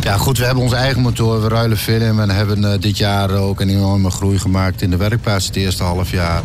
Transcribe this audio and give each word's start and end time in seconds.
Ja, 0.00 0.16
goed, 0.16 0.38
we 0.38 0.44
hebben 0.44 0.62
onze 0.62 0.76
eigen 0.76 1.02
motor. 1.02 1.42
We 1.42 1.48
ruilen 1.48 1.76
film 1.76 2.20
en 2.20 2.30
hebben 2.30 2.64
eh, 2.64 2.80
dit 2.80 2.98
jaar 2.98 3.30
ook 3.30 3.60
een 3.60 3.68
enorme 3.68 4.10
groei 4.10 4.38
gemaakt 4.38 4.82
in 4.82 4.90
de 4.90 4.96
werkplaats 4.96 5.46
het 5.46 5.56
eerste 5.56 5.82
half 5.82 6.10
jaar. 6.10 6.42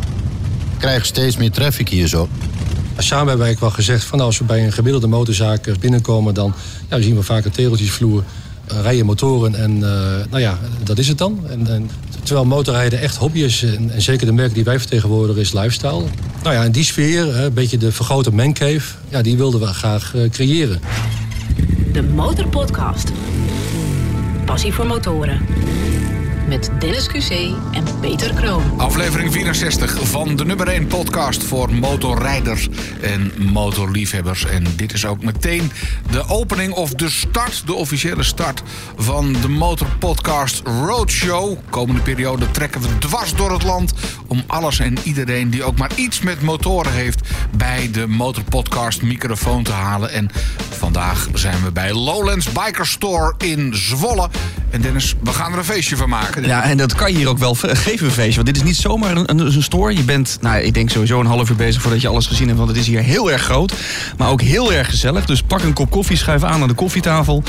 We 0.72 0.78
krijgen 0.78 1.06
steeds 1.06 1.36
meer 1.36 1.50
traffic 1.50 1.88
hier 1.88 2.06
zo. 2.06 2.28
Samen 2.96 3.28
hebben 3.28 3.46
wij 3.46 3.56
wel 3.60 3.70
gezegd 3.70 4.04
van 4.04 4.20
als 4.20 4.38
we 4.38 4.44
bij 4.44 4.64
een 4.64 4.72
gemiddelde 4.72 5.06
motorzaak 5.06 5.66
eh, 5.66 5.74
binnenkomen, 5.80 6.34
dan 6.34 6.54
ja, 6.88 7.00
zien 7.00 7.16
we 7.16 7.22
vaak 7.22 7.44
een 7.44 7.50
tegeltjesvloer, 7.50 8.24
uh, 8.72 8.80
rijden 8.80 9.06
motoren 9.06 9.54
en 9.54 9.76
uh, 9.76 9.82
nou 10.30 10.40
ja, 10.40 10.58
dat 10.84 10.98
is 10.98 11.08
het 11.08 11.18
dan. 11.18 11.40
En, 11.48 11.66
en, 11.66 11.90
terwijl 12.22 12.46
motorrijden 12.46 13.00
echt 13.00 13.16
hobby 13.16 13.38
is 13.38 13.62
en, 13.62 13.90
en, 13.90 14.02
zeker 14.02 14.26
de 14.26 14.32
merk 14.32 14.54
die 14.54 14.64
wij 14.64 14.78
vertegenwoordigen 14.78 15.42
is 15.42 15.52
lifestyle. 15.52 16.04
Nou 16.42 16.54
ja, 16.54 16.64
in 16.64 16.72
die 16.72 16.84
sfeer, 16.84 17.36
een 17.36 17.54
beetje 17.54 17.78
de 17.78 17.92
vergrote 17.92 18.30
mancave, 18.30 18.94
ja, 19.08 19.22
die 19.22 19.36
wilden 19.36 19.60
we 19.60 19.66
graag 19.66 20.14
creëren. 20.30 20.80
De 21.92 22.02
Motorpodcast. 22.02 23.12
Passie 24.44 24.72
voor 24.72 24.86
motoren. 24.86 25.46
Met 26.50 26.70
Dennis 26.78 27.08
QC 27.08 27.30
en 27.72 27.84
Peter 28.00 28.34
Kroon. 28.34 28.62
Aflevering 28.76 29.32
64 29.32 30.08
van 30.08 30.36
de 30.36 30.44
nummer 30.44 30.68
1 30.68 30.86
podcast 30.86 31.44
voor 31.44 31.74
motorrijders 31.74 32.68
en 33.00 33.32
motorliefhebbers. 33.52 34.44
En 34.44 34.64
dit 34.76 34.92
is 34.92 35.06
ook 35.06 35.22
meteen 35.22 35.72
de 36.10 36.28
opening 36.28 36.72
of 36.72 36.90
de 36.90 37.10
start, 37.10 37.66
de 37.66 37.74
officiële 37.74 38.22
start 38.22 38.62
van 38.96 39.32
de 39.32 39.48
Motorpodcast 39.48 40.62
Roadshow. 40.64 41.58
Komende 41.68 42.00
periode 42.00 42.50
trekken 42.50 42.80
we 42.80 42.98
dwars 42.98 43.34
door 43.34 43.52
het 43.52 43.62
land 43.62 43.92
om 44.26 44.42
alles 44.46 44.78
en 44.78 44.98
iedereen 45.02 45.50
die 45.50 45.64
ook 45.64 45.78
maar 45.78 45.92
iets 45.94 46.20
met 46.20 46.42
motoren 46.42 46.92
heeft 46.92 47.28
bij 47.56 47.90
de 47.92 48.06
Motorpodcast 48.06 49.02
microfoon 49.02 49.62
te 49.62 49.72
halen. 49.72 50.10
En 50.10 50.30
vandaag 50.70 51.28
zijn 51.34 51.62
we 51.62 51.72
bij 51.72 51.92
Lowlands 51.92 52.52
Biker 52.52 52.86
Store 52.86 53.34
in 53.38 53.74
Zwolle. 53.74 54.28
En 54.70 54.80
Dennis, 54.80 55.14
we 55.22 55.30
gaan 55.30 55.52
er 55.52 55.58
een 55.58 55.64
feestje 55.64 55.96
van 55.96 56.08
maken. 56.08 56.39
Ja, 56.46 56.62
en 56.62 56.76
dat 56.76 56.94
kan 56.94 57.12
je 57.12 57.18
hier 57.18 57.28
ook 57.28 57.38
wel 57.38 57.54
geven, 57.54 58.06
een 58.06 58.12
feestje. 58.12 58.34
Want 58.34 58.46
dit 58.46 58.56
is 58.56 58.62
niet 58.62 58.76
zomaar 58.76 59.16
een, 59.16 59.40
een, 59.40 59.62
store. 59.62 59.96
Je 59.96 60.02
bent, 60.02 60.38
nou, 60.40 60.60
ik 60.60 60.74
denk 60.74 60.90
sowieso 60.90 61.20
een 61.20 61.26
half 61.26 61.50
uur 61.50 61.56
bezig 61.56 61.82
voordat 61.82 62.00
je 62.00 62.08
alles 62.08 62.26
gezien 62.26 62.46
hebt. 62.46 62.58
Want 62.58 62.70
het 62.70 62.78
is 62.78 62.86
hier 62.86 63.02
heel 63.02 63.30
erg 63.30 63.42
groot, 63.42 63.72
maar 64.18 64.30
ook 64.30 64.42
heel 64.42 64.72
erg 64.72 64.90
gezellig. 64.90 65.24
Dus 65.26 65.42
pak 65.42 65.62
een 65.62 65.72
kop 65.72 65.90
koffie, 65.90 66.16
schuif 66.16 66.44
aan 66.44 66.62
aan 66.62 66.68
de 66.68 66.74
koffietafel. 66.74 67.42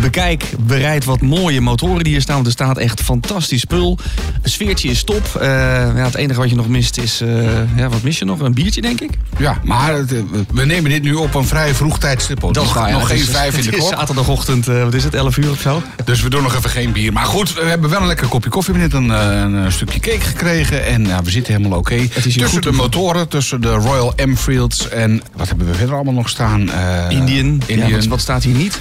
Bekijk, 0.00 0.44
bereid 0.60 1.04
wat 1.04 1.20
mooie 1.20 1.60
motoren 1.60 2.04
die 2.04 2.12
hier 2.12 2.22
staan. 2.22 2.34
Want 2.34 2.46
er 2.46 2.52
staat 2.52 2.78
echt 2.78 3.00
fantastisch 3.00 3.60
spul. 3.60 3.98
Een 4.42 4.50
sfeertje 4.50 4.88
is 4.88 5.04
top. 5.04 5.22
Uh, 5.36 5.42
ja, 5.42 6.04
het 6.04 6.14
enige 6.14 6.40
wat 6.40 6.50
je 6.50 6.56
nog 6.56 6.68
mist 6.68 6.98
is... 6.98 7.22
Uh, 7.22 7.76
ja, 7.76 7.88
wat 7.88 8.02
mis 8.02 8.18
je 8.18 8.24
nog? 8.24 8.40
Een 8.40 8.54
biertje, 8.54 8.80
denk 8.80 9.00
ik? 9.00 9.10
Ja, 9.38 9.60
maar 9.64 9.94
het, 9.94 10.10
we 10.52 10.64
nemen 10.64 10.90
dit 10.90 11.02
nu 11.02 11.14
op 11.14 11.34
een 11.34 11.46
vrij 11.46 11.74
vroeg 11.74 11.98
tijdstip. 11.98 12.40
Dat 12.40 12.56
is 12.56 12.62
nog, 12.62 12.90
nog 12.90 13.08
geen 13.08 13.24
vijf 13.24 13.56
in 13.56 13.70
de 13.70 13.76
kop. 13.76 13.88
zaterdagochtend, 13.88 14.68
uh, 14.68 14.82
wat 14.82 14.94
is 14.94 15.04
het, 15.04 15.14
11 15.14 15.36
uur 15.36 15.50
of 15.50 15.60
zo? 15.60 15.82
Dus 16.04 16.22
we 16.22 16.30
doen 16.30 16.42
nog 16.42 16.54
even 16.54 16.70
geen 16.70 16.92
bier. 16.92 17.12
Maar 17.12 17.24
goed, 17.24 17.54
we 17.54 17.64
hebben 17.64 17.90
wel 17.90 18.00
een 18.00 18.06
lekker 18.06 18.28
kopje 18.28 18.50
koffie. 18.50 18.74
We 18.74 18.80
hebben 18.80 19.06
net 19.06 19.16
een, 19.18 19.52
een, 19.52 19.72
stukje 19.72 20.00
cake 20.00 20.20
gekregen. 20.20 20.84
En 20.84 21.24
we 21.24 21.30
zitten 21.30 21.54
helemaal 21.54 21.78
oké. 21.78 21.92
Okay. 21.92 22.08
Tussen 22.08 22.48
goed, 22.48 22.62
de 22.62 22.72
motoren, 22.72 23.28
tussen 23.28 23.60
de 23.60 23.70
Royal 23.70 24.12
Enfields. 24.16 24.88
En 24.88 25.22
wat 25.36 25.48
hebben 25.48 25.66
we 25.66 25.74
verder 25.74 25.94
allemaal 25.94 26.14
nog 26.14 26.28
staan? 26.28 26.60
Indian. 27.08 27.62
Indian. 27.66 27.88
Ja, 27.88 27.96
wat, 27.96 28.06
wat 28.06 28.20
staat 28.20 28.42
hier 28.42 28.54
niet? 28.54 28.80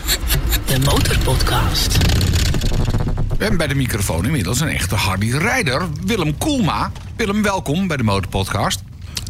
De 0.65 0.79
Motorpodcast. 1.07 1.97
We 3.27 3.37
hebben 3.37 3.57
bij 3.57 3.67
de 3.67 3.75
microfoon 3.75 4.25
inmiddels 4.25 4.59
een 4.59 4.67
echte 4.67 4.95
Harley-rijder, 4.95 5.87
Willem 6.05 6.37
Koelma. 6.37 6.91
Willem, 7.15 7.41
welkom 7.41 7.87
bij 7.87 7.97
de 7.97 8.03
Motorpodcast. 8.03 8.79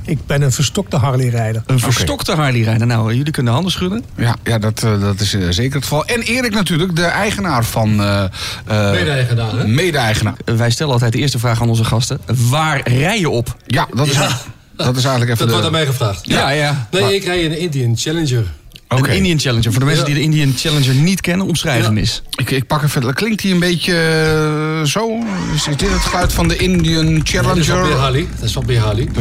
Ik 0.05 0.25
ben 0.25 0.41
een 0.41 0.51
verstokte 0.51 0.97
Harley-rijder. 0.97 1.63
Een 1.65 1.79
verstokte 1.79 2.31
okay. 2.31 2.43
Harley-rijder. 2.43 2.87
Nou, 2.87 3.15
jullie 3.15 3.31
kunnen 3.31 3.53
handen 3.53 3.71
schudden. 3.71 4.03
Ja, 4.15 4.35
ja 4.43 4.59
dat, 4.59 4.83
uh, 4.83 5.01
dat 5.01 5.19
is 5.19 5.33
uh, 5.33 5.49
zeker 5.49 5.73
het 5.73 5.83
geval. 5.83 6.05
En 6.05 6.21
Erik 6.21 6.53
natuurlijk, 6.53 6.95
de 6.95 7.05
eigenaar 7.05 7.65
van... 7.65 7.89
Uh, 7.89 8.23
mede-eigenaar, 8.67 9.57
hè? 9.57 9.67
Mede-eigenaar. 9.67 10.35
wij 10.45 10.69
stellen 10.69 10.93
altijd 10.93 11.11
de 11.11 11.19
eerste 11.19 11.39
vraag 11.39 11.61
aan 11.61 11.69
onze 11.69 11.83
gasten. 11.83 12.19
Waar 12.49 12.89
rij 12.89 13.19
je 13.19 13.29
op? 13.29 13.55
Ja, 13.65 13.87
dat 13.93 14.07
is, 14.07 14.13
ja. 14.13 14.39
Dat 14.75 14.97
is 14.97 15.03
eigenlijk 15.03 15.31
even 15.31 15.37
Dat 15.37 15.47
de... 15.47 15.51
wordt 15.51 15.65
aan 15.65 15.71
mij 15.71 15.85
gevraagd. 15.85 16.25
Ja, 16.27 16.49
ja. 16.49 16.87
Nee, 16.91 17.01
maar... 17.01 17.13
ik 17.13 17.23
rij 17.23 17.45
een 17.45 17.59
Indian 17.59 17.97
Challenger. 17.97 18.45
Een 18.91 18.97
okay. 18.97 19.15
Indian 19.15 19.39
Challenger. 19.39 19.71
Voor 19.71 19.79
de 19.79 19.85
mensen 19.85 20.07
ja. 20.07 20.13
die 20.13 20.23
de 20.23 20.29
Indian 20.29 20.53
Challenger 20.57 20.95
niet 20.95 21.21
kennen, 21.21 21.47
omschrijf 21.47 21.83
hem 21.85 21.93
ja. 21.93 21.99
eens. 21.99 22.21
Ik, 22.35 22.51
ik 22.51 22.67
pak 22.67 22.83
even. 22.83 23.01
Dat 23.01 23.13
klinkt 23.13 23.41
hij 23.41 23.51
een 23.51 23.59
beetje 23.59 23.93
uh, 23.93 24.85
zo. 24.85 25.19
Is 25.55 25.63
dit 25.63 25.81
het 25.81 26.01
geluid 26.01 26.33
van 26.33 26.47
de 26.47 26.57
Indian 26.57 27.21
Challenger? 27.23 27.55
Dat 27.55 27.57
is 27.57 27.67
wat 27.67 27.83
meer 27.83 27.95
Harley. 27.95 28.27
Dat 28.35 28.43
is 28.49 28.53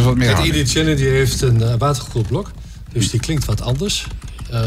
wat 0.05 0.17
meer. 0.17 0.37
De 0.37 0.47
Indian 0.47 0.67
Challenger 0.67 1.11
heeft 1.11 1.43
een 1.43 1.61
uh, 1.61 1.75
watergekoeld 1.79 2.27
blok. 2.27 2.51
Dus 2.93 3.11
die 3.11 3.21
klinkt 3.21 3.45
wat 3.45 3.61
anders. 3.61 4.07
Uh, 4.53 4.61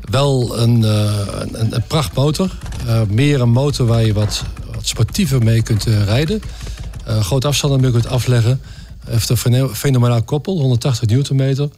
wel 0.00 0.58
een, 0.58 0.82
een, 0.82 1.74
een 1.74 1.82
prachtmotor. 1.86 2.50
meer 3.08 3.40
een 3.40 3.50
motor 3.50 3.86
waar 3.86 4.04
je 4.04 4.12
wat, 4.12 4.44
wat 4.74 4.86
sportiever 4.86 5.42
mee 5.42 5.62
kunt 5.62 5.84
rijden. 5.84 6.42
grote 7.20 7.46
afstanden 7.46 7.80
mee 7.80 7.90
kunt 7.90 8.06
afleggen. 8.06 8.60
Heeft 9.06 9.28
een 9.28 9.68
fenomenaal 9.74 10.22
koppel, 10.22 10.58
180 10.58 11.08
newtonmeter. 11.08 11.68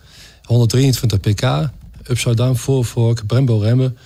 123 0.49 1.21
pk, 1.21 1.71
upside 2.11 2.35
down 2.35 2.55
voorvork, 2.55 3.27
Brembo 3.27 3.59
remmen. 3.59 3.97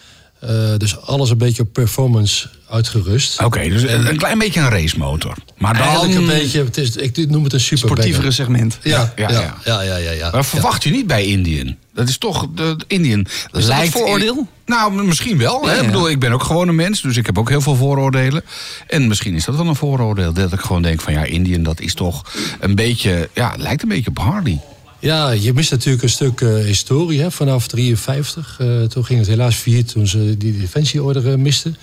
Uh, 0.44 0.50
dus 0.76 1.00
alles 1.00 1.30
een 1.30 1.38
beetje 1.38 1.62
op 1.62 1.72
performance 1.72 2.48
uitgerust. 2.68 3.34
Oké, 3.34 3.44
okay, 3.44 3.68
dus 3.68 3.82
een, 3.82 4.08
een 4.08 4.16
klein 4.16 4.38
beetje 4.38 4.60
een 4.60 4.68
racemotor. 4.68 5.34
Maar 5.58 5.74
dan... 5.74 5.82
Eigenlijk 5.82 6.14
een 6.14 6.26
beetje, 6.26 6.64
het 6.64 6.76
is, 6.78 6.96
ik 6.96 7.30
noem 7.30 7.44
het 7.44 7.52
een 7.52 7.60
super 7.60 7.88
Sportievere 7.88 8.30
segment. 8.30 8.78
Ja, 8.82 9.12
ja, 9.16 9.30
ja. 9.30 9.40
ja, 9.40 9.54
ja, 9.64 9.82
ja, 9.82 9.96
ja, 9.96 10.10
ja. 10.10 10.30
Maar 10.30 10.44
verwacht 10.44 10.84
je 10.84 10.90
niet 10.90 11.06
bij 11.06 11.24
Indian? 11.24 11.76
Dat 11.94 12.08
is 12.08 12.18
toch, 12.18 12.46
de, 12.54 12.74
de 12.76 12.84
Indian 12.86 13.26
is 13.52 13.64
lijkt... 13.66 13.92
dat 13.92 14.02
vooroordeel? 14.02 14.48
Nou, 14.66 15.04
misschien 15.04 15.38
wel. 15.38 15.68
Hè? 15.68 15.80
Ik 15.80 15.86
bedoel, 15.86 16.10
ik 16.10 16.20
ben 16.20 16.32
ook 16.32 16.42
gewoon 16.42 16.68
een 16.68 16.74
mens, 16.74 17.00
dus 17.00 17.16
ik 17.16 17.26
heb 17.26 17.38
ook 17.38 17.48
heel 17.48 17.60
veel 17.60 17.76
vooroordelen. 17.76 18.44
En 18.86 19.08
misschien 19.08 19.34
is 19.34 19.44
dat 19.44 19.56
wel 19.56 19.66
een 19.66 19.76
vooroordeel. 19.76 20.32
Dat 20.32 20.52
ik 20.52 20.60
gewoon 20.60 20.82
denk 20.82 21.00
van, 21.00 21.12
ja, 21.12 21.24
Indian, 21.24 21.62
dat 21.62 21.80
is 21.80 21.94
toch 21.94 22.32
een 22.60 22.74
beetje... 22.74 23.28
Ja, 23.34 23.54
lijkt 23.56 23.82
een 23.82 23.88
beetje 23.88 24.10
op 24.10 24.18
Harley. 24.18 24.60
Ja, 25.02 25.30
je 25.30 25.52
mist 25.52 25.70
natuurlijk 25.70 26.02
een 26.02 26.08
stuk 26.08 26.40
uh, 26.40 26.64
historie 26.64 27.20
hè, 27.20 27.30
vanaf 27.30 27.66
53. 27.66 28.58
Uh, 28.60 28.82
toen 28.82 29.04
ging 29.04 29.18
het 29.18 29.28
helaas 29.28 29.56
vier 29.56 29.84
toen 29.84 30.06
ze 30.06 30.36
die 30.38 30.58
defensieorder 30.58 31.26
uh, 31.26 31.34
misten. 31.34 31.76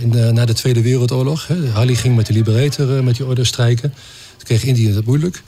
In 0.00 0.34
na 0.34 0.44
de 0.44 0.52
Tweede 0.52 0.82
Wereldoorlog. 0.82 1.46
Hè. 1.46 1.94
Ging 1.96 2.16
met 2.16 2.26
de 2.26 2.32
Liberator 2.32 3.04
met 3.04 3.16
die 3.16 3.26
order 3.26 3.46
strijken. 3.46 3.90
Toen 4.36 4.44
kreeg 4.44 4.64
Indië 4.64 4.92
het 4.92 5.06
moeilijk. 5.06 5.42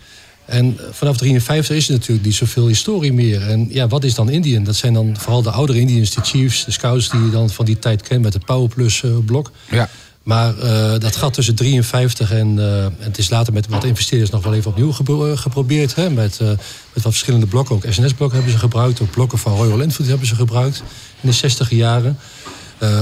En 0.45 0.79
vanaf 0.91 1.17
53 1.17 1.77
is 1.77 1.87
er 1.87 1.93
natuurlijk 1.93 2.27
niet 2.27 2.35
zoveel 2.35 2.67
historie 2.67 3.13
meer. 3.13 3.49
En 3.49 3.67
ja, 3.71 3.89
wat 3.89 4.05
is 4.05 4.15
dan 4.15 4.31
Indian? 4.31 4.65
Dat 4.65 4.77
zijn 4.77 4.93
dan 4.93 5.17
vooral 5.19 5.43
de 5.43 5.51
oudere 5.51 5.79
Indians, 5.79 6.11
de 6.11 6.21
Chiefs, 6.21 6.65
de 6.65 6.71
Scouts... 6.71 7.11
die 7.11 7.21
je 7.21 7.31
dan 7.31 7.51
van 7.51 7.65
die 7.65 7.79
tijd 7.79 8.03
kent 8.03 8.23
met 8.23 8.33
het 8.33 8.45
Power 8.45 8.69
Plus 8.69 9.03
blok. 9.25 9.51
Ja. 9.71 9.89
Maar 10.23 10.55
uh, 10.59 10.99
dat 10.99 11.17
gat 11.17 11.35
tussen 11.35 11.55
53 11.55 12.33
en 12.33 12.57
uh, 12.57 12.87
het 12.99 13.19
is 13.19 13.31
later 13.31 13.53
met 13.53 13.69
wat 13.69 13.85
investeerders 13.85 14.31
nog 14.31 14.45
wel 14.45 14.55
even 14.55 14.71
opnieuw 14.71 14.93
gepro 14.93 15.37
geprobeerd. 15.37 15.95
Hè, 15.95 16.11
met, 16.11 16.39
uh, 16.43 16.49
met 16.49 17.03
wat 17.03 17.03
verschillende 17.03 17.47
blokken. 17.47 17.75
Ook 17.75 17.85
SNS-blokken 17.89 18.39
hebben 18.39 18.55
ze 18.55 18.61
gebruikt. 18.65 19.01
Ook 19.01 19.11
blokken 19.11 19.39
van 19.39 19.57
Royal 19.57 19.83
Enfield 19.83 20.09
hebben 20.09 20.27
ze 20.27 20.35
gebruikt 20.35 20.83
in 21.21 21.29
de 21.29 21.35
60 21.35 21.71
jaren. 21.71 22.19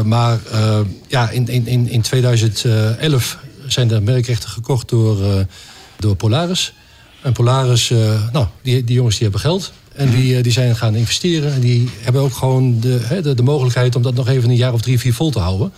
maar 0.04 0.38
ja, 1.08 1.30
in, 1.30 1.48
in, 1.48 1.88
in 1.88 2.00
2011 2.00 3.38
zijn 3.66 3.88
de 3.88 4.00
merkrechten 4.00 4.48
gekocht 4.48 4.88
door, 4.88 5.46
door 5.98 6.16
Polaris. 6.16 6.72
En 7.22 7.32
Polaris, 7.32 7.88
nou, 8.32 8.46
die, 8.62 8.84
die 8.84 8.94
jongens 8.94 9.14
die 9.14 9.22
hebben 9.22 9.40
geld. 9.40 9.72
En 9.92 10.10
die, 10.10 10.42
die 10.42 10.52
zijn 10.52 10.76
gaan 10.76 10.94
investeren. 10.94 11.52
En 11.52 11.60
die 11.60 11.90
hebben 12.00 12.22
ook 12.22 12.34
gewoon 12.34 12.80
de, 12.80 13.20
de, 13.22 13.34
de 13.34 13.42
mogelijkheid 13.42 13.96
om 13.96 14.02
dat 14.02 14.14
nog 14.14 14.28
even 14.28 14.50
een 14.50 14.56
jaar 14.56 14.72
of 14.72 14.80
drie, 14.80 14.98
vier 14.98 15.14
vol 15.14 15.30
te 15.30 15.38
houden 15.38 15.72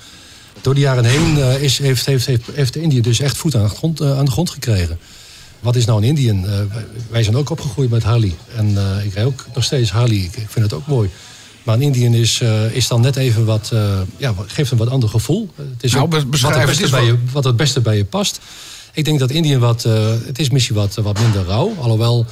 door 0.63 0.75
de 0.75 0.81
jaren 0.81 1.05
heen 1.05 1.39
uh, 1.39 1.63
is, 1.63 1.79
heeft, 1.79 2.07
heeft, 2.07 2.27
heeft, 2.27 2.43
heeft 2.55 2.77
Indië 2.77 3.01
dus 3.01 3.21
echt 3.21 3.37
voet 3.37 3.55
aan 3.55 3.63
de 3.63 3.69
grond, 3.69 4.01
uh, 4.01 4.19
aan 4.19 4.25
de 4.25 4.31
grond 4.31 4.51
gekregen. 4.51 4.99
Wat 5.61 5.77
is 5.77 5.85
nou 5.85 6.03
een 6.03 6.09
Indian? 6.09 6.45
Uh, 6.45 6.51
wij 7.11 7.23
zijn 7.23 7.37
ook 7.37 7.51
opgegroeid 7.51 7.91
met 7.91 8.03
Harley. 8.03 8.35
En 8.57 8.69
ik 9.05 9.15
rijd 9.15 9.27
ook 9.27 9.47
nog 9.55 9.65
steeds 9.65 9.91
Harley. 9.91 10.17
Ik, 10.17 10.37
ik, 10.37 10.47
vind 10.49 10.65
het 10.65 10.73
ook 10.73 10.87
mooi. 10.87 11.11
Maar 11.63 11.75
een 11.75 11.83
Indian 11.83 12.15
is, 12.15 12.41
is 12.73 12.89
dan 12.89 13.01
net 13.01 13.17
even 13.17 13.45
wat... 13.45 13.73
ja, 14.17 14.35
geeft 14.47 14.71
een 14.71 14.79
wat 14.79 14.89
ander 14.89 15.09
gevoel. 15.09 15.51
Het 15.57 15.83
is 15.83 15.93
nou, 15.93 16.09
wat, 16.09 16.21
het 16.21 16.31
beste 16.67 16.91
bij 16.91 17.05
je, 17.05 17.19
wat 17.33 17.45
het 17.45 17.57
beste 17.57 17.81
bij 17.81 17.97
je 17.97 18.05
past. 18.05 18.41
Ik 18.93 19.05
denk 19.05 19.19
dat 19.19 19.31
Indian 19.31 19.61
wat... 19.61 19.83
het 20.27 20.39
is 20.39 20.51
misschien 20.51 20.77
wat, 20.77 20.95
wat 20.95 21.21
minder 21.21 21.45
rauw. 21.45 21.75
Alhoewel... 21.81 22.27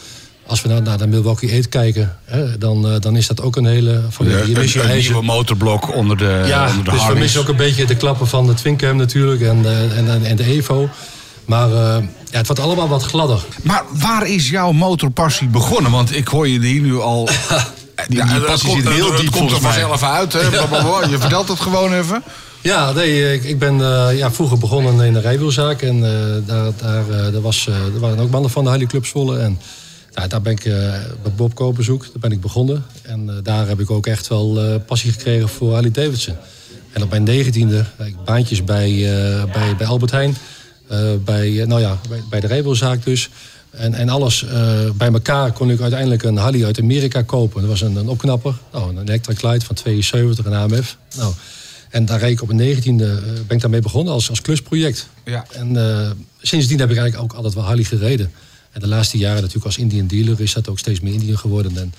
Als 0.46 0.62
we 0.62 0.69
naar, 0.69 0.82
naar 0.82 0.98
de 0.98 1.06
Milwaukee 1.06 1.58
8 1.58 1.69
kijken, 1.69 2.16
hè, 2.25 2.58
dan, 2.58 2.87
uh, 2.87 3.00
dan 3.00 3.16
is 3.16 3.26
dat 3.26 3.42
ook 3.42 3.56
een 3.56 3.66
hele... 3.66 4.02
Van, 4.08 4.28
ja, 4.28 4.38
je 4.38 4.52
mis 4.52 4.72
je 4.72 4.82
een, 4.82 4.90
een 4.90 4.98
nieuwe 4.98 5.22
motorblok 5.22 5.94
onder 5.94 6.16
de 6.16 6.44
Ja, 6.46 6.69
onder 6.69 6.84
de 6.84 6.90
dus 6.90 7.06
we 7.06 7.14
missen 7.14 7.40
ook 7.40 7.48
een 7.48 7.56
beetje 7.56 7.87
de 7.87 7.96
klappen 7.96 8.26
van 8.28 8.46
de 8.46 8.54
Twincam 8.54 8.96
natuurlijk 8.96 9.40
en 9.40 9.62
de, 9.62 9.88
en, 9.96 10.25
en 10.25 10.37
de 10.37 10.44
Evo. 10.44 10.88
Maar 11.44 11.69
uh, 11.69 11.96
ja, 12.31 12.38
het 12.38 12.46
wordt 12.46 12.62
allemaal 12.62 12.88
wat 12.88 13.02
gladder. 13.02 13.44
Maar 13.62 13.84
waar 13.92 14.28
is 14.28 14.50
jouw 14.50 14.72
motorpassie 14.72 15.48
begonnen? 15.48 15.90
Want 15.90 16.16
ik 16.16 16.28
hoor 16.28 16.48
je 16.48 16.60
hier 16.60 16.81
nu 16.81 17.00
al... 17.00 17.25
die, 18.08 18.16
ja, 18.16 18.25
die 18.25 18.40
passie 18.40 18.70
zit 18.70 18.88
heel 18.88 19.16
diep 19.16 19.31
komt 19.31 19.50
er 19.50 19.60
vanzelf 19.60 20.02
uit. 20.02 20.32
Hè? 20.32 20.40
Ja. 20.50 21.08
Je 21.10 21.19
vertelt 21.19 21.48
het 21.48 21.60
gewoon 21.60 21.92
even. 21.92 22.22
Ja, 22.60 22.92
nee, 22.92 23.34
ik, 23.34 23.44
ik 23.44 23.58
ben 23.58 23.78
uh, 23.78 24.08
ja, 24.12 24.32
vroeger 24.32 24.58
begonnen 24.58 25.06
in 25.06 25.14
een 25.14 25.20
rijwielzaak. 25.20 25.82
En 25.82 25.96
uh, 25.96 26.02
daar, 26.46 26.72
daar, 26.76 27.04
uh, 27.10 27.32
daar, 27.32 27.40
was, 27.40 27.66
er 27.66 28.00
waren 28.00 28.19
ook 28.19 28.31
mannen 28.31 28.50
van 28.50 28.64
de 28.64 28.70
Harley 28.70 28.87
Club 28.87 29.06
Zwolle. 29.06 29.38
En 29.38 29.60
Nou, 30.15 30.29
daar 30.29 30.43
ben 30.43 30.53
ik 30.53 30.65
eh, 30.65 30.73
bij 31.23 31.33
Bob 31.37 31.55
Koperzoek, 31.55 32.03
daar 32.03 32.19
ben 32.21 32.33
ik 32.33 32.41
begonnen. 32.41 32.85
En 33.03 33.29
eh, 33.29 33.35
daar 33.43 33.69
heb 33.69 33.81
ik 33.81 33.91
ook 33.91 34.07
echt 34.07 34.29
wel 34.29 34.61
eh, 34.61 34.75
passie 34.87 35.12
gekregen 35.12 35.49
voor 35.49 35.73
Harley 35.73 35.91
Davidson. 35.91 36.37
En 36.93 37.03
op 37.03 37.11
mijn 37.11 37.23
negentiende, 37.23 37.85
ik 38.05 38.25
baantjes 38.25 38.65
bij, 38.65 38.89
eh, 38.91 39.53
bij, 39.53 39.77
bij 39.77 39.87
Albert 39.87 40.11
Heijn. 40.11 40.37
eh, 40.89 40.99
bij, 41.25 41.61
eh, 41.61 41.67
nou 41.67 41.81
ja, 41.81 41.99
bij, 42.09 42.23
bij 42.31 42.41
de 42.41 42.47
Rebelzaak 42.47 43.05
dus. 43.05 43.29
En, 43.71 43.95
en 43.95 44.09
alles 44.09 44.45
eh, 44.45 44.91
bij 44.95 45.12
elkaar 45.12 45.53
kon 45.53 45.71
ik 45.71 45.81
uiteindelijk 45.81 46.23
een 46.23 46.37
Harley 46.37 46.65
uit 46.65 46.81
Amerika 46.81 47.23
kopen. 47.23 47.61
Dat 47.61 47.71
was 47.71 47.81
een, 47.81 47.97
een 47.97 48.09
opknapper, 48.09 48.55
nou, 48.73 48.91
een 48.97 49.03
Electric 49.03 49.43
Light 49.43 49.65
van 49.65 49.75
72, 49.77 50.45
een 50.45 50.53
AMF. 50.55 50.97
Nou, 51.17 51.33
en 51.91 52.05
daar 52.05 52.19
reed 52.21 52.31
ik 52.31 52.43
op 52.43 52.47
mijn 52.47 52.61
negentiende, 52.61 53.05
eh, 53.05 53.33
ben 53.47 53.57
ik 53.57 53.61
daarmee 53.61 53.81
begonnen 53.81 54.12
als, 54.12 54.29
als 54.31 54.41
klusproject. 54.41 55.09
Ja. 55.25 55.45
En 55.53 55.77
eh, 55.77 56.11
sindsdien 56.41 56.79
heb 56.79 56.91
ik 56.91 56.97
eigenlijk 56.97 57.31
ook 57.31 57.37
altijd 57.37 57.55
wel 57.55 57.65
Harley 57.65 57.85
gereden. 57.85 58.31
En 58.72 58.81
de 58.81 58.87
laatste 58.88 59.19
jaren 59.19 59.37
natuurlijk 59.37 59.67
als 59.67 59.78
Indian 59.78 60.06
dealer 60.06 60.40
is 60.40 60.52
dat 60.52 60.69
ook 60.69 60.78
steeds 60.78 61.00
meer 61.00 61.12
Indian 61.12 61.38
geworden. 61.38 61.76
En 61.76 61.93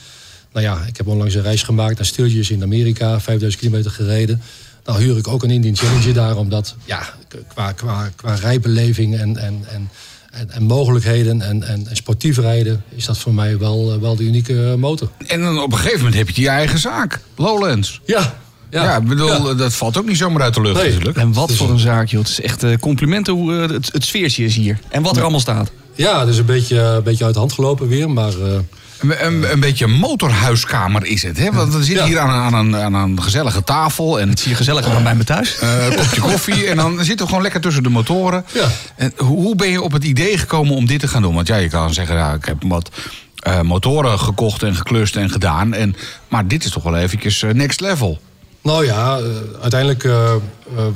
nou 0.54 0.66
ja, 0.66 0.84
ik 0.88 0.98
heb 0.98 1.08
onlangs 1.08 1.36
een 1.36 1.42
reis 1.42 1.64
gemaakt 1.64 1.98
naar 1.98 2.06
Sturgis 2.06 2.50
in 2.50 2.64
Amerika, 2.64 3.20
5000 3.20 3.62
kilometer 3.64 3.92
gereden. 3.92 4.42
Nou 4.86 5.02
huur 5.02 5.18
ik 5.18 5.28
ook 5.28 5.44
een 5.44 5.50
Indian 5.52 5.76
Challenger 5.76 6.14
daar, 6.14 6.38
omdat 6.38 6.76
ja, 6.86 7.14
qua, 7.48 7.72
qua, 7.72 8.10
qua 8.16 8.34
rijbeleving 8.36 9.16
en, 9.18 9.38
en, 9.38 9.64
en, 9.70 9.90
en, 10.32 10.50
en 10.52 10.64
mogelijkheden 10.64 11.42
en, 11.42 11.64
en, 11.64 11.88
en 11.88 11.96
sportief 11.96 12.38
rijden 12.38 12.84
is 12.96 13.06
dat 13.06 13.18
voor 13.18 13.34
mij 13.34 13.58
wel, 13.58 13.94
eh, 13.94 14.00
wel 14.00 14.16
de 14.16 14.24
unieke 14.24 14.70
eh, 14.70 14.76
motor. 14.76 15.10
En 15.28 15.42
dan 15.42 15.60
op 15.62 15.72
een 15.72 15.78
gegeven 15.78 15.98
moment 15.98 16.16
heb 16.16 16.30
je 16.30 16.42
je 16.42 16.48
eigen 16.50 16.80
zaak. 16.80 17.20
Lowlands. 17.36 18.02
Ja, 18.06 18.40
Ja, 18.70 18.96
ik 18.98 19.04
bedoel, 19.08 19.48
Ja. 19.48 19.54
dat 19.54 19.74
valt 19.74 19.98
ook 19.98 20.08
niet 20.08 20.18
zomaar 20.18 20.42
uit 20.42 20.54
de 20.54 20.62
lucht 20.62 20.82
Nee. 20.82 20.90
natuurlijk. 20.90 21.18
En 21.18 21.34
wat 21.34 21.52
voor 21.54 21.70
een 21.70 21.80
zaak, 21.80 22.08
joh. 22.08 22.22
Het 22.22 22.30
is 22.30 22.42
echt 22.42 22.64
eh, 22.64 22.78
complimenten 22.78 23.34
hoe 23.34 23.52
het, 23.54 23.92
het 23.94 24.06
sfeertje 24.06 24.44
is 24.44 24.56
hier. 24.56 24.80
En 24.90 25.02
wat 25.02 25.16
er 25.16 25.22
allemaal 25.22 25.40
staat. 25.40 25.72
Ja, 25.96 26.20
het 26.20 26.30
is 26.30 26.38
een 26.38 26.46
beetje, 26.46 26.80
een 26.80 27.04
beetje 27.04 27.24
uit 27.26 27.34
de 27.34 27.40
hand 27.40 27.54
gelopen 27.54 27.88
weer, 27.88 28.10
maar 28.10 28.28
eh, 28.30 28.58
Een, 29.00 29.26
een, 29.26 29.52
een 29.52 29.60
beetje 29.60 29.86
een 29.86 29.92
motorhuiskamer 29.92 31.06
is 31.06 31.24
het, 31.24 31.38
hè? 31.38 31.52
Want 31.52 31.74
we 31.74 31.84
zitten 31.84 32.04
Ja. 32.06 32.10
hier 32.12 32.20
aan, 32.20 32.30
een- 32.30 32.56
aan, 32.56 32.74
een, 32.74 32.96
aan 32.96 33.10
een 33.10 33.22
gezellige 33.22 33.64
tafel 33.64 34.20
en 34.20 34.30
Het 34.30 34.40
is 34.40 34.46
hier 34.46 34.56
gezelliger 34.56 34.92
dan 34.94 35.04
bij 35.04 35.16
me 35.16 35.24
thuis. 35.24 35.60
eh, 35.60 35.86
een 35.88 35.96
kopje 35.96 36.22
koffie. 36.32 36.66
En 36.68 36.76
dan 36.76 36.98
zitten 36.98 37.18
we 37.18 37.26
gewoon 37.28 37.42
lekker 37.42 37.62
tussen 37.62 37.84
de 37.84 37.90
motoren. 37.90 38.46
Ja. 38.54 38.68
En 38.96 39.14
hoe, 39.18 39.42
hoe 39.42 39.56
ben 39.56 39.70
je 39.70 39.82
op 39.82 39.92
het 39.92 40.04
idee 40.04 40.38
gekomen 40.38 40.76
om 40.76 40.86
dit 40.86 41.00
te 41.00 41.08
gaan 41.08 41.22
doen? 41.22 41.36
Want 41.36 41.48
ja, 41.48 41.56
je 41.56 41.70
kan 41.70 41.94
zeggen, 41.94 42.16
ja, 42.16 42.34
ik 42.34 42.46
heb 42.46 42.58
wat 42.64 42.90
eh, 43.36 43.62
motoren 43.62 44.20
gekocht 44.20 44.64
en 44.64 44.76
geklust 44.76 45.16
en 45.16 45.30
gedaan. 45.30 45.74
En, 45.74 45.96
maar 46.28 46.48
dit 46.48 46.64
is 46.66 46.72
toch 46.72 46.84
wel 46.84 46.96
eventjes 46.98 47.44
eh, 47.44 47.52
next 47.52 47.80
level. 47.82 48.20
Nou 48.64 48.86
ja, 48.86 49.18
eh, 49.18 49.26
uiteindelijk, 49.62 50.04
eh, 50.04 50.36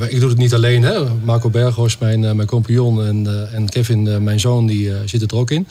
ik 0.08 0.20
doe 0.20 0.30
het 0.30 0.38
niet 0.38 0.54
alleen. 0.54 0.84
Hè. 0.84 1.10
Marco 1.24 1.50
Berghorst, 1.50 2.00
mijn, 2.00 2.20
mijn 2.20 2.48
compagnon, 2.48 3.06
en, 3.06 3.50
en 3.54 3.70
Kevin, 3.70 4.24
mijn 4.24 4.40
zoon, 4.40 4.66
die 4.66 4.92
zitten 5.06 5.30
er 5.30 5.38
ook 5.38 5.52
in. 5.52 5.68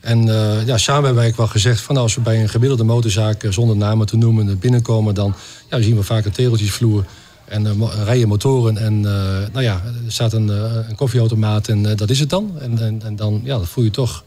En 0.00 0.24
ja, 0.66 0.78
samen 0.78 1.04
hebben 1.04 1.22
wij 1.22 1.34
wel 1.36 1.46
gezegd 1.46 1.80
van 1.80 1.94
nou, 1.94 2.06
als 2.06 2.16
we 2.16 2.20
bij 2.20 2.40
een 2.40 2.48
gemiddelde 2.48 2.84
motorzaak, 2.84 3.46
zonder 3.48 3.76
namen 3.76 4.06
te 4.06 4.16
noemen, 4.16 4.58
binnenkomen, 4.58 5.14
dan 5.14 5.34
ja, 5.70 5.80
zien 5.80 5.96
we 5.96 6.02
vaak 6.02 6.24
een 6.24 6.32
tegeltjesvloer 6.32 7.04
en 7.44 7.88
rijden 8.04 8.28
motoren. 8.28 8.76
En 8.76 9.00
nou 9.00 9.62
ja, 9.62 9.82
er 10.06 10.12
staat 10.12 10.32
een, 10.32 10.48
een 10.88 10.96
koffieautomaat 10.96 11.68
en 11.68 11.96
dat 11.96 12.10
is 12.10 12.20
het 12.20 12.30
dan. 12.30 12.52
En, 12.60 12.78
en, 12.78 13.02
en 13.04 13.16
dan 13.16 13.40
ja, 13.44 13.58
dat 13.58 13.68
voel 13.68 13.84
je 13.84 13.90
toch. 13.90 14.24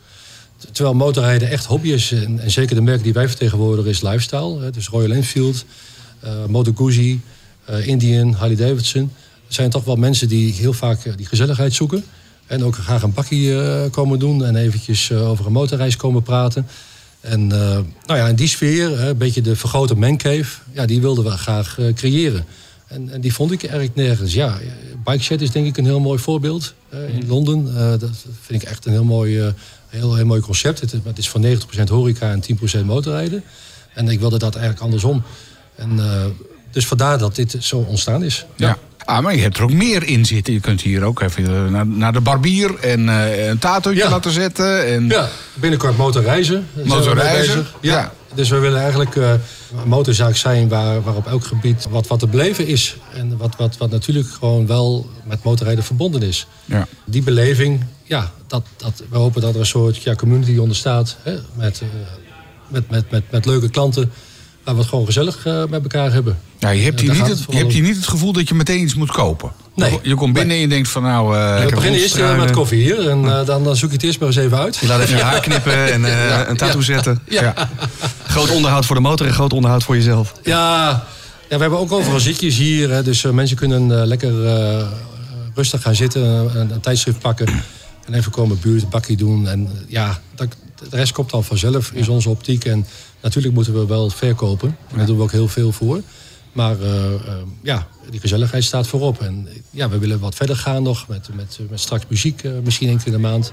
Terwijl 0.72 0.96
motorrijden 0.96 1.50
echt 1.50 1.66
hobby 1.66 1.92
is, 1.92 2.12
en, 2.12 2.40
en 2.40 2.52
zeker 2.52 2.76
de 2.76 2.82
merken 2.82 3.04
die 3.04 3.14
wij 3.14 3.28
vertegenwoordigen, 3.28 3.92
is 3.92 4.02
lifestyle. 4.02 4.62
Hè, 4.62 4.72
dus 4.72 4.88
Royal 4.88 5.12
Enfield, 5.12 5.66
Moto 6.48 6.72
Guzzi, 6.76 7.22
eh, 7.66 7.88
Indian, 7.88 8.34
Harley 8.34 8.56
Davidson. 8.56 9.12
Er 9.48 9.54
zijn 9.54 9.70
toch 9.70 9.84
wel 9.84 9.96
mensen 9.96 10.28
die 10.28 10.54
heel 10.54 10.74
vaak 10.74 11.06
eh, 11.06 11.14
die 11.18 11.26
gezelligheid 11.26 11.74
zoeken. 11.74 12.04
En 12.48 12.64
ook 12.64 12.76
graag 12.76 13.02
een 13.04 13.14
bakkie 13.14 13.56
komen 13.90 14.20
doen 14.20 14.46
en 14.46 14.56
eventjes 14.56 15.12
over 15.12 15.46
een 15.46 15.52
motorreis 15.52 15.96
komen 15.96 16.24
praten. 16.24 16.68
En 17.20 17.48
nou 17.48 17.86
ja, 18.06 18.28
in 18.28 18.36
die 18.36 18.48
sfeer, 18.48 19.00
hè, 19.00 19.10
een 19.10 19.18
beetje 19.18 19.42
de 19.42 19.56
vergrote 19.56 19.96
mancave, 19.96 20.58
ja, 20.72 20.86
die 20.86 21.02
wilden 21.02 21.24
we 21.24 21.30
graag 21.30 21.78
creëren. 21.96 22.46
En, 22.88 23.10
en 23.10 23.22
die 23.22 23.34
vond 23.34 23.52
ik 23.52 23.62
eigenlijk 23.64 23.96
nergens. 23.96 24.34
Ja, 24.34 24.58
Bike 25.06 25.24
Shed 25.24 25.42
is 25.42 25.52
denk 25.52 25.66
ik 25.68 25.78
een 25.78 25.86
heel 25.86 26.00
mooi 26.00 26.20
voorbeeld 26.20 26.74
in 26.92 27.28
Londen. 27.28 27.68
Eh, 27.78 27.90
dat 28.00 28.10
vind 28.42 28.62
ik 28.62 28.68
echt 28.70 28.86
een 28.86 28.92
heel 28.92 29.04
mooi, 29.04 29.54
heel, 29.90 30.16
heel 30.16 30.26
mooi 30.26 30.42
concept. 30.42 30.80
Het, 30.82 30.94
is- 30.94 31.00
het 31.04 31.18
is 31.18 31.30
voor 31.30 31.42
90% 31.42 31.90
horeca 31.90 32.32
en 32.32 32.42
10% 32.42 32.86
motorrijden. 32.86 33.44
En 33.94 34.08
ik 34.08 34.20
wilde 34.20 34.38
dat 34.38 34.54
eigenlijk 34.56 34.84
andersom. 34.86 35.24
En, 35.76 36.00
eh, 36.00 36.26
dus 36.72 36.88
vandaar 36.88 37.18
dat 37.18 37.36
dit 37.36 37.56
zo 37.60 37.78
ontstaan 37.78 38.24
is. 38.24 38.46
Ja. 38.56 38.78
Ah, 39.06 39.24
maar 39.24 39.36
je 39.36 39.42
hebt 39.42 39.58
er 39.58 39.64
ook 39.64 39.74
meer 39.74 40.04
in 40.04 40.26
zitten. 40.26 40.54
Je 40.54 40.60
kunt 40.60 40.82
hier 40.82 41.04
ook 41.04 41.22
even 41.22 41.46
eh, 41.46 41.72
naar, 41.72 41.88
naar 41.88 42.14
de 42.14 42.22
barbier 42.22 42.80
en 42.80 43.10
eh, 43.10 43.48
een 43.48 43.60
tatootje 43.60 44.00
Ja. 44.00 44.10
laten 44.10 44.32
zetten. 44.32 44.86
En... 44.86 45.08
Ja, 45.08 45.30
binnenkort 45.54 45.98
motorreizen. 45.98 46.68
Motorreizen, 46.84 47.66
ja. 47.82 47.94
Ja. 47.94 48.12
Dus 48.34 48.50
we 48.50 48.60
willen 48.60 48.80
eigenlijk 48.80 49.16
een 49.16 49.40
motorzaak 49.86 50.36
zijn 50.36 50.68
waar, 50.68 51.02
waar 51.02 51.16
op 51.16 51.28
elk 51.28 51.46
gebied 51.46 51.88
wat, 51.90 52.08
wat 52.08 52.20
te 52.20 52.28
beleven 52.28 52.68
is. 52.68 52.98
En 53.14 53.38
wat, 53.38 53.56
wat, 53.58 53.78
wat 53.78 53.92
natuurlijk 53.92 54.28
gewoon 54.28 54.68
wel 54.68 55.10
met 55.24 55.44
motorrijden 55.44 55.84
verbonden 55.84 56.22
is. 56.22 56.48
Ja. 56.66 56.88
Die 57.06 57.24
beleving, 57.24 57.84
ja, 58.04 58.32
dat, 58.48 58.64
dat, 58.78 59.04
we 59.10 59.18
hopen 59.18 59.42
dat 59.42 59.54
er 59.54 59.60
een 59.60 59.66
soort 59.66 60.04
ja, 60.04 60.16
community 60.16 60.58
onderstaat. 60.58 61.18
Hè, 61.22 61.38
met, 61.54 61.82
met, 62.68 62.90
met, 62.90 63.12
met, 63.12 63.24
met 63.32 63.46
leuke 63.46 63.70
klanten. 63.70 64.12
We 64.66 64.72
het 64.72 64.88
gewoon 64.88 65.06
gezellig 65.06 65.46
eh, 65.46 65.64
met 65.70 65.82
elkaar 65.82 66.12
hebben. 66.12 66.38
Ja, 66.60 66.70
je 66.70 66.84
hebt, 66.84 67.02
hier 67.02 67.12
niet 67.12 67.28
het, 67.28 67.46
je 67.50 67.58
hebt 67.58 67.74
hier 67.74 67.82
niet 67.82 67.96
het 67.96 68.08
gevoel 68.08 68.34
dat 68.34 68.48
je 68.48 68.54
meteen 68.56 68.82
iets 68.82 68.94
moet 68.96 69.12
kopen. 69.12 69.52
Nee. 69.76 70.00
Je, 70.02 70.16
komt 70.16 70.34
binnen 70.34 70.56
en 70.56 70.62
je 70.62 70.68
denkt 70.68 70.90
van 70.90 71.04
nou... 71.04 71.36
eh, 71.38 71.64
we 71.64 71.70
beginnen 71.70 72.00
eerst 72.00 72.16
eh, 72.16 72.20
rondstruinen. 72.20 72.46
met 72.46 72.52
koffie 72.56 72.82
hier. 72.84 73.10
En 73.10 73.40
eh, 73.40 73.46
dan, 73.46 73.64
dan 73.64 73.76
zoek 73.76 73.90
je 73.90 73.96
het 73.96 74.06
eerst 74.06 74.20
maar 74.20 74.28
eens 74.28 74.38
even 74.38 74.58
uit. 74.58 74.78
Je 74.78 74.88
laat 74.88 75.00
even 75.02 75.18
je 75.18 75.24
haar 75.24 75.40
knippen 75.40 75.92
en 75.94 76.06
eh, 76.06 76.48
een 76.48 76.58
tattoo 76.58 76.82
zetten. 76.82 77.20
ja. 77.30 77.54
Groot 78.28 78.50
onderhoud 78.52 78.86
voor 78.86 78.96
de 78.96 79.02
motor 79.02 79.28
en 79.28 79.34
groot 79.34 79.54
onderhoud 79.54 79.84
voor 79.84 79.96
jezelf. 79.96 80.34
Ja, 80.44 80.90
ja 81.50 81.56
we 81.56 81.62
hebben 81.62 81.80
ook 81.80 81.92
overal 81.92 82.20
zitjes 82.20 82.58
hier. 82.58 82.90
Hè, 82.90 83.04
dus 83.04 83.24
eh, 83.24 83.32
mensen 83.32 83.58
kunnen 83.58 84.00
eh, 84.02 84.08
lekker 84.08 84.46
eh, 84.46 84.86
rustig 85.56 85.82
gaan 85.82 85.96
zitten, 85.96 86.22
een, 86.60 86.72
een 86.72 86.80
tijdschrift 86.80 87.20
pakken. 87.20 87.64
En 88.06 88.14
even 88.14 88.32
komen 88.32 88.60
buurt, 88.60 88.90
bakkie 88.90 89.18
doen. 89.18 89.48
En 89.48 89.68
eh, 89.68 89.72
ja, 89.88 90.22
dat, 90.36 90.56
de 90.90 90.96
rest 90.96 91.12
komt 91.12 91.30
dan 91.30 91.44
vanzelf, 91.44 91.92
is 91.92 92.08
onze 92.08 92.30
optiek. 92.30 92.66
En 92.66 92.86
natuurlijk 93.22 93.54
moeten 93.54 93.74
we 93.74 93.86
wel 93.86 94.10
verkopen. 94.10 94.78
En 94.90 94.98
daar 94.98 95.06
doen 95.06 95.18
we 95.18 95.24
ook 95.24 95.32
heel 95.32 95.48
veel 95.48 95.72
voor. 95.72 96.02
Maar 96.52 96.82
eh, 96.82 97.14
eh, 97.14 97.20
ja, 97.62 97.88
die 98.10 98.20
gezelligheid 98.20 98.64
staat 98.64 98.88
voorop. 98.88 99.22
En 99.22 99.48
ja, 99.70 99.90
we 99.90 99.98
willen 99.98 100.20
wat 100.20 100.36
verder 100.36 100.56
gaan 100.56 100.84
nog. 100.84 101.08
Met, 101.08 101.30
met, 101.34 101.60
met 101.70 101.80
straks 101.80 102.04
muziek, 102.08 102.44
misschien 102.64 102.88
één 102.88 102.98
keer 102.98 103.08
in 103.08 103.12
de 103.12 103.20
maand. 103.20 103.52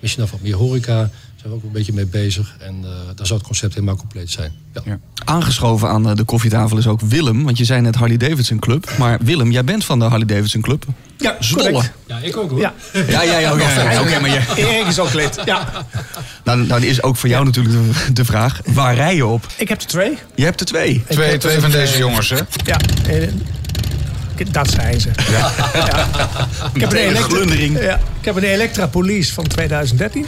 Misschien 0.00 0.22
nog 0.22 0.32
wat 0.32 0.40
meer 0.40 0.54
horeca. 0.54 1.10
Daar 1.44 1.52
zijn 1.52 1.62
we 1.62 1.68
ook 1.68 1.74
een 1.74 1.84
beetje 1.84 2.04
mee 2.04 2.24
bezig. 2.24 2.56
En 2.58 2.74
eh 2.84 2.90
dan 3.14 3.26
zou 3.26 3.38
het 3.38 3.48
concept 3.48 3.74
helemaal 3.74 3.96
compleet 3.96 4.30
zijn. 4.30 4.52
Ja. 4.74 4.80
Ja. 4.84 4.98
Aangeschoven 5.24 5.88
aan 5.88 6.08
eh, 6.08 6.16
de 6.16 6.24
koffietafel 6.24 6.78
is 6.78 6.86
ook 6.86 7.00
Willem. 7.00 7.44
Want 7.44 7.58
je 7.58 7.64
zei 7.64 7.80
net 7.80 7.94
Harley 7.94 8.16
Davidson 8.16 8.58
Club. 8.58 8.90
Maar 8.98 9.18
Willem, 9.22 9.50
jij 9.50 9.64
bent 9.64 9.84
van 9.84 9.98
de 9.98 10.04
Harley 10.04 10.26
Davidson 10.26 10.60
Club. 10.60 10.84
Ja, 11.18 11.36
Zwolle. 11.40 11.82
ja, 12.06 12.18
ik 12.18 12.36
ook 12.36 12.50
hoor. 12.50 12.60
Ja. 12.60 12.72
Ja, 12.92 13.22
ja, 13.22 13.38
ja. 13.38 13.52
Oké, 13.52 13.64
Oké, 14.00 14.20
maar 14.20 14.30
je, 14.30 14.40
Erik 14.56 14.86
is 14.86 14.98
ook 14.98 15.12
lid. 15.12 15.40
Ja. 15.44 15.86
nou, 16.44 16.66
nou 16.66 16.86
is 16.86 17.02
ook 17.02 17.16
voor 17.16 17.28
jou 17.28 17.44
natuurlijk 17.44 17.74
de, 17.74 18.12
de 18.12 18.24
vraag. 18.24 18.60
Waar 18.64 18.94
rij 18.94 19.14
je 19.14 19.26
op? 19.26 19.46
Ik 19.56 19.68
heb 19.68 19.80
er 19.80 19.86
twee. 19.86 20.18
Je 20.34 20.44
hebt 20.44 20.60
er 20.60 20.66
twee. 20.66 21.04
Twee, 21.08 21.38
twee 21.38 21.60
van 21.60 21.70
deze 21.70 21.98
jongens, 21.98 22.30
hè? 22.30 22.38
Ja. 22.64 22.76
Dat 24.50 24.70
zijn 24.70 25.00
ze. 25.00 25.10
Ja. 25.30 25.52
Ik, 26.74 26.80
heb 26.80 26.92
een 26.92 27.72
ja, 27.72 28.00
ik 28.18 28.24
heb 28.24 28.36
een 28.36 28.42
Electra 28.42 28.86
Police 28.86 29.32
van 29.32 29.46
2013. 29.46 30.26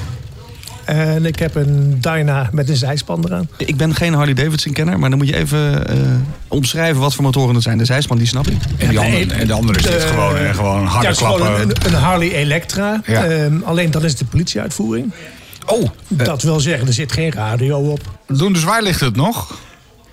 En 0.87 1.25
ik 1.26 1.38
heb 1.38 1.55
een 1.55 1.97
Dyna 2.00 2.49
met 2.52 2.69
een 2.69 2.76
zijspan 2.76 3.25
eraan. 3.25 3.49
Ik 3.57 3.76
ben 3.76 3.95
geen 3.95 4.14
Harley 4.14 4.35
Davidson 4.35 4.73
kenner, 4.73 4.99
maar 4.99 5.09
dan 5.11 5.19
moet 5.19 5.28
je 5.28 5.37
even 5.37 5.88
eh, 5.88 5.97
omschrijven 6.49 7.00
wat 7.00 7.14
voor 7.14 7.25
motoren 7.25 7.55
het 7.55 7.62
zijn. 7.62 7.78
De 7.78 7.85
zijspan, 7.85 8.19
die 8.19 8.26
snap 8.26 8.47
ik. 8.47 8.57
En, 8.78 8.88
die 8.88 8.99
Ja, 8.99 9.05
andere, 9.05 9.35
en 9.35 9.47
de 9.47 9.52
andere 9.52 9.78
is 9.78 9.85
dit 9.85 9.93
de- 9.93 10.07
gewoon, 10.07 10.37
eh, 10.37 10.55
gewoon 10.55 10.81
Ja, 10.83 10.87
harde 10.88 11.07
het 11.07 11.16
is 11.16 11.23
gewoon 11.23 11.37
klappen. 11.40 11.62
een, 11.71 11.87
een 11.95 12.00
Harley 12.00 12.33
Electra. 12.33 13.00
Ja. 13.07 13.25
Ehm, 13.25 13.55
alleen 13.64 13.90
dat 13.90 14.05
is 14.05 14.16
de 14.16 14.25
politieuitvoering. 14.25 15.12
Oh, 15.66 15.88
Dat 16.09 16.43
wil 16.43 16.61
zeggen, 16.61 16.87
er 16.87 16.93
zit 16.93 17.12
geen 17.12 17.33
radio 17.33 17.78
op. 17.78 18.00
doen 18.26 18.52
de 18.52 18.59
zwaarlichten 18.59 19.07
het 19.07 19.16
nog? 19.16 19.59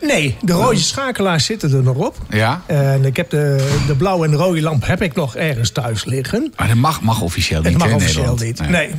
Nee, 0.02 0.36
de 0.42 0.54
rode 0.54 0.78
schakelaars 0.80 1.46
zitten 1.46 1.74
er 1.74 1.84
nog 1.84 1.96
op. 1.96 2.18
Ja. 2.30 2.62
En 2.66 3.06
ik 3.06 3.16
heb 3.18 3.30
de, 3.30 3.74
de 3.88 3.96
blauwe 3.96 4.26
en 4.26 4.32
de 4.32 4.38
rode 4.38 4.62
lamp 4.62 4.86
heb 4.88 5.02
ik 5.02 5.16
nog 5.16 5.36
ergens 5.36 5.72
thuis 5.72 6.06
liggen. 6.06 6.54
Maar 6.58 6.68
dat 6.68 6.76
mag, 6.78 7.02
mag 7.02 7.22
officieel 7.22 7.62
niet 7.62 7.70
Het 7.70 7.78
mag 7.78 7.92
officieel 7.94 8.36
Nederland. 8.36 8.60
niet. 8.60 8.70
Nee. 8.70 8.90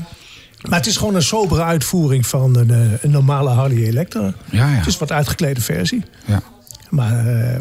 Maar 0.69 0.79
het 0.79 0.89
is 0.89 0.97
gewoon 0.97 1.15
een 1.15 1.23
sobere 1.23 1.63
uitvoering 1.63 2.27
van 2.27 2.57
een, 2.57 2.71
eh, 2.71 3.03
een 3.03 3.11
normale 3.11 3.51
Harley 3.51 3.77
Electra. 3.85 4.21
Ja, 4.51 4.69
ja. 4.69 4.75
Het 4.75 4.87
is 4.87 4.93
een 4.93 4.99
wat 4.99 5.13
uitgeklede 5.13 5.61
versie. 5.61 6.05
Ja. 6.25 6.43
Maar 6.91 7.27
eh, 7.27 7.59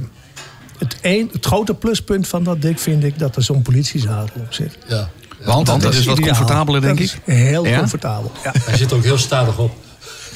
het, 0.77 0.97
een, 1.01 1.29
het 1.33 1.45
grote 1.45 1.73
pluspunt 1.73 2.27
van 2.27 2.43
dat 2.43 2.61
ding 2.61 2.81
vind 2.81 3.03
ik 3.03 3.19
dat 3.19 3.35
er 3.35 3.43
zo'n 3.43 3.61
politiezadel 3.61 4.27
op 4.39 4.53
zit. 4.53 4.77
Ja. 4.87 5.09
Want, 5.45 5.65
Dat 5.65 5.81
want 5.81 5.93
is 5.95 6.05
wat 6.05 6.17
ideaal. 6.19 6.35
comfortabeler, 6.35 6.81
denk 6.81 6.97
Dat 6.97 7.05
ik. 7.07 7.19
is 7.25 7.35
heel 7.35 7.65
Ja? 7.65 7.77
comfortabel. 7.77 8.31
Ja. 8.43 8.51
Hij 8.65 8.77
zit 8.77 8.91
er 8.91 8.97
ook 8.97 9.03
heel 9.03 9.17
stadig 9.17 9.57
op. 9.57 9.75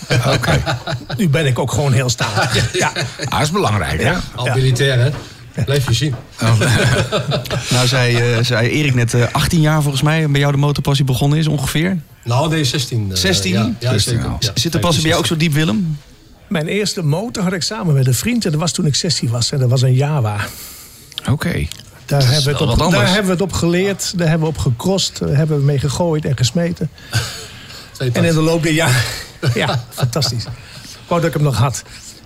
Nu 1.17 1.29
ben 1.29 1.45
ik 1.45 1.59
ook 1.59 1.71
gewoon 1.71 1.93
heel 1.93 2.09
statig. 2.09 2.77
Ja. 2.77 2.91
ah, 3.29 3.41
is 3.41 3.51
belangrijk, 3.51 4.03
hè? 4.03 4.13
Al 4.35 4.45
militair, 4.55 4.99
hè? 4.99 5.09
Blijf 5.65 5.87
je 5.87 5.93
zien. 5.93 6.15
Nou, 7.69 7.87
zei, 7.87 8.15
eh, 8.15 8.43
zei 8.43 8.69
Erik 8.69 8.93
net 8.95 9.13
eh, 9.13 9.23
18 9.31 9.61
jaar 9.61 9.81
volgens 9.81 10.01
mij 10.03 10.29
bij 10.29 10.39
jou 10.39 10.51
de 10.51 10.57
motorpassie 10.57 11.05
begonnen 11.05 11.39
is 11.39 11.47
ongeveer. 11.47 11.97
Nou, 12.27 12.49
nee, 12.49 12.63
16. 12.63 13.07
eh, 13.11 13.17
16? 13.17 13.53
Ja, 13.53 13.71
ja 13.79 13.89
16, 13.89 14.13
zeker. 14.13 14.35
ja. 14.39 14.51
Zit 14.53 14.71
de 14.71 14.79
passie 14.79 15.01
bij 15.01 15.09
jou 15.11 15.21
ook 15.23 15.27
zo 15.27 15.37
diep, 15.37 15.53
Willem? 15.53 15.97
Mijn 16.47 16.67
eerste 16.67 17.03
motor 17.03 17.43
had 17.43 17.53
ik 17.53 17.61
samen 17.63 17.93
met 17.93 18.07
een 18.07 18.13
vriend. 18.13 18.45
En 18.45 18.51
dat 18.51 18.59
was 18.59 18.71
toen 18.71 18.85
ik 18.85 18.95
16 18.95 19.29
was. 19.29 19.51
En 19.51 19.59
dat 19.59 19.69
was 19.69 19.81
een 19.81 19.93
Jawa. 19.93 20.37
Oké. 21.29 21.67
Daar, 22.05 22.21
hebben 22.21 22.43
we, 22.43 22.49
het 22.49 22.81
op, 22.81 22.91
daar 22.91 23.05
hebben 23.07 23.25
we 23.25 23.31
het 23.31 23.41
op 23.41 23.53
geleerd. 23.53 24.17
Daar 24.17 24.27
hebben 24.27 24.47
we 24.47 24.53
op 24.53 24.59
gecrossed. 24.59 25.17
Daar 25.19 25.35
hebben 25.35 25.57
we 25.57 25.63
mee 25.63 25.79
gegooid 25.79 26.25
en 26.25 26.37
gesmeten. 26.37 26.89
En 27.97 28.23
in 28.23 28.33
de 28.33 28.41
loop 28.41 28.63
der 28.63 28.71
jaren... 28.71 29.01
Ja, 29.53 29.83
fantastisch. 29.89 30.43
Ik 30.43 31.07
wou 31.07 31.21
dat 31.21 31.29
ik 31.29 31.35
hem 31.35 31.45
nog 31.45 31.57
had. 31.57 31.83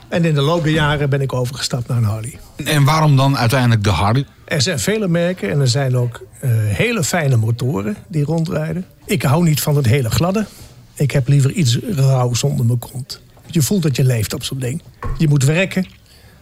En 0.08 0.26
in 0.26 0.34
de 0.34 0.42
loop 0.42 0.64
der 0.64 0.74
jaren 0.74 1.10
ben 1.10 1.22
ik 1.22 1.34
overgestapt 1.34 1.88
naar 1.88 1.98
een 1.98 2.04
Harley. 2.04 2.40
En 2.64 2.84
waarom 2.84 3.16
dan 3.18 3.38
uiteindelijk 3.38 3.84
de 3.84 3.90
Harley? 3.90 4.26
Er 4.46 4.62
zijn 4.62 4.80
vele 4.80 5.08
merken 5.08 5.52
en 5.52 5.60
er 5.60 5.68
zijn 5.68 5.98
ook 5.98 6.22
eh, 6.40 6.50
hele 6.54 7.04
fijne 7.04 7.36
motoren 7.36 7.96
die 8.08 8.24
rondrijden. 8.24 8.86
Ik 9.12 9.22
hou 9.22 9.44
niet 9.44 9.62
van 9.62 9.76
het 9.76 9.86
hele 9.86 10.10
gladde. 10.10 10.46
Ik 10.94 11.12
heb 11.12 11.28
liever 11.28 11.52
iets 11.52 11.78
rauws 11.96 12.44
onder 12.44 12.66
mijn 12.66 12.80
kont. 12.80 13.22
Je 13.46 13.62
voelt 13.62 13.84
dat 13.84 13.96
je 13.96 14.04
leeft 14.04 14.34
op 14.34 14.44
zo'n 14.44 14.60
ding. 14.60 14.82
Je 15.18 15.28
moet 15.28 15.44
werken. 15.44 15.86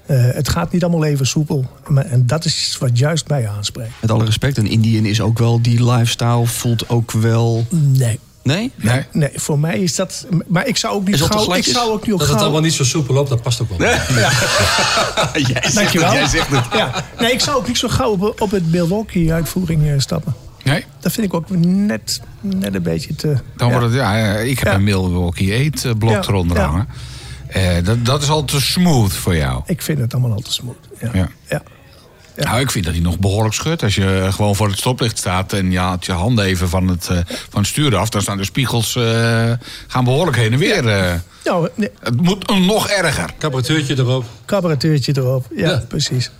Eh, 0.05 0.17
het 0.21 0.49
gaat 0.49 0.71
niet 0.71 0.83
allemaal 0.83 1.03
even 1.03 1.27
soepel. 1.27 1.65
Maar, 1.87 2.05
en 2.05 2.27
dat 2.27 2.45
is 2.45 2.77
wat 2.79 2.97
juist 2.97 3.27
mij 3.27 3.47
aanspreekt. 3.47 3.91
Met 4.01 4.11
alle 4.11 4.25
respect, 4.25 4.57
een 4.57 4.67
Indian 4.67 5.05
is 5.05 5.21
ook 5.21 5.39
wel 5.39 5.61
die 5.61 5.91
lifestyle, 5.91 6.45
voelt 6.45 6.89
ook 6.89 7.11
wel... 7.11 7.65
Nee. 7.69 8.19
Nee? 8.43 8.71
Nee. 8.75 9.05
Nee, 9.11 9.29
voor 9.35 9.59
mij 9.59 9.79
is 9.79 9.95
dat. 9.95 10.27
Maar 10.47 10.67
ik 10.67 10.77
zou 10.77 10.95
ook 10.95 11.07
niet 11.07 11.21
gauw. 11.21 11.53
Ik 11.53 11.63
zou 11.63 11.91
ook 11.91 12.05
niet 12.05 12.13
op 12.13 12.19
Dat 12.19 12.29
het 12.29 12.41
allemaal 12.41 12.61
niet 12.61 12.73
zo 12.73 12.83
soepel 12.83 13.13
loopt, 13.13 13.29
dat 13.29 13.41
past 13.41 13.61
ook 13.61 13.69
wel. 13.69 13.87
jij 13.87 13.99
zegt 15.61 15.75
Dankjewel. 15.75 16.09
het, 16.09 16.17
jij 16.17 16.27
zegt 16.27 16.49
het. 16.49 16.65
Ja. 16.73 17.05
Nee, 17.19 17.31
ik 17.31 17.39
zou 17.39 17.57
ook 17.57 17.67
niet 17.67 17.77
zo 17.77 17.87
gauw 17.87 18.11
op, 18.11 18.41
op 18.41 18.51
het 18.51 18.71
Milwaukee-uitvoering 18.71 19.87
eh, 19.87 19.93
stappen. 19.97 20.48
Nee? 20.63 20.85
Dat 20.99 21.11
vind 21.11 21.27
ik 21.27 21.33
ook 21.33 21.49
net, 21.49 22.21
net 22.41 22.75
een 22.75 22.81
beetje 22.83 23.15
te. 23.15 23.27
Dan 23.57 23.67
ja. 23.67 23.73
wordt 23.73 23.85
het, 23.87 23.95
ja, 23.95 24.35
eh, 24.35 24.49
ik 24.49 24.57
heb 24.59 24.67
Ja. 24.67 24.73
een 24.73 24.83
Milwaukee 24.83 25.71
8 25.73 25.97
blok 25.99 26.11
Ja, 26.11 26.21
eronder 26.27 26.57
ja. 26.57 26.65
hangen. 26.65 26.87
Eh, 27.47 27.83
dat, 27.83 28.05
dat 28.05 28.21
is 28.21 28.29
al 28.29 28.45
te 28.45 28.61
smooth 28.61 29.13
voor 29.13 29.35
jou. 29.35 29.61
Ik 29.65 29.81
vind 29.81 29.99
het 29.99 30.13
allemaal 30.13 30.31
al 30.33 30.39
te 30.41 30.51
smooth. 30.53 30.77
Ja. 31.01 31.09
Ja. 31.13 31.29
Ja. 31.49 31.61
Ja. 32.35 32.45
Nou, 32.45 32.59
ik 32.59 32.71
vind 32.71 32.85
dat 32.85 32.93
hij 32.93 33.03
nog 33.03 33.19
behoorlijk 33.19 33.53
schudt. 33.55 33.83
Als 33.83 33.95
je 33.95 34.27
gewoon 34.31 34.55
voor 34.55 34.67
het 34.67 34.77
stoplicht 34.77 35.17
staat 35.17 35.53
en 35.53 35.71
je 35.71 35.77
haalt 35.79 36.05
je 36.05 36.11
handen 36.11 36.45
even 36.45 36.69
van 36.69 36.87
het, 36.87 37.07
eh, 37.07 37.17
van 37.49 37.59
het 37.59 37.67
stuur 37.67 37.95
af, 37.95 38.09
dan 38.09 38.21
staan 38.21 38.37
de 38.37 38.43
spiegels 38.43 38.95
eh, 38.95 39.51
gaan 39.87 40.03
behoorlijk 40.03 40.37
heen 40.37 40.53
en 40.53 40.59
weer. 40.59 40.87
eh. 40.87 41.13
Nou, 41.43 41.69
nee, 41.75 41.89
Het 41.99 42.21
moet 42.21 42.47
nog 42.65 42.89
erger. 42.89 43.33
Carburateurtje 43.39 43.97
erop. 43.97 44.25
carburateurtje 44.45 45.13
erop. 45.17 45.45
Ja, 45.55 45.69
Ja. 45.69 45.83
precies. 45.87 46.31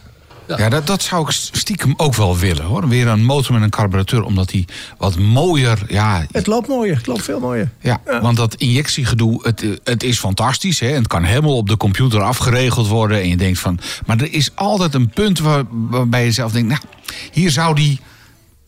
Ja, 0.58 0.70
dat, 0.70 0.88
dat 0.88 1.02
zou 1.02 1.26
ik 1.26 1.32
stiekem 1.32 1.94
ook 1.98 2.16
wel 2.16 2.38
willen 2.38 2.66
hoor. 2.66 2.88
Weer 2.88 3.08
een 3.08 3.26
motor 3.26 3.54
met 3.54 3.64
een 3.64 3.70
carburateur, 3.70 4.24
omdat 4.24 4.50
die 4.50 4.66
wat 4.98 5.18
mooier. 5.18 5.80
Ja, 5.88 6.26
Het 6.32 6.48
loopt 6.48 6.68
mooier. 6.68 6.96
Het 6.98 7.08
loopt 7.08 7.24
veel 7.24 7.40
mooier. 7.40 7.72
ja, 7.82 8.02
want 8.22 8.38
dat 8.38 8.56
injectiegedoe, 8.56 9.40
het, 9.44 9.66
het 9.84 10.04
is 10.04 10.20
fantastisch. 10.20 10.80
Hè? 10.80 10.88
Het 10.88 11.08
kan 11.08 11.24
helemaal 11.24 11.58
op 11.58 11.68
de 11.68 11.78
computer 11.78 12.22
afgeregeld 12.22 12.88
worden. 12.88 13.22
En 13.22 13.30
je 13.30 13.38
denkt 13.38 13.60
van. 13.60 13.80
Maar 14.06 14.18
er 14.18 14.34
is 14.34 14.52
altijd 14.56 14.94
een 14.94 15.10
punt 15.10 15.40
waar, 15.40 15.64
waarbij 15.70 16.26
je 16.26 16.32
zelf 16.32 16.52
denkt. 16.52 16.68
Nou, 16.70 16.82
hier 17.32 17.52
zou 17.52 17.76
die 17.76 18.00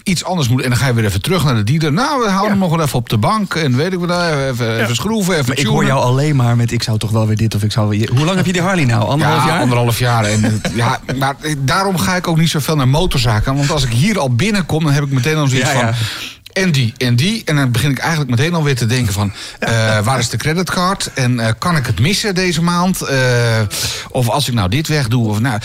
iets 0.04 0.24
anders 0.24 0.48
moeten. 0.48 0.66
En 0.66 0.72
dan 0.72 0.82
ga 0.82 0.88
je 0.88 0.94
weer 0.94 1.06
even 1.06 1.22
terug 1.22 1.44
naar 1.44 1.56
de 1.56 1.64
dealer. 1.64 1.94
Nou, 1.94 2.24
we 2.24 2.30
houden 2.30 2.50
hem 2.50 2.60
nog 2.60 2.70
wel 2.76 2.86
even 2.86 3.00
op 3.00 3.10
de 3.10 3.18
bank. 3.18 3.56
En 3.56 3.76
weet 3.76 3.94
ik 3.94 4.00
wat, 4.00 4.10
even, 4.50 4.82
even 4.82 4.96
schroeven, 4.96 5.34
even 5.34 5.48
Maar 5.48 5.58
ik 5.58 5.66
hoor 5.66 5.86
jou 5.86 6.02
alleen 6.02 6.36
maar 6.36 6.56
met 6.56 6.72
ik 6.72 6.84
zou 6.84 6.98
toch 6.98 7.12
wel 7.12 7.28
weer 7.28 7.38
dit 7.38 7.56
of 7.56 7.64
ik 7.64 7.72
zou 7.72 7.90
weer... 7.90 8.10
Hoe 8.16 8.26
lang 8.26 8.38
heb 8.38 8.46
je 8.46 8.54
die 8.54 8.62
Harley 8.62 8.86
nou? 8.86 9.08
Anderhalf 9.08 9.42
ja, 9.42 9.48
jaar? 9.48 9.60
anderhalf 9.60 10.00
jaar. 10.00 10.26
En, 10.26 10.62
ja, 10.76 11.00
maar 11.18 11.36
daarom 11.58 11.98
ga 11.98 12.16
ik 12.16 12.28
ook 12.28 12.38
niet 12.38 12.50
zoveel 12.50 12.76
naar 12.76 12.88
motorzaken. 12.88 13.56
Want 13.56 13.72
als 13.72 13.84
ik 13.84 13.92
hier 13.92 14.20
al 14.20 14.36
binnenkom, 14.36 14.84
dan 14.84 14.94
heb 14.94 15.04
ik 15.04 15.12
meteen 15.12 15.36
al 15.36 15.48
zoiets 15.48 15.72
Ja, 15.72 15.80
van... 15.80 15.94
En 16.54 16.72
die, 16.72 16.94
en 16.98 17.16
die. 17.16 17.42
En 17.46 17.56
dan 17.56 17.72
begin 17.72 17.92
ik 17.92 17.98
eigenlijk 17.98 18.30
meteen 18.30 18.54
alweer 18.54 18.76
te 18.76 18.86
denken 18.86 19.14
van... 19.14 19.34
eh, 19.60 20.00
waar 20.00 20.20
is 20.20 20.30
de 20.30 20.38
creditcard? 20.38 21.14
En 21.14 21.40
eh, 21.40 21.54
kan 21.58 21.76
ik 21.76 21.86
het 21.86 22.00
missen 22.00 22.36
deze 22.36 22.62
maand? 22.62 23.02
Eh, 23.02 23.18
of 24.10 24.30
als 24.30 24.48
ik 24.48 24.54
nou 24.54 24.70
dit 24.70 24.88
wegdoe? 24.88 25.28
Of, 25.28 25.40
nou, 25.40 25.60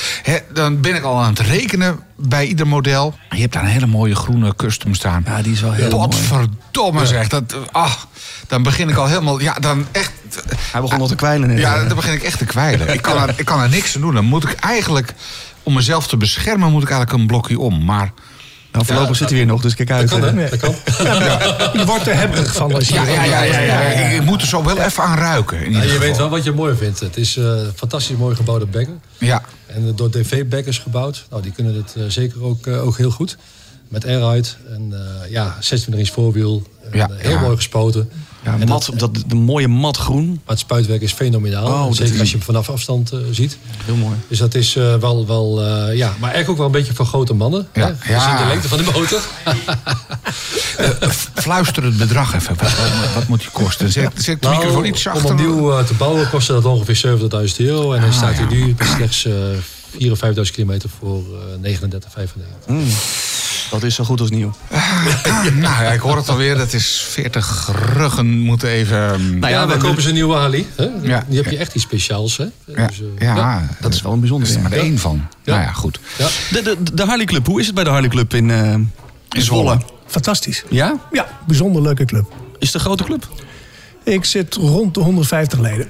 dan 0.52 0.80
ben 0.80 0.94
ik 0.94 1.02
al 1.02 1.22
aan 1.22 1.28
het 1.30 1.40
rekenen 1.40 2.00
bij 2.16 2.46
ieder 2.46 2.66
model. 2.66 3.18
Je 3.30 3.40
hebt 3.40 3.52
daar 3.52 3.62
een 3.62 3.68
hele 3.68 3.86
mooie 3.86 4.14
groene 4.14 4.56
custom 4.56 4.94
staan. 4.94 5.22
Ja, 5.26 5.42
die 5.42 5.52
is 5.52 5.60
wel 5.60 5.72
heel 5.72 5.90
mooi. 5.90 6.08
Potverdomme 6.08 7.06
zeg. 7.06 7.28
Dat, 7.28 7.54
ah, 7.72 7.92
dan 8.46 8.62
begin 8.62 8.88
ik 8.88 8.96
al 8.96 9.06
helemaal... 9.06 9.40
Ja, 9.40 9.54
dan 9.54 9.86
echt... 9.92 10.12
Hij 10.72 10.80
begon 10.80 11.00
al 11.00 11.06
te 11.06 11.14
kwijlen. 11.14 11.56
Ja, 11.56 11.84
dan 11.84 11.96
begin 11.96 12.12
ik 12.12 12.22
echt 12.22 12.38
te 12.38 12.44
kwijlen. 12.44 12.92
Ik 12.92 13.02
kan, 13.02 13.22
er, 13.22 13.34
ik 13.36 13.44
kan 13.44 13.60
er 13.60 13.68
niks 13.68 13.94
aan 13.94 14.00
doen. 14.00 14.14
Dan 14.14 14.24
moet 14.24 14.44
ik 14.44 14.52
eigenlijk, 14.60 15.14
om 15.62 15.74
mezelf 15.74 16.06
te 16.06 16.16
beschermen, 16.16 16.70
moet 16.70 16.82
ik 16.82 16.90
eigenlijk 16.90 17.20
een 17.20 17.26
blokje 17.26 17.58
om. 17.58 17.84
Maar 17.84 18.12
Nou, 18.76 18.86
voorlopig 18.86 19.08
Ja, 19.10 19.14
zit 19.18 19.28
hij 19.28 19.38
weer 19.38 19.46
nog, 19.46 19.62
dus 19.62 19.74
kijk 19.74 19.90
uit. 19.90 20.08
Dat 20.10 20.20
kan, 20.20 20.36
hè. 20.36 20.42
hè? 20.42 20.48
Dat 20.50 20.58
kan. 20.58 20.74
Je 21.80 21.82
wordt 21.86 22.06
er 22.06 22.16
hebberig 22.16 22.52
van 22.54 22.74
als 22.74 22.88
je. 22.88 22.94
ja, 22.94 23.06
ja, 23.08 23.24
ja, 23.24 23.42
ja, 23.42 23.60
ja, 23.60 23.80
Ik, 24.08 24.22
moet 24.24 24.40
er 24.40 24.46
zo 24.46 24.64
wel 24.64 24.78
even 24.80 25.02
aan 25.02 25.18
ruiken. 25.18 25.56
In 25.58 25.62
Ja, 25.62 25.66
ieder 25.66 25.82
je 25.82 25.88
geval. 25.88 26.06
weet 26.08 26.16
wel 26.16 26.28
wat 26.28 26.44
je 26.44 26.52
mooi 26.52 26.76
vindt. 26.76 27.00
Het 27.00 27.16
is 27.16 27.36
eh, 27.36 27.44
een 27.44 27.72
fantastisch 27.74 28.16
mooi 28.16 28.36
gebouwde 28.36 28.66
bagger. 28.66 28.94
Ja, 29.18 29.42
En 29.66 29.86
eh, 29.86 29.92
door 29.96 30.10
DV-baggers 30.10 30.78
gebouwd. 30.78 31.26
Nou, 31.30 31.42
die 31.42 31.52
kunnen 31.52 31.74
het 31.74 31.94
eh, 31.96 32.02
zeker 32.08 32.42
ook, 32.42 32.66
eh, 32.66 32.86
ook 32.86 32.96
heel 32.98 33.10
goed. 33.10 33.36
Met 33.88 34.04
airride 34.06 34.48
en 34.72 34.92
eh, 34.92 35.30
ja, 35.30 35.56
26 35.60 36.04
inch 36.06 36.14
voorwiel. 36.14 36.62
En, 36.90 36.98
Ja, 36.98 37.08
eh, 37.08 37.14
heel 37.18 37.30
ja. 37.30 37.40
mooi 37.40 37.56
gespoten. 37.56 38.10
Ja, 38.46 38.56
En 38.60 38.68
mat, 38.68 38.90
dat, 38.94 39.10
de 39.26 39.34
mooie 39.34 39.68
matgroen. 39.68 40.26
Maar 40.28 40.40
het 40.46 40.58
spuitwerk 40.58 41.02
is 41.02 41.12
fenomenaal. 41.12 41.66
Oh, 41.66 41.92
zeker 41.92 42.14
is- 42.14 42.20
als 42.20 42.30
je 42.30 42.36
hem 42.36 42.44
vanaf 42.44 42.68
afstand 42.70 43.12
eh, 43.12 43.18
ziet. 43.30 43.58
Heel 43.84 43.96
mooi. 43.96 44.14
Dus 44.28 44.38
dat 44.38 44.54
is 44.54 44.76
eh, 44.76 44.94
wel, 44.94 45.26
wel 45.26 45.62
eh, 45.62 45.96
ja, 45.96 46.06
maar 46.06 46.30
eigenlijk 46.32 46.48
ook 46.50 46.56
wel 46.56 46.66
een 46.66 46.72
beetje 46.72 46.94
voor 46.94 47.06
grote 47.06 47.34
mannen. 47.34 47.68
Ja, 47.74 47.94
hè? 47.98 48.12
ja. 48.12 48.38
De 48.42 48.46
lengte 48.48 48.68
van 48.68 48.78
de 48.78 48.84
motor. 48.94 49.20
Fluister 51.34 51.84
het 51.84 51.96
bedrag 51.96 52.34
even. 52.34 52.56
Wat, 53.14 53.28
moet 53.28 53.40
die 53.40 53.50
kosten? 53.50 53.92
Zet, 53.92 54.12
zet 54.16 54.42
de 54.42 54.48
microfoon 54.48 54.84
iets 54.84 55.04
Nou, 55.04 55.16
om 55.16 55.22
zachter. 55.26 55.46
opnieuw 55.46 55.84
te 55.84 55.94
bouwen 55.94 56.30
kostte 56.30 56.52
dat 56.52 56.64
ongeveer 56.64 57.18
70.000 57.50 57.56
euro. 57.56 57.92
En 57.92 58.00
dan 58.00 58.12
staat 58.12 58.34
hij 58.34 58.46
nu 58.46 58.74
slechts 58.96 59.24
eh 59.24 59.32
4.000 59.98 60.10
of 60.10 60.20
5.000 60.24 60.40
kilometer 60.52 60.88
voor 60.98 61.22
eh 61.62 61.78
39,95. 61.80 62.76
Dat 63.70 63.82
is 63.82 63.94
zo 63.94 64.04
goed 64.04 64.20
als 64.20 64.30
nieuw. 64.30 64.52
nou 65.54 65.84
ja, 65.84 65.92
ik 65.92 66.00
hoor 66.00 66.16
het 66.16 66.28
alweer. 66.28 66.56
Dat 66.56 66.72
is 66.72 67.06
40 67.10 67.70
ruggen 67.94 68.38
moeten 68.38 68.68
even... 68.68 68.98
Nou 69.38 69.40
ja, 69.40 69.48
ja, 69.48 69.66
dan 69.66 69.78
we- 69.78 69.84
kopen 69.84 70.02
ze 70.02 70.08
een 70.08 70.14
nieuwe 70.14 70.34
Harley. 70.34 70.66
Hè? 70.76 70.88
Ja. 71.02 71.24
Die 71.28 71.36
heb 71.42 71.50
je 71.50 71.56
echt 71.56 71.74
iets 71.74 71.84
speciaals. 71.84 72.36
Hè? 72.36 72.44
ja, 72.66 72.86
Dus, 72.86 73.00
eh, 73.00 73.26
ja, 73.26 73.68
Dat 73.80 73.94
is 73.94 74.02
wel 74.02 74.12
een 74.12 74.20
bijzonder 74.20 74.48
er 74.48 74.54
is 74.54 74.62
er 74.62 74.68
ding. 74.70 74.74
maar 74.76 74.84
één 74.88 74.98
van. 74.98 75.26
Ja. 75.44 75.52
Nou 75.54 75.66
ja, 75.66 75.72
goed. 75.72 76.00
Ja. 76.18 76.28
De, 76.50 76.62
de, 76.62 76.94
de 76.94 77.04
Harley 77.04 77.24
Club, 77.26 77.46
hoe 77.46 77.60
is 77.60 77.66
het 77.66 77.74
bij 77.74 77.84
de 77.84 77.90
Harley 77.90 78.08
Club 78.08 78.34
in, 78.34 78.50
eh 78.50 78.72
in 78.72 79.42
Zwolle? 79.42 79.78
Fantastisch. 80.06 80.64
Ja? 80.70 80.94
Ja, 81.12 81.26
bijzonder 81.46 81.82
leuke 81.82 82.04
club. 82.04 82.32
Is 82.58 82.66
het 82.66 82.74
een 82.74 82.80
grote 82.80 83.04
club? 83.04 83.28
Ik 84.04 84.24
zit 84.24 84.54
rond 84.54 84.94
de 84.94 85.00
150 85.00 85.58
leden. 85.58 85.88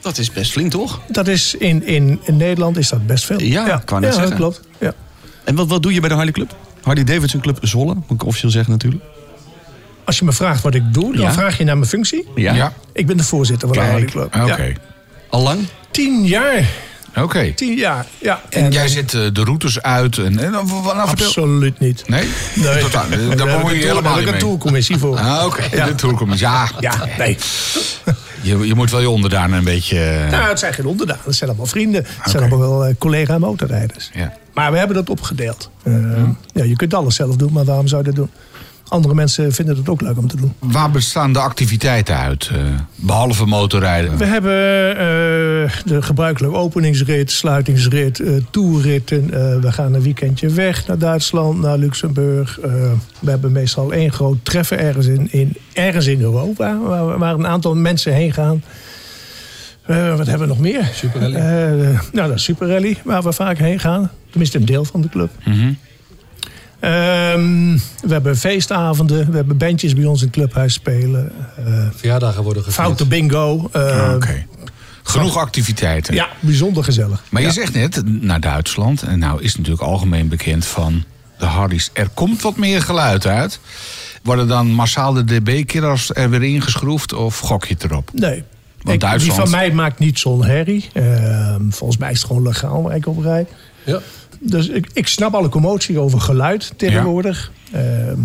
Dat 0.00 0.18
is 0.18 0.32
best 0.32 0.50
flink, 0.52 0.70
toch? 0.70 1.00
Dat 1.08 1.28
is 1.28 1.54
in, 1.54 1.86
in, 1.86 2.20
in 2.24 2.36
Nederland 2.36 2.76
is 2.76 2.88
dat 2.88 3.06
best 3.06 3.24
veel. 3.24 3.40
Ja, 3.42 3.80
ik 3.82 3.88
wou 3.90 4.00
net 4.00 4.14
ja, 4.14 4.18
zeggen. 4.18 4.36
klopt. 4.36 4.60
Ja. 4.78 4.92
En 5.44 5.54
wat, 5.54 5.68
wat 5.68 5.82
doe 5.82 5.92
je 5.94 6.00
bij 6.00 6.08
de 6.08 6.14
Harley 6.14 6.32
Club? 6.32 6.56
Harley 6.82 7.04
Davidson 7.04 7.40
Club 7.40 7.58
Zwolle, 7.62 7.94
moet 7.94 8.10
ik 8.10 8.26
officieel 8.26 8.50
zeggen 8.50 8.72
natuurlijk. 8.72 9.02
Als 10.04 10.18
je 10.18 10.24
me 10.24 10.32
vraagt 10.32 10.62
wat 10.62 10.74
ik 10.74 10.94
doe, 10.94 11.12
dan 11.12 11.22
Ja. 11.22 11.32
vraag 11.32 11.58
je 11.58 11.64
naar 11.64 11.76
mijn 11.76 11.88
functie. 11.88 12.26
Ja. 12.34 12.54
Ja, 12.54 12.72
Ik 12.92 13.06
ben 13.06 13.16
de 13.16 13.24
voorzitter 13.24 13.68
van 13.68 13.76
de 13.76 13.82
Kijk, 13.84 14.10
Club. 14.10 14.24
oké. 14.36 14.44
Ja. 14.62 14.72
Al 15.30 15.42
lang? 15.42 15.60
Tien 15.90 16.24
jaar. 16.24 16.64
Oké. 17.16 17.52
Tien 17.54 17.74
jaar. 17.76 18.06
Ja. 18.18 18.40
En 18.50 18.70
jij 18.72 18.84
eh, 18.84 18.90
zet 18.90 19.14
eh, 19.14 19.20
de 19.32 19.44
routes 19.44 19.82
uit. 19.82 20.18
En, 20.18 20.38
en, 20.38 20.50
nou, 20.50 20.68
vertel- 20.68 20.92
Absoluut 20.92 21.78
niet. 21.80 22.08
Nee? 22.08 22.28
Nee. 22.54 22.78
Totaal, 22.82 23.04
Daar 23.36 23.60
ik 23.70 23.80
je 23.80 23.86
helemaal 23.86 24.12
niet 24.12 24.20
ik 24.20 24.26
een 24.26 24.32
mee. 24.32 24.40
tourcommissie 24.40 24.98
voor. 24.98 25.18
Ah, 25.18 25.44
oké. 25.46 25.62
Ja. 25.76 25.86
De 25.86 25.94
tourcommissie. 25.94 26.48
Ja. 26.48 26.68
Ja, 26.80 26.94
nee. 27.18 27.36
Je, 28.42 28.66
je 28.66 28.74
moet 28.74 28.90
wel 28.90 29.00
je 29.00 29.10
onderdaan 29.10 29.52
een 29.52 29.64
beetje... 29.64 30.00
eh, 30.00 30.30
Nou, 30.30 30.48
het 30.48 30.58
zijn 30.58 30.74
geen 30.74 30.86
onderdaan. 30.86 31.18
Het 31.24 31.34
zijn 31.34 31.50
allemaal 31.50 31.66
vrienden. 31.68 32.04
Het 32.18 32.30
zijn 32.30 32.42
allemaal 32.42 32.68
wel 32.68 32.84
eh, 32.86 32.94
collega 32.98 33.38
motorrijders. 33.38 34.10
Ja. 34.14 34.32
Maar 34.54 34.72
we 34.72 34.78
hebben 34.78 34.96
dat 34.96 35.10
opgedeeld. 35.10 35.70
Eh, 35.82 35.92
ja, 36.54 36.64
je 36.64 36.76
kunt 36.76 36.94
alles 36.94 37.14
zelf 37.14 37.36
doen, 37.36 37.52
maar 37.52 37.64
waarom 37.64 37.86
zou 37.88 38.00
je 38.02 38.06
dat 38.06 38.16
doen? 38.16 38.30
Andere 38.88 39.14
mensen 39.14 39.52
vinden 39.52 39.76
het 39.76 39.88
ook 39.88 40.00
leuk 40.00 40.18
om 40.18 40.28
te 40.28 40.36
doen. 40.36 40.52
Waar 40.58 40.90
bestaan 40.90 41.32
de 41.32 41.38
activiteiten 41.38 42.16
uit? 42.16 42.50
eh, 42.52 42.58
behalve 42.94 43.46
motorrijden. 43.46 44.16
We 44.16 44.24
hebben 44.24 44.52
eh, 44.90 45.70
de 45.84 46.02
gebruikelijke 46.02 46.56
openingsrit, 46.56 47.30
sluitingsrit, 47.30 48.20
eh 48.20 48.32
toerritten. 48.50 49.24
Eh, 49.24 49.60
we 49.60 49.72
gaan 49.72 49.94
een 49.94 50.02
weekendje 50.02 50.48
weg 50.48 50.86
naar 50.86 50.98
Duitsland, 50.98 51.60
naar 51.60 51.78
Luxemburg. 51.78 52.60
Eh, 52.60 52.70
we 53.18 53.30
hebben 53.30 53.52
meestal 53.52 53.92
één 53.92 54.12
groot 54.12 54.36
treffen 54.42 54.78
ergens 54.78 55.06
in, 55.06 55.32
in, 55.32 55.56
ergens 55.72 56.06
in 56.06 56.20
Europa... 56.20 56.78
Waar, 56.78 57.18
waar 57.18 57.34
een 57.34 57.46
aantal 57.46 57.74
mensen 57.74 58.12
heen 58.14 58.32
gaan. 58.32 58.62
Wat 59.86 60.26
hebben 60.26 60.38
we 60.38 60.46
nog 60.46 60.58
meer? 60.58 60.90
Super 60.94 61.20
Rally. 61.20 61.34
Eh, 61.34 62.00
nou, 62.12 62.28
dat 62.28 62.36
is 62.36 62.44
Super 62.44 62.68
Rally, 62.68 62.96
waar 63.04 63.22
we 63.22 63.32
vaak 63.32 63.58
heen 63.58 63.80
gaan. 63.80 64.10
Tenminste, 64.30 64.58
een 64.58 64.64
deel 64.64 64.84
van 64.84 65.00
de 65.00 65.08
club. 65.08 65.30
Mhm. 65.44 65.72
Ehm, 66.80 67.72
we 68.02 68.12
hebben 68.12 68.36
feestavonden. 68.36 69.30
We 69.30 69.36
hebben 69.36 69.56
bandjes 69.56 69.94
bij 69.94 70.04
ons 70.04 70.20
in 70.20 70.26
het 70.26 70.36
clubhuis 70.36 70.72
spelen. 70.74 71.32
Eh, 71.56 71.64
Verjaardagen 71.96 72.42
worden 72.42 72.62
gevierd. 72.62 72.84
foute 72.86 73.06
bingo. 73.06 73.70
Oké. 74.14 74.46
Genoeg 75.02 75.36
activiteiten. 75.36 76.14
Ja, 76.14 76.28
bijzonder 76.40 76.84
gezellig. 76.84 77.22
Maar 77.30 77.42
je 77.42 77.50
zegt 77.50 77.74
net, 77.74 78.02
naar 78.22 78.40
Duitsland. 78.40 79.02
En 79.02 79.18
nou 79.18 79.42
is 79.42 79.56
natuurlijk 79.56 79.82
algemeen 79.82 80.28
bekend 80.28 80.66
van 80.66 81.04
de 81.38 81.44
Harleys. 81.44 81.90
Er 81.92 82.08
komt 82.14 82.42
wat 82.42 82.56
meer 82.56 82.82
geluid 82.82 83.26
uit. 83.26 83.60
Worden 84.22 84.48
dan 84.48 84.66
massaal 84.66 85.12
de 85.12 85.24
dB-killers 85.24 86.10
er 86.14 86.30
weer 86.30 86.42
ingeschroefd 86.42 87.12
of 87.12 87.38
gok 87.38 87.64
je 87.64 87.74
het 87.74 87.84
erop? 87.84 88.10
Nee. 88.12 88.42
Want 88.82 88.94
Ik- 88.94 89.00
Duitsland- 89.00 89.22
Die 89.40 89.50
van 89.50 89.50
mij 89.60 89.72
maakt 89.72 89.98
niet 89.98 90.18
zo'n 90.18 90.44
herrie. 90.44 90.88
Ehm, 90.92 91.70
volgens 91.70 91.98
mij 91.98 92.10
is 92.10 92.18
het 92.18 92.26
gewoon 92.26 92.42
legaal 92.42 92.82
waar 92.82 92.96
ik 92.96 93.06
op 93.06 93.22
rij. 93.22 93.46
Ja. 93.84 94.00
Dus 94.38 94.68
ik, 94.68 94.88
ik 94.92 95.08
snap 95.08 95.34
alle 95.34 95.48
commotie 95.48 95.98
over 95.98 96.20
geluid 96.20 96.72
tegenwoordig. 96.76 97.52
Ehm, 97.72 98.18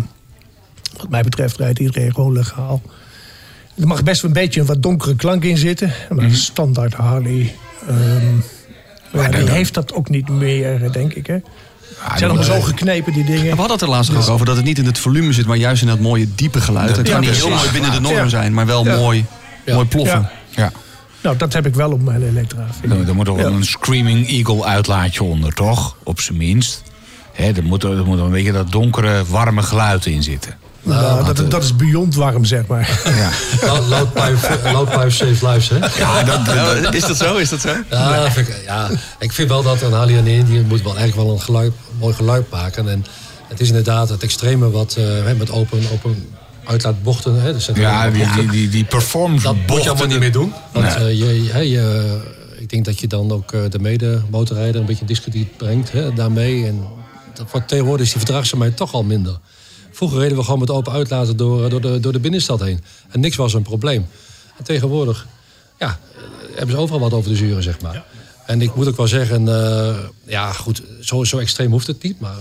wat 0.96 1.08
mij 1.08 1.22
betreft 1.22 1.56
rijdt 1.56 1.78
iedereen 1.78 2.14
gewoon 2.14 2.32
legaal. 2.32 2.82
Er 3.80 3.86
mag 3.86 4.02
best 4.02 4.22
een 4.22 4.32
beetje 4.32 4.60
een 4.60 4.66
wat 4.66 4.82
donkere 4.82 5.16
klank 5.16 5.44
in 5.44 5.56
zitten. 5.56 5.92
Maar 6.10 6.24
Mhm. 6.24 6.34
standaard 6.34 6.94
Harley... 6.94 7.54
ehm, 7.88 8.36
ja, 9.12 9.28
die 9.28 9.50
heeft 9.50 9.74
dat 9.74 9.92
ook 9.92 10.08
niet 10.08 10.28
meer, 10.28 10.92
denk 10.92 11.12
ik. 11.12 11.26
Hè? 11.26 11.36
Ze 11.38 12.10
zijn 12.18 12.30
allemaal 12.30 12.44
zo 12.48 12.60
geknepen, 12.60 13.12
die 13.12 13.24
dingen. 13.24 13.42
We 13.42 13.48
hadden 13.48 13.70
het 13.72 13.80
er 13.82 13.88
laatst 13.88 14.14
ook 14.16 14.28
over 14.28 14.46
dat 14.46 14.56
het 14.56 14.64
niet 14.64 14.78
in 14.78 14.86
het 14.86 14.98
volume 14.98 15.32
zit, 15.32 15.46
maar 15.46 15.56
juist 15.56 15.82
in 15.82 15.88
dat 15.88 16.00
mooie 16.00 16.26
diepe 16.34 16.60
geluid. 16.60 16.96
Het 16.96 17.06
Ja, 17.06 17.12
kan 17.12 17.20
niet 17.20 17.30
precies. 17.30 17.48
heel 17.48 17.56
mooi 17.58 17.70
binnen 17.72 17.92
de 17.92 18.00
norm 18.00 18.14
Ja. 18.14 18.28
zijn, 18.28 18.54
maar 18.54 18.66
wel 18.66 18.84
Ja. 18.84 18.96
mooi, 18.96 19.24
Ja. 19.64 19.74
mooi 19.74 19.86
ploffen. 19.86 20.28
Ja. 20.50 20.72
Nou, 21.24 21.36
dat 21.36 21.52
heb 21.52 21.66
ik 21.66 21.74
wel 21.74 21.90
op 21.92 22.02
mijn 22.02 22.22
Elektra. 22.22 22.66
ik. 22.82 22.90
Er, 23.08 23.14
moet 23.14 23.28
ook 23.28 23.36
wel 23.36 23.50
Ja. 23.50 23.56
een 23.56 23.64
Screaming 23.64 24.28
Eagle 24.28 24.64
uitlaatje 24.64 25.22
onder, 25.22 25.52
toch? 25.54 25.96
Op 26.02 26.20
zijn 26.20 26.36
minst. 26.38 26.82
Hè, 27.32 27.50
er, 27.52 27.62
moet, 27.62 27.82
er 27.82 28.04
moet 28.04 28.18
een 28.18 28.30
beetje 28.30 28.52
dat 28.52 28.72
donkere, 28.72 29.24
warme 29.28 29.62
geluid 29.62 30.06
in 30.06 30.22
zitten. 30.22 30.56
Nou, 30.82 31.24
dat, 31.34 31.50
dat 31.50 31.62
is 31.62 31.76
beyond 31.76 32.14
warm, 32.14 32.44
zeg 32.44 32.66
maar. 32.66 33.00
Ja. 33.04 33.30
Loud- 33.68 33.88
Loud 33.88 34.12
pipe, 34.12 34.58
loud 34.72 34.90
pipe 34.90 35.10
save 35.10 35.48
lives, 35.48 35.68
hè? 35.68 35.76
Ja, 35.98 36.22
dat, 36.22 36.94
is 36.94 37.06
dat 37.06 37.16
zo? 37.16 37.36
Is 37.36 37.48
dat 37.48 37.60
zo? 37.60 37.74
Ja, 37.90 38.30
vind 38.30 38.48
ik, 38.48 38.62
ja, 38.66 38.90
ik 39.18 39.32
vind 39.32 39.48
wel 39.48 39.62
dat 39.62 39.82
een 39.82 39.92
Harley 39.92 40.18
en 40.18 40.26
Indië 40.26 40.64
moet 40.68 40.82
wel 40.82 40.96
eigenlijk 40.96 41.26
wel 41.26 41.36
een 41.36 41.42
geluid, 41.42 41.72
mooi 41.98 42.14
geluid 42.14 42.50
maken. 42.50 42.88
En 42.88 43.04
het 43.48 43.60
is 43.60 43.68
inderdaad 43.68 44.08
het 44.08 44.22
extreme 44.22 44.70
wat 44.70 44.96
eh, 44.98 45.04
met 45.38 45.50
open, 45.50 45.78
open 45.92 46.28
uitlaatbochten. 46.64 47.42
Hè, 47.42 47.52
dus 47.52 47.70
ja, 47.74 48.10
die, 48.10 48.26
die, 48.32 48.50
die, 48.50 48.68
die 48.68 48.84
performance 48.84 49.44
dat 49.44 49.54
moet 49.54 49.64
je 49.66 49.72
allemaal 49.72 49.86
bochten, 49.94 50.08
niet 50.08 50.18
meer 50.18 50.32
doen. 50.32 50.52
Want 50.72 50.84
Nee. 50.86 50.94
eh, 50.94 51.18
je, 51.18 51.42
je, 51.44 51.70
je- 51.70 52.32
ik 52.58 52.70
denk 52.70 52.84
dat 52.84 53.00
je 53.00 53.06
dan 53.06 53.32
ook 53.32 53.52
eh, 53.52 53.60
de 53.70 53.78
mede-motorrijder 53.78 54.80
een 54.80 54.86
beetje 54.86 55.00
in 55.00 55.06
discrediet 55.06 55.56
brengt 55.56 55.92
hè, 55.92 56.12
daarmee. 56.12 56.66
En 56.66 56.84
dat 57.34 57.50
wordt, 57.50 57.68
tegenwoordig 57.68 58.06
is 58.06 58.12
die 58.12 58.20
verdraagzaamheid 58.22 58.76
toch 58.76 58.92
al 58.92 59.02
minder. 59.04 59.38
Vroeger 59.90 60.18
reden 60.18 60.36
we 60.36 60.42
gewoon 60.44 60.58
met 60.58 60.70
open 60.70 60.92
uitlaten 60.92 61.36
door, 61.36 61.70
door, 61.70 61.80
de, 61.80 62.00
door 62.00 62.12
de 62.12 62.20
binnenstad 62.20 62.60
heen. 62.60 62.80
En 63.10 63.20
niks 63.20 63.36
was 63.36 63.54
een 63.54 63.62
probleem. 63.62 64.06
En 64.58 64.64
tegenwoordig 64.64 65.26
ja, 65.78 65.86
eh, 65.88 66.22
hebben 66.56 66.74
ze 66.74 66.80
overal 66.80 67.00
wat 67.00 67.12
over 67.12 67.30
de 67.30 67.36
zuren, 67.36 67.62
zeg 67.62 67.80
maar. 67.80 68.04
En 68.46 68.62
ik 68.62 68.74
moet 68.74 68.88
ook 68.88 68.96
wel 68.96 69.08
zeggen, 69.08 69.48
eh, 69.48 69.94
ja 70.26 70.52
goed, 70.52 70.82
zo, 71.00 71.24
zo 71.24 71.38
extreem 71.38 71.70
hoeft 71.70 71.86
het 71.86 72.02
niet. 72.02 72.20
Maar 72.20 72.34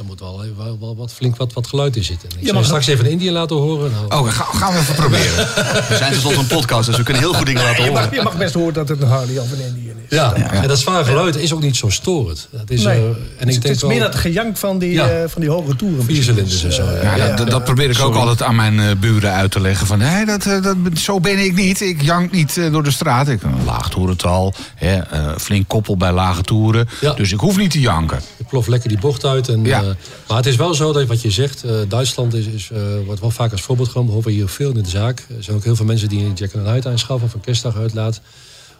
er 0.00 0.06
moet 0.06 0.20
wel, 0.20 0.42
even- 0.44 0.56
wel, 0.56 0.76
wel 0.80 0.96
wat 0.96 1.12
flink 1.12 1.36
wat, 1.36 1.52
wat 1.52 1.66
geluid 1.66 1.96
in 1.96 2.04
zitten. 2.04 2.28
En 2.30 2.36
Ik 2.40 2.46
Ja, 2.46 2.52
maar- 2.52 2.64
straks 2.64 2.86
even 2.86 3.04
in 3.04 3.10
India 3.10 3.32
laten 3.32 3.56
horen. 3.56 3.90
Nou, 4.08 4.26
Oh, 4.26 4.32
ga- 4.32 4.44
gaan 4.58 4.72
we 4.72 4.78
even 4.78 4.94
proberen. 4.94 5.34
We 5.88 5.94
zijn 5.98 6.12
tenslotte 6.12 6.38
een 6.38 6.46
podcast, 6.46 6.86
dus 6.86 6.96
we 6.96 7.02
kunnen 7.02 7.22
heel 7.22 7.32
goed 7.34 7.46
dingen 7.46 7.62
laten 7.62 7.84
Je 7.84 7.90
mag, 7.90 8.00
horen. 8.02 8.16
je 8.16 8.22
mag 8.22 8.36
best 8.36 8.54
horen 8.54 8.74
dat 8.74 8.88
het 8.88 9.02
een 9.02 9.08
Harley 9.08 9.38
of 9.38 9.52
een 9.52 9.60
Indian 9.66 9.96
is. 10.08 10.16
Ja, 10.16 10.34
en 10.34 10.68
dat 10.68 10.78
zware 10.78 11.04
geluid 11.04 11.36
is 11.36 11.52
ook 11.52 11.62
niet 11.62 11.76
zo 11.76 11.88
storend. 11.88 12.48
Dat 12.50 12.70
is, 12.70 12.82
Nee. 12.82 12.96
eh, 12.96 13.02
en 13.04 13.08
het, 13.10 13.48
ik 13.48 13.54
het 13.54 13.62
denk 13.62 13.74
is 13.74 13.80
wel, 13.80 13.90
meer 13.90 14.00
dat 14.00 14.14
gejank 14.14 14.56
van 14.56 14.78
die, 14.78 14.92
Ja. 14.92 15.08
eh, 15.08 15.28
van 15.28 15.40
die 15.40 15.50
hoge 15.50 15.76
toeren. 15.76 16.04
vier 16.04 16.22
cilinders 16.22 16.64
en 16.64 16.72
zo. 16.72 16.84
Ja. 17.02 17.14
Ja, 17.16 17.36
dat, 17.36 17.50
dat 17.50 17.64
probeer 17.64 17.90
ik 17.90 18.00
ook 18.00 18.14
altijd 18.14 18.42
aan 18.42 18.56
mijn 18.56 18.80
eh, 18.80 18.86
buren 19.00 19.32
uit 19.32 19.50
te 19.50 19.60
leggen. 19.60 19.86
Van, 19.86 19.98
nee, 19.98 20.26
dat, 20.26 20.42
dat, 20.62 20.76
zo 20.98 21.20
ben 21.20 21.38
ik 21.44 21.54
niet. 21.54 21.80
Ik 21.80 22.02
jank 22.02 22.30
niet 22.32 22.60
door 22.72 22.82
de 22.82 22.90
straat. 22.90 23.28
Ik 23.28 23.40
heb 23.42 23.52
een 23.52 23.64
laag 23.64 23.90
toerental. 23.90 24.54
Hè, 24.74 24.96
eh, 24.96 25.20
flink 25.38 25.68
koppel 25.68 25.96
bij 25.96 26.12
lage 26.12 26.42
toeren. 26.42 26.88
Ja. 27.00 27.12
Dus 27.12 27.32
ik 27.32 27.40
hoef 27.40 27.56
niet 27.56 27.70
te 27.70 27.80
janken. 27.80 28.20
Je 28.36 28.44
ploft 28.48 28.68
lekker 28.68 28.88
die 28.88 28.98
bocht 28.98 29.24
uit. 29.24 29.48
En, 29.48 29.64
Ja. 29.64 29.82
Eh, 29.90 29.96
maar 30.28 30.36
het 30.36 30.46
is 30.46 30.56
wel 30.56 30.74
zo 30.74 30.92
dat 30.92 31.06
wat 31.06 31.22
je 31.22 31.30
zegt, 31.30 31.64
eh, 31.64 31.72
Duitsland 31.88 32.34
is, 32.34 32.46
is, 32.46 32.70
eh, 32.72 32.80
wordt 33.04 33.20
wel 33.20 33.30
vaak 33.30 33.52
als 33.52 33.62
voorbeeld 33.62 33.88
genomen. 33.88 34.12
Horen 34.12 34.28
we 34.28 34.34
hier 34.34 34.48
veel 34.48 34.76
in 34.76 34.82
de 34.82 34.88
zaak. 34.88 35.26
Er 35.36 35.44
zijn 35.44 35.56
ook 35.56 35.64
heel 35.64 35.76
veel 35.76 35.86
mensen 35.86 36.08
die 36.08 36.24
een 36.24 36.32
Jack 36.32 36.54
and 36.54 36.66
Hyde 36.66 36.88
aanschaffen 36.88 37.26
of 37.26 37.34
een 37.34 37.40
kerstdag 37.40 37.76
uitlaat. 37.76 38.20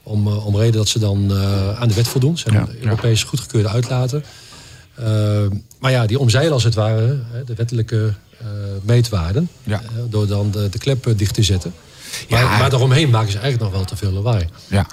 Om, 0.02 0.29
om 0.29 0.57
reden 0.57 0.73
dat 0.73 0.88
ze 0.88 0.99
dan 0.99 1.33
aan 1.79 1.88
de 1.88 1.95
wet 1.95 2.09
voldoen. 2.09 2.38
Ze 2.38 2.50
hebben 2.50 2.76
Europees 2.83 3.23
goedgekeurde 3.23 3.69
uitlaten. 3.69 4.25
Maar 5.79 5.90
ja, 5.90 6.07
die 6.07 6.19
omzeilen 6.19 6.52
als 6.52 6.64
het 6.64 6.75
ware 6.75 7.19
hè, 7.33 7.45
de 7.45 7.55
wettelijke 7.55 8.14
meetwaarden. 8.83 9.49
Ja. 9.62 9.83
door 10.09 10.27
dan 10.27 10.51
de, 10.51 10.68
de 10.68 10.79
klep 10.79 11.12
dicht 11.16 11.35
te 11.35 11.42
zetten. 11.42 11.75
Maar, 12.29 12.40
Ja. 12.42 12.59
maar 12.59 12.70
daaromheen 12.70 13.11
maken 13.11 13.33
ze 13.33 13.38
eigenlijk 13.38 13.70
nog 13.70 13.81
wel 13.81 13.88
te 13.88 13.96
veel 13.96 14.12
lawaai. 14.12 14.49
Ja. 14.66 14.87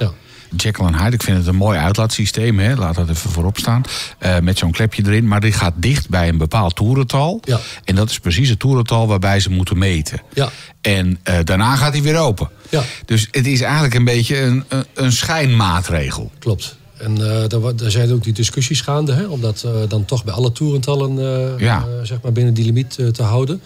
Jekyll 0.55 0.85
en 0.85 0.95
Hyde, 0.95 1.15
ik 1.15 1.23
vind 1.23 1.37
het 1.37 1.47
een 1.47 1.55
mooi 1.55 1.79
uitlaatsysteem. 1.79 2.59
Hè? 2.59 2.75
Laat 2.75 2.95
dat 2.95 3.09
even 3.09 3.29
voorop 3.29 3.57
staan. 3.57 3.83
Eh, 4.19 4.39
met 4.39 4.57
zo'n 4.57 4.71
klepje 4.71 5.03
erin. 5.05 5.27
Maar 5.27 5.41
die 5.41 5.51
gaat 5.51 5.73
dicht 5.75 6.09
bij 6.09 6.27
een 6.27 6.37
bepaald 6.37 6.75
toerental. 6.75 7.41
Ja. 7.43 7.59
En 7.83 7.95
dat 7.95 8.09
is 8.09 8.19
precies 8.19 8.49
het 8.49 8.59
toerental 8.59 9.07
waarbij 9.07 9.39
ze 9.39 9.49
moeten 9.49 9.77
meten. 9.77 10.21
Ja. 10.33 10.49
En 10.81 11.19
eh, 11.23 11.35
daarna 11.43 11.75
gaat 11.75 11.93
hij 11.93 12.01
weer 12.01 12.17
open. 12.17 12.49
Ja. 12.69 12.83
Dus 13.05 13.27
het 13.31 13.47
is 13.47 13.61
eigenlijk 13.61 13.93
een 13.93 14.05
beetje 14.05 14.39
een, 14.39 14.63
een, 14.67 14.85
een 14.93 15.11
schijnmaatregel. 15.11 16.31
Klopt. 16.39 16.75
En 16.97 17.41
eh 17.41 17.47
daar, 17.75 17.91
zijn 17.91 18.11
ook 18.13 18.23
die 18.23 18.33
discussies 18.33 18.81
gaande, 18.81 19.13
hè, 19.13 19.25
om 19.25 19.41
dat 19.41 19.67
dan 19.87 20.05
toch 20.05 20.23
bij 20.23 20.33
alle 20.33 20.51
toerentallen 20.51 21.15
Ja. 21.57 21.85
zeg 22.03 22.21
maar 22.21 22.31
binnen 22.31 22.53
die 22.53 22.65
limiet 22.65 22.99
te 23.11 23.23
houden. 23.23 23.61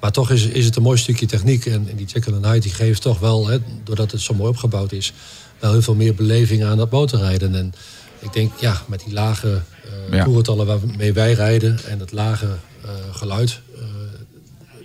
Maar 0.00 0.12
toch 0.12 0.30
is, 0.30 0.46
is 0.46 0.64
het 0.64 0.76
een 0.76 0.82
mooi 0.82 0.98
stukje 0.98 1.26
techniek. 1.26 1.66
En, 1.66 1.86
en 1.90 1.96
die 1.96 2.06
Jekyll 2.06 2.34
en 2.34 2.44
Hyde 2.44 2.58
die 2.60 2.72
geeft 2.72 3.02
toch 3.02 3.18
wel, 3.18 3.46
hè, 3.46 3.58
doordat 3.84 4.10
het 4.10 4.20
zo 4.20 4.34
mooi 4.34 4.50
opgebouwd 4.50 4.92
is, 4.92 5.12
wel 5.58 5.72
heel 5.72 5.82
veel 5.82 5.94
meer 5.94 6.14
beleving 6.14 6.64
aan 6.64 6.76
dat 6.76 6.90
motorrijden. 6.90 7.54
En 7.54 7.72
ik 8.18 8.32
denk, 8.32 8.52
ja, 8.60 8.82
met 8.86 9.02
die 9.04 9.12
lage 9.14 9.48
eh 9.84 10.14
Ja. 10.16 10.24
toerentallen 10.24 10.66
waarmee 10.66 11.12
wij 11.12 11.32
rijden 11.32 11.78
en 11.88 11.98
het 11.98 12.12
lage 12.12 12.46
eh, 12.84 12.90
geluid, 13.12 13.60
eh, 13.74 13.82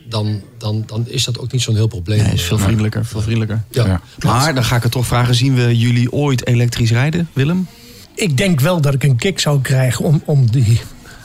dan, 0.10 0.42
dan, 0.58 0.84
dan 0.86 1.06
is 1.08 1.24
dat 1.26 1.40
ook 1.40 1.52
niet 1.52 1.62
zo'n 1.62 1.76
heel 1.76 1.88
probleem. 1.88 2.24
Nee, 2.24 2.34
is 2.34 2.44
veel 2.44 2.58
vriendelijker, 2.58 3.06
veel 3.06 3.22
vriendelijker. 3.22 3.64
Ja. 3.70 3.86
Ja. 3.86 4.02
Maar 4.20 4.54
dan 4.54 4.64
ga 4.64 4.76
ik 4.76 4.84
het 4.84 4.92
toch 4.92 5.06
vragen, 5.08 5.36
zien 5.36 5.56
we 5.56 5.78
jullie 5.78 6.12
ooit 6.12 6.48
elektrisch 6.48 6.92
rijden, 6.92 7.30
Willem? 7.34 7.68
Ik 8.16 8.38
denk 8.38 8.60
wel 8.60 8.82
dat 8.82 8.94
ik 8.94 9.04
een 9.04 9.16
kick 9.16 9.40
zou 9.40 9.62
krijgen 9.62 10.06
om, 10.06 10.22
om 10.26 10.52
die 10.52 10.82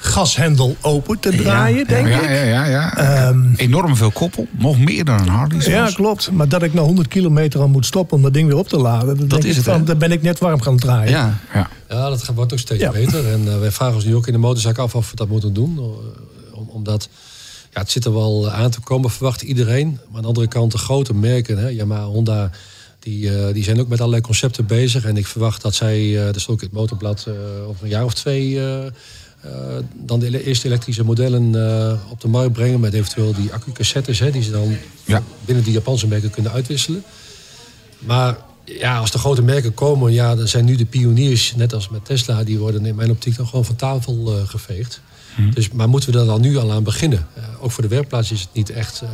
gashendel 0.06 0.76
open 0.80 1.20
te 1.20 1.30
draaien, 1.36 1.86
denk 1.86 2.08
ja, 2.08 2.20
ik. 2.20 2.28
ja, 2.28 2.42
ja, 2.42 2.64
ja. 2.66 2.96
Ehm, 2.96 3.54
Enorm 3.56 3.96
veel 3.96 4.10
koppel. 4.10 4.46
Nog 4.58 4.78
meer 4.78 5.04
dan 5.04 5.18
een 5.20 5.28
Harley 5.28 5.68
Ja, 5.70 5.90
klopt. 5.94 6.30
Maar 6.30 6.48
dat 6.48 6.62
ik 6.62 6.74
na 6.74 6.80
100 6.82 7.08
kilometer 7.08 7.60
al 7.60 7.68
moet 7.68 7.86
stoppen 7.86 8.16
om 8.16 8.22
dat 8.22 8.32
ding 8.32 8.48
weer 8.48 8.56
op 8.56 8.68
te 8.68 8.76
laden. 8.78 9.16
Dat, 9.16 9.30
denk 9.30 9.42
is 9.44 9.48
ik 9.50 9.54
het, 9.56 9.64
van, 9.64 9.84
dan 9.84 9.98
ben 9.98 10.12
ik 10.12 10.22
net 10.22 10.38
warm 10.38 10.60
gaan 10.60 10.76
draaien. 10.76 11.10
Ja. 11.10 11.38
Ja. 11.54 11.68
Ja, 11.88 12.08
dat 12.08 12.22
gaat- 12.22 12.34
wordt 12.34 12.52
ook 12.52 12.58
steeds 12.58 12.82
Ja. 12.82 12.90
beter. 12.90 13.32
En 13.32 13.48
eh, 13.52 13.58
wij 13.58 13.70
vragen 13.72 13.94
ons 13.94 14.04
nu 14.04 14.14
ook 14.14 14.26
in 14.26 14.32
de 14.32 14.38
motorzaak 14.38 14.78
af 14.78 14.94
of 14.94 15.10
we 15.10 15.16
dat 15.16 15.28
moeten 15.28 15.52
doen. 15.52 15.76
Eh, 15.78 16.58
om, 16.58 16.68
omdat 16.68 17.08
ja, 17.72 17.80
het 17.80 17.90
zit 17.90 18.04
er 18.04 18.14
wel 18.14 18.50
aan 18.50 18.70
te 18.70 18.80
komen, 18.80 19.10
verwacht 19.10 19.42
iedereen. 19.42 19.88
Maar 19.90 20.16
aan 20.16 20.22
de 20.22 20.28
andere 20.28 20.48
kant, 20.48 20.72
de 20.72 20.78
grote 20.78 21.14
merken, 21.14 21.58
hè, 21.58 21.68
Yamaha, 21.68 22.04
Honda... 22.04 22.50
Die, 23.00 23.38
eh, 23.38 23.54
die 23.54 23.64
zijn 23.64 23.80
ook 23.80 23.88
met 23.88 23.98
allerlei 23.98 24.22
concepten 24.22 24.66
bezig. 24.66 25.04
En 25.04 25.16
ik 25.16 25.26
verwacht 25.26 25.62
dat 25.62 25.74
zij, 25.74 26.18
eh 26.18 26.24
dat 26.24 26.36
is 26.36 26.48
ook 26.48 26.60
in 26.60 26.66
het 26.66 26.76
motorblaad, 26.76 27.24
eh, 27.28 27.68
over 27.68 27.84
een 27.84 27.88
jaar 27.90 28.04
of 28.04 28.14
twee... 28.14 28.60
eh, 29.46 29.76
dan 29.94 30.18
de 30.20 30.44
eerste 30.44 30.66
elektrische 30.66 31.04
modellen 31.04 31.54
eh, 31.54 32.10
op 32.10 32.20
de 32.20 32.28
markt 32.28 32.52
brengen... 32.52 32.80
met 32.80 32.92
eventueel 32.92 33.34
die 33.34 33.52
accu-cassettes... 33.52 34.18
Hè, 34.18 34.30
die 34.30 34.42
ze 34.42 34.50
dan 34.50 34.76
Ja. 35.04 35.22
binnen 35.44 35.64
die 35.64 35.72
Japanse 35.72 36.06
merken 36.06 36.30
kunnen 36.30 36.52
uitwisselen. 36.52 37.02
Maar 37.98 38.36
ja, 38.64 38.98
als 38.98 39.10
de 39.10 39.18
grote 39.18 39.42
merken 39.42 39.74
komen, 39.74 40.12
ja, 40.12 40.34
dan 40.34 40.48
zijn 40.48 40.64
nu 40.64 40.76
de 40.76 40.84
pioniers, 40.84 41.54
net 41.56 41.74
als 41.74 41.88
met 41.88 42.04
Tesla, 42.04 42.44
die 42.44 42.58
worden 42.58 42.86
in 42.86 42.94
mijn 42.94 43.10
optiek 43.10 43.36
dan 43.36 43.46
gewoon 43.46 43.64
van 43.64 43.76
tafel 43.76 44.36
eh, 44.38 44.48
geveegd. 44.48 45.00
Dus, 45.54 45.70
maar 45.70 45.88
moeten 45.88 46.12
we 46.12 46.18
er 46.18 46.26
dan 46.26 46.40
nu 46.40 46.56
al 46.56 46.72
aan 46.72 46.82
beginnen? 46.82 47.26
Ook 47.60 47.70
voor 47.70 47.82
de 47.82 47.88
werkplaats 47.88 48.32
is 48.32 48.40
het 48.40 48.48
niet 48.52 48.70
echt 48.70 49.00
eh, 49.02 49.08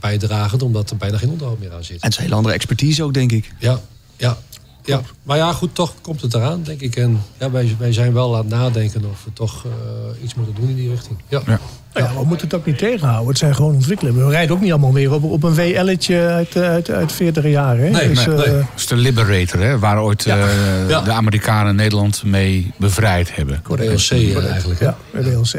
bijdragend, 0.00 0.62
omdat 0.62 0.90
er 0.90 0.96
bijna 0.96 1.18
geen 1.18 1.30
onderhoud 1.30 1.58
meer 1.58 1.72
aan 1.72 1.84
zit. 1.84 2.00
En 2.00 2.02
het 2.02 2.10
is 2.12 2.16
een 2.16 2.22
hele 2.24 2.34
andere 2.36 2.54
expertise 2.54 3.02
ook, 3.02 3.14
denk 3.14 3.32
ik. 3.32 3.52
Ja, 3.58 3.80
ja, 4.16 4.38
ja. 4.84 5.00
Maar 5.22 5.36
ja, 5.36 5.52
goed, 5.52 5.74
toch 5.74 5.94
komt 6.00 6.20
het 6.20 6.34
eraan, 6.34 6.62
denk 6.62 6.80
ik. 6.80 6.96
En 6.96 7.22
ja, 7.38 7.50
wij, 7.50 7.76
wij 7.78 7.92
zijn 7.92 8.12
wel 8.12 8.32
aan 8.36 8.40
het 8.40 8.48
nadenken 8.48 9.04
of 9.04 9.24
we 9.24 9.32
toch 9.32 9.64
eh, 9.64 10.22
iets 10.24 10.34
moeten 10.34 10.54
doen 10.54 10.68
in 10.68 10.74
die 10.76 10.90
richting. 10.90 11.18
Ja. 11.28 11.42
Ja. 11.46 11.60
Ja, 11.94 12.12
we 12.18 12.24
moeten 12.24 12.46
het 12.46 12.56
ook 12.56 12.66
niet 12.66 12.78
tegenhouden. 12.78 13.28
Het 13.28 13.38
zijn 13.38 13.54
gewoon 13.54 13.74
ontwikkelingen. 13.74 14.24
We 14.26 14.30
rijden 14.30 14.54
ook 14.56 14.62
niet 14.62 14.70
allemaal 14.70 14.92
weer 14.92 15.12
op, 15.12 15.22
op 15.24 15.42
een 15.42 15.54
WL'tje 15.54 16.18
uit, 16.28 16.56
eh, 16.56 16.62
uit, 16.62 16.90
uit 16.90 17.12
40 17.12 17.44
jaar. 17.44 17.76
Hè? 17.78 17.88
Nee, 17.90 18.08
Dus, 18.08 18.26
nee, 18.26 18.36
eh, 18.42 18.52
nee. 18.52 18.62
Is 18.76 18.86
de 18.86 18.96
Liberator, 18.96 19.60
hè, 19.60 19.78
waar 19.78 20.02
ooit 20.02 20.24
Ja. 20.24 20.36
eh, 20.38 20.88
Ja. 20.88 21.00
de 21.00 21.10
Amerikanen 21.12 21.76
Nederland 21.76 22.24
mee 22.24 22.72
bevrijd 22.76 23.34
hebben. 23.36 23.62
De 23.68 23.74
DLC 23.76 24.10
eh, 24.10 24.50
eigenlijk, 24.50 24.80
hè? 24.80 24.86
Ja, 24.86 24.96
de 25.12 25.30
WLC. 25.36 25.52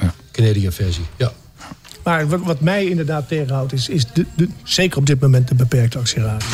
Ja. 0.00 0.12
Canadian 0.32 0.72
versie. 0.72 1.04
Ja. 1.16 1.32
Maar 2.04 2.28
wat, 2.28 2.40
wat 2.44 2.60
mij 2.60 2.84
inderdaad 2.86 3.28
tegenhoudt, 3.28 3.72
is, 3.72 3.88
is 3.88 4.06
de, 4.12 4.26
de, 4.36 4.48
zeker 4.62 4.98
op 4.98 5.06
dit 5.06 5.20
moment 5.20 5.48
de 5.48 5.54
beperkte 5.54 5.98
actieradius. 5.98 6.44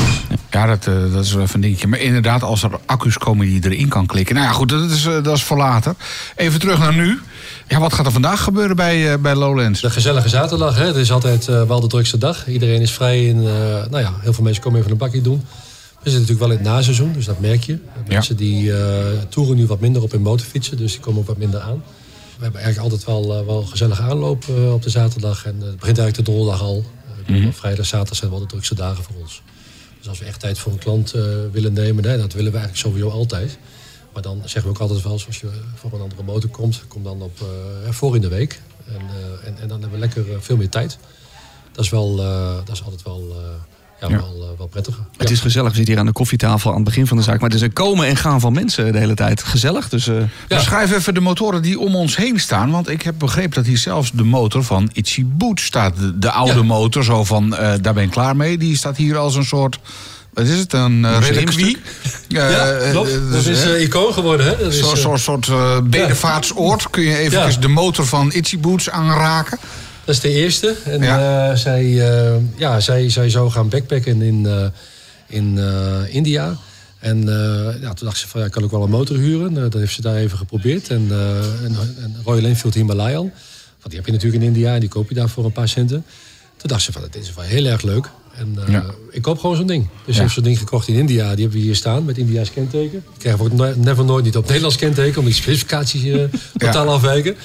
Ja, 0.51 0.67
dat, 0.67 0.87
eh, 0.87 1.13
dat 1.13 1.25
is 1.25 1.33
wel 1.33 1.43
even 1.43 1.55
een 1.55 1.61
dingetje. 1.61 1.87
Maar 1.87 1.99
inderdaad, 1.99 2.43
als 2.43 2.63
er 2.63 2.71
accu's 2.87 3.19
komen 3.19 3.47
die 3.47 3.63
je 3.63 3.71
erin 3.71 3.89
kan 3.89 4.07
klikken. 4.07 4.35
Nou 4.35 4.47
ja, 4.47 4.53
goed, 4.53 4.69
dat 4.69 4.91
is, 4.91 5.07
eh, 5.07 5.23
dat 5.23 5.37
is 5.37 5.43
voor 5.43 5.57
later. 5.57 5.95
Even 6.37 6.61
terug 6.61 6.79
naar 6.79 6.95
nu. 6.95 7.21
Ja, 7.69 7.81
wat 7.81 7.93
gaat 7.93 8.07
er 8.07 8.13
vandaag 8.13 8.43
gebeuren 8.43 8.77
bij, 8.77 9.13
eh, 9.13 9.19
bij 9.19 9.35
Lowlands? 9.35 9.81
De 9.81 9.91
gezellige 9.91 10.29
zaterdag, 10.29 10.77
hè? 10.77 10.87
het 10.87 10.97
is 10.97 11.13
altijd 11.13 11.45
wel 11.45 11.81
de 11.81 11.87
drukste 11.87 12.19
dag. 12.19 12.49
Iedereen 12.49 12.81
is 12.81 12.93
vrij 12.93 13.29
en 13.29 13.43
nou 13.91 13.99
ja, 13.99 14.13
heel 14.21 14.33
veel 14.33 14.45
mensen 14.45 14.63
komen 14.63 14.79
even 14.79 14.91
een 14.91 14.97
bakje 14.97 15.21
doen. 15.21 15.45
We 16.03 16.11
zitten 16.11 16.21
natuurlijk 16.21 16.41
wel 16.41 16.51
in 16.51 16.65
het 16.65 16.75
naseizoen, 16.75 17.13
dus 17.13 17.25
dat 17.25 17.41
merk 17.41 17.63
je. 17.63 17.79
Mensen 18.09 18.37
die 18.37 18.73
toeren 19.29 19.57
nu 19.57 19.67
wat 19.67 19.81
minder 19.81 20.03
op 20.03 20.11
hun 20.11 20.23
motorfietsen, 20.23 20.77
dus 20.77 20.93
die 20.93 21.01
komen 21.01 21.21
ook 21.21 21.27
wat 21.27 21.37
minder 21.37 21.61
aan. 21.61 21.83
We 22.37 22.43
hebben 22.43 22.61
eigenlijk 22.61 22.93
altijd 22.93 23.11
wel, 23.11 23.47
wel 23.47 23.63
gezellig 23.63 24.01
aanloop 24.01 24.45
op 24.49 24.83
de 24.83 24.91
zaterdag. 24.91 25.45
En 25.45 25.55
het 25.61 25.79
begint 25.79 25.99
eigenlijk 25.99 26.17
de 26.17 26.23
donderdag 26.23 26.61
al. 26.61 26.85
Mhm. 27.27 27.51
Vrijdag, 27.51 27.87
zaterdag 27.87 28.17
zijn 28.17 28.31
wel 28.31 28.41
de 28.41 28.47
drukste 28.47 28.75
dagen 28.75 29.05
voor 29.05 29.15
ons. 29.21 29.43
Dus 30.01 30.09
als 30.09 30.19
we 30.19 30.25
echt 30.25 30.41
tijd 30.41 30.59
voor 30.59 30.73
een 30.73 30.79
klant 30.79 31.13
eh, 31.13 31.23
willen 31.53 31.73
nemen, 31.73 32.03
dat 32.03 32.33
willen 32.33 32.53
we 32.53 32.59
eigenlijk 32.59 32.77
sowieso 32.77 33.11
altijd. 33.11 33.59
Maar 34.13 34.23
dan 34.23 34.41
zeggen 34.41 34.63
we 34.63 34.69
ook 34.69 34.79
altijd 34.79 35.03
wel, 35.03 35.13
als 35.13 35.41
je 35.41 35.51
voor 35.75 35.93
een 35.93 36.01
andere 36.01 36.23
motor 36.23 36.51
komt, 36.51 36.83
kom 36.89 37.03
dan 37.03 37.23
op, 37.23 37.41
eh, 37.41 37.91
voor 37.93 38.15
in 38.15 38.21
de 38.21 38.29
week. 38.29 38.61
En, 38.87 39.01
eh, 39.01 39.49
en, 39.49 39.59
en 39.59 39.69
dan 39.69 39.81
hebben 39.81 40.01
we 40.01 40.07
lekker 40.07 40.33
eh, 40.33 40.41
veel 40.41 40.57
meer 40.57 40.69
tijd. 40.69 40.99
Dat 41.73 41.85
is, 41.85 41.91
wel, 41.91 42.19
eh, 42.19 42.57
dat 42.65 42.75
is 42.75 42.83
altijd 42.83 43.03
wel, 43.03 43.29
eh, 43.31 43.37
ja, 44.01 44.09
Ja. 44.09 44.17
Wel, 44.17 44.49
eh, 44.53 44.59
wel 44.59 44.67
prettiger. 44.67 45.03
Het 45.17 45.29
Ja. 45.29 45.35
is 45.35 45.41
gezellig. 45.41 45.69
We 45.71 45.75
zitten 45.77 45.93
hier 45.93 46.03
aan 46.03 46.09
de 46.09 46.13
koffietafel 46.19 46.71
aan 46.71 46.77
het 46.77 46.85
begin 46.85 47.07
van 47.07 47.17
de 47.17 47.23
zaak. 47.23 47.41
Maar 47.41 47.49
het 47.51 47.59
is 47.59 47.65
een 47.65 47.73
komen 47.73 48.07
en 48.07 48.17
gaan 48.17 48.41
van 48.41 48.53
mensen 48.53 48.93
de 48.93 48.99
hele 48.99 49.15
tijd. 49.15 49.43
Gezellig. 49.43 49.89
Dus 49.89 50.09
eh, 50.09 50.15
Beschrijf 50.49 50.93
even 50.93 51.15
de 51.15 51.21
motoren 51.21 51.63
die 51.63 51.79
om 51.79 51.95
ons 51.97 52.17
heen 52.17 52.41
staan. 52.41 52.71
Want 52.71 52.89
ik 52.89 53.03
heb 53.03 53.15
begrepen 53.19 53.55
dat 53.55 53.67
hier 53.67 53.79
zelfs 53.79 54.11
de 54.13 54.25
motor 54.25 54.65
van 54.65 54.91
Itchy 54.93 55.25
Boot 55.27 55.61
staat. 55.61 55.97
De, 55.97 56.19
de 56.19 56.31
oude 56.31 56.55
Ja. 56.55 56.63
motor, 56.63 57.05
zo 57.05 57.25
van 57.25 57.57
eh, 57.57 57.73
daar 57.81 57.95
ben 57.95 58.03
ik 58.03 58.11
klaar 58.11 58.37
mee. 58.37 58.59
Die 58.59 58.77
staat 58.77 58.97
hier 58.97 59.17
als 59.17 59.35
een 59.35 59.45
soort, 59.45 59.79
wat 60.35 60.47
is 60.47 60.59
het, 60.59 60.73
een 60.73 60.99
uh, 61.03 61.17
reliquie. 61.21 61.77
Ja, 62.29 62.77
klopt. 62.91 63.11
Dat 63.31 63.45
is 63.47 63.63
eh, 63.65 63.75
eh, 63.75 63.83
icoon 63.83 64.13
geworden. 64.13 64.47
Hè? 64.47 64.57
Dat 64.57 64.73
is, 64.73 64.79
Zo'n 64.79 64.97
soort, 64.97 65.21
soort 65.21 65.51
bedevaartsoord. 65.91 66.91
Kun 66.91 67.03
je 67.03 67.17
even 67.17 67.39
Ja. 67.51 67.57
de 67.61 67.69
motor 67.69 68.07
van 68.07 68.33
Itchy 68.33 68.59
Boots 68.59 68.91
aanraken? 68.91 69.59
Dat 70.11 70.25
is 70.25 70.31
de 70.31 70.39
eerste. 70.39 70.75
En 70.85 71.03
Ja. 71.03 71.51
eh, 71.51 71.57
zij, 71.57 71.83
eh, 72.11 72.33
ja, 72.57 72.81
zij, 72.81 73.11
zij 73.11 73.31
zou 73.31 73.51
gaan 73.51 73.69
backpacken 73.69 74.23
in, 74.23 74.47
eh, 74.47 74.67
in 75.27 75.59
India. 76.09 76.57
En 76.99 77.25
ja, 77.81 77.93
toen 77.95 78.07
dacht 78.07 78.19
ze 78.19 78.29
van, 78.29 78.41
ja, 78.41 78.47
ik 78.47 78.53
kan 78.53 78.63
ook 78.65 78.71
wel 78.71 78.83
een 78.83 78.91
motor 78.91 79.17
huren. 79.17 79.57
Eh, 79.57 79.63
dat 79.63 79.73
heeft 79.73 79.95
ze 79.95 80.03
daar 80.03 80.17
even 80.17 80.39
geprobeerd. 80.39 80.89
En, 80.89 81.07
eh 81.11 81.65
en, 81.65 81.77
en 82.03 82.17
Royal 82.25 82.45
Enfield 82.45 82.75
Himalayan. 82.75 83.23
Want 83.23 83.87
die 83.89 83.97
heb 83.97 84.07
je 84.07 84.13
natuurlijk 84.13 84.43
in 84.43 84.49
India 84.49 84.75
en 84.75 84.81
die 84.81 84.89
koop 84.89 85.09
je 85.09 85.15
daar 85.15 85.29
voor 85.29 85.45
een 85.45 85.53
paar 85.53 85.69
centen. 85.69 86.05
Toen 86.57 86.69
dacht 86.69 86.83
ze 86.83 86.93
van, 86.93 87.03
dit 87.11 87.23
is 87.23 87.35
wel 87.35 87.45
heel 87.45 87.65
erg 87.65 87.83
leuk. 87.83 88.09
En 88.37 88.57
Ja. 88.69 88.85
ik 89.11 89.23
koop 89.23 89.39
gewoon 89.39 89.57
zo'n 89.57 89.67
ding. 89.67 89.83
Dus 89.83 89.91
ze 90.07 90.13
Ja. 90.13 90.21
heeft 90.21 90.35
zo'n 90.35 90.43
ding 90.45 90.59
gekocht 90.59 90.89
in 90.89 90.95
India. 90.95 91.31
Die 91.35 91.41
hebben 91.43 91.59
we 91.61 91.65
hier 91.67 91.77
staan 91.77 92.05
met 92.05 92.19
India's 92.19 92.51
kenteken. 92.53 92.91
Die 93.11 93.19
krijgen 93.19 93.45
we 93.57 93.65
ook 93.65 93.77
never 93.77 94.05
nooit 94.05 94.25
niet 94.25 94.37
op 94.37 94.47
Nederlands 94.47 94.77
kenteken. 94.77 95.19
Omdat 95.19 95.33
die 95.35 95.43
specificaties 95.43 96.03
totaal 96.57 96.89
afwijken. 96.89 97.37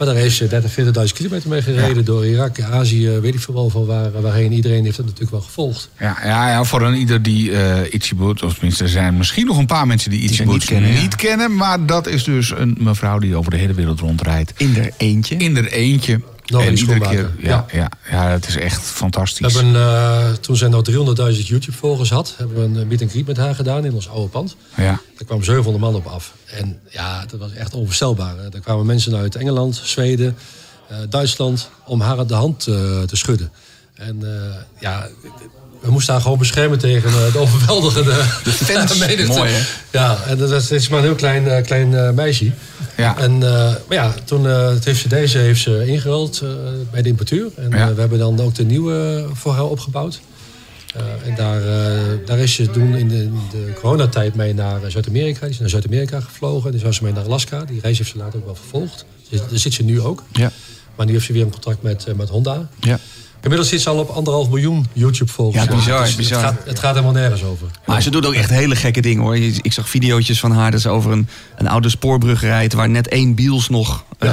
Maar 0.00 0.08
daar 0.08 0.18
heeft 0.18 0.36
ze 0.36 0.46
30, 0.46 0.74
40.000 0.74 0.84
kilometer 1.14 1.48
mee 1.48 1.62
gereden. 1.62 2.04
Door 2.04 2.26
Irak, 2.26 2.60
Azië, 2.60 3.08
weet 3.08 3.34
ik 3.34 3.40
veel 3.40 3.54
wel 3.54 3.70
van 3.70 3.86
waar, 3.86 4.10
waarheen. 4.20 4.52
Iedereen 4.52 4.84
heeft 4.84 4.96
dat 4.96 5.04
natuurlijk 5.04 5.32
wel 5.32 5.40
gevolgd. 5.40 5.90
Ja, 5.98 6.16
ja, 6.24 6.48
ja 6.48 6.64
voor 6.64 6.82
een 6.82 6.94
ieder 6.94 7.22
die 7.22 7.52
eh 7.52 7.92
Itchy 7.92 8.14
Boot, 8.14 8.42
of 8.42 8.52
tenminste 8.52 8.82
er 8.84 8.90
zijn 8.90 9.16
misschien 9.16 9.46
nog 9.46 9.58
een 9.58 9.66
paar 9.66 9.86
mensen 9.86 10.10
die 10.10 10.20
Itchy 10.20 10.36
ze 10.36 10.42
Boot 10.42 10.54
niet 10.54 10.64
kennen, 10.64 10.92
ja. 10.92 11.00
niet 11.00 11.16
kennen. 11.16 11.56
Maar 11.56 11.86
dat 11.86 12.06
is 12.06 12.24
dus 12.24 12.50
een 12.50 12.76
mevrouw 12.78 13.18
die 13.18 13.36
over 13.36 13.50
de 13.50 13.56
hele 13.56 13.74
wereld 13.74 14.00
rondrijdt. 14.00 14.52
in 14.56 14.76
er 14.76 14.90
eentje. 14.96 15.36
In 15.36 15.56
er 15.56 15.72
eentje. 15.72 16.20
Nog 16.50 16.64
en 16.64 16.76
iedere 16.76 17.00
keer, 17.00 17.30
ja, 17.38 17.66
ja. 17.72 17.88
Ja. 18.10 18.28
Het 18.28 18.48
is 18.48 18.56
echt 18.56 18.82
fantastisch. 18.82 19.52
We 19.52 19.58
hebben, 19.58 19.82
eh, 19.82 20.32
toen 20.32 20.56
zij 20.56 20.68
nou 20.68 20.82
300.000 20.82 21.46
YouTube-volgers 21.46 22.10
had... 22.10 22.34
hebben 22.36 22.56
we 22.72 22.80
een 22.80 22.86
meet 22.88 23.02
and 23.02 23.10
greet 23.10 23.26
met 23.26 23.36
haar 23.36 23.54
gedaan 23.54 23.84
in 23.84 23.94
ons 23.94 24.08
oude 24.08 24.28
pand. 24.28 24.56
Ja. 24.76 24.84
Daar 24.84 25.24
kwamen 25.26 25.44
700 25.44 25.84
man 25.84 25.94
op 25.94 26.06
af. 26.06 26.34
En 26.46 26.78
ja, 26.88 27.26
dat 27.26 27.40
was 27.40 27.52
echt 27.52 27.74
onvoorstelbaar. 27.74 28.34
Er 28.52 28.60
kwamen 28.60 28.86
mensen 28.86 29.16
uit 29.16 29.34
Engeland, 29.34 29.80
Zweden, 29.84 30.36
eh, 30.88 30.96
Duitsland... 31.08 31.70
om 31.84 32.00
haar 32.00 32.26
de 32.26 32.34
hand 32.34 32.66
eh, 32.66 33.02
te 33.02 33.16
schudden. 33.16 33.50
En 33.94 34.18
eh, 34.22 34.54
ja, 34.78 35.08
we 35.80 35.90
moesten 35.90 36.12
haar 36.12 36.22
gewoon 36.22 36.38
beschermen 36.38 36.78
tegen 36.78 37.10
eh, 37.10 37.32
de 37.32 37.38
overweldigende 37.38 38.14
de 38.44 38.50
fans. 38.50 38.98
Mooi, 39.28 39.50
hè? 39.50 39.62
Ja, 39.90 40.18
en 40.26 40.38
dat 40.38 40.70
is, 40.70 40.88
maar 40.88 40.98
een 40.98 41.04
heel 41.04 41.14
klein, 41.14 41.48
eh, 41.48 41.62
klein 41.64 41.94
eh, 41.94 42.10
meisje. 42.10 42.50
Ja. 42.96 43.18
En, 43.18 43.32
eh, 43.42 43.48
maar 43.88 43.96
ja, 43.96 44.14
toen 44.24 44.48
eh, 44.48 44.70
heeft 44.84 45.00
ze 45.00 45.08
deze 45.08 45.38
heeft 45.38 45.60
ze 45.60 45.86
ingeruild 45.86 46.40
eh, 46.40 46.48
bij 46.90 47.02
de 47.02 47.08
importeur. 47.08 47.46
En 47.56 47.70
Ja. 47.70 47.88
eh, 47.88 47.94
we 47.94 48.00
hebben 48.00 48.18
dan 48.18 48.40
ook 48.40 48.54
de 48.54 48.64
nieuwe 48.64 49.26
voor 49.32 49.52
haar 49.52 49.64
opgebouwd. 49.64 50.20
Eh, 50.94 51.28
en 51.28 51.34
daar, 51.36 51.60
eh, 51.66 52.00
daar 52.26 52.38
is 52.38 52.54
ze 52.54 52.70
toen 52.70 52.94
in 52.96 53.08
de, 53.08 53.14
in 53.22 53.40
de 53.50 53.72
coronatijd 53.80 54.34
mee 54.34 54.54
naar 54.54 54.80
Zuid-Amerika. 54.88 55.40
Die 55.40 55.50
is 55.50 55.58
naar 55.58 55.68
Zuid-Amerika 55.68 56.20
gevlogen. 56.20 56.70
Die 56.70 56.80
zou 56.80 56.92
ze 56.92 57.02
mee 57.04 57.12
naar 57.12 57.24
Alaska. 57.24 57.64
Die 57.64 57.80
reis 57.80 57.98
heeft 57.98 58.10
ze 58.10 58.16
later 58.18 58.38
ook 58.38 58.44
wel 58.44 58.54
vervolgd. 58.54 59.04
Dus 59.28 59.40
daar 59.40 59.58
zit 59.58 59.74
ze 59.74 59.82
nu 59.82 60.00
ook. 60.00 60.22
Ja. 60.32 60.50
Maar 60.96 61.06
nu 61.06 61.12
heeft 61.12 61.24
ze 61.26 61.32
weer 61.32 61.42
een 61.42 61.50
contract 61.50 61.82
met, 61.82 62.04
eh, 62.04 62.14
met 62.14 62.28
Honda. 62.28 62.68
Ja. 62.80 62.98
Inmiddels 63.42 63.68
zit 63.70 63.80
ze 63.80 63.88
al 63.88 63.98
op 63.98 64.08
anderhalf 64.08 64.48
miljoen 64.48 64.86
YouTube-volgers. 64.92 65.64
Ja, 65.64 65.74
bizar, 65.76 66.04
Dus 66.04 66.14
bizar. 66.14 66.42
Het 66.44 66.54
gaat, 66.54 66.66
het 66.66 66.78
gaat 66.78 66.90
helemaal 66.94 67.12
nergens 67.14 67.42
over. 67.44 67.66
Maar 67.86 68.02
ze 68.02 68.10
doet 68.10 68.26
ook 68.26 68.34
echt 68.34 68.50
hele 68.50 68.76
gekke 68.76 69.00
dingen 69.00 69.22
hoor. 69.22 69.36
Ik 69.36 69.72
zag 69.72 69.88
videootjes 69.88 70.40
van 70.40 70.52
haar 70.52 70.70
dat 70.70 70.80
ze 70.80 70.88
over 70.88 71.12
een, 71.12 71.28
een 71.56 71.68
oude 71.68 71.88
spoorbrug 71.88 72.40
rijdt... 72.40 72.72
waar 72.72 72.88
net 72.90 73.08
één 73.08 73.34
biels 73.34 73.68
nog 73.68 74.04
eh, 74.18 74.30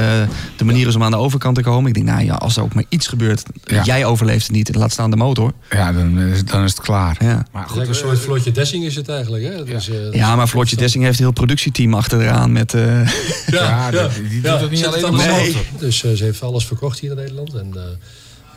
de 0.57 0.63
manier 0.63 0.87
is 0.87 0.95
om 0.95 1.03
aan 1.03 1.11
de 1.11 1.17
overkant 1.17 1.55
te 1.55 1.61
komen. 1.61 1.87
Ik 1.87 1.93
denk, 1.93 2.05
nou 2.05 2.23
ja, 2.25 2.33
als 2.33 2.57
er 2.57 2.63
ook 2.63 2.73
maar 2.73 2.83
iets 2.89 3.07
gebeurt... 3.07 3.43
Ja. 3.63 3.83
jij 3.83 4.05
overleeft 4.05 4.47
het 4.47 4.55
niet, 4.55 4.75
laat 4.75 4.91
staan 4.91 5.09
de 5.11 5.17
motor. 5.17 5.53
Ja, 5.69 5.91
dan, 5.93 6.19
is- 6.19 6.45
dan 6.45 6.63
is 6.63 6.71
het 6.71 6.81
klaar. 6.81 7.17
Ja. 7.19 7.45
Maar 7.51 7.67
goed, 7.69 7.87
een 7.87 7.95
soort 7.95 8.19
Floortje 8.19 8.51
Dessing 8.51 8.83
is 8.85 8.95
het 8.95 9.09
eigenlijk. 9.09 9.43
Hè? 9.43 9.63
Dus, 9.63 9.89
eh, 9.89 10.13
Ja, 10.13 10.35
maar 10.35 10.47
Floortje 10.47 10.75
Dessing 10.75 11.03
heeft 11.03 11.17
een 11.17 11.23
heel 11.23 11.33
productieteam 11.33 11.93
achteraan 11.93 12.51
met... 12.51 12.73
eh, 12.73 13.09
Ja, 13.47 13.91
dat- 13.91 14.11
die 14.29 14.41
doet 14.41 14.59
het 14.61 14.69
niet 14.69 14.79
zet 14.79 14.87
alleen 14.87 15.05
aan 15.05 15.11
op 15.13 15.17
de 15.19 15.27
motor. 15.45 15.61
Dus 15.79 16.03
eh, 16.03 16.11
ze 16.11 16.23
heeft 16.23 16.41
alles 16.43 16.65
verkocht 16.65 16.99
hier 16.99 17.09
in 17.11 17.15
Nederland. 17.17 17.53
En, 17.53 17.71
eh, 17.75 17.81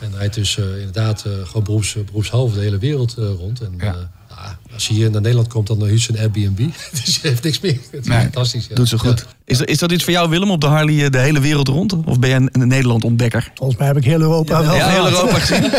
en 0.00 0.12
hij 0.12 0.26
is 0.26 0.34
dus 0.34 0.58
eh, 0.58 0.64
inderdaad 0.78 1.24
eh, 1.26 1.32
gewoon 1.46 1.64
beroeps, 1.64 1.96
beroepshalve 2.06 2.54
de 2.54 2.60
hele 2.60 2.78
wereld 2.78 3.16
eh, 3.18 3.24
rond. 3.24 3.60
En 3.60 3.74
Ja. 3.78 3.94
eh, 3.94 4.00
ja, 4.30 4.58
als 4.72 4.86
hij 4.88 4.96
hier 4.96 5.10
naar 5.10 5.20
Nederland 5.20 5.48
komt, 5.48 5.66
dan 5.66 5.84
huurt 5.84 6.00
ze 6.00 6.12
een 6.12 6.18
Airbnb. 6.18 6.56
dus 6.90 7.20
ze 7.20 7.28
heeft 7.28 7.42
niks 7.42 7.60
meer. 7.60 7.78
Het 7.90 8.00
is 8.00 8.06
Nee. 8.06 8.20
fantastisch. 8.20 8.66
Ja. 8.66 8.74
doet 8.74 8.88
ze 8.88 8.98
goed. 8.98 9.26
Is, 9.50 9.58
dat- 9.58 9.68
is 9.68 9.78
dat 9.78 9.92
iets 9.92 10.04
voor 10.04 10.12
jou, 10.12 10.28
Willem, 10.28 10.50
op 10.50 10.60
de 10.60 10.66
Harley 10.66 11.04
eh, 11.04 11.10
de 11.10 11.18
hele 11.18 11.40
wereld 11.40 11.68
rond? 11.68 11.92
Of 12.04 12.18
ben 12.18 12.28
jij 12.28 12.38
een, 12.38 12.48
een 12.52 12.68
Nederland-ontdekker? 12.68 13.50
Volgens 13.54 13.78
mij 13.78 13.86
heb 13.88 13.96
ik 13.96 14.04
heel 14.04 14.20
Europa 14.20 14.62
wel 14.64 14.74
Ja, 14.74 14.88
heel. 14.88 15.04
Europa 15.06 15.38
gezien. 15.44 15.70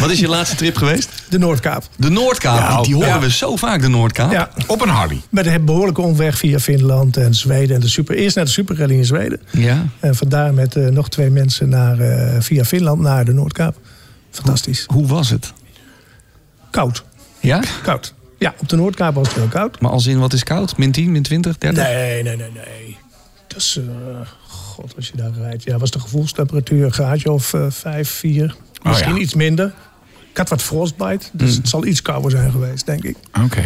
Wat 0.00 0.10
is 0.10 0.18
je 0.18 0.28
laatste 0.28 0.56
trip 0.56 0.76
geweest? 0.76 1.08
De 1.28 1.38
Noordkaap. 1.38 1.84
De 1.96 2.10
Noordkaap. 2.10 2.58
Ja, 2.58 2.82
die 2.82 2.94
horen 2.94 3.08
ja. 3.08 3.20
we 3.20 3.30
zo 3.30 3.56
vaak, 3.56 3.80
de 3.82 3.88
Noordkaap. 3.88 4.32
Ja, 4.32 4.48
Op 4.66 4.80
een 4.80 4.88
Harley. 4.88 5.20
met 5.28 5.46
een 5.46 5.64
behoorlijke 5.64 6.00
omweg 6.00 6.38
via 6.38 6.58
Finland 6.58 7.16
en 7.16 7.34
Zweden. 7.34 7.74
En 7.74 7.80
de 7.80 7.88
super, 7.88 8.14
eerst 8.16 8.36
naar 8.36 8.44
de 8.44 8.50
superrally 8.50 8.94
in 8.94 9.04
Zweden. 9.04 9.40
Ja. 9.50 9.86
En 10.00 10.14
vandaar 10.14 10.54
met 10.54 10.76
eh, 10.76 10.86
nog 10.86 11.08
twee 11.08 11.30
mensen 11.30 11.68
naar, 11.68 11.98
eh, 12.00 12.36
via 12.40 12.64
Finland 12.64 13.00
naar 13.00 13.24
de 13.24 13.32
Noordkaap. 13.32 13.76
Fantastisch. 14.30 14.84
Hoe 14.86 15.06
was 15.06 15.30
het? 15.30 15.52
Koud. 16.70 17.04
Ja? 17.40 17.62
Koud. 17.82 18.14
Ja, 18.38 18.54
op 18.58 18.68
de 18.68 18.76
Noordkaap 18.76 19.14
was 19.14 19.26
het 19.28 19.36
heel 19.36 19.46
koud. 19.46 19.80
Maar 19.80 19.90
als 19.90 20.06
in, 20.06 20.18
wat 20.18 20.32
is 20.32 20.42
koud? 20.42 20.76
Min 20.76 20.92
10, 20.92 21.12
min 21.12 21.22
20, 21.22 21.58
30? 21.58 21.84
Nee, 21.84 22.22
nee, 22.22 22.36
nee, 22.36 22.50
nee. 22.54 22.96
Dat 23.52 23.62
is, 23.62 23.78
eh, 23.78 24.26
god, 24.48 24.96
als 24.96 25.08
je 25.08 25.16
daar 25.16 25.32
rijdt. 25.38 25.62
Ja, 25.62 25.78
was 25.78 25.90
de 25.90 26.00
gevoelstemperatuur 26.00 26.84
een 26.84 26.92
graadje 26.92 27.32
of 27.32 27.54
eh 27.54 27.66
5, 27.68 28.10
4. 28.10 28.56
Misschien 28.82 29.14
ja. 29.14 29.20
iets 29.20 29.34
minder. 29.34 29.72
Ik 30.30 30.38
had 30.38 30.48
wat 30.48 30.62
frostbite, 30.62 31.26
dus 31.32 31.56
het 31.56 31.68
zal 31.68 31.84
iets 31.84 32.02
kouder 32.02 32.30
zijn 32.30 32.50
geweest, 32.50 32.86
denk 32.86 33.04
ik. 33.04 33.16
Oké. 33.44 33.62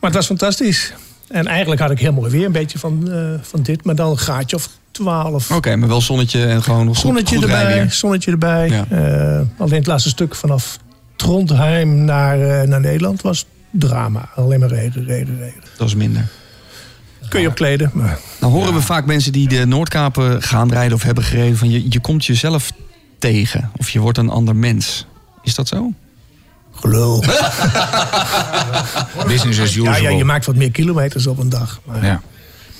Maar 0.00 0.10
het 0.10 0.14
was 0.14 0.26
fantastisch. 0.26 0.92
En 1.28 1.46
eigenlijk 1.46 1.80
had 1.80 1.90
ik 1.90 1.98
heel 1.98 2.12
mooi 2.12 2.30
weer, 2.30 2.46
een 2.46 2.52
beetje 2.52 2.78
van, 2.78 3.10
eh, 3.10 3.34
van 3.42 3.62
dit. 3.62 3.84
Maar 3.84 3.94
dan 3.94 4.10
een 4.10 4.18
graadje 4.18 4.56
of 4.56 4.68
12. 4.90 5.50
Oké, 5.50 5.76
maar 5.76 5.88
wel 5.88 6.00
zonnetje 6.00 6.44
en 6.44 6.62
gewoon 6.62 6.86
goed, 6.86 6.96
Zonnetje 6.96 7.34
goed 7.34 7.44
erbij, 7.44 7.90
zonnetje 7.90 8.30
erbij. 8.30 8.68
Ja. 8.68 8.86
Eh, 8.90 9.40
alleen 9.58 9.78
het 9.78 9.86
laatste 9.86 10.08
stuk 10.08 10.34
vanaf 10.34 10.78
Trondheim 11.16 12.04
naar, 12.04 12.68
naar 12.68 12.80
Nederland 12.80 13.22
was 13.22 13.46
drama. 13.70 14.28
Alleen 14.34 14.60
maar 14.60 14.68
regen, 14.68 15.04
regen, 15.04 15.38
regen. 15.38 15.60
Dat 15.76 15.86
is 15.86 15.94
minder. 15.94 16.28
Kun 17.28 17.40
je 17.40 17.48
opkleden, 17.48 17.90
maar 17.94 18.18
Nou 18.40 18.52
horen 18.52 18.74
we 18.74 18.80
vaak 18.80 19.06
mensen 19.06 19.32
die 19.32 19.48
de 19.48 19.66
Noordkapen 19.66 20.42
gaan 20.42 20.70
rijden 20.70 20.94
of 20.94 21.02
hebben 21.02 21.24
gereden... 21.24 21.56
van 21.56 21.70
je, 21.70 21.90
je 21.90 22.00
komt 22.00 22.24
jezelf 22.24 22.72
tegen 23.18 23.70
of 23.76 23.90
je 23.90 24.00
wordt 24.00 24.18
een 24.18 24.30
ander 24.30 24.56
mens. 24.56 25.06
Is 25.42 25.54
dat 25.54 25.68
zo? 25.68 25.92
gelul. 26.80 27.20
Business 29.26 29.60
as 29.60 29.74
usual. 29.74 29.92
Ja, 29.92 29.96
ja, 29.96 30.10
je 30.10 30.24
maakt 30.24 30.46
wat 30.46 30.54
meer 30.54 30.70
kilometers 30.70 31.26
op 31.26 31.38
een 31.38 31.48
dag. 31.48 31.80
Maar 31.84 32.04
Ja. 32.04 32.22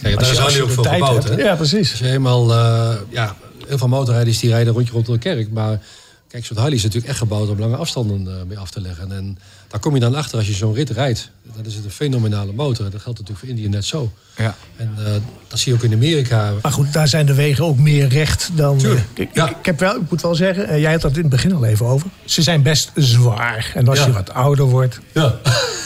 Kijk, 0.03 0.19
daar 0.19 0.29
als 0.29 0.39
je, 0.39 0.47
is 0.47 0.55
je 0.55 0.63
ook 0.63 0.71
voor 0.71 0.87
gebouwd. 0.87 1.25
hebt. 1.25 1.37
Hè? 1.37 1.43
Ja, 1.43 1.55
precies. 1.57 1.91
Als 1.91 2.01
je 2.01 2.09
eenmaal, 2.09 2.55
eh, 2.55 2.95
ja, 3.09 3.37
heel 3.67 3.79
veel 3.79 3.89
motorrijders 3.89 4.39
die 4.39 4.51
rijden 4.51 4.73
rondje 4.73 4.93
rond 4.93 5.07
de 5.07 5.19
kerk. 5.19 5.51
Maar 5.51 5.81
kijk, 6.29 6.45
zo'n 6.45 6.57
Harley 6.57 6.77
is 6.77 6.83
natuurlijk 6.83 7.09
echt 7.09 7.19
gebouwd 7.19 7.49
om 7.49 7.59
lange 7.59 7.77
afstanden 7.77 8.27
eh, 8.27 8.47
mee 8.47 8.59
af 8.59 8.71
te 8.71 8.81
leggen. 8.81 9.13
En 9.13 9.39
daar 9.69 9.81
kom 9.81 9.95
je 9.95 10.01
dan 10.01 10.15
achter 10.15 10.39
als 10.39 10.47
je 10.47 10.53
zo'n 10.53 10.75
rit 10.75 10.91
rijdt. 10.91 11.31
Dan 11.57 11.65
is 11.67 11.75
het 11.75 11.85
een 11.85 11.91
fenomenale 11.91 12.53
motor. 12.53 12.85
En 12.85 12.91
dat 12.91 13.01
geldt 13.01 13.19
natuurlijk 13.19 13.47
voor 13.47 13.57
Indië 13.57 13.69
net 13.69 13.85
zo. 13.85 14.13
Ja. 14.37 14.55
En 14.77 14.93
eh, 14.99 15.05
dat 15.49 15.59
zie 15.59 15.73
je 15.73 15.79
ook 15.79 15.85
in 15.85 15.93
Amerika. 15.93 16.53
Maar 16.63 16.73
goed, 16.73 16.93
daar 16.93 17.09
zijn 17.09 17.27
de 17.27 17.35
wegen 17.35 17.65
ook 17.65 17.79
meer 17.79 18.09
recht 18.09 18.51
dan. 18.55 18.79
Tuurlijk, 18.79 19.07
eh, 19.15 19.23
ik, 19.25 19.31
ja. 19.35 19.51
ik, 19.51 19.57
ik 19.59 19.67
heb 19.67 19.79
wel, 19.81 19.95
ik 19.97 20.11
moet 20.11 20.23
wel 20.23 20.35
zeggen, 20.35 20.69
eh, 20.69 20.81
jij 20.81 20.93
had 20.93 21.01
dat 21.01 21.15
in 21.15 21.21
het 21.21 21.31
begin 21.31 21.53
al 21.55 21.65
even 21.65 21.87
over. 21.87 22.09
Ze 22.25 22.43
zijn 22.43 22.63
best 22.63 22.91
zwaar. 22.95 23.71
En 23.75 23.89
als 23.89 23.99
Ja. 23.99 24.07
je 24.07 24.13
wat 24.13 24.31
ouder 24.35 24.65
wordt, 24.65 24.99
Ja. 25.15 25.35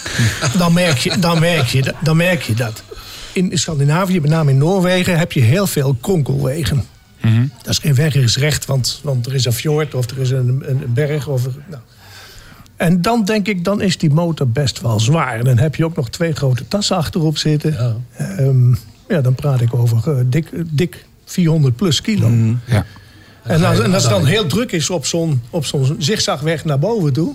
dan 0.58 0.72
merk 0.72 0.98
je, 0.98 1.18
dan 1.18 1.38
merk 1.38 1.66
je, 1.66 1.82
dat- 1.82 1.94
dan 2.02 2.16
merk 2.16 2.42
je 2.42 2.54
dat. 2.54 2.82
In 3.32 3.50
Scandinavië, 3.58 4.20
met 4.20 4.30
name 4.30 4.50
in 4.50 4.58
Noorwegen, 4.58 5.18
heb 5.18 5.32
je 5.32 5.40
heel 5.40 5.66
veel 5.66 5.96
kronkelwegen. 6.00 6.84
Dat 7.62 7.68
is 7.72 7.78
geen 7.78 7.94
weg 7.94 8.14
is 8.14 8.36
recht, 8.36 8.64
want, 8.66 9.00
want 9.02 9.26
er 9.26 9.34
is 9.34 9.44
een 9.44 9.52
fjord 9.52 9.94
of 9.94 10.10
er 10.10 10.18
is 10.18 10.30
een, 10.30 10.48
een, 10.68 10.82
een 10.82 10.92
berg. 10.92 11.26
Of, 11.28 11.44
er- 11.44 11.52
nou. 11.70 11.82
En 12.82 13.02
dan 13.02 13.24
denk 13.24 13.48
ik, 13.48 13.64
dan 13.64 13.80
is 13.80 13.98
die 13.98 14.10
motor 14.10 14.48
best 14.48 14.80
wel 14.80 15.00
zwaar. 15.00 15.38
En 15.38 15.44
dan 15.44 15.58
heb 15.58 15.74
je 15.74 15.84
ook 15.84 15.96
nog 15.96 16.10
twee 16.10 16.32
grote 16.32 16.68
tassen 16.68 16.96
achterop 16.96 17.38
zitten. 17.38 17.72
Ja. 17.72 17.96
Ehm, 18.16 18.70
ja, 19.08 19.20
dan 19.20 19.34
praat 19.34 19.60
ik 19.60 19.74
over 19.74 20.10
eh, 20.10 20.24
dik, 20.26 20.48
dik 20.66 21.04
400 21.24 21.76
plus 21.76 22.00
kilo. 22.00 22.30
Ja. 22.66 22.86
En 23.42 23.64
als, 23.64 23.78
en 23.78 23.94
als 23.94 24.02
het 24.02 24.12
dan 24.12 24.26
heel 24.26 24.46
druk 24.46 24.72
is 24.72 24.90
op 24.90 25.06
zo'n 25.06 25.42
op 25.50 25.66
zo'n 25.66 25.96
zigzagweg 25.98 26.64
naar 26.64 26.78
boven 26.78 27.12
toe... 27.12 27.34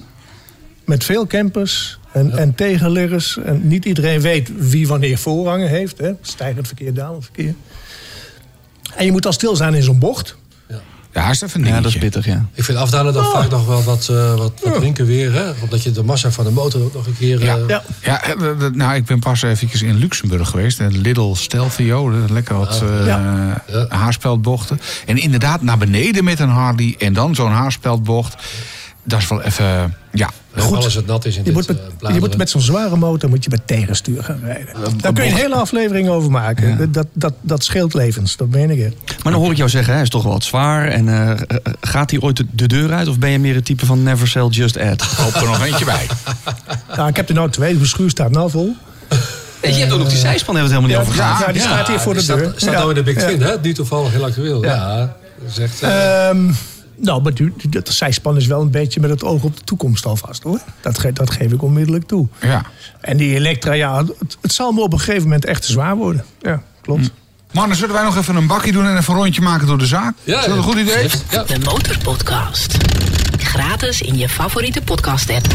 met 0.86 1.04
veel 1.04 1.28
campers 1.28 2.00
en, 2.12 2.38
en 2.38 2.56
tegenliggers... 2.56 3.38
en 3.38 3.68
niet 3.68 3.86
iedereen 3.86 4.22
weet 4.22 4.52
wie 4.58 4.88
wanneer 4.88 5.18
voorrangen 5.18 5.70
heeft. 5.70 5.98
Hè? 5.98 6.12
Stijgend 6.22 6.68
verkeer, 6.68 6.94
dalend 6.94 7.24
verkeer. 7.24 7.54
En 8.96 9.06
je 9.06 9.12
moet 9.12 9.26
al 9.26 9.34
stil 9.34 9.56
zijn 9.56 9.74
in 9.74 9.84
zo'n 9.84 10.00
bocht. 10.00 10.38
Ja, 11.18 11.30
is 11.30 11.42
even 11.42 11.62
een 11.62 11.68
Ja, 11.68 11.82
dat 11.82 11.92
is 11.92 11.98
pittig, 11.98 12.26
ja. 12.26 12.46
Ik 12.54 12.64
vind 12.64 12.78
afdalen 12.78 13.14
dan 13.14 13.26
vaak 13.26 13.50
nog 13.50 13.66
wel 13.66 13.84
wat, 13.84 14.08
eh 14.12 14.36
wat, 14.36 14.52
wat 14.64 14.74
drinken 14.74 15.06
weer. 15.06 15.34
Hè? 15.34 15.52
Omdat 15.64 15.84
je 15.84 15.92
de 15.92 16.04
massa 16.04 16.32
van 16.32 16.44
de 16.46 16.52
motor 16.52 16.82
ook 16.84 16.94
nog 16.94 17.06
een 17.08 17.18
keer... 17.18 17.44
Ja. 17.44 17.56
eh, 17.56 17.64
Ja. 17.68 17.84
Ja, 18.02 18.24
eh, 18.24 18.34
nou, 18.72 18.96
ik 18.96 19.06
ben 19.06 19.20
pas 19.20 19.42
eventjes 19.42 19.82
in 19.82 19.96
Luxemburg 19.98 20.50
geweest. 20.50 20.80
En 20.80 20.98
Little 21.02 21.36
Stelvio, 21.36 22.12
lekker 22.30 22.58
wat 22.58 22.82
eh 22.82 23.06
Ja. 23.06 23.64
haarspeldbochten. 23.90 24.80
En 25.06 25.18
inderdaad, 25.18 25.62
naar 25.62 25.78
beneden 25.78 26.24
met 26.24 26.40
een 26.40 26.50
Harley 26.50 26.96
en 26.98 27.14
dan 27.14 27.36
zo'n 27.36 27.52
haarspeldbocht. 27.52 28.36
Dat 29.08 29.20
is 29.20 29.28
wel 29.28 29.42
even, 29.42 29.96
ja, 30.14 30.30
Goed. 30.58 30.78
Alles 30.78 30.94
het 30.94 31.06
nat 31.06 31.26
is 31.26 31.32
in 31.38 31.40
Je 31.40 31.46
dit 31.46 31.54
moet 31.54 31.68
met, 31.68 31.78
eh, 32.02 32.14
je 32.14 32.20
moet 32.20 32.38
met 32.38 32.50
zo'n 32.50 32.62
zware 32.62 32.96
motor 32.96 33.30
moet 33.30 33.44
je 33.44 33.50
met 33.50 33.68
tegenstuur 33.68 34.24
gaan 34.24 34.40
rijden. 34.44 34.74
Daar 34.98 35.14
kun 35.14 35.24
je 35.24 35.30
een 35.30 35.36
hele 35.36 35.56
aflevering 35.56 36.10
over 36.10 36.32
maken. 36.32 36.92
Dat, 36.92 37.08
dat, 37.14 37.34
dat 37.42 37.64
scheelt 37.64 37.94
levens, 37.94 38.38
dat 38.38 38.48
meen 38.50 38.70
ik. 38.70 38.94
Maar 39.24 39.32
dan 39.34 39.42
hoor 39.42 39.52
ik 39.52 39.58
jou 39.58 39.70
zeggen, 39.70 39.94
hij 39.94 40.02
is 40.02 40.10
toch 40.10 40.24
wel 40.24 40.32
wat 40.32 40.44
zwaar. 40.44 40.88
En 40.88 41.10
eh, 41.10 41.32
eh, 41.32 41.38
gaat 41.82 42.12
hij 42.12 42.20
ooit 42.20 42.38
de, 42.38 42.46
de 42.52 42.68
deur 42.68 42.94
uit? 42.94 43.08
Of 43.08 43.20
ben 43.20 43.30
je 43.30 43.40
meer 43.40 43.56
het 43.56 43.66
type 43.66 43.86
van 43.86 44.04
never 44.04 44.28
sell, 44.28 44.46
just 44.48 44.78
add? 44.80 45.02
hoop 45.22 45.34
er 45.36 45.46
nog 45.48 45.66
eentje 45.66 45.86
bij. 45.86 46.08
Nou, 46.96 47.10
ik 47.10 47.16
heb 47.16 47.30
er 47.30 47.36
nou 47.36 47.50
twee, 47.50 47.78
de 47.78 47.86
schuur 47.86 48.10
staat 48.10 48.32
nou 48.32 48.50
vol. 48.50 48.76
je 49.62 49.68
hebt 49.68 49.92
ook 49.92 50.00
nog 50.00 50.10
die 50.10 50.18
zijspan, 50.18 50.56
hebben 50.56 50.74
we 50.74 50.78
het 50.78 50.86
helemaal 50.86 50.90
niet 50.90 50.98
over 50.98 51.14
gehad. 51.24 51.46
ja, 51.48 51.52
die 51.54 51.62
staat 51.62 51.88
hier 51.88 52.00
voor 52.00 52.14
de 52.14 52.20
die 52.20 52.28
staat- 52.28 52.40
deur. 52.40 52.54
Staat 52.56 52.72
Ja. 52.74 52.78
nou 52.78 52.90
in 52.90 52.96
de 52.96 53.04
Big 53.04 53.16
Ja. 53.22 53.28
Twin, 53.28 53.42
hè? 53.42 53.56
Nu 53.62 53.74
toevallig 53.74 54.12
heel 54.12 54.24
actueel. 54.26 54.64
Ja, 54.64 55.16
eh, 55.82 56.30
Ehm, 56.30 56.52
nou, 56.98 57.22
maar 57.22 57.34
die, 57.34 57.54
die- 57.58 57.70
dat 57.70 57.90
zijspan 57.90 58.38
is 58.38 58.48
wel 58.48 58.62
een 58.62 58.72
beetje 58.72 59.00
met 59.00 59.10
het 59.10 59.24
oog 59.24 59.44
op 59.44 59.56
de 59.58 59.64
toekomst 59.64 60.06
alvast 60.06 60.44
hoor. 60.44 60.60
Dat, 60.82 61.00
ge- 61.00 61.14
dat 61.14 61.32
geef 61.32 61.52
ik 61.52 61.64
onmiddellijk 61.64 62.08
toe. 62.08 62.28
Ja. 62.42 62.66
En 63.02 63.18
die 63.18 63.36
Elektra, 63.36 63.74
ja, 63.74 63.98
het, 63.98 64.38
het 64.42 64.54
zal 64.54 64.72
me 64.72 64.82
op 64.82 64.94
een 64.94 65.00
gegeven 65.00 65.24
moment 65.24 65.46
echt 65.46 65.62
te 65.62 65.72
zwaar 65.72 65.96
worden. 65.96 66.26
Ja, 66.42 66.64
klopt. 66.82 67.12
Mannen, 67.52 67.78
zullen 67.78 67.94
wij 67.96 68.04
nog 68.04 68.18
even 68.18 68.36
een 68.36 68.48
bakje 68.48 68.72
doen 68.72 68.86
en 68.86 68.98
even 68.98 69.14
een 69.14 69.20
rondje 69.20 69.42
maken 69.42 69.68
door 69.68 69.78
de 69.78 69.86
zaak? 69.86 70.14
ja, 70.24 70.40
is 70.40 70.46
dat 70.46 70.58
een 70.58 70.64
goed 70.64 70.76
idee? 70.78 71.10
Ja. 71.30 71.44
De 71.44 71.60
Motorpodcast. 71.60 72.78
Gratis 73.38 74.02
in 74.02 74.18
je 74.18 74.30
favoriete 74.30 74.82
podcast-app. 74.82 75.46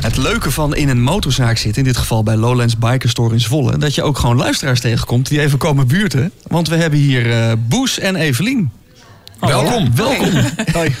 Het 0.00 0.16
leuke 0.16 0.50
van 0.50 0.74
in 0.74 0.88
een 0.88 1.02
motorzaak 1.02 1.56
zitten, 1.56 1.82
in 1.82 1.88
dit 1.88 1.96
geval 1.96 2.22
bij 2.22 2.36
Lowlands 2.36 2.78
Biker 2.78 3.08
Store 3.08 3.32
in 3.34 3.40
Zwolle, 3.40 3.78
dat 3.78 3.94
je 3.94 4.02
ook 4.02 4.18
gewoon 4.18 4.36
luisteraars 4.36 4.80
tegenkomt 4.80 5.28
die 5.28 5.40
even 5.40 5.58
komen 5.58 5.86
buurten. 5.86 6.30
Want 6.46 6.68
we 6.68 6.76
hebben 6.76 6.98
hier 6.98 7.30
eh 7.32 7.52
Boes 7.68 7.98
en 7.98 8.16
Evelien. 8.16 8.70
Welkom. 9.40 9.94
Welkom. 9.94 10.30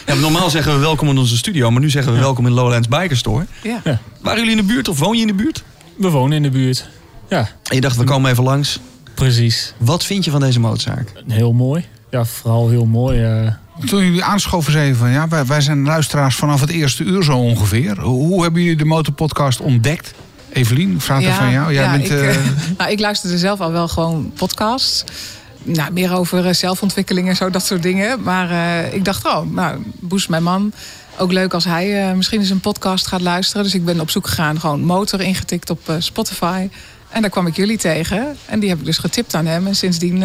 Ja, 0.06 0.14
normaal 0.14 0.50
zeggen 0.50 0.72
we 0.74 0.78
welkom 0.78 1.08
in 1.08 1.18
onze 1.18 1.36
studio, 1.36 1.70
maar 1.70 1.80
nu 1.80 1.90
zeggen 1.90 2.12
we 2.12 2.18
welkom 2.18 2.46
in 2.46 2.52
Lowlands 2.52 2.88
Biker 2.88 3.16
Store. 3.16 3.46
Ja. 3.62 3.80
Waren 4.20 4.38
jullie 4.38 4.50
in 4.58 4.66
de 4.66 4.72
buurt 4.72 4.88
of 4.88 4.98
woon 4.98 5.14
je 5.14 5.20
in 5.20 5.26
de 5.26 5.34
buurt? 5.34 5.62
We 5.96 6.08
wonen 6.08 6.36
in 6.36 6.42
de 6.42 6.50
buurt. 6.50 6.88
Ja, 7.28 7.38
En 7.38 7.74
je 7.74 7.80
dacht, 7.80 7.96
we 7.96 8.04
komen 8.04 8.30
even 8.30 8.44
langs. 8.44 8.78
precies. 9.14 9.74
Wat 9.78 10.04
vind 10.04 10.24
je 10.24 10.30
van 10.30 10.40
deze 10.40 10.60
motorzaak? 10.60 11.12
Heel 11.28 11.52
mooi. 11.52 11.84
Ja, 12.10 12.24
vooral 12.24 12.68
heel 12.68 12.86
mooi. 12.86 13.22
eh. 13.22 13.52
Toen 13.86 14.04
jullie 14.04 14.24
aanschoven 14.24 14.72
zeiden 14.72 14.96
van 14.96 15.10
ja, 15.10 15.28
wij, 15.28 15.44
wij 15.46 15.60
zijn 15.60 15.84
luisteraars 15.84 16.36
vanaf 16.36 16.60
het 16.60 16.70
eerste 16.70 17.04
uur 17.04 17.22
zo 17.22 17.36
ongeveer. 17.36 18.00
Hoe, 18.00 18.42
hebben 18.42 18.62
jullie 18.62 18.76
de 18.76 18.84
motorpodcast 18.84 19.60
ontdekt? 19.60 20.14
Evelien, 20.52 21.00
vraag 21.00 21.20
ik 21.20 21.32
van 21.32 21.50
jou. 21.50 21.72
Jij 21.72 21.82
ja, 21.84 21.90
bent, 21.90 22.04
ik, 22.04 22.10
eh, 22.10 22.34
eh, 22.34 22.40
nou, 22.78 22.90
ik 22.90 23.00
luisterde 23.00 23.38
zelf 23.38 23.60
al 23.60 23.72
wel 23.72 23.88
gewoon 23.88 24.32
podcasts. 24.36 25.04
Nou, 25.64 25.92
meer 25.92 26.14
over 26.14 26.46
eh, 26.46 26.54
zelfontwikkeling 26.54 27.28
en 27.28 27.36
zo, 27.36 27.50
dat 27.50 27.66
soort 27.66 27.82
dingen. 27.82 28.22
Maar 28.22 28.50
eh, 28.50 28.94
ik 28.94 29.04
dacht, 29.04 29.24
oh, 29.24 29.50
nou, 29.50 29.82
Boes, 30.00 30.26
mijn 30.26 30.42
man. 30.42 30.72
Ook 31.18 31.32
leuk 31.32 31.54
als 31.54 31.64
hij 31.64 32.08
eh, 32.08 32.14
misschien 32.14 32.40
eens 32.40 32.50
een 32.50 32.60
podcast 32.60 33.06
gaat 33.06 33.20
luisteren. 33.20 33.62
Dus 33.62 33.74
ik 33.74 33.84
ben 33.84 34.00
op 34.00 34.10
zoek 34.10 34.26
gegaan, 34.26 34.60
gewoon 34.60 34.80
motor 34.80 35.20
ingetikt 35.20 35.70
op 35.70 35.92
Spotify. 35.98 36.68
En 37.08 37.20
daar 37.20 37.30
kwam 37.30 37.46
ik 37.46 37.56
jullie 37.56 37.78
tegen. 37.78 38.36
En 38.46 38.60
die 38.60 38.68
heb 38.68 38.78
ik 38.78 38.84
dus 38.84 38.98
getipt 38.98 39.34
aan 39.34 39.46
hem. 39.46 39.66
En 39.66 39.76
sindsdien 39.76 40.24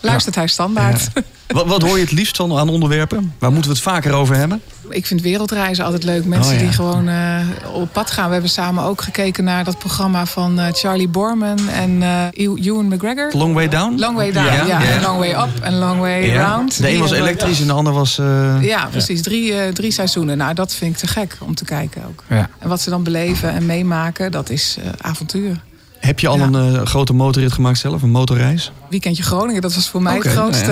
luistert 0.00 0.34
hij 0.34 0.46
standaard. 0.46 1.08
Wat, 1.48 1.66
wat 1.66 1.82
hoor 1.82 1.96
je 1.96 2.02
het 2.02 2.12
liefst 2.12 2.36
van 2.36 2.58
aan 2.58 2.68
onderwerpen? 2.68 3.34
Waar 3.38 3.52
moeten 3.52 3.70
we 3.70 3.76
het 3.76 3.86
vaker 3.86 4.12
over 4.12 4.36
hebben? 4.36 4.62
Ik 4.90 5.06
vind 5.06 5.20
wereldreizen 5.20 5.84
altijd 5.84 6.04
leuk. 6.04 6.24
Mensen 6.24 6.52
Oh, 6.54 6.58
ja. 6.60 6.64
die 6.66 6.74
gewoon 6.74 7.08
eh, 7.08 7.40
op 7.72 7.92
pad 7.92 8.10
gaan. 8.10 8.26
We 8.26 8.32
hebben 8.32 8.50
samen 8.50 8.84
ook 8.84 9.02
gekeken 9.02 9.44
naar 9.44 9.64
dat 9.64 9.78
programma 9.78 10.26
van 10.26 10.58
eh, 10.60 10.66
Charlie 10.72 11.08
Borman 11.08 11.68
en 11.68 12.02
eh 12.02 12.46
Ew- 12.46 12.66
Ewan 12.66 12.86
McGregor. 12.88 13.30
Long 13.32 13.54
Way 13.54 13.68
Down? 13.68 13.94
Long 13.98 14.16
Way 14.16 14.32
Down, 14.32 14.46
Ja. 14.46 14.52
ja. 14.54 14.64
Ja. 14.66 14.80
En 14.82 15.00
Long 15.02 15.18
Way 15.18 15.30
Up 15.30 15.62
en 15.62 15.78
Long 15.78 16.00
Way 16.00 16.34
Round. 16.36 16.80
De 16.82 16.90
een 16.92 17.00
was 17.00 17.10
elektrisch 17.12 17.60
en 17.60 17.66
de 17.66 17.72
ander 17.72 17.92
was... 17.92 18.18
eh, 18.18 18.56
Ja, 18.62 18.86
precies. 18.90 19.22
Drie, 19.22 19.54
eh, 19.54 19.72
drie 19.72 19.90
seizoenen. 19.90 20.36
Nou, 20.36 20.54
dat 20.54 20.74
vind 20.74 20.92
ik 20.92 20.98
te 20.98 21.06
gek 21.06 21.36
om 21.40 21.54
te 21.54 21.64
kijken 21.64 22.02
ook. 22.08 22.24
ja. 22.28 22.48
En 22.58 22.68
wat 22.68 22.80
ze 22.80 22.90
dan 22.90 23.02
beleven 23.02 23.52
en 23.52 23.66
meemaken, 23.66 24.30
dat 24.30 24.50
is 24.50 24.76
eh, 24.82 24.90
avontuur. 25.00 25.56
Heb 26.00 26.20
je 26.20 26.28
al 26.28 26.36
Ja. 26.38 26.44
een 26.44 26.74
eh, 26.76 26.82
grote 26.86 27.12
motorrit 27.12 27.52
gemaakt 27.52 27.78
zelf? 27.78 28.02
Een 28.02 28.10
motorreis? 28.10 28.72
Weekendje 28.90 29.22
Groningen, 29.22 29.62
dat 29.62 29.74
was 29.74 29.88
voor 29.88 30.02
mij 30.02 30.14
het 30.14 30.26
grootste, 30.26 30.66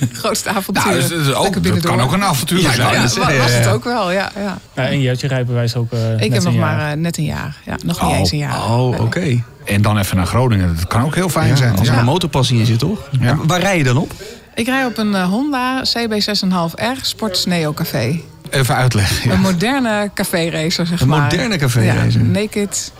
nou 0.00 0.12
grootste 0.22 0.48
avontuur. 0.48 0.84
Nou, 0.84 1.34
ook, 1.34 1.54
Lekker 1.54 1.72
dat 1.72 1.80
kan 1.80 2.00
ook 2.00 2.12
een 2.12 2.22
avontuur 2.22 2.60
Ja, 2.60 2.72
zijn. 2.72 2.78
nou, 2.78 2.94
Ja, 3.32 3.38
was 3.42 3.52
het 3.54 3.66
ook 3.68 3.84
wel, 3.84 4.10
ja. 4.12 4.30
ja. 4.36 4.58
Ja, 4.74 4.90
een 4.90 5.00
jaartje 5.00 5.26
rijbewijs 5.28 5.76
ook. 5.76 5.92
eh, 5.92 6.12
Ik 6.12 6.18
net 6.18 6.32
heb 6.32 6.42
nog 6.42 6.52
een 6.54 6.58
maar 6.60 6.90
eh, 6.90 6.96
net 6.96 7.16
een 7.18 7.24
jaar. 7.24 7.56
Ja, 7.64 7.76
nog 7.84 8.02
niet 8.02 8.12
eens 8.18 8.32
een 8.32 8.38
jaar. 8.38 8.56
Oh, 8.56 9.00
oké. 9.00 9.42
En 9.64 9.82
dan 9.82 9.98
even 9.98 10.16
naar 10.16 10.26
Groningen. 10.26 10.76
Dat 10.76 10.86
kan 10.86 11.02
ook 11.04 11.14
heel 11.14 11.28
fijn 11.28 11.48
Ja, 11.48 11.56
zijn. 11.56 11.76
als 11.78 11.88
er 11.88 11.92
Ja. 11.94 11.98
een 12.00 12.04
motorpassie 12.04 12.58
in 12.58 12.66
zit, 12.66 12.78
toch? 12.78 13.08
Ja. 13.20 13.28
En 13.28 13.46
Waar 13.46 13.60
rij 13.60 13.78
je 13.78 13.84
dan 13.84 13.96
op? 13.96 14.12
Ik 14.54 14.66
rij 14.66 14.84
op 14.84 14.98
een 14.98 15.22
Honda 15.22 15.82
CB6,5R 15.84 17.00
Sports 17.02 17.44
Neo 17.46 17.72
Café. 17.72 18.20
Even 18.50 18.74
uitleggen. 18.74 19.28
ja. 19.28 19.34
Een 19.34 19.40
moderne 19.40 20.10
café-racer, 20.14 20.86
zeg 20.86 21.00
Een 21.00 21.08
maar. 21.08 21.22
moderne 21.22 21.56
café-racer. 21.56 22.20
Ja, 22.20 22.26
naked. 22.26 22.92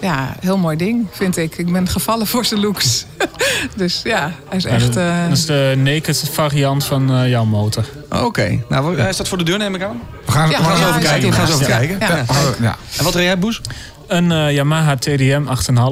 Ja, 0.00 0.36
heel 0.40 0.58
mooi 0.58 0.76
ding, 0.76 1.06
vind 1.10 1.36
ik. 1.36 1.56
Ik 1.58 1.72
ben 1.72 1.88
gevallen 1.88 2.26
voor 2.26 2.44
zijn 2.44 2.60
looks. 2.60 3.06
dus 3.76 4.00
ja, 4.04 4.32
hij 4.48 4.56
is 4.56 4.64
Ja, 4.64 4.70
echt... 4.70 4.86
dat, 4.86 4.96
eh, 4.96 5.22
dat 5.28 5.36
is 5.36 5.46
de 5.46 5.74
naked 5.76 6.30
variant 6.32 6.84
van 6.84 7.14
eh, 7.14 7.28
jouw 7.28 7.44
motor. 7.44 7.84
Oké. 8.10 8.60
Nou, 8.68 8.98
hij 9.00 9.12
staat 9.12 9.28
voor 9.28 9.38
de 9.38 9.44
deur, 9.44 9.58
neem 9.58 9.74
ik 9.74 9.82
aan. 9.82 10.00
We 10.26 10.32
gaan, 10.32 10.50
Ja, 10.50 10.58
we 10.58 10.64
gaan 10.64 10.78
ja, 10.78 10.80
even 10.80 10.92
hij 10.92 11.02
kijken. 11.02 11.28
We 11.30 11.34
gaan 11.34 11.46
even 11.46 11.58
ja. 11.58 11.66
kijken. 11.76 11.98
Ja. 12.00 12.16
Ja. 12.16 12.24
Ja. 12.60 12.76
En 12.98 13.04
wat 13.04 13.14
rij 13.14 13.24
jij, 13.24 13.38
Boes? 13.38 13.60
Een 14.06 14.32
eh, 14.32 14.52
Yamaha 14.52 14.96
TDM 14.96 15.42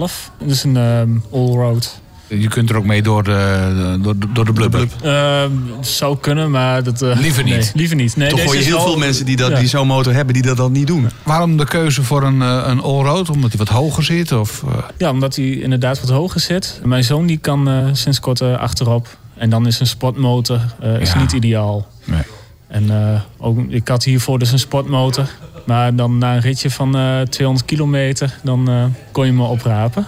8,5. 0.09 0.13
Dus 0.45 0.65
een 0.65 0.77
ehm, 0.77 1.11
all-road. 1.33 2.01
Je 2.27 2.49
kunt 2.49 2.71
er 2.71 2.77
ook 2.77 2.85
mee 2.85 3.03
door 3.03 3.23
de, 3.23 3.99
door 4.03 4.19
de, 4.19 4.27
door 4.33 4.45
de 4.45 4.53
blub. 4.53 4.75
Ehm, 5.03 5.51
zou 5.81 6.17
kunnen, 6.19 6.51
maar 6.51 6.83
dat... 6.83 7.03
eh, 7.03 7.19
Liever 7.21 7.43
niet. 7.45 7.53
Nee, 7.55 7.71
liever 7.75 7.97
niet. 7.97 8.17
Nee, 8.17 8.29
Toch 8.29 8.39
deze 8.39 8.51
hoor 8.51 8.59
je 8.59 8.65
heel 8.65 8.81
veel 8.81 8.97
mensen 8.99 9.25
die, 9.27 9.37
dat, 9.37 9.51
Ja. 9.51 9.59
die 9.59 9.69
zo'n 9.69 9.87
motor 9.87 10.13
hebben, 10.15 10.35
die 10.35 10.43
dat 10.43 10.57
dan 10.57 10.73
niet 10.73 10.87
doen. 10.87 11.09
Waarom 11.23 11.57
de 11.57 11.65
keuze 11.65 12.03
voor 12.03 12.23
een, 12.23 12.43
eh, 12.43 12.63
een 12.67 12.81
allroad? 12.81 13.31
Omdat 13.31 13.51
hij 13.51 13.59
wat 13.59 13.69
hoger 13.69 14.03
zit? 14.05 14.33
Of, 14.33 14.63
eh, 14.67 14.73
Ja, 14.99 15.11
omdat 15.11 15.37
hij 15.37 15.45
inderdaad 15.51 16.01
wat 16.01 16.11
hoger 16.11 16.41
zit. 16.41 16.81
Mijn 16.85 17.05
zoon 17.05 17.27
die 17.27 17.39
kan 17.39 17.69
eh, 17.69 17.77
sinds 17.93 18.21
kort 18.21 18.41
eh, 18.41 18.57
achterop. 18.59 19.17
En 19.35 19.51
dan 19.51 19.67
is 19.67 19.81
een 19.81 19.87
sportmotor 19.87 20.61
eh, 20.81 21.01
is 21.01 21.13
Ja. 21.13 21.19
niet 21.21 21.33
ideaal. 21.33 21.87
nee. 22.05 22.23
En 22.69 22.91
eh, 22.91 23.21
ook, 23.39 23.59
ik 23.69 23.89
had 23.89 24.05
hiervoor 24.05 24.39
dus 24.39 24.53
een 24.53 24.59
sportmotor. 24.59 25.29
Maar 25.67 25.95
dan 25.95 26.19
na 26.19 26.35
een 26.35 26.41
ritje 26.41 26.71
van 26.71 26.97
eh 26.97 27.21
200 27.21 27.67
kilometer, 27.67 28.39
dan 28.43 28.69
eh, 28.69 28.85
kon 29.13 29.27
je 29.27 29.33
me 29.33 29.43
oprapen. 29.43 30.07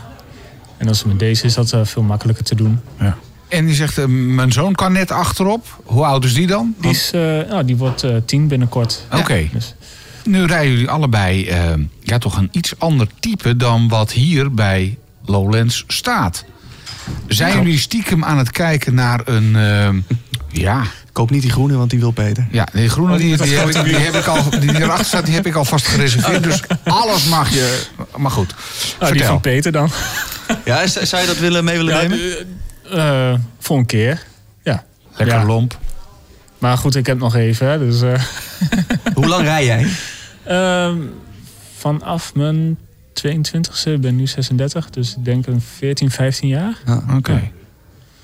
En 0.76 0.88
als 0.88 1.04
met 1.04 1.18
deze 1.18 1.44
is 1.44 1.54
dat 1.54 1.72
eh, 1.72 1.80
veel 1.84 2.02
makkelijker 2.02 2.44
te 2.44 2.54
doen. 2.54 2.80
En 3.48 3.66
die 3.66 3.74
zegt, 3.74 3.98
eh, 3.98 4.04
mijn 4.06 4.52
zoon 4.52 4.74
kan 4.74 4.92
net 4.92 5.10
achterop. 5.10 5.80
Hoe 5.84 6.04
oud 6.04 6.24
is 6.24 6.34
die 6.34 6.46
dan? 6.46 6.74
Die, 6.80 6.90
is, 6.90 7.10
eh, 7.10 7.20
nou, 7.20 7.64
die 7.64 7.76
wordt 7.76 8.02
eh 8.02 8.16
10 8.24 8.48
binnenkort. 8.48 9.02
Oké. 9.12 9.48
Dus, 9.52 9.74
Nu 10.24 10.44
rijden 10.44 10.72
jullie 10.72 10.90
allebei 10.90 11.54
ja, 12.02 12.18
toch 12.18 12.36
een 12.36 12.48
iets 12.52 12.78
ander 12.78 13.06
type 13.20 13.56
dan 13.56 13.88
wat 13.88 14.12
hier 14.12 14.54
bij 14.54 14.98
Lowlands 15.24 15.84
staat. 15.86 16.44
Zijn 17.28 17.56
jullie 17.56 17.78
stiekem 17.78 18.24
aan 18.24 18.38
het 18.38 18.50
kijken 18.50 18.94
naar 18.94 19.20
een... 19.24 19.56
ja, 20.48 20.82
Koop 21.16 21.30
niet 21.30 21.42
die 21.42 21.50
groene, 21.50 21.76
want 21.76 21.90
die 21.90 21.98
wil 22.00 22.10
Peter. 22.10 22.46
ja, 22.50 22.68
die 22.72 22.88
groene 22.88 23.16
die, 23.16 23.36
die, 23.36 23.54
heb 23.54 23.68
ik, 23.68 23.84
die 23.84 23.96
heb 23.96 24.14
ik 24.14 24.26
al, 24.26 24.50
die 24.60 24.76
erachter 24.76 25.04
staat, 25.04 25.24
die 25.24 25.34
heb 25.34 25.46
ik 25.46 25.54
alvast 25.54 25.86
gereserveerd. 25.86 26.42
Dus 26.50 26.62
alles 26.84 27.24
mag 27.24 27.50
je... 27.50 27.82
Maar 28.16 28.30
goed, 28.30 28.54
nou, 28.98 28.98
die 28.98 29.06
vertel. 29.06 29.26
van 29.26 29.40
Peter 29.40 29.72
dan. 29.72 29.90
Ja, 30.64 30.86
zou 30.86 31.20
je 31.22 31.26
dat 31.26 31.38
willen, 31.38 31.64
mee 31.64 31.76
willen 31.76 31.94
Ja, 31.94 32.00
nemen? 32.02 32.18
eh, 32.90 33.30
eh, 33.32 33.38
voor 33.58 33.78
een 33.78 33.86
keer. 33.86 34.22
Ja. 34.62 34.84
Lekker 35.16 35.36
Ja. 35.38 35.44
lomp. 35.44 35.78
Maar 36.58 36.78
goed, 36.78 36.94
ik 36.94 37.06
heb 37.06 37.18
nog 37.18 37.34
even. 37.34 37.78
Dus, 37.78 38.02
eh, 38.02 38.22
Hoe 39.14 39.26
lang 39.26 39.42
rij 39.44 39.64
jij? 39.64 39.86
Ehm, 40.44 40.96
vanaf 41.76 42.34
mijn 42.34 42.78
22e, 43.12 43.92
ik 43.92 44.00
ben 44.00 44.16
nu 44.16 44.26
36, 44.26 44.90
dus 44.90 45.16
ik 45.16 45.24
denk 45.24 45.46
een 45.46 45.60
14, 45.76 46.10
15 46.10 46.48
jaar. 46.48 46.78
Ja. 46.86 47.02
Oké. 47.16 47.50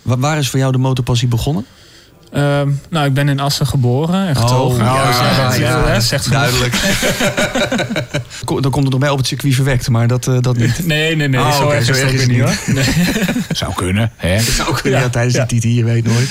Wa- 0.02 0.18
Waar 0.18 0.38
is 0.38 0.48
voor 0.50 0.58
jou 0.58 0.72
de 0.72 0.78
motorpassie 0.78 1.28
begonnen? 1.28 1.66
Ehm, 2.32 2.70
nou, 2.90 3.06
ik 3.06 3.14
ben 3.14 3.28
in 3.28 3.40
Assen 3.40 3.66
geboren 3.66 4.28
en 4.28 4.36
getogen. 4.36 4.84
Oh, 4.84 5.06
Dus 5.06 5.16
ja, 5.16 5.48
dat, 5.48 5.56
ja, 5.56 5.86
eh, 5.86 6.00
zegt 6.00 6.30
duidelijk. 6.30 6.74
Dan 8.60 8.70
komt 8.70 8.84
het 8.84 8.90
nog 8.90 8.98
bij 8.98 9.10
op 9.10 9.18
het 9.18 9.26
circuit 9.26 9.54
verwekt, 9.54 9.88
maar 9.88 10.06
dat, 10.06 10.26
eh, 10.26 10.36
dat 10.40 10.56
niet. 10.56 10.86
Nee, 10.86 11.16
nee, 11.16 11.28
nee. 11.28 11.40
Oh, 11.40 11.56
zo 11.56 11.70
erg 11.70 11.84
zo 11.84 11.92
is 11.92 12.00
het 12.00 12.10
erg 12.10 12.12
ook 12.12 12.20
is 12.20 12.26
weer 12.26 12.46
het 12.46 12.66
niet 12.66 12.74
hoor. 12.74 12.74
Nee. 12.74 13.34
Zou 13.62 13.74
kunnen, 13.74 14.12
hè? 14.16 14.40
Zou 14.40 14.74
kunnen 14.80 15.00
ja, 15.00 15.08
tijdens 15.08 15.34
ja. 15.34 15.44
de 15.44 15.58
TT, 15.58 15.62
je 15.62 15.84
weet 15.84 16.04
nooit. 16.04 16.30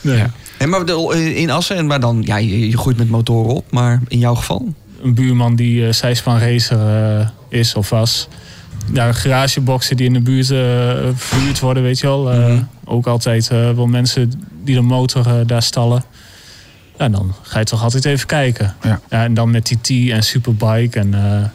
Nee. 0.00 0.22
Hey, 0.58 0.66
maar 0.66 0.84
eh, 0.84 1.36
in 1.36 1.50
Assen, 1.50 1.76
en 1.76 1.86
maar 1.86 2.00
dan, 2.00 2.22
ja, 2.24 2.36
je, 2.36 2.68
je 2.68 2.78
groeit 2.78 2.96
met 2.96 3.10
motoren 3.10 3.54
op, 3.54 3.72
maar 3.72 4.00
in 4.08 4.18
jouw 4.18 4.34
geval? 4.34 4.74
Een 5.02 5.14
buurman 5.14 5.56
die 5.56 5.86
eh 5.86 5.92
zijspanracer 5.92 7.18
eh, 7.18 7.28
is 7.48 7.74
of 7.74 7.90
was. 7.90 8.28
Ja, 8.92 9.12
garageboxen 9.12 9.96
die 9.96 10.06
in 10.06 10.12
de 10.12 10.20
buurt 10.20 10.50
eh, 10.50 10.58
verhuurd 11.14 11.60
worden, 11.60 11.82
weet 11.82 11.98
je 11.98 12.06
wel. 12.06 12.32
Eh, 12.32 12.38
Mhm. 12.46 12.62
Ook 12.84 13.06
altijd 13.06 13.48
eh, 13.50 13.70
wel 13.70 13.86
mensen 13.86 14.32
die 14.64 14.74
de 14.74 14.80
motor 14.80 15.46
daar 15.46 15.62
stallen. 15.62 16.04
Ja, 16.98 17.08
dan 17.08 17.34
ga 17.42 17.58
je 17.58 17.64
toch 17.64 17.82
altijd 17.82 18.04
even 18.04 18.26
kijken. 18.26 18.74
Ja. 18.82 19.00
en 19.08 19.34
dan 19.34 19.50
met 19.50 19.66
die 19.66 20.08
T 20.08 20.10
en 20.12 20.22
Superbike. 20.22 20.98
En 20.98 21.14
eh, 21.14 21.48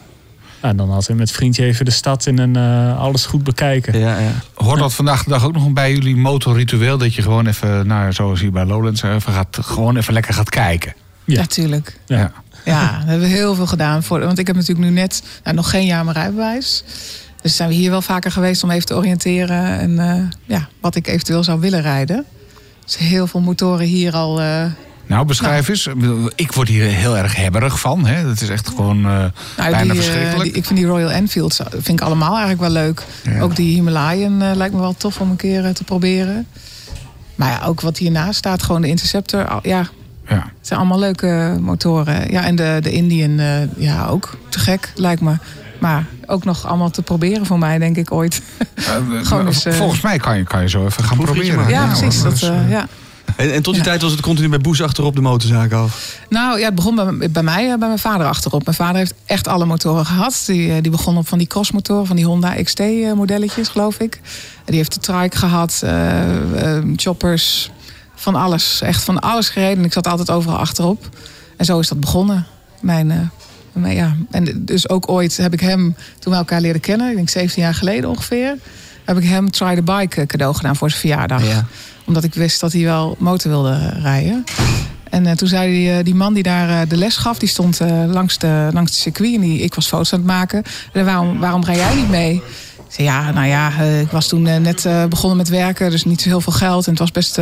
ja, 0.62 0.72
dan 0.74 0.90
altijd 0.90 1.18
met 1.18 1.30
vriendje 1.30 1.64
even 1.64 1.84
de 1.84 1.90
stad 1.90 2.26
in 2.26 2.38
en 2.38 2.56
eh, 2.56 2.98
alles 2.98 3.26
goed 3.26 3.44
bekijken. 3.44 3.98
Ja, 3.98 4.18
ja. 4.18 4.30
Hoort 4.54 4.78
dat 4.78 4.94
vandaag 4.94 5.24
de 5.24 5.30
dag 5.30 5.44
ook 5.44 5.52
nog 5.52 5.72
bij 5.72 5.92
jullie 5.92 6.16
motorritueel? 6.16 6.98
Dat 6.98 7.14
je 7.14 7.22
gewoon 7.22 7.46
even, 7.46 7.86
nou, 7.86 8.12
zoals 8.12 8.40
hier 8.40 8.52
bij 8.52 8.64
Lowlands, 8.64 9.02
even 9.02 9.32
gaat, 9.32 9.58
gewoon 9.60 9.96
even 9.96 10.12
lekker 10.12 10.34
gaat 10.34 10.50
kijken. 10.50 10.94
Ja. 11.24 11.40
Natuurlijk. 11.40 11.98
Ja. 12.06 12.32
Ja. 12.64 12.80
Daar 12.90 13.02
hebben 13.06 13.28
we 13.28 13.34
heel 13.34 13.54
veel 13.54 13.66
gedaan. 13.66 14.02
Voor, 14.02 14.20
want 14.20 14.38
ik 14.38 14.46
heb 14.46 14.56
natuurlijk 14.56 14.88
nu 14.88 14.92
net 14.94 15.22
nou, 15.44 15.56
nog 15.56 15.70
geen 15.70 15.86
jaar 15.86 16.04
mijn 16.04 16.16
rijbewijs. 16.16 16.84
Dus 17.42 17.56
zijn 17.56 17.68
we 17.68 17.74
hier 17.74 17.90
wel 17.90 18.02
vaker 18.02 18.30
geweest 18.30 18.62
om 18.62 18.70
even 18.70 18.86
te 18.86 18.94
oriënteren. 18.96 19.78
En 19.78 19.98
eh, 19.98 20.22
ja, 20.56 20.68
wat 20.80 20.94
ik 20.94 21.06
eventueel 21.06 21.44
zou 21.44 21.60
willen 21.60 21.82
rijden. 21.82 22.24
Dus 22.84 22.98
heel 22.98 23.26
veel 23.26 23.40
motoren 23.40 23.86
hier 23.86 24.12
al. 24.14 24.40
eh, 24.40 24.64
Nou, 25.06 25.26
beschrijf 25.26 25.68
eens. 25.68 25.88
Ik 26.34 26.52
word 26.52 26.68
hier 26.68 26.84
heel 26.84 27.16
erg 27.16 27.36
hebberig 27.36 27.80
van. 27.80 28.06
Hè? 28.06 28.24
Dat 28.24 28.40
is 28.40 28.48
echt 28.48 28.68
gewoon 28.68 29.00
nou, 29.00 29.30
bijna 29.56 29.82
die, 29.82 29.92
verschrikkelijk. 30.02 30.42
die- 30.42 30.52
ik 30.52 30.64
vind 30.64 30.78
die 30.78 30.88
Royal 30.88 31.10
Enfields 31.10 31.60
vind 31.70 31.88
ik 31.88 32.00
allemaal 32.00 32.30
eigenlijk 32.30 32.60
wel 32.60 32.70
leuk. 32.70 33.02
Ja. 33.22 33.40
Ook 33.40 33.56
die 33.56 33.74
Himalayan 33.74 34.56
lijkt 34.56 34.74
me 34.74 34.80
wel 34.80 34.94
tof 34.94 35.20
om 35.20 35.30
een 35.30 35.36
keer 35.36 35.72
te 35.72 35.84
proberen. 35.84 36.46
Maar 37.34 37.50
ja, 37.50 37.66
ook 37.66 37.80
wat 37.80 37.98
hiernaast 37.98 38.38
staat, 38.38 38.62
gewoon 38.62 38.80
de 38.80 38.88
Interceptor. 38.88 39.58
Ja, 39.62 39.88
ja. 40.34 40.42
het 40.58 40.66
zijn 40.66 40.78
allemaal 40.78 40.98
leuke 40.98 41.56
motoren. 41.60 42.30
Ja, 42.30 42.44
en 42.44 42.56
de, 42.56 42.78
de 42.82 42.90
Indian, 42.90 43.38
eh, 43.38 43.76
ja, 43.76 44.06
ook 44.06 44.36
te 44.48 44.58
gek, 44.58 44.92
lijkt 44.94 45.20
me. 45.20 45.34
Maar 45.78 46.04
ook 46.26 46.44
nog 46.44 46.66
allemaal 46.66 46.90
te 46.90 47.02
proberen 47.02 47.46
voor 47.46 47.58
mij, 47.58 47.78
denk 47.78 47.96
ik 47.96 48.12
ooit. 48.12 48.42
Eh, 48.76 49.26
Gewoon 49.26 49.52
Volgens 49.54 50.00
mij 50.00 50.18
kan 50.18 50.36
je, 50.36 50.44
kan 50.44 50.60
je 50.62 50.68
zo 50.68 50.84
even 50.84 51.04
gaan 51.04 51.18
proberen. 51.18 51.68
Ja, 51.68 51.86
precies. 51.86 52.22
Dat, 52.22 52.42
eh, 52.42 52.70
ja. 52.70 52.86
En, 53.36 53.52
en 53.52 53.62
tot 53.62 53.74
die 53.74 53.82
Ja. 53.82 53.88
tijd 53.88 54.02
was 54.02 54.10
het 54.10 54.20
continu 54.20 54.48
bij 54.48 54.58
Boes 54.58 54.82
achterop 54.82 55.14
de 55.14 55.20
motorzaak 55.20 55.72
af. 55.72 56.18
Nou 56.28 56.58
ja, 56.58 56.64
het 56.64 56.74
begon 56.74 56.94
bij, 56.94 57.30
bij 57.30 57.42
mij, 57.42 57.66
bij 57.78 57.88
mijn 57.88 57.98
vader 57.98 58.26
achterop. 58.26 58.64
Mijn 58.64 58.76
vader 58.76 58.96
heeft 58.96 59.14
echt 59.26 59.48
alle 59.48 59.64
motoren 59.64 60.06
gehad. 60.06 60.42
Die, 60.46 60.80
die 60.80 60.90
begon 60.90 61.16
op 61.16 61.28
van 61.28 61.38
die 61.38 61.46
crossmotoren, 61.46 62.06
van 62.06 62.16
die 62.16 62.24
Honda 62.24 62.54
XT-modelletjes, 62.62 63.68
geloof 63.68 63.98
ik. 63.98 64.20
Die 64.64 64.76
heeft 64.76 64.92
de 64.94 65.00
trike 65.00 65.36
gehad, 65.36 65.80
eh, 65.84 66.76
eh, 66.76 66.84
choppers, 66.96 67.70
van 68.22 68.34
alles. 68.34 68.80
Echt 68.80 69.02
van 69.04 69.20
alles 69.20 69.48
gereden. 69.48 69.78
En 69.78 69.84
ik 69.84 69.92
zat 69.92 70.06
altijd 70.08 70.30
overal 70.30 70.56
achterop. 70.56 71.08
En 71.56 71.64
zo 71.64 71.78
is 71.78 71.88
dat 71.88 72.00
begonnen. 72.00 72.46
Mijn, 72.80 73.10
eh, 73.10 73.18
mijn- 73.72 73.94
ja. 73.94 74.16
En 74.30 74.64
dus 74.64 74.88
ook 74.88 75.08
ooit 75.08 75.36
heb 75.36 75.52
ik 75.52 75.60
hem, 75.60 75.96
toen 76.18 76.32
we 76.32 76.38
elkaar 76.38 76.60
leerden 76.60 76.80
kennen, 76.80 77.10
ik 77.10 77.16
denk 77.16 77.28
17 77.28 77.62
jaar 77.62 77.74
geleden 77.74 78.10
ongeveer, 78.10 78.56
heb 79.04 79.16
ik 79.18 79.24
hem 79.24 79.50
Try 79.50 79.74
the 79.74 79.82
Bike 79.82 80.20
eh, 80.20 80.26
cadeau 80.26 80.54
gedaan 80.54 80.76
voor 80.76 80.88
zijn 80.88 81.00
verjaardag. 81.00 81.46
Ja. 81.48 81.64
Omdat 82.04 82.24
ik 82.24 82.34
wist 82.34 82.60
dat 82.60 82.72
hij 82.72 82.82
wel 82.82 83.16
motor 83.18 83.50
wilde 83.50 83.88
rijden. 84.02 84.44
En 85.10 85.26
eh, 85.26 85.32
toen 85.36 85.48
zei 85.48 85.72
die, 85.72 86.02
die 86.02 86.14
man 86.14 86.34
die 86.34 86.42
daar 86.42 86.88
de 86.88 86.96
les 86.96 87.16
gaf, 87.16 87.38
die 87.38 87.48
stond 87.48 87.80
langs, 88.06 88.38
de, 88.38 88.68
langs 88.72 88.90
het 88.90 89.00
circuit 89.00 89.34
en 89.34 89.40
die, 89.40 89.58
ik 89.60 89.74
was 89.74 89.86
foto's 89.88 90.12
aan 90.12 90.18
het 90.18 90.28
maken. 90.28 90.62
En 90.92 91.04
waarom, 91.04 91.38
waarom 91.38 91.64
rij 91.64 91.76
jij 91.76 91.94
niet 91.94 92.08
mee? 92.08 92.42
Zei, 92.92 93.06
ja, 93.06 93.32
nou 93.32 93.46
ja, 93.46 93.72
eh, 93.78 94.00
ik 94.00 94.10
was 94.10 94.28
toen 94.28 94.46
eh, 94.46 94.56
net 94.56 94.84
eh, 94.84 95.04
begonnen 95.04 95.36
met 95.36 95.48
werken, 95.48 95.90
dus 95.90 96.04
niet 96.04 96.20
zo 96.20 96.28
heel 96.28 96.40
veel 96.40 96.52
geld 96.52 96.84
en 96.84 96.90
het 96.90 97.00
was 97.00 97.10
best 97.10 97.40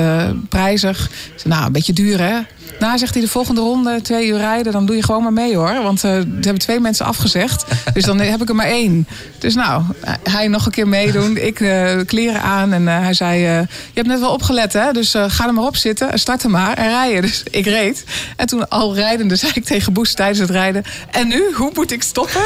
prijzig. 0.49 1.05
Ik 1.05 1.41
zei, 1.41 1.55
nou, 1.55 1.67
een 1.67 1.73
beetje 1.73 1.93
duur 1.93 2.21
hè? 2.21 2.39
Nou, 2.79 2.99
zegt 2.99 3.15
hij, 3.15 3.23
de 3.23 3.29
volgende 3.29 3.61
ronde, 3.61 4.01
twee 4.03 4.29
uur 4.29 4.37
rijden, 4.37 4.73
dan 4.73 4.87
doe 4.87 4.97
je 4.97 5.03
gewoon 5.03 5.23
maar 5.23 5.33
mee 5.33 5.57
hoor. 5.57 5.83
Want 5.83 6.05
eh, 6.05 6.17
er 6.17 6.27
hebben 6.41 6.59
twee 6.59 6.81
mensen 6.81 7.07
afgezegd, 7.07 7.65
dus 7.95 8.05
dan 8.05 8.19
heb 8.19 8.43
ik 8.43 8.49
er 8.49 8.55
maar 8.55 8.67
één. 8.67 9.09
Dus 9.39 9.55
nou, 9.55 9.83
hij 10.23 10.49
nog 10.49 10.67
een 10.67 10.73
keer 10.73 10.89
meedoen, 10.89 11.37
ik 11.37 11.61
eh, 11.61 11.99
kleren 12.07 12.43
aan 12.43 12.73
en 12.73 12.89
eh, 12.89 12.99
hij 12.99 13.15
zei, 13.15 13.41
je 13.41 13.67
hebt 13.95 14.07
net 14.07 14.21
wel 14.21 14.33
opgelet 14.33 14.73
hè, 14.73 14.93
dus 14.93 15.15
ga 15.27 15.47
er 15.47 15.55
maar 15.55 15.65
op 15.65 15.77
zitten, 15.77 16.19
start 16.19 16.43
er 16.43 16.51
maar 16.51 16.77
en 16.77 16.89
rijden. 16.89 17.23
Dus 17.23 17.43
ik 17.51 17.65
reed. 17.65 18.05
En 18.37 18.47
toen 18.47 18.69
al 18.69 18.95
rijdende 18.95 19.37
zei 19.37 19.53
ik 19.55 19.65
tegen 19.65 19.93
Boes 19.93 20.15
tijdens 20.15 20.39
het 20.39 20.51
rijden, 20.51 20.85
en 21.11 21.29
nu, 21.29 21.43
hoe 21.55 21.71
moet 21.75 21.91
ik 21.91 22.03
stoppen? 22.03 22.43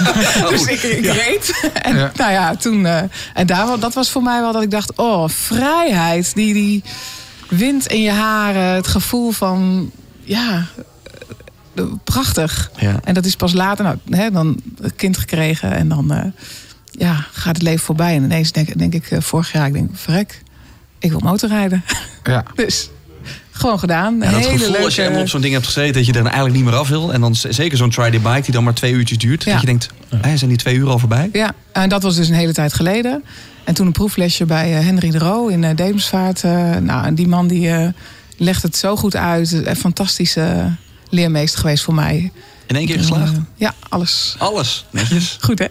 dus 0.50 0.64
ik, 0.64 0.82
ik 0.82 1.04
reed. 1.04 1.70
En 1.82 1.96
Ja. 1.96 2.12
nou 2.16 2.32
ja, 2.32 2.56
toen, 2.56 2.86
en 3.34 3.46
daar, 3.46 3.78
dat 3.78 3.94
was 3.94 4.10
voor 4.10 4.22
mij 4.22 4.40
wel 4.40 4.52
dat 4.52 4.62
ik 4.62 4.70
dacht, 4.70 4.92
oh, 4.96 5.28
vrijheid, 5.28 6.34
die, 6.34 6.54
die 6.54 6.82
wind 7.48 7.86
in 7.86 8.02
je 8.02 8.10
haren, 8.10 8.74
het 8.74 8.86
gevoel 8.86 9.30
van, 9.30 9.90
ja, 10.20 10.66
eh, 11.74 11.84
prachtig. 12.04 12.70
Ja. 12.76 13.00
En 13.04 13.14
dat 13.14 13.24
is 13.24 13.36
pas 13.36 13.52
later, 13.52 13.84
nou, 13.84 13.98
hè, 14.10 14.30
dan 14.30 14.60
een 14.80 14.96
kind 14.96 15.16
gekregen 15.16 15.72
en 15.72 15.88
dan 15.88 16.12
eh, 16.12 16.30
ja, 16.90 17.26
gaat 17.32 17.54
het 17.54 17.62
leven 17.62 17.84
voorbij. 17.84 18.14
En 18.14 18.22
ineens 18.22 18.52
denk, 18.52 18.78
denk 18.78 18.94
ik, 18.94 19.10
eh, 19.10 19.20
vorig 19.20 19.52
jaar, 19.52 19.66
ik 19.66 19.72
denk, 19.72 19.90
verrek, 19.92 20.42
ik 20.98 21.10
wil 21.10 21.20
motorrijden. 21.20 21.84
Ja. 22.24 22.44
dus 22.54 22.90
gewoon 23.58 23.78
gedaan. 23.78 24.22
En 24.22 24.32
dat 24.32 24.40
Hele 24.40 24.58
gevoel 24.58 24.66
als 24.66 24.74
je 24.74 24.80
leuke- 24.80 25.00
helemaal 25.00 25.20
op 25.20 25.28
zo'n 25.28 25.40
ding 25.40 25.52
hebt 25.52 25.66
gezeten... 25.66 25.92
dat 25.92 26.06
je 26.06 26.12
er 26.12 26.24
eigenlijk 26.24 26.54
niet 26.54 26.64
meer 26.64 26.74
af 26.74 26.88
wil. 26.88 27.12
En 27.12 27.20
dan 27.20 27.34
zeker 27.34 27.76
zo'n 27.78 27.90
try 27.90 28.10
the 28.10 28.18
bike 28.18 28.40
die 28.40 28.52
dan 28.52 28.64
maar 28.64 28.74
twee 28.74 28.92
uurtjes 28.92 29.18
duurt. 29.18 29.44
Ja. 29.44 29.50
Dat 29.52 29.60
je 29.60 29.66
denkt, 29.66 29.88
hè, 30.16 30.36
zijn 30.36 30.50
die 30.50 30.58
twee 30.58 30.74
uur 30.74 30.88
al 30.88 30.98
voorbij? 30.98 31.28
Ja, 31.32 31.52
en 31.72 31.88
dat 31.88 32.02
was 32.02 32.16
dus 32.16 32.28
een 32.28 32.34
hele 32.34 32.52
tijd 32.52 32.74
geleden. 32.74 33.24
En 33.64 33.74
toen 33.74 33.86
een 33.86 33.92
proeflesje 33.92 34.44
bij 34.44 34.78
eh, 34.78 34.84
Henry 34.84 35.10
de 35.10 35.18
Roo 35.18 35.46
in 35.46 35.64
eh 35.64 35.76
Demensvaart. 35.76 36.44
Eh, 36.44 36.76
nou, 36.76 37.06
en 37.06 37.14
die 37.14 37.28
man 37.28 37.46
die 37.46 37.68
eh, 37.70 37.88
legt 38.36 38.62
het 38.62 38.76
zo 38.76 38.96
goed 38.96 39.16
uit. 39.16 39.52
Een 39.52 39.76
fantastische 39.76 40.72
leermeester 41.10 41.60
geweest 41.60 41.84
voor 41.84 41.94
mij. 41.94 42.32
In 42.68 42.76
één 42.76 42.86
keer 42.86 42.98
geslaagd? 42.98 43.32
Eh, 43.32 43.38
ja, 43.56 43.74
alles. 43.88 44.34
Alles, 44.38 44.86
netjes. 44.90 45.36
Goed, 45.40 45.58
hè? 45.58 45.66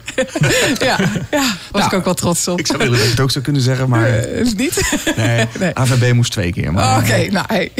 ja, 0.85 0.97
ja, 1.31 1.53
was 1.71 1.85
ik 1.85 1.93
ook 1.93 2.05
wel 2.05 2.13
trots 2.13 2.47
op. 2.47 2.59
Ik 2.59 2.67
zou 2.67 2.77
willen 2.77 2.93
dat 2.93 3.03
je 3.03 3.09
het 3.09 3.19
ook 3.19 3.31
zou 3.31 3.43
kunnen 3.43 3.61
zeggen, 3.61 3.89
maar... 3.89 4.07
Eh, 4.07 4.45
niet? 4.55 4.81
Nee, 5.15 5.45
Nee. 5.59 5.75
AVB 5.75 6.13
moest 6.13 6.31
twee 6.31 6.51
keer. 6.51 6.71
Maar, 6.71 6.97
Oké, 6.97 7.27
nou, 7.31 7.45
hey. 7.47 7.71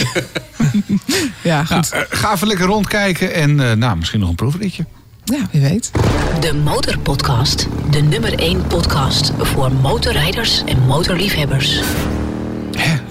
ja, 1.42 1.66
goed. 1.66 1.92
Nou, 1.92 2.06
ga 2.10 2.34
even 2.34 2.48
lekker 2.48 2.66
rondkijken 2.66 3.34
en 3.34 3.70
eh, 3.70 3.76
nou, 3.76 3.98
misschien 3.98 4.20
nog 4.20 4.30
een 4.30 4.36
proefritje. 4.36 4.86
Ja, 5.24 5.40
wie 5.52 5.62
weet. 5.62 5.92
De 6.40 6.54
Motorpodcast. 6.54 7.68
De 7.90 8.02
nummer 8.02 8.34
1 8.40 8.68
podcast 8.68 9.32
voor 9.38 9.72
motorrijders 9.72 10.64
en 10.66 10.80
motorliefhebbers. 10.80 11.80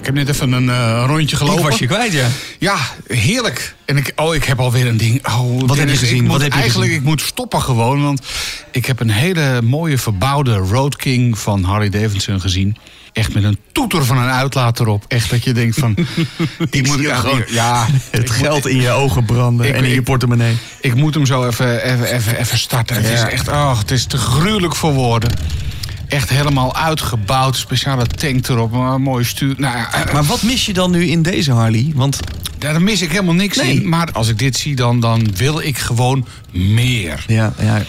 Ik 0.00 0.05
heb 0.07 0.14
net 0.14 0.29
even 0.29 0.52
een 0.52 0.68
eh, 0.70 1.05
rondje 1.07 1.37
gelopen. 1.37 1.59
Ik 1.64 1.68
was 1.70 1.79
je 1.79 1.87
kwijt, 1.87 2.12
ja. 2.12 2.26
Ja, 2.59 2.76
heerlijk. 3.07 3.74
En 3.85 3.96
ik, 3.96 4.12
oh, 4.16 4.35
ik 4.35 4.44
heb 4.44 4.61
alweer 4.61 4.87
een 4.87 4.96
ding. 4.96 5.26
Oh, 5.29 5.61
Wat 5.66 5.76
heb 5.76 5.88
je 5.88 5.96
gezien? 5.96 6.16
Ik 6.16 6.22
moet 6.22 6.31
Wat 6.33 6.40
heb 6.42 6.52
je 6.52 6.59
eigenlijk, 6.59 6.88
gezien? 6.90 7.02
ik 7.05 7.09
moet 7.09 7.20
stoppen 7.20 7.62
gewoon. 7.62 8.02
Want 8.02 8.20
ik 8.70 8.87
heb 8.87 9.00
een 9.00 9.11
hele 9.11 9.62
mooie 9.62 9.98
verbouwde 9.98 10.55
Road 10.57 10.96
King 10.96 11.38
van 11.38 11.62
Harley 11.64 11.88
Davidson 11.88 12.40
gezien. 12.40 12.76
Echt 13.12 13.35
met 13.35 13.44
een 13.44 13.59
toeter 13.72 14.05
van 14.05 14.18
een 14.18 14.29
uitlaat 14.31 14.81
erop. 14.81 15.05
Echt 15.09 15.31
dat 15.31 15.44
je 15.44 15.52
denkt 15.52 15.79
van... 15.79 15.94
die 16.70 16.87
moet 16.87 17.00
ik 17.00 17.12
gewoon... 17.12 17.42
Ja, 17.48 17.87
Het 18.11 18.22
ik 18.22 18.29
moet- 18.29 18.37
geld 18.37 18.66
in 18.66 18.81
je 18.81 18.90
ogen 18.90 19.24
branden 19.24 19.66
Ik- 19.66 19.74
en 19.74 19.85
in 19.85 19.90
je 19.90 19.96
ik- 19.96 20.05
portemonnee. 20.05 20.57
Ik 20.81 20.94
moet 20.94 21.14
hem 21.14 21.26
zo 21.26 21.46
even, 21.46 21.83
even, 21.92 22.12
even, 22.14 22.37
even 22.38 22.59
starten. 22.59 22.96
Het 22.96 23.05
is 23.07 23.20
echt, 23.22 23.48
oh, 23.48 23.79
het 23.79 23.90
is 23.90 24.05
te 24.07 24.16
gruwelijk 24.16 24.76
voor 24.76 24.92
woorden. 24.92 25.31
Echt 26.09 26.29
helemaal 26.29 26.75
uitgebouwd, 26.77 27.57
speciale 27.57 28.07
tank 28.07 28.49
erop, 28.49 28.73
een 28.73 29.03
mooi 29.03 29.25
stuur. 29.25 29.55
Nou 29.59 29.77
ja, 29.77 29.92
eh, 29.92 30.12
Maar 30.12 30.25
wat 30.25 30.42
mis 30.42 30.66
je 30.66 30.73
dan 30.73 30.90
nu 30.90 31.07
in 31.07 31.23
deze 31.23 31.53
Harley? 31.53 31.92
Want 31.95 32.21
daar 32.59 32.83
mis 32.83 33.03
ik 33.03 33.11
helemaal 33.11 33.35
niks 33.35 33.57
Nee. 33.57 33.75
in. 33.81 33.88
Maar 33.88 34.12
als 34.12 34.29
ik 34.29 34.38
dit 34.38 34.57
zie, 34.57 34.77
dan, 34.77 35.01
dan 35.01 35.29
wil 35.35 35.61
ik 35.61 35.79
gewoon 35.79 36.27
meer. 36.53 37.25
ja, 37.27 37.53
ja, 37.61 37.83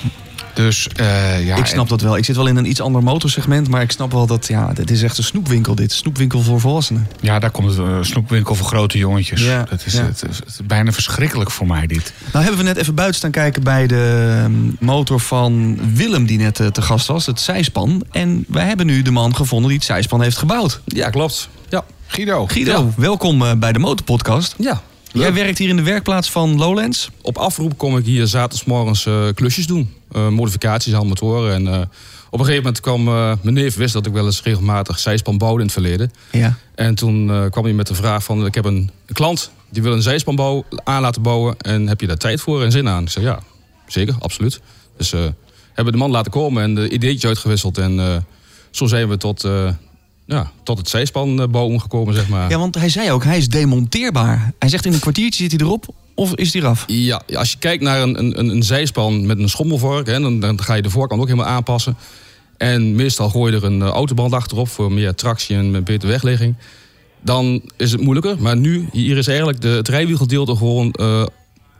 Dus 0.57 0.87
eh, 0.87 1.45
ja, 1.45 1.55
ik 1.55 1.65
snap 1.65 1.89
dat 1.89 2.01
wel. 2.01 2.17
Ik 2.17 2.25
zit 2.25 2.35
wel 2.35 2.47
in 2.47 2.55
een 2.55 2.69
iets 2.69 2.81
ander 2.81 3.03
motorsegment, 3.03 3.69
maar 3.69 3.81
ik 3.81 3.91
snap 3.91 4.11
wel 4.11 4.25
dat 4.25 4.47
ja, 4.47 4.73
dit 4.73 4.91
is 4.91 5.03
echt 5.03 5.17
een 5.17 5.23
snoepwinkel. 5.23 5.75
Dit 5.75 5.91
snoepwinkel 5.91 6.41
voor 6.41 6.59
volwassenen. 6.59 7.07
Ja, 7.19 7.39
daar 7.39 7.51
komt 7.51 7.69
het 7.69 7.77
uh, 7.77 7.97
snoepwinkel 8.01 8.55
voor 8.55 8.67
grote 8.67 8.97
jongetjes. 8.97 9.43
Ja, 9.43 9.63
dat 9.69 9.85
is 9.85 9.93
ja. 9.93 10.03
het, 10.03 10.21
het 10.21 10.43
is 10.47 10.59
bijna 10.63 10.91
verschrikkelijk 10.91 11.51
voor 11.51 11.67
mij, 11.67 11.87
dit. 11.87 12.13
Nou 12.31 12.45
hebben 12.45 12.63
we 12.63 12.67
net 12.67 12.77
even 12.77 12.95
buiten 12.95 13.17
staan 13.17 13.31
kijken 13.31 13.63
bij 13.63 13.87
de 13.87 14.37
ehm, 14.43 14.53
motor 14.79 15.19
van 15.19 15.79
Willem 15.93 16.25
die 16.25 16.37
net 16.37 16.59
eh, 16.59 16.67
te 16.67 16.81
gast 16.81 17.07
was, 17.07 17.25
het 17.25 17.39
zijspan. 17.39 18.03
En 18.11 18.45
wij 18.47 18.65
hebben 18.65 18.85
nu 18.85 19.01
de 19.01 19.11
man 19.11 19.35
gevonden 19.35 19.67
die 19.67 19.77
het 19.77 19.87
zijspan 19.87 20.21
heeft 20.21 20.37
gebouwd. 20.37 20.81
Ja, 20.85 21.09
klopt. 21.09 21.49
Ja. 21.69 21.83
Guido. 22.07 22.47
Guido, 22.47 22.93
welkom 22.95 23.41
eh, 23.41 23.51
bij 23.53 23.73
de 23.73 23.79
Motorpodcast. 23.79 24.55
Ja, 24.57 24.81
Jij 25.17 25.33
werkt 25.33 25.57
hier 25.57 25.69
in 25.69 25.75
de 25.75 25.83
werkplaats 25.83 26.31
van 26.31 26.57
Lowlands. 26.57 27.09
Op 27.21 27.37
afroep 27.37 27.77
kom 27.77 27.97
ik 27.97 28.05
hier 28.05 28.27
zaterdagmorgens 28.27 29.05
eh 29.05 29.27
klusjes 29.33 29.67
doen. 29.67 29.93
Eh, 30.11 30.27
modificaties 30.27 30.93
aan 30.93 31.07
motoren. 31.07 31.53
En 31.53 31.67
eh, 31.67 31.81
op 32.29 32.39
een 32.39 32.45
gegeven 32.45 32.63
moment 32.63 32.79
kwam 32.79 33.03
mijn 33.03 33.53
neef 33.53 33.75
wist 33.75 33.93
dat 33.93 34.05
ik 34.05 34.13
wel 34.13 34.25
eens 34.25 34.43
regelmatig 34.43 34.99
zijspan 34.99 35.37
bouwde 35.37 35.59
in 35.59 35.65
het 35.65 35.73
verleden. 35.73 36.11
Ja. 36.31 36.57
En 36.75 36.95
toen 36.95 37.49
kwam 37.49 37.63
hij 37.63 37.73
met 37.73 37.87
de 37.87 37.95
vraag 37.95 38.23
van 38.23 38.45
ik 38.45 38.55
heb 38.55 38.65
een, 38.65 38.91
een 39.05 39.13
klant 39.13 39.51
die 39.69 39.81
wil 39.81 39.93
een 39.93 40.01
zijspan 40.01 40.35
bouwen, 40.35 40.63
aan 40.83 41.01
laten 41.01 41.21
bouwen. 41.21 41.55
En 41.57 41.87
heb 41.87 42.01
je 42.01 42.07
daar 42.07 42.17
tijd 42.17 42.41
voor 42.41 42.63
en 42.63 42.71
zin 42.71 42.87
aan? 42.87 43.03
Ik 43.03 43.09
zei 43.09 43.25
ja, 43.25 43.39
zeker, 43.87 44.15
absoluut. 44.19 44.59
Dus 44.97 45.11
hebben 45.73 45.93
de 45.93 45.99
man 45.99 46.11
laten 46.11 46.31
komen 46.31 46.63
en 46.63 46.75
de 46.75 46.89
ideetje 46.89 47.27
uitgewisseld. 47.27 47.77
En 47.77 48.25
zo 48.71 48.85
zijn 48.85 49.09
we 49.09 49.17
tot, 49.17 49.47
ja, 50.27 50.51
tot 50.63 50.77
het 50.77 50.89
zijspan 50.89 51.41
eh, 51.41 51.47
bouwen 51.47 51.81
gekomen, 51.81 52.13
zeg 52.13 52.27
maar. 52.27 52.49
Ja, 52.49 52.57
want 52.57 52.75
hij 52.75 52.89
zei 52.89 53.11
ook, 53.11 53.23
hij 53.23 53.37
is 53.37 53.49
demonteerbaar. 53.49 54.53
Hij 54.59 54.69
zegt 54.69 54.85
in 54.85 54.93
een 54.93 54.99
kwartiertje 54.99 55.43
zit 55.43 55.51
hij 55.51 55.67
erop 55.67 55.85
of 56.13 56.35
is 56.35 56.53
hij 56.53 56.61
eraf? 56.61 56.83
Ja, 56.87 57.21
als 57.33 57.51
je 57.51 57.57
kijkt 57.57 57.83
naar 57.83 58.01
een, 58.01 58.19
een, 58.19 58.49
een 58.49 58.63
zijspan 58.63 59.25
met 59.25 59.39
een 59.39 59.49
schommelvork, 59.49 60.07
hè, 60.07 60.19
dan, 60.19 60.39
dan 60.39 60.61
ga 60.61 60.73
je 60.73 60.81
de 60.81 60.89
voorkant 60.89 61.21
ook 61.21 61.27
helemaal 61.27 61.51
aanpassen. 61.51 61.97
En 62.57 62.95
meestal 62.95 63.29
gooi 63.29 63.51
je 63.51 63.57
er 63.57 63.63
een 63.63 63.81
eh, 63.81 63.87
autoband 63.87 64.33
achterop 64.33 64.67
voor 64.67 64.91
meer 64.91 65.15
tractie 65.15 65.55
en 65.55 65.71
met 65.71 65.83
betere 65.83 66.11
wegligging. 66.11 66.55
Dan 67.21 67.61
is 67.75 67.91
het 67.91 68.01
moeilijker. 68.01 68.35
Maar 68.39 68.57
nu, 68.57 68.89
hier 68.91 69.17
is 69.17 69.27
eigenlijk 69.27 69.61
de, 69.61 69.67
het 69.67 69.87
rijwielgedeelte 69.87 70.55
gewoon 70.55 70.91
eh, 70.91 71.25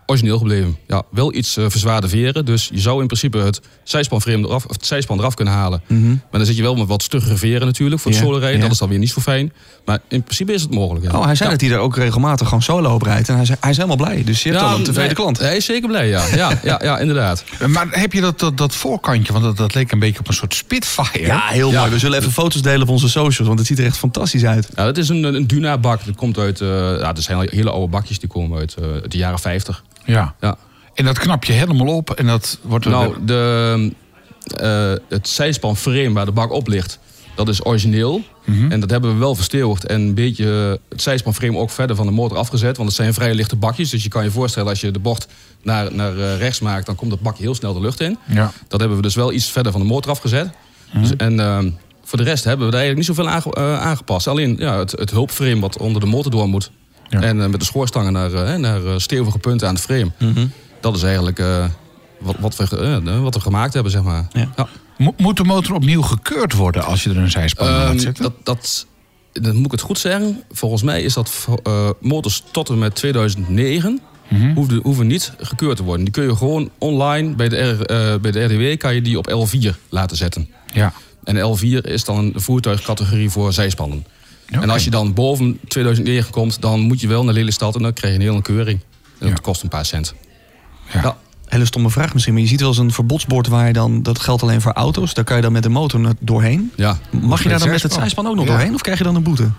origineel 0.10 0.38
gebleven. 0.38 0.78
Ja, 0.88 1.04
wel 1.12 1.34
iets 1.34 1.58
eh, 1.58 1.66
verzwaarde 1.68 2.08
veren. 2.08 2.46
Dus 2.46 2.70
je 2.74 2.80
zou 2.80 3.00
in 3.02 3.06
principe 3.08 3.38
het 3.38 3.62
zijspanframe 3.84 4.48
eraf, 4.48 4.66
of 4.66 4.72
het 4.72 4.86
zijspan 4.86 5.20
eraf 5.20 5.34
kunnen 5.34 5.54
halen. 5.54 5.82
Maar 5.88 6.20
dan 6.32 6.46
zit 6.46 6.56
je 6.56 6.62
wel 6.62 6.76
met 6.76 6.88
wat 6.88 7.04
stuggere 7.04 7.36
veren 7.38 7.66
natuurlijk 7.68 8.02
voor 8.02 8.12
het 8.12 8.20
Ja, 8.20 8.26
solo 8.26 8.38
rijden. 8.38 8.58
ja. 8.58 8.64
Dat 8.64 8.72
is 8.74 8.78
dan 8.78 8.90
weer 8.90 9.00
niet 9.00 9.10
zo 9.10 9.22
fijn. 9.22 9.54
Maar 9.86 10.00
in 10.08 10.24
principe 10.24 10.54
is 10.54 10.62
het 10.62 10.72
mogelijk. 10.72 11.06
ja. 11.12 11.18
Oh, 11.18 11.26
hij 11.26 11.36
zei 11.36 11.50
Ja. 11.50 11.56
dat 11.58 11.68
hij 11.68 11.76
er 11.76 11.82
ook 11.84 11.96
regelmatig 11.96 12.48
gewoon 12.48 12.64
solo 12.64 12.94
op 12.94 13.02
rijdt. 13.02 13.30
En 13.30 13.36
hij, 13.36 13.46
zei, 13.46 13.58
hij 13.62 13.70
is 13.70 13.76
helemaal 13.76 13.98
blij. 13.98 14.24
Dus 14.24 14.44
je 14.44 14.50
hebt 14.50 14.62
al 14.62 14.70
een 14.76 14.84
tevreden 14.84 15.06
nee, 15.06 15.16
klant. 15.16 15.40
Hij 15.40 15.56
is 15.58 15.66
zeker 15.66 15.88
blij, 15.88 16.08
ja. 16.08 16.26
Ja, 16.36 16.60
ja, 16.64 16.80
ja 16.84 17.00
inderdaad. 17.00 17.44
Maar 17.68 17.88
heb 17.90 18.14
je 18.14 18.22
dat, 18.22 18.40
dat, 18.40 18.58
dat 18.58 18.76
voorkantje, 18.76 19.34
want 19.34 19.46
dat, 19.46 19.58
dat 19.58 19.74
leek 19.74 19.92
een 19.92 20.00
beetje 20.00 20.20
op 20.20 20.28
een 20.28 20.34
soort 20.34 20.54
Spitfire. 20.54 21.26
Ja, 21.26 21.42
heel 21.48 21.72
Ja. 21.72 21.80
mooi. 21.80 21.92
We 21.92 22.00
zullen 22.00 22.20
even 22.20 22.32
foto's 22.32 22.62
delen 22.62 22.82
op 22.82 22.90
onze 22.90 23.10
socials, 23.10 23.48
want 23.48 23.60
het 23.60 23.68
ziet 23.68 23.80
er 23.80 23.86
echt 23.86 23.98
fantastisch 23.98 24.46
uit. 24.46 24.70
Ja, 24.76 24.86
dat 24.86 24.98
is 24.98 25.10
een, 25.10 25.24
een 25.24 25.48
Duna-bak. 25.48 26.06
Dat 26.06 26.16
komt 26.16 26.38
uit, 26.38 26.62
eh 26.62 26.68
ja, 27.00 27.14
dat 27.14 27.24
zijn 27.24 27.48
hele 27.52 27.70
oude 27.70 27.88
bakjes 27.88 28.20
die 28.20 28.30
komen 28.30 28.58
uit, 28.60 28.76
eh, 28.80 28.84
uit 28.92 29.12
de 29.12 29.18
jaren 29.18 29.40
50. 29.40 29.84
Ja. 30.08 30.36
Ja. 30.42 30.58
En 30.94 31.06
dat 31.06 31.20
knap 31.20 31.44
je 31.44 31.54
helemaal 31.54 31.96
op 31.96 32.12
en 32.12 32.26
dat 32.26 32.60
wordt... 32.62 32.86
Nou, 32.86 33.16
de, 33.26 33.92
eh, 34.56 34.94
het 35.10 35.28
zijspanframe 35.28 36.12
waar 36.12 36.26
de 36.26 36.32
bak 36.32 36.52
op 36.52 36.68
ligt, 36.68 37.00
dat 37.36 37.48
is 37.48 37.66
origineel. 37.66 38.22
En 38.70 38.80
dat 38.80 38.90
hebben 38.90 39.14
we 39.14 39.18
wel 39.20 39.36
versteeuwd 39.36 39.84
en 39.84 40.02
een 40.02 40.14
beetje 40.14 40.80
het 40.90 41.02
zijspanframe 41.02 41.58
ook 41.58 41.70
verder 41.70 41.96
van 41.96 42.06
de 42.06 42.12
motor 42.12 42.38
afgezet. 42.38 42.78
Want 42.78 42.90
het 42.90 42.98
zijn 42.98 43.14
vrij 43.14 43.34
lichte 43.34 43.56
bakjes. 43.56 43.90
Dus 43.90 44.04
je 44.04 44.10
kan 44.10 44.24
je 44.24 44.32
voorstellen 44.32 44.70
als 44.70 44.82
je 44.82 44.92
de 44.92 45.00
bocht 45.00 45.28
naar, 45.64 45.94
naar 45.94 46.18
eh, 46.18 46.38
rechts 46.38 46.60
maakt, 46.60 46.86
dan 46.86 46.96
komt 46.96 47.12
het 47.12 47.22
bakje 47.22 47.44
heel 47.44 47.56
snel 47.56 47.74
de 47.74 47.80
lucht 47.80 48.00
in. 48.02 48.18
Ja. 48.28 48.52
Dat 48.68 48.80
hebben 48.80 48.98
we 48.98 49.04
dus 49.04 49.16
wel 49.16 49.32
iets 49.34 49.52
verder 49.52 49.72
van 49.72 49.82
de 49.82 49.88
motor 49.88 50.12
afgezet. 50.12 50.50
Dus, 50.94 51.16
en 51.16 51.40
ehm, 51.40 51.70
voor 52.04 52.18
de 52.18 52.24
rest 52.24 52.44
hebben 52.44 52.68
we 52.68 52.74
er 52.74 52.80
eigenlijk 52.80 53.08
niet 53.08 53.18
zoveel 53.18 53.34
aange- 53.34 53.54
eh, 53.54 53.82
aangepast. 53.82 54.28
Alleen 54.28 54.56
ja, 54.60 54.78
het, 54.78 54.92
het 54.92 55.12
hulpframe 55.12 55.60
wat 55.60 55.78
onder 55.78 56.02
de 56.02 56.08
motor 56.08 56.32
door 56.32 56.48
moet. 56.48 56.72
Ja. 57.10 57.22
En 57.22 57.42
eh, 57.42 57.48
met 57.48 57.60
de 57.60 57.66
schoorstangen 57.66 58.14
naar, 58.14 58.34
eh, 58.34 58.56
naar 58.56 58.86
eh, 58.86 58.94
stevige 58.98 59.38
punten 59.40 59.68
aan 59.68 59.74
het 59.74 59.84
frame. 59.84 60.12
Dat 60.82 60.96
is 60.96 61.04
eigenlijk 61.04 61.42
wat, 62.20 62.36
wat, 62.40 62.56
we, 62.56 63.20
wat 63.22 63.34
we 63.34 63.40
gemaakt 63.42 63.74
hebben, 63.74 63.92
zeg 63.92 64.04
maar. 64.04 64.28
Ja. 64.32 64.68
Mo- 64.98 65.14
Moet 65.18 65.38
de 65.38 65.44
motor 65.44 65.76
opnieuw 65.76 66.02
gekeurd 66.02 66.54
worden 66.54 66.86
als 66.86 67.04
je 67.04 67.10
er 67.10 67.18
een 67.18 67.32
zijspan 67.32 67.68
in 67.68 67.74
Ehm, 67.74 67.86
laat 67.88 68.02
zetten? 68.02 68.24
dat, 68.24 68.34
dat, 68.44 68.86
dan 69.32 69.56
moet 69.56 69.66
ik 69.66 69.72
het 69.72 69.82
goed 69.82 70.00
zeggen. 70.00 70.44
Volgens 70.52 70.82
mij 70.82 71.02
is 71.02 71.14
dat 71.14 71.48
eh, 71.64 71.90
motors 72.02 72.44
tot 72.52 72.70
en 72.70 72.78
met 72.80 72.96
2009 72.96 74.00
Mhm. 74.30 74.54
hoeven, 74.54 74.80
hoeven 74.84 75.08
niet 75.08 75.34
gekeurd 75.40 75.78
te 75.78 75.84
worden. 75.84 76.04
Die 76.04 76.14
kun 76.14 76.24
je 76.24 76.36
gewoon 76.36 76.70
online 76.78 77.36
bij 77.36 77.50
de, 77.50 77.56
R, 77.58 78.20
bij 78.20 78.32
de 78.32 78.44
RDW 78.44 78.80
kan 78.80 78.96
je 78.96 79.02
die 79.02 79.18
op 79.18 79.30
L4 79.30 79.76
laten 79.90 80.18
zetten. 80.18 80.50
Ja. 80.74 80.94
En 81.24 81.36
L4 81.58 81.82
is 81.86 82.04
dan 82.06 82.18
een 82.18 82.34
voertuigcategorie 82.36 83.30
voor 83.30 83.54
zijspannen. 83.54 84.06
En 84.52 84.70
als 84.70 84.84
je 84.84 84.90
dan 84.90 85.14
boven 85.14 85.60
2009 85.68 86.32
komt, 86.32 86.62
dan 86.62 86.80
moet 86.80 87.02
je 87.02 87.08
wel 87.08 87.24
naar 87.24 87.34
Lelystad 87.34 87.76
en 87.76 87.82
dan 87.82 87.94
krijg 87.94 88.14
je 88.14 88.20
een 88.20 88.26
hele 88.26 88.42
keuring. 88.42 88.80
En 88.80 89.28
dat 89.28 89.30
Ja. 89.30 89.36
kost 89.42 89.64
een 89.64 89.70
paar 89.70 89.86
cent. 89.86 90.14
Ja. 90.94 91.02
Ja. 91.02 91.18
Hele 91.46 91.66
stomme 91.66 91.90
vraag 91.90 92.14
misschien, 92.14 92.34
maar 92.34 92.42
je 92.42 92.48
ziet 92.48 92.60
wel 92.60 92.70
eens 92.70 92.78
een 92.78 92.92
verbodsbord 92.92 93.48
waar 93.48 93.68
je 93.68 93.74
dan, 93.74 94.04
dat 94.04 94.20
geldt 94.20 94.42
alleen 94.42 94.62
voor 94.62 94.72
auto's, 94.72 95.14
daar 95.14 95.24
kan 95.24 95.36
je 95.36 95.42
dan 95.42 95.52
met 95.52 95.64
de 95.64 95.70
motor 95.70 96.14
doorheen. 96.20 96.72
Ja, 96.76 96.98
Mag 97.12 97.44
je 97.44 97.50
daar 97.50 97.60
dan 97.60 97.70
met 97.70 97.82
het 97.82 97.92
zijspan? 97.92 98.00
zijspan 98.02 98.28
ook 98.28 98.36
nog 98.36 98.46
Ja. 98.46 98.52
doorheen 98.52 98.74
of 98.74 98.82
krijg 98.82 98.98
je 98.98 99.04
dan 99.04 99.16
een 99.16 99.24
boete? 99.24 99.50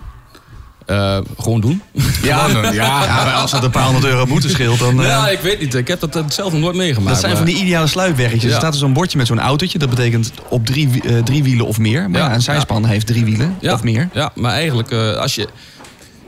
Eh, 0.89 1.17
gewoon 1.39 1.61
doen. 1.61 1.81
Ja, 2.23 2.47
ja. 2.71 3.05
maar 3.23 3.33
als 3.33 3.51
het 3.51 3.63
een 3.63 3.69
paar 3.69 3.83
honderd 3.83 4.05
euro 4.05 4.25
boete 4.25 4.49
scheelt, 4.49 4.79
dan... 4.79 5.01
eh, 5.01 5.07
Ja, 5.07 5.29
ik 5.29 5.39
weet 5.39 5.59
niet. 5.59 5.75
Ik 5.75 5.87
heb 5.87 5.99
dat 5.99 6.15
eh, 6.15 6.23
zelf 6.29 6.51
nog 6.51 6.61
nooit 6.61 6.75
meegemaakt. 6.75 7.11
dat 7.11 7.19
zijn 7.23 7.37
van 7.37 7.45
die 7.45 7.55
ideale 7.55 7.87
sluipweggetjes. 7.87 8.43
Er 8.43 8.49
Ja. 8.49 8.57
staat 8.57 8.73
er 8.73 8.79
zo'n 8.79 8.93
bordje 8.93 9.17
met 9.17 9.27
zo'n 9.27 9.39
autootje. 9.39 9.77
Dat 9.79 9.89
betekent 9.89 10.31
op 10.49 10.65
drie, 10.65 10.89
eh, 11.03 11.17
drie 11.23 11.43
wielen 11.43 11.65
of 11.65 11.77
meer. 11.77 12.09
Maar 12.09 12.21
Ja. 12.21 12.27
ja, 12.27 12.33
een 12.33 12.41
zijspan 12.41 12.85
heeft 12.85 13.07
drie 13.07 13.25
wielen 13.25 13.57
Ja, 13.59 13.73
of 13.73 13.83
meer. 13.83 14.09
Ja, 14.13 14.31
maar 14.35 14.51
eigenlijk, 14.51 14.91
eh, 14.91 15.13
als 15.15 15.35
je. 15.35 15.47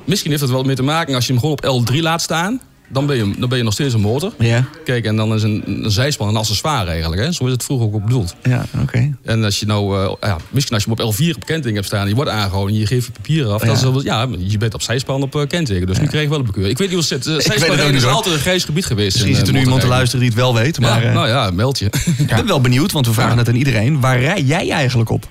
Misschien 0.06 0.30
heeft 0.32 0.42
het 0.44 0.52
wel 0.52 0.64
mee 0.64 0.76
te 0.76 0.84
maken 0.84 1.16
als 1.16 1.26
je 1.26 1.32
hem 1.34 1.42
gewoon 1.42 1.58
op 1.62 1.90
L3 1.92 1.96
laat 2.02 2.22
staan. 2.22 2.60
Dan 2.92 3.06
ben 3.06 3.16
je, 3.16 3.34
dan 3.38 3.50
ben 3.50 3.58
je 3.58 3.64
nog 3.64 3.74
steeds 3.74 3.94
een 3.94 4.02
motor. 4.02 4.34
Ja, 4.40 4.68
Kijk, 4.84 5.06
en 5.06 5.16
dan 5.16 5.34
is 5.34 5.44
een, 5.44 5.64
een 5.66 5.92
zijspan 5.92 6.28
een 6.28 6.36
accessoire 6.36 6.92
eigenlijk. 6.92 7.22
Hè? 7.22 7.32
Zo 7.32 7.46
is 7.46 7.52
het 7.52 7.64
vroeger 7.64 7.94
ook 7.94 8.04
bedoeld. 8.04 8.36
ja 8.44 8.66
oké. 8.82 9.16
En 9.24 9.44
als 9.44 9.60
je 9.60 9.66
nou, 9.66 10.04
eh, 10.04 10.14
ja, 10.22 10.38
misschien 10.50 10.76
als 10.76 10.84
je 10.84 10.90
hem 10.90 11.08
op 11.08 11.14
L4 11.14 11.36
op 11.36 11.46
kenteken 11.46 11.76
hebt 11.76 11.86
staan 11.86 12.08
je 12.08 12.16
wordt 12.16 12.30
aangehouden 12.30 12.74
en 12.74 12.80
je 12.80 12.88
geeft 12.88 13.06
je 13.06 13.12
papieren 13.12 13.54
af. 13.54 13.60
Ja. 13.60 13.66
Dan 13.66 13.76
is 13.76 13.82
wel, 13.82 14.04
ja, 14.04 14.28
je 14.38 14.58
bent 14.58 14.74
op 14.74 14.82
zijspan 14.82 15.22
op 15.22 15.36
eh, 15.36 15.48
kenteken. 15.48 15.88
Dus 15.88 16.00
nu 16.00 16.08
krijg 16.08 16.24
je 16.24 16.30
wel 16.30 16.40
een 16.40 16.46
bekeuring. 16.46 16.74
Ik 16.74 16.80
weet 16.80 16.90
niet 16.90 17.06
hoe 17.06 17.18
het 17.18 17.26
zit. 17.26 17.50
Eh, 17.52 17.86
niet, 17.86 17.96
is 17.96 18.06
altijd 18.06 18.36
een 18.36 18.42
grijs 18.42 18.64
gebied 18.64 18.86
geweest. 18.86 19.14
Misschien 19.14 19.36
zit 19.36 19.48
er 19.48 19.54
nu 19.54 19.60
iemand 19.60 19.82
te 19.82 19.88
luisteren 19.88 20.20
die 20.20 20.30
het 20.30 20.40
wel 20.40 20.54
weet. 20.54 20.80
Maar 20.80 21.14
nou 21.14 21.28
ja, 21.28 21.52
meld 21.52 21.80
je. 21.80 21.86
ik 22.18 22.28
ben 22.28 22.48
wel 22.48 22.62
benieuwd, 22.62 22.92
want 22.92 23.08
we 23.08 23.14
vragen 23.14 23.38
het 23.38 23.48
aan 23.48 23.56
iedereen. 23.56 24.00
Waar 24.00 24.20
rij 24.20 24.42
jij 24.42 24.70
eigenlijk 24.70 25.10
op? 25.10 25.28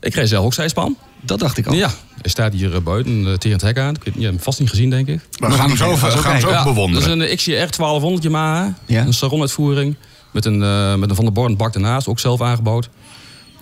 ik 0.00 0.14
reed 0.14 0.28
zelf 0.28 0.44
ook 0.44 0.54
zijspan. 0.54 0.96
Dat 1.20 1.38
dacht 1.38 1.58
ik 1.58 1.66
al. 1.66 1.74
Ja, 1.74 1.90
hij 2.24 2.32
staat 2.32 2.52
hier 2.52 2.74
eh, 2.74 2.80
buiten 2.80 3.26
eh, 3.26 3.32
tegen 3.32 3.52
het 3.52 3.62
hek 3.62 3.78
aan. 3.78 3.94
Ik 3.94 4.04
hebt 4.04 4.22
hem 4.22 4.40
vast 4.40 4.60
niet 4.60 4.70
gezien, 4.70 4.90
denk 4.90 5.08
ik. 5.08 5.20
We 5.30 5.50
gaan 5.50 5.68
hem 5.68 5.76
zo, 5.76 5.90
zo 5.94 5.96
gaan 5.96 6.40
zo 6.40 6.48
kijken. 6.48 6.64
bewonderen. 6.64 7.18
Dat 7.18 7.18
is 7.18 7.30
een 7.30 7.36
XJR 7.36 7.76
1200 7.76 8.22
Yamaha. 8.22 8.74
Ja. 8.86 9.06
Een 9.06 9.12
Saron-uitvoering. 9.14 9.96
Met 10.30 10.44
een, 10.44 10.62
eh, 10.62 10.94
met 10.94 11.10
een 11.10 11.16
Van 11.16 11.24
der 11.24 11.34
Born 11.34 11.56
bak 11.56 11.74
ernaast, 11.74 12.06
ook 12.08 12.18
zelf 12.18 12.40
aangebouwd. 12.40 12.88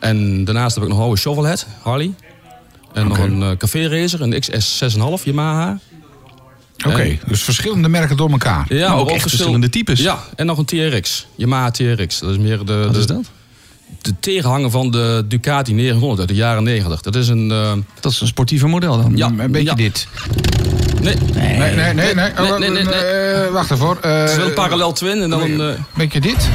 En 0.01 0.45
daarnaast 0.45 0.75
heb 0.75 0.85
ik 0.85 0.89
nog 0.91 0.99
een 0.99 1.05
oude 1.05 1.21
Shovelhead, 1.21 1.67
Harley. 1.83 2.15
En 2.93 3.09
nog 3.09 3.19
een 3.19 3.43
eh, 3.43 3.57
Café 3.57 3.89
Racer, 3.89 4.21
een 4.21 4.41
XS 4.41 4.77
6,5 4.77 5.25
Yamaha. 5.25 5.79
Oké, 6.87 7.19
dus 7.27 7.43
verschillende 7.43 7.89
merken 7.89 8.17
door 8.17 8.31
elkaar. 8.31 8.75
Ja, 8.75 8.89
Maar 8.89 8.99
ook 8.99 9.21
verschillende 9.21 9.69
types. 9.69 10.01
Ja, 10.01 10.19
en 10.37 10.47
nog 10.47 10.59
een 10.59 10.65
TRX. 10.65 11.27
Yamaha 11.37 11.71
TRX. 11.71 12.19
Dat 12.19 12.31
is 12.31 12.39
meer 12.39 12.65
de, 12.65 12.75
Wat 12.85 12.95
de, 12.95 12.99
is 12.99 13.07
dat? 13.07 13.31
De 14.01 14.15
tegenhanger 14.21 14.71
van 14.71 14.91
de 14.91 15.25
Ducati 15.29 15.73
900 15.73 16.19
uit 16.21 16.29
de 16.29 16.35
jaren 16.35 16.63
90. 16.63 17.01
Dat 17.01 17.15
is 17.15 17.29
een... 17.29 17.51
eh, 17.51 17.73
Dat 18.01 18.13
is 18.13 18.21
een 18.21 18.27
sportiever 18.27 18.69
model 18.69 19.03
dan. 19.03 19.13
Ja. 19.17 19.27
Een 19.39 19.51
beetje 19.53 19.69
Ja. 19.69 19.75
dit. 19.75 20.07
nee, 21.03 21.15
Nee, 21.35 21.57
nee, 21.59 21.75
nee. 21.75 21.95
nee. 21.95 22.15
Nee, 22.15 22.31
Oh, 22.53 22.59
nee, 22.59 22.71
nee, 22.71 22.83
nee. 22.85 22.95
eh, 22.95 23.51
wacht 23.53 23.71
even 23.71 23.85
hoor. 23.87 23.99
Eh, 24.03 24.21
het 24.21 24.31
is 24.31 24.37
wel 24.37 24.47
een 24.47 24.55
parallel 24.55 24.93
twin 24.93 25.23
en 25.23 25.31
dan 25.31 25.43
een... 25.43 25.77
Beetje 25.95 26.21
dit? 26.21 26.49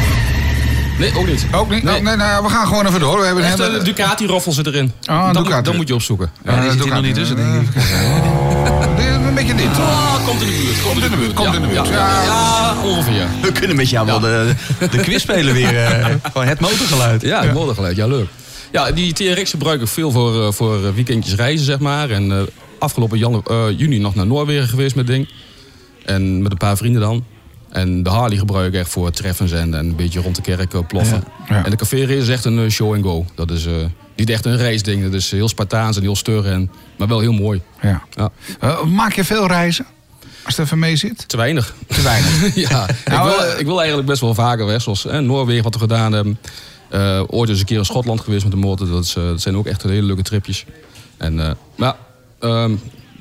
nee, 0.99 1.11
ook 1.17 1.27
niet. 1.27 1.45
Ook 1.51 1.69
niet? 1.69 1.83
Nee. 1.83 1.95
Oh, 1.97 2.01
nee, 2.03 2.15
nou, 2.15 2.43
we 2.43 2.49
gaan 2.49 2.67
gewoon 2.67 2.85
even 2.87 2.99
door. 2.99 3.19
We 3.19 3.25
hebben 3.25 3.43
Echt 3.43 3.59
een 3.59 3.75
een 3.75 3.83
Ducati-roffel 3.83 4.51
zit 4.51 4.67
erin. 4.67 4.91
Ah, 5.05 5.27
een 5.27 5.33
dan, 5.33 5.43
Ducati. 5.43 5.55
Moet, 5.55 5.65
dan 5.65 5.75
moet 5.75 5.87
je 5.87 5.93
opzoeken. 5.93 6.31
Ja, 6.45 6.61
die 6.61 6.71
zit 6.71 6.83
hier 6.83 6.93
nog 6.93 7.01
niet 7.03 7.15
tussen, 7.15 7.35
denk 7.35 7.61
ik. 7.61 7.67
Dit 8.97 9.05
is 9.05 9.15
Een 9.15 9.33
beetje 9.33 9.55
dit. 9.55 9.67
Ah, 9.77 10.25
komt 10.25 10.41
in 10.41 10.47
de 10.47 10.61
buurt. 10.65 10.81
Komt 10.81 11.03
in 11.03 11.11
de 11.11 11.17
buurt, 11.17 11.33
komt 11.33 11.55
in 11.55 11.61
de 11.61 11.67
buurt. 11.67 11.87
Ja, 11.87 11.93
Ja. 11.93 12.23
ja, 12.23 12.75
ongeveer. 12.83 13.27
We 13.41 13.51
kunnen 13.51 13.75
met 13.75 13.89
jou 13.89 14.05
wel 14.05 14.19
de, 14.19 14.53
de 14.91 14.97
quiz 14.97 15.21
spelen 15.21 15.53
weer. 15.53 15.77
eh, 15.85 16.05
gewoon 16.23 16.47
het 16.47 16.59
motorgeluid. 16.59 17.21
Ja, 17.21 17.41
het 17.43 17.53
motorgeluid. 17.53 17.95
Ja, 17.95 18.07
leuk. 18.07 18.27
Ja, 18.71 18.91
die 18.91 19.13
TRX 19.13 19.49
gebruik 19.51 19.81
ik 19.81 19.87
veel 19.87 20.11
voor, 20.11 20.45
eh, 20.45 20.51
voor 20.51 20.85
eh, 20.85 20.91
weekendjes 20.93 21.35
reizen, 21.35 21.65
zeg 21.65 21.79
maar. 21.79 22.09
En 22.09 22.31
eh, 22.31 22.41
afgelopen 22.79 23.17
janu- 23.17 23.41
eh, 23.45 23.65
juni 23.77 23.97
nog 23.99 24.15
naar 24.15 24.25
Noorwegen 24.27 24.67
geweest 24.67 24.95
met 24.95 25.07
ding. 25.07 25.29
En 26.05 26.41
met 26.41 26.51
een 26.51 26.57
paar 26.57 26.77
vrienden 26.77 27.01
dan. 27.01 27.23
En 27.69 28.03
de 28.03 28.09
Harley 28.09 28.37
gebruik 28.37 28.73
ik 28.73 28.79
echt 28.79 28.89
voor 28.89 29.11
treffens 29.11 29.51
en, 29.51 29.73
en 29.73 29.85
een 29.85 29.95
beetje 29.95 30.21
rond 30.21 30.35
de 30.35 30.41
kerk 30.41 30.73
eh, 30.73 30.79
ploffen. 30.87 31.23
Ja. 31.49 31.55
Ja. 31.55 31.65
En 31.65 31.71
de 31.71 31.77
café 31.77 31.97
is 31.97 32.29
echt 32.29 32.45
een 32.45 32.59
eh, 32.59 32.69
show 32.69 32.93
and 32.93 33.03
go. 33.03 33.25
Dat 33.35 33.51
is 33.51 33.65
eh, 33.65 33.73
niet 34.15 34.29
echt 34.29 34.45
een 34.45 34.57
reisding. 34.57 35.03
Dat 35.03 35.13
is 35.13 35.31
heel 35.31 35.47
Spartaans 35.47 35.95
en 35.95 36.01
heel 36.01 36.15
stug, 36.15 36.45
en, 36.45 36.71
maar 36.97 37.07
wel 37.07 37.19
heel 37.19 37.33
mooi. 37.33 37.61
Ja. 37.81 38.03
Ja. 38.15 38.31
Maak 38.85 39.13
je 39.13 39.23
veel 39.23 39.47
reizen? 39.47 39.85
Als 40.45 40.57
het 40.57 40.65
even 40.65 40.79
mee 40.79 40.95
zit? 40.95 41.27
Te 41.27 41.37
weinig. 41.37 41.75
Te 41.87 42.01
weinig. 42.01 42.55
ja, 42.69 42.85
Nou, 43.05 43.29
ik, 43.29 43.37
wil, 43.37 43.59
ik 43.59 43.65
wil 43.65 43.77
eigenlijk 43.77 44.07
best 44.07 44.21
wel 44.21 44.33
vaker 44.33 44.65
weg. 44.65 44.81
Zoals 44.81 45.05
eh, 45.05 45.19
Noorwegen, 45.19 45.63
wat 45.63 45.73
we 45.73 45.79
gedaan 45.79 46.13
hebben. 46.13 46.39
Ooit 47.27 47.49
eens 47.49 47.59
een 47.59 47.65
keer 47.65 47.77
in 47.77 47.85
Schotland 47.85 48.21
geweest 48.21 48.43
met 48.43 48.51
de 48.51 48.57
motor. 48.57 48.87
Dat, 48.87 49.03
is, 49.03 49.13
dat 49.13 49.41
zijn 49.41 49.57
ook 49.57 49.65
echt 49.65 49.83
hele 49.83 50.05
leuke 50.05 50.21
tripjes. 50.21 50.65
En, 51.17 51.57
maar 51.75 51.95
ehm, 52.39 52.75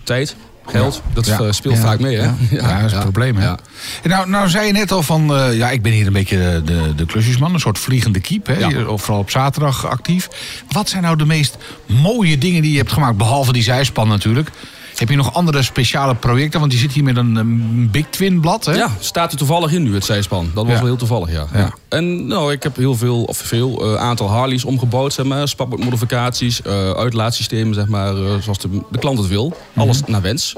tijd, 0.04 0.36
geld, 0.66 1.02
dat 1.14 1.26
Ja. 1.26 1.38
eh, 1.38 1.46
speelt 1.52 1.74
Ja. 1.76 1.80
vaak 1.80 2.00
mee. 2.00 2.16
Hè? 2.16 2.30
Ja, 2.50 2.76
dat 2.76 2.84
is 2.86 2.92
het 2.92 3.00
probleem, 3.02 3.36
hè? 3.36 3.44
Ja. 3.44 3.58
En 4.02 4.10
Nou, 4.10 4.28
nou 4.28 4.48
zei 4.48 4.66
je 4.66 4.72
net 4.72 4.92
al 4.92 5.02
van, 5.02 5.36
eh, 5.36 5.56
ja, 5.56 5.70
ik 5.70 5.82
ben 5.82 5.92
hier 5.92 6.06
een 6.06 6.12
beetje 6.12 6.62
de, 6.64 6.94
de, 6.96 7.06
klusjesman, 7.06 7.54
een 7.54 7.60
soort 7.60 7.78
vliegende 7.78 8.20
kiep, 8.20 8.46
hè? 8.46 8.82
Of 8.84 9.02
vooral 9.02 9.20
op 9.20 9.30
zaterdag 9.30 9.86
actief. 9.86 10.28
Wat 10.70 10.88
zijn 10.88 11.02
nou 11.02 11.16
de 11.16 11.26
meest 11.26 11.56
mooie 11.86 12.38
dingen 12.38 12.62
die 12.62 12.70
je 12.72 12.78
hebt 12.78 12.92
gemaakt, 12.92 13.16
behalve 13.16 13.52
die 13.52 13.62
zijspan 13.62 14.08
natuurlijk? 14.08 14.50
Heb 14.96 15.08
je 15.08 15.16
nog 15.16 15.34
andere 15.34 15.62
speciale 15.62 16.14
projecten? 16.14 16.60
Want 16.60 16.72
je 16.72 16.78
zit 16.78 16.92
hier 16.92 17.04
met 17.04 17.16
een, 17.16 17.36
een 17.36 17.88
Big 17.90 18.06
Twin 18.10 18.40
blad, 18.40 18.64
hè? 18.64 18.72
Ja, 18.74 18.90
staat 19.00 19.32
er 19.32 19.38
toevallig 19.38 19.72
in 19.72 19.82
nu, 19.82 19.94
het 19.94 20.04
zijspan. 20.04 20.50
Dat 20.54 20.64
was 20.64 20.72
Ja. 20.72 20.78
wel 20.78 20.86
heel 20.88 20.96
toevallig, 20.96 21.30
ja. 21.32 21.46
Ja. 21.54 21.74
En 21.88 22.26
nou, 22.26 22.52
ik 22.52 22.62
heb 22.62 22.76
heel 22.76 22.94
veel, 22.96 23.22
of 23.24 23.36
veel, 23.36 23.84
eh, 23.94 24.00
aantal 24.00 24.28
Harleys 24.28 24.64
omgebouwd, 24.64 25.12
zeg 25.12 25.26
maar. 25.26 25.48
Spatbord-modificaties, 25.48 26.62
eh 26.62 26.90
uitlaatsystemen, 26.90 27.74
zeg 27.74 27.86
maar, 27.86 28.16
eh, 28.16 28.34
zoals 28.40 28.58
de, 28.58 28.68
de 28.90 28.98
klant 28.98 29.18
het 29.18 29.28
wil. 29.28 29.56
Alles 29.74 30.00
naar 30.06 30.22
wens. 30.22 30.54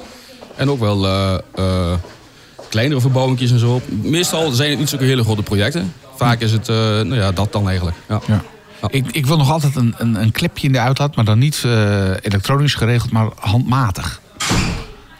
En 0.57 0.71
ook 0.71 0.79
wel 0.81 1.07
kleinere 2.69 3.01
verbouwingjes 3.01 3.51
en 3.51 3.59
zo. 3.59 3.81
Meestal 4.03 4.51
zijn 4.51 4.71
het 4.71 4.79
niet 4.79 4.89
zulke 4.89 5.05
hele 5.05 5.25
grote 5.25 5.43
projecten. 5.43 5.93
Vaak 6.17 6.41
is 6.41 6.53
het, 6.53 6.67
nou 6.69 7.15
ja, 7.15 7.33
dat 7.33 7.53
dan 7.53 7.69
eigenlijk. 7.69 7.97
Ja. 8.09 8.21
Ja. 8.27 8.43
Ik, 8.89 9.07
ik 9.11 9.27
wil 9.27 9.37
nog 9.37 9.51
altijd 9.51 9.77
een, 9.77 9.95
een, 9.99 10.15
een 10.23 10.33
klepje 10.33 10.67
in 10.67 10.73
de 10.73 10.81
uitlaat, 10.81 11.17
maar 11.17 11.25
dan 11.25 11.39
niet 11.39 11.65
elektronisch 12.23 12.75
geregeld, 12.75 13.11
maar 13.13 13.29
handmatig. 13.35 14.21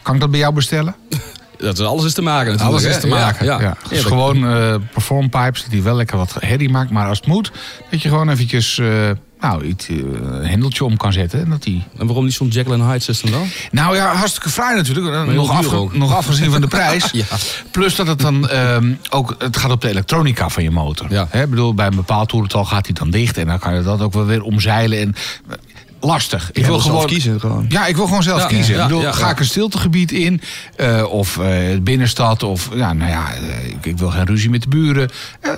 Kan 0.01 0.13
ik 0.15 0.21
dat 0.21 0.31
bij 0.31 0.39
jou 0.39 0.53
bestellen? 0.53 0.95
Dat 1.57 1.79
is, 1.79 1.85
alles 1.85 2.05
is 2.05 2.13
te 2.13 2.21
maken 2.21 2.51
natuurlijk. 2.51 2.79
Alles 2.85 2.95
is 2.95 3.01
te 3.01 3.07
maken. 3.07 3.45
Ja, 3.45 3.61
Ja, 3.61 3.77
Dus 3.89 4.03
gewoon 4.03 4.47
eh 4.47 4.75
perform 4.93 5.29
pipes 5.29 5.65
die 5.69 5.83
wel 5.83 5.95
lekker 5.95 6.17
wat 6.17 6.35
herrie 6.39 6.69
maakt, 6.69 6.89
maar 6.89 7.07
als 7.07 7.17
het 7.17 7.27
moet, 7.27 7.51
dat 7.91 8.01
je 8.01 8.09
gewoon 8.09 8.29
eventjes 8.29 8.77
eh, 8.77 9.09
nou, 9.39 9.63
iets, 9.63 9.87
eh, 9.87 9.95
een 9.95 10.45
hendeltje 10.45 10.83
om 10.85 10.97
kan 10.97 11.13
zetten. 11.13 11.39
En 11.39 11.49
dat 11.49 11.63
die... 11.63 11.83
En 11.97 12.05
waarom 12.05 12.25
niet 12.25 12.33
zo'n 12.33 12.51
and 12.55 12.81
Hyde 12.81 12.99
system 12.99 13.31
dan? 13.31 13.47
Nou 13.71 13.95
ja, 13.95 14.13
hartstikke 14.15 14.49
fraai 14.49 14.75
natuurlijk. 14.75 15.33
Nog, 15.33 15.51
afge- 15.51 15.87
nog 15.97 16.15
afgezien 16.15 16.51
van 16.51 16.61
de 16.61 16.67
prijs. 16.77 17.11
Ja. 17.11 17.25
Plus 17.71 17.95
dat 17.95 18.07
het 18.07 18.19
dan 18.19 18.49
ehm, 18.49 18.93
ook, 19.09 19.35
het 19.37 19.57
gaat 19.57 19.71
op 19.71 19.81
de 19.81 19.89
elektronica 19.89 20.49
van 20.49 20.63
je 20.63 20.71
motor. 20.71 21.07
Ja. 21.09 21.27
Hè, 21.29 21.47
bedoel, 21.47 21.73
bij 21.73 21.87
een 21.87 21.95
bepaald 21.95 22.29
toerental 22.29 22.65
gaat 22.65 22.85
hij 22.85 22.95
dan 22.95 23.09
dicht 23.09 23.37
en 23.37 23.47
dan 23.47 23.59
kan 23.59 23.75
je 23.75 23.81
dat 23.83 24.01
ook 24.01 24.13
wel 24.13 24.25
weer 24.25 24.41
omzeilen. 24.41 24.99
En, 24.99 25.15
lastig. 25.99 26.49
Ik 26.53 26.65
wil 26.65 26.79
zelf 26.79 27.05
kiezen 27.05 27.39
gewoon. 27.39 27.65
Ja, 27.69 27.85
ik 27.85 27.95
wil 27.95 28.05
gewoon 28.05 28.23
zelf 28.23 28.41
Ja, 28.41 28.47
kiezen. 28.47 28.75
ja, 28.75 28.81
ik 28.81 28.87
bedoel, 28.87 29.01
ja, 29.01 29.11
ga 29.11 29.29
ik 29.29 29.39
een 29.39 29.45
stiltegebied 29.45 30.11
in? 30.11 30.41
eh, 30.75 31.03
of 31.09 31.37
eh, 31.37 31.79
binnenstad? 31.81 32.43
Of 32.43 32.69
ja, 32.75 32.93
nou 32.93 33.11
ja, 33.11 33.33
eh, 33.33 33.67
ik, 33.69 33.85
ik 33.85 33.97
wil 33.97 34.09
geen 34.09 34.25
ruzie 34.25 34.49
met 34.49 34.61
de 34.61 34.67
buren. 34.69 35.09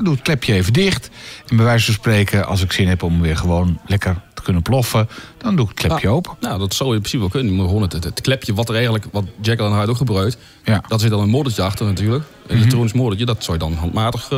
Doe 0.03 0.13
het 0.13 0.21
klepje 0.21 0.53
even 0.53 0.73
dicht. 0.73 1.09
En 1.47 1.55
bij 1.55 1.65
wijze 1.65 1.85
van 1.85 1.93
spreken, 1.93 2.45
als 2.47 2.61
ik 2.63 2.71
zin 2.71 2.87
heb 2.87 3.03
om 3.03 3.21
weer 3.21 3.37
gewoon 3.37 3.79
lekker 3.85 4.21
te 4.33 4.41
kunnen 4.41 4.61
ploffen, 4.61 5.09
dan 5.37 5.55
doe 5.55 5.69
ik 5.69 5.71
het 5.77 5.87
klepje 5.87 6.09
open. 6.09 6.31
Nou, 6.39 6.59
dat 6.59 6.73
zou 6.73 6.89
in 6.89 6.95
principe 6.97 7.19
wel 7.21 7.29
kunnen. 7.29 7.55
Maar 7.55 7.65
gewoon 7.65 7.81
het, 7.81 7.93
het, 7.93 8.03
het 8.03 8.21
klepje 8.21 8.53
wat 8.53 8.67
er 8.69 8.73
eigenlijk, 8.75 9.05
wat 9.11 9.23
Jekyll 9.41 9.65
and 9.65 9.75
Hyde 9.75 9.89
ook 9.89 9.97
gebruikt. 9.97 10.37
Ja. 10.63 10.77
Mhm. 10.77 10.87
Dat 10.87 11.01
zit 11.01 11.09
dan 11.09 11.19
een 11.21 11.29
motortje 11.29 11.61
achter 11.61 11.85
natuurlijk. 11.85 12.23
Een 12.47 12.57
elektronisch 12.57 12.93
motortje. 12.93 13.25
Dat 13.25 13.43
zou 13.43 13.57
je 13.57 13.63
dan 13.63 13.73
handmatig 13.73 14.29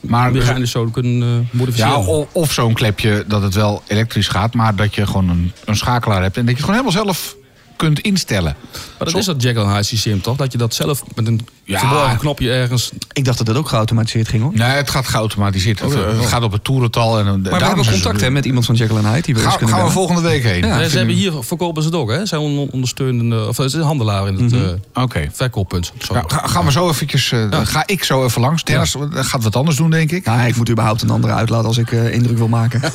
Maar 0.00 0.32
mechanisch 0.32 0.70
zo 0.70 0.84
kunnen 0.84 1.22
eh, 1.22 1.28
Ja, 1.36 1.44
modificeren. 1.50 1.96
of, 2.06 2.26
of 2.32 2.52
zo'n 2.52 2.72
klepje 2.74 3.24
dat 3.26 3.42
het 3.42 3.54
wel 3.54 3.82
elektrisch 3.86 4.28
gaat, 4.28 4.54
maar 4.54 4.76
dat 4.76 4.94
je 4.94 5.06
gewoon 5.06 5.28
een, 5.28 5.52
een 5.64 5.76
schakelaar 5.76 6.22
hebt 6.22 6.36
en 6.36 6.46
dat 6.46 6.56
je 6.56 6.62
het 6.62 6.70
gewoon 6.70 6.84
helemaal 6.84 7.04
zelf 7.04 7.36
kunt 7.78 8.00
instellen. 8.00 8.56
maar 8.98 9.06
dat 9.08 9.16
is 9.16 9.24
dat 9.24 9.42
Jekyll 9.42 9.62
and 9.62 9.70
Hyde 9.70 9.82
systeem 9.82 10.20
toch? 10.20 10.36
Dat 10.36 10.52
je 10.52 10.58
dat 10.58 10.74
zelf 10.74 11.02
met 11.14 11.26
een 11.26 11.46
Ja. 11.64 11.78
verborgen 11.78 12.18
knopje 12.18 12.52
ergens... 12.52 12.90
Ik 13.12 13.24
dacht 13.24 13.38
dat 13.38 13.46
dat 13.46 13.56
ook 13.56 13.68
geautomatiseerd 13.68 14.28
ging 14.28 14.42
hoor. 14.42 14.52
Nee, 14.54 14.68
het 14.68 14.90
gaat 14.90 15.06
geautomatiseerd. 15.08 15.80
Het, 15.80 15.94
Oké. 15.94 15.98
het 16.16 16.26
gaat 16.26 16.42
op 16.42 16.52
het 16.52 16.64
toerental. 16.64 17.18
En, 17.18 17.24
Maar 17.24 17.58
we 17.58 17.64
hebben 17.64 17.86
contact 17.90 18.20
hè, 18.20 18.30
met 18.30 18.44
iemand 18.44 18.66
van 18.66 18.74
Jekyll 18.74 18.96
Hyde. 18.96 19.20
Die 19.20 19.34
we 19.34 19.40
eens 19.40 19.48
Gaan, 19.48 19.58
kunnen 19.58 19.76
gaan 19.76 19.84
we 19.86 19.90
volgende 19.92 20.20
week 20.20 20.42
heen. 20.42 20.60
Ja. 20.60 20.66
Ja, 20.66 20.78
Vind 20.78 20.90
ze 20.90 20.96
hebben 20.96 21.14
hier 21.14 21.32
verkopen 21.40 21.82
ze 21.82 21.88
het 21.88 21.96
ook, 21.98 22.10
hè? 22.10 22.18
Ze 22.18 22.26
zijn 22.26 22.40
on- 22.40 22.68
ondersteunende, 22.70 23.46
of 23.48 23.56
het 23.56 23.66
is 23.66 23.72
een 23.72 23.80
handelaar 23.82 24.26
in 24.28 24.34
het 24.42 24.52
eh, 24.52 25.02
Oké. 25.02 25.28
verkooppunt. 25.32 25.92
Nou, 26.12 26.24
ga- 26.28 26.46
gaan 26.46 26.64
we 26.64 26.72
zo 26.72 26.88
eventjes. 26.88 27.32
eh, 27.32 27.50
dan 27.50 27.66
Ga 27.66 27.82
ik 27.86 28.04
zo 28.04 28.24
even 28.24 28.40
langs. 28.40 28.64
Dennis 28.64 28.94
eh, 28.94 29.02
gaat 29.12 29.42
wat 29.42 29.56
anders 29.56 29.76
doen, 29.76 29.90
denk 29.90 30.10
ik. 30.10 30.24
Ja, 30.24 30.40
ik 30.44 30.56
moet 30.56 30.70
überhaupt 30.70 31.02
een 31.02 31.10
andere 31.10 31.32
uitlaat 31.32 31.64
als 31.64 31.78
ik 31.78 31.92
eh, 31.92 32.12
indruk 32.12 32.38
wil 32.38 32.48
maken. 32.48 32.80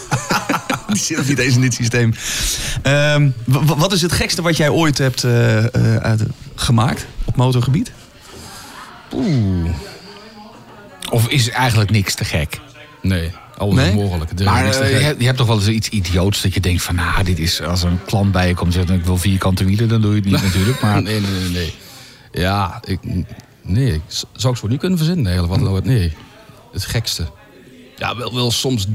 Die 0.97 1.03
zit 1.03 1.27
niet 1.27 1.39
eens 1.39 1.55
in 1.55 1.61
dit 1.61 1.73
systeem. 1.73 2.13
Ehm, 2.81 3.29
wat 3.77 3.91
is 3.93 4.01
het 4.01 4.11
gekste 4.11 4.41
wat 4.41 4.57
jij 4.57 4.69
ooit 4.69 4.97
hebt 4.97 5.23
eh, 5.23 5.57
eh, 5.75 5.95
uit- 5.95 6.23
gemaakt 6.55 7.05
op 7.25 7.35
motorgebied? 7.35 7.91
Oeh, 9.13 9.69
Of 11.09 11.27
is 11.27 11.49
eigenlijk 11.49 11.89
niks 11.91 12.15
te 12.15 12.25
gek? 12.25 12.59
nee. 13.01 13.31
Alles 13.57 13.75
Nee? 13.75 13.93
mogelijk. 13.93 14.43
Maar 14.43 14.65
eh, 14.65 14.71
gek. 14.71 14.87
je, 14.89 14.93
hebt- 14.95 15.19
je 15.19 15.25
hebt 15.25 15.37
toch 15.37 15.47
wel 15.47 15.55
eens 15.57 15.67
iets 15.67 15.89
idioots 15.89 16.41
dat 16.41 16.53
je 16.53 16.59
denkt 16.59 16.83
van... 16.83 16.95
nou, 16.95 17.23
dit 17.23 17.39
is 17.39 17.61
als 17.61 17.83
een 17.83 17.99
klant 18.05 18.31
bij 18.31 18.47
je 18.47 18.53
komt 18.55 18.75
en 18.75 18.87
zegt... 18.87 18.99
ik 18.99 19.05
wil 19.05 19.17
vierkante 19.17 19.65
wielen, 19.65 19.87
dan 19.87 20.01
doe 20.01 20.09
je 20.09 20.15
het 20.21 20.25
niet 20.31 20.41
natuurlijk. 20.53 20.81
Maar 20.81 21.01
Nee, 21.01 21.19
nee, 21.19 21.31
nee, 21.31 21.49
nee. 21.49 21.73
Ja, 22.31 22.81
ik, 22.85 22.99
nee, 23.61 24.01
zou 24.31 24.53
ik 24.53 24.59
zo 24.59 24.67
niet 24.67 24.79
kunnen 24.79 24.97
verzinnen 24.97 25.25
eigenlijk. 25.25 25.53
Wat 25.55 25.63
nou 25.63 25.75
het, 25.75 25.85
nee, 25.85 26.13
het 26.71 26.85
gekste. 26.85 27.27
Ja, 27.95 28.15
wel, 28.17 28.33
wel 28.33 28.51
soms 28.51 28.87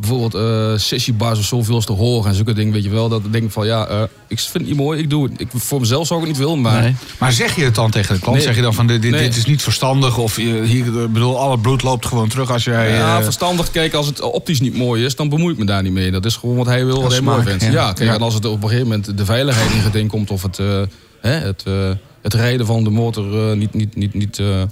bijvoorbeeld 0.00 0.34
eh 0.34 0.72
sessiebars 0.78 1.38
of 1.38 1.44
zoveel 1.44 1.80
te 1.80 1.92
hoog 1.92 2.26
en 2.26 2.34
zulke 2.34 2.52
dingen, 2.52 2.72
weet 2.72 2.84
je 2.84 2.90
wel. 2.90 3.08
Dat 3.08 3.24
ik 3.24 3.32
denk 3.32 3.50
van, 3.50 3.66
ja, 3.66 3.86
eh, 3.86 4.02
ik 4.26 4.38
vind 4.38 4.52
het 4.52 4.66
niet 4.66 4.76
mooi, 4.76 5.00
ik 5.00 5.10
doe 5.10 5.28
het. 5.28 5.40
Ik, 5.40 5.48
voor 5.54 5.80
mezelf 5.80 6.06
zou 6.06 6.20
ik 6.20 6.26
het 6.26 6.36
niet 6.36 6.46
willen, 6.46 6.60
maar... 6.62 6.82
Nee. 6.82 6.94
Maar 7.18 7.32
zeg 7.32 7.56
je 7.56 7.64
het 7.64 7.74
dan 7.74 7.90
tegen 7.90 8.14
de 8.14 8.20
klant? 8.20 8.36
Nee. 8.36 8.46
Zeg 8.46 8.56
je 8.56 8.62
dan 8.62 8.74
van 8.74 8.86
dit, 8.86 9.02
dit, 9.02 9.10
Nee. 9.10 9.22
dit 9.22 9.36
is 9.36 9.46
niet 9.46 9.62
verstandig? 9.62 10.18
Of 10.18 10.36
je, 10.36 10.62
hier, 10.64 10.86
ik 10.86 11.12
bedoel, 11.12 11.38
al 11.38 11.50
het 11.50 11.62
bloed 11.62 11.82
loopt 11.82 12.06
gewoon 12.06 12.28
terug 12.28 12.50
als 12.50 12.64
jij. 12.64 12.90
Ja, 12.92 13.18
eh, 13.18 13.24
verstandig. 13.24 13.70
Kijk, 13.70 13.94
als 13.94 14.06
het 14.06 14.20
optisch 14.20 14.60
niet 14.60 14.74
mooi 14.76 15.04
is, 15.04 15.16
dan 15.16 15.28
bemoei 15.28 15.52
ik 15.52 15.58
me 15.58 15.64
daar 15.64 15.82
niet 15.82 15.92
mee. 15.92 16.10
Dat 16.10 16.24
is 16.24 16.36
gewoon 16.36 16.56
wat 16.56 16.66
hij 16.66 16.84
wil, 16.84 17.02
wat 17.02 17.12
hij 17.12 17.20
mooi 17.20 17.42
vindt. 17.42 17.62
ja. 17.62 17.70
Ja, 17.70 17.92
kijk, 17.92 18.10
en 18.10 18.20
als 18.20 18.34
het 18.34 18.44
op 18.44 18.62
een 18.62 18.68
gegeven 18.68 18.88
moment 18.88 19.18
de 19.18 19.24
veiligheid 19.24 19.70
in 19.72 19.80
geding 19.80 20.08
komt... 20.10 20.30
of 20.30 20.42
het, 20.42 20.58
eh, 20.58 20.66
hè, 21.20 21.30
het, 21.30 21.62
eh, 21.66 21.90
het 22.22 22.34
rijden 22.34 22.66
van 22.66 22.84
de 22.84 22.90
motor 22.90 23.50
eh, 23.50 23.56
niet, 23.56 23.74
niet, 23.74 23.96
niet, 23.96 24.14
niet, 24.14 24.38
eh, 24.38 24.62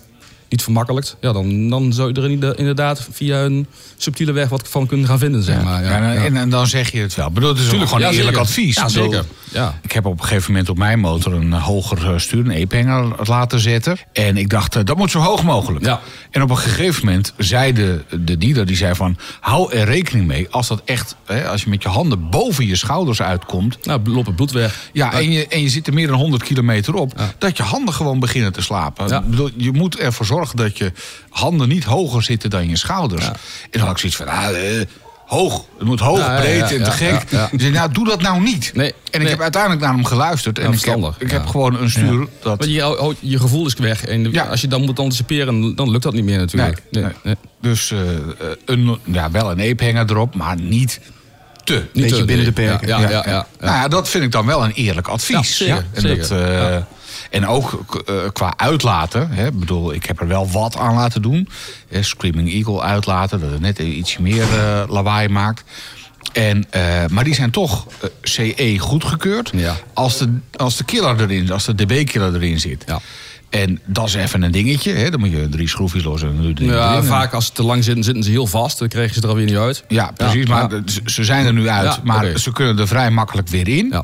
niet 0.49 0.63
vermakkelijkt... 0.63 1.17
Ja, 1.21 1.33
dan, 1.33 1.69
dan 1.69 1.93
zou 1.93 2.13
je 2.13 2.21
er 2.21 2.59
inderdaad- 2.59 3.09
via 3.11 3.45
een 3.45 3.67
subtiele 3.97 4.33
weg 4.33 4.49
wat 4.49 4.69
van 4.69 4.87
kunnen 4.87 5.07
gaan 5.07 5.19
vinden, 5.19 5.43
zeg 5.43 5.63
maar. 5.63 5.85
Ja, 5.85 5.91
Ja, 5.91 6.15
en, 6.15 6.37
en, 6.37 6.51
dan 6.51 6.67
zeg 6.67 6.93
je 6.93 7.01
het 7.01 7.15
wel. 7.15 7.27
Ik 7.27 7.35
bedoel, 7.35 7.49
het 7.49 7.59
is 7.59 7.65
ook 7.65 7.71
Tuurlijk, 7.71 7.91
gewoon 7.91 8.09
een 8.09 8.15
eerlijk 8.15 8.37
advies. 8.37 8.75
Ja, 8.75 8.87
bedoel, 8.87 9.03
zeker. 9.03 9.25
Ja. 9.53 9.79
Ik 9.83 9.93
heb 9.93 10.07
op 10.07 10.19
een 10.21 10.25
gegeven 10.25 10.51
moment 10.51 10.69
op 10.69 10.79
mijn 10.79 10.99
motor 10.99 11.33
een 11.33 11.53
eh, 11.53 11.65
hoger 11.65 12.13
eh, 12.13 12.19
stuur, 12.19 12.51
een 12.51 12.69
E-hanger 12.69 13.17
laten 13.29 13.61
zetten. 13.61 13.97
En 14.13 14.37
ik 14.37 14.51
dacht, 14.51 14.77
eh, 14.77 14.85
dat 14.85 14.97
moet 14.97 15.11
zo 15.11 15.19
hoog 15.19 15.43
mogelijk. 15.43 15.85
Ja. 15.85 16.01
En 16.31 16.43
op 16.43 16.51
een 16.51 16.59
gegeven 16.59 17.05
moment 17.05 17.33
zei 17.37 17.73
de, 17.73 18.05
de 18.21 18.39
dealer, 18.39 18.67
die 18.67 18.77
zei 18.77 18.95
van... 18.95 19.17
hou 19.41 19.73
er 19.73 19.85
rekening 19.85 20.27
mee 20.27 20.47
als 20.51 20.69
dat 20.69 20.83
echt, 20.85 21.17
hè, 21.27 21.49
als 21.49 21.63
je 21.63 21.71
met 21.71 21.83
je 21.83 21.89
handen 21.89 22.31
boven 22.31 22.67
je 22.67 22.77
schouders 22.77 23.23
uitkomt... 23.23 23.87
Nou, 23.87 24.01
loopt 24.05 24.27
het 24.27 24.37
bloed 24.37 24.53
weg. 24.53 24.91
Ja, 24.93 25.13
en 25.13 25.33
je, 25.33 25.47
en 25.47 25.63
je 25.63 25.69
zit 25.69 25.87
er 25.87 25.95
meer 25.95 26.07
dan 26.07 26.19
100 26.19 26.43
kilometer 26.43 26.95
op, 26.95 27.21
dat 27.39 27.57
je 27.57 27.63
handen 27.63 27.95
gewoon 27.95 28.21
beginnen 28.21 28.53
te 28.53 28.63
slapen. 28.63 29.13
Ik 29.13 29.31
bedoel, 29.31 29.51
je 29.57 29.73
moet 29.73 29.99
ervoor 29.99 30.27
zorgen 30.27 30.36
dat 30.55 30.79
je 30.79 30.93
handen 31.29 31.69
niet 31.69 31.85
hoger 31.85 32.23
zitten 32.23 32.51
dan 32.51 32.69
je 32.69 32.77
schouders. 32.77 33.27
En 33.27 33.35
dan 33.71 33.81
had 33.81 33.91
ik 33.91 33.99
zoiets 33.99 34.17
van, 34.17 34.29
ah, 34.29 34.79
eh, 34.81 34.87
hoog. 35.27 35.65
Het 35.79 35.87
moet 35.87 36.01
hoog, 36.01 36.37
breed 36.37 36.69
ja, 36.69 36.71
en 36.71 36.83
te 36.83 36.91
gek. 36.91 37.31
ja, 37.31 37.39
ja. 37.39 37.49
Ik 37.53 37.61
zei, 37.61 37.73
nou, 37.73 37.93
doe 37.93 38.07
dat 38.07 38.23
nou 38.23 38.43
niet. 38.43 38.71
Nee, 38.75 38.89
en 38.89 38.95
ik 39.11 39.19
nee. 39.19 39.29
heb 39.29 39.41
uiteindelijk 39.41 39.83
naar 39.83 39.93
hem 39.93 40.05
geluisterd. 40.05 40.59
En 40.59 40.73
ik 40.73 40.85
heb, 40.85 41.15
ik 41.19 41.31
heb 41.31 41.47
gewoon 41.47 41.81
een 41.81 41.91
stuur 41.91 42.27
dat... 42.43 42.59
Want 42.59 42.71
je, 42.71 43.15
je 43.21 43.39
gevoel 43.39 43.67
is 43.67 43.75
weg. 43.75 44.05
En 44.05 44.49
als 44.49 44.61
je 44.61 44.69
dan 44.69 44.85
moet 44.85 44.99
anticiperen, 44.99 45.75
dan 45.77 45.91
lukt 45.91 46.03
dat 46.03 46.13
niet 46.13 46.25
meer 46.25 46.39
natuurlijk. 46.39 46.83
Nee, 46.91 47.05
nee. 47.23 47.37
Dus 47.61 47.91
eh, 47.91 48.01
eh, 48.01 48.19
een, 48.65 48.99
ja, 49.05 49.31
wel 49.31 49.51
een 49.51 49.59
e-hanger 49.61 50.11
erop, 50.11 50.35
maar 50.35 50.61
niet 50.61 51.01
te. 51.65 51.75
Niet 51.75 52.03
Beetje 52.03 52.17
te- 52.17 52.25
binnen 52.25 52.45
de 52.45 52.53
perken. 52.53 52.89
Ja, 52.89 53.01
ja, 53.01 53.09
ja. 53.27 53.47
Nou 53.61 53.75
ja, 53.75 53.89
dat 53.89 54.09
vind 54.09 54.25
ik 54.25 54.33
dan 54.33 54.47
wel 54.47 54.65
een 54.65 54.73
eerlijk 54.73 55.09
advies. 55.09 55.61
En, 55.61 55.87
zeker. 55.93 56.19
Dat, 56.19 56.31
eh, 56.31 56.77
en 57.31 57.47
ook 57.47 58.03
eh, 58.07 58.15
qua 58.33 58.55
uitlaten. 58.57 59.31
Hè, 59.31 59.47
Ik 59.47 59.59
bedoel, 59.59 59.93
ik 59.95 60.07
heb 60.07 60.21
er 60.21 60.27
wel 60.29 60.51
wat 60.51 60.77
aan 60.77 60.95
laten 60.95 61.23
doen. 61.23 61.49
Hè, 61.89 62.03
Screaming 62.03 62.53
Eagle 62.53 62.81
uitlaten, 62.83 63.41
dat 63.41 63.51
het 63.51 63.61
net 63.61 63.79
ietsje 63.79 64.23
meer 64.23 64.43
eh, 64.43 64.83
lawaai 64.89 65.29
maakt. 65.29 65.65
En, 66.33 66.65
eh, 66.71 66.83
maar 67.11 67.25
die 67.25 67.35
zijn 67.35 67.51
toch 67.51 67.87
eh, 68.01 68.09
CE 68.23 68.77
goedgekeurd. 68.79 69.51
Ja. 69.55 69.77
Als, 69.95 70.19
de, 70.19 70.39
als 70.57 70.77
de 70.77 70.85
killer 70.85 71.21
erin, 71.21 71.51
als 71.53 71.65
de 71.65 71.75
DB-killer 71.75 72.35
erin 72.35 72.61
zit. 72.61 72.85
Ja. 72.87 73.01
En 73.51 73.81
dat 73.85 74.07
is 74.07 74.15
even 74.15 74.43
een 74.43 74.51
dingetje. 74.51 74.93
Hè? 74.93 75.11
Dan 75.11 75.21
moet 75.21 75.31
je 75.31 75.49
drie 75.49 75.69
schroefjes 75.69 76.05
los 76.05 76.21
en 76.23 76.27
dan 76.29 76.37
doe 76.37 76.47
je 76.49 76.55
drie 76.55 76.69
Ja, 76.71 76.93
erin. 76.93 77.05
vaak 77.05 77.33
als 77.33 77.47
ze 77.47 77.53
te 77.53 77.63
lang 77.63 77.85
zitten, 77.85 78.05
zitten 78.05 78.23
ze 78.25 78.31
heel 78.31 78.47
vast. 78.47 78.79
Dan 78.79 78.89
krijgen 78.89 79.15
ze 79.15 79.21
er 79.23 79.29
alweer 79.29 79.45
niet 79.45 79.57
uit. 79.57 79.85
Ja, 79.89 80.11
precies. 80.17 80.47
maar 80.47 80.75
ja. 80.75 80.83
ze- 81.05 81.25
zijn 81.25 81.47
er 81.47 81.53
nu 81.53 81.69
uit. 81.69 81.95
Ja, 81.95 82.01
maar 82.05 82.39
ze 82.39 82.53
kunnen 82.53 82.79
er 82.79 82.89
vrij 82.89 83.11
makkelijk 83.11 83.49
weer 83.49 83.69
in. 83.69 83.95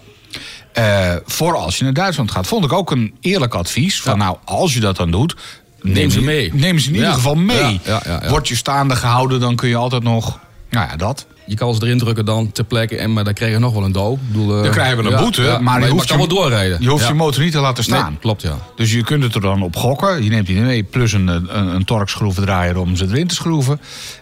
Eh, 0.72 1.14
voor 1.26 1.56
als 1.56 1.78
je 1.78 1.84
naar 1.84 1.92
Duitsland 1.92 2.30
gaat. 2.30 2.46
Vond 2.46 2.64
ik 2.64 2.72
ook 2.72 2.90
een 2.90 3.14
eerlijk 3.20 3.54
advies. 3.54 4.02
Van 4.02 4.12
Ja. 4.18 4.24
nou, 4.24 4.36
als 4.44 4.74
je 4.74 4.80
dat 4.80 4.96
dan 4.96 5.10
doet. 5.10 5.36
Neem, 5.82 6.10
ze 6.10 6.20
mee. 6.20 6.50
Neem 6.54 6.78
ze 6.78 6.88
in 6.88 6.94
ieder 6.94 7.08
Ja. 7.08 7.14
geval 7.14 7.34
mee. 7.34 7.80
Ja. 7.84 8.22
Word 8.28 8.48
je 8.48 8.56
staande 8.56 8.96
gehouden, 8.96 9.40
dan 9.40 9.56
kun 9.56 9.68
je 9.68 9.76
altijd 9.76 10.02
nog. 10.02 10.38
Nou 10.70 10.88
ja, 10.90 10.96
dat. 10.96 11.26
Je 11.46 11.56
kan 11.56 11.74
ze 11.74 11.82
erin 11.84 11.98
drukken 11.98 12.24
dan 12.24 12.52
ter 12.52 12.64
plekke, 12.64 12.96
en, 12.96 13.12
maar 13.12 13.24
dan 13.24 13.32
krijg 13.32 13.52
je 13.52 13.58
nog 13.58 13.72
wel 13.72 13.84
een 13.84 13.92
bedoel, 13.92 14.56
eh, 14.56 14.62
Dan 14.62 14.70
krijgen 14.72 15.04
we 15.04 15.10
een 15.10 15.20
boete. 15.22 15.58
maar 15.60 15.80
je, 15.84 15.88
hoeft 15.88 16.08
je, 16.08 16.16
wel 16.16 16.28
doorrijden. 16.28 16.76
Je 16.80 16.88
hoeft 16.88 17.06
je 17.06 17.14
motor 17.14 17.42
niet 17.42 17.52
te 17.52 17.60
laten 17.60 17.84
staan. 17.84 18.08
Nee, 18.10 18.18
klopt, 18.20 18.42
ja. 18.42 18.58
Dus 18.76 18.92
je 18.92 19.04
kunt 19.04 19.22
het 19.22 19.34
er 19.34 19.40
dan 19.40 19.62
op 19.62 19.76
gokken. 19.76 20.24
Je 20.24 20.30
neemt 20.30 20.46
die 20.46 20.60
mee, 20.60 20.82
plus 20.82 21.12
een, 21.12 21.28
een, 21.28 21.56
een 21.74 21.84
torkschroevendraaier 21.84 22.78
om 22.78 22.96
ze 22.96 23.04
erin 23.06 23.26
te 23.26 23.34
schroeven. 23.34 23.80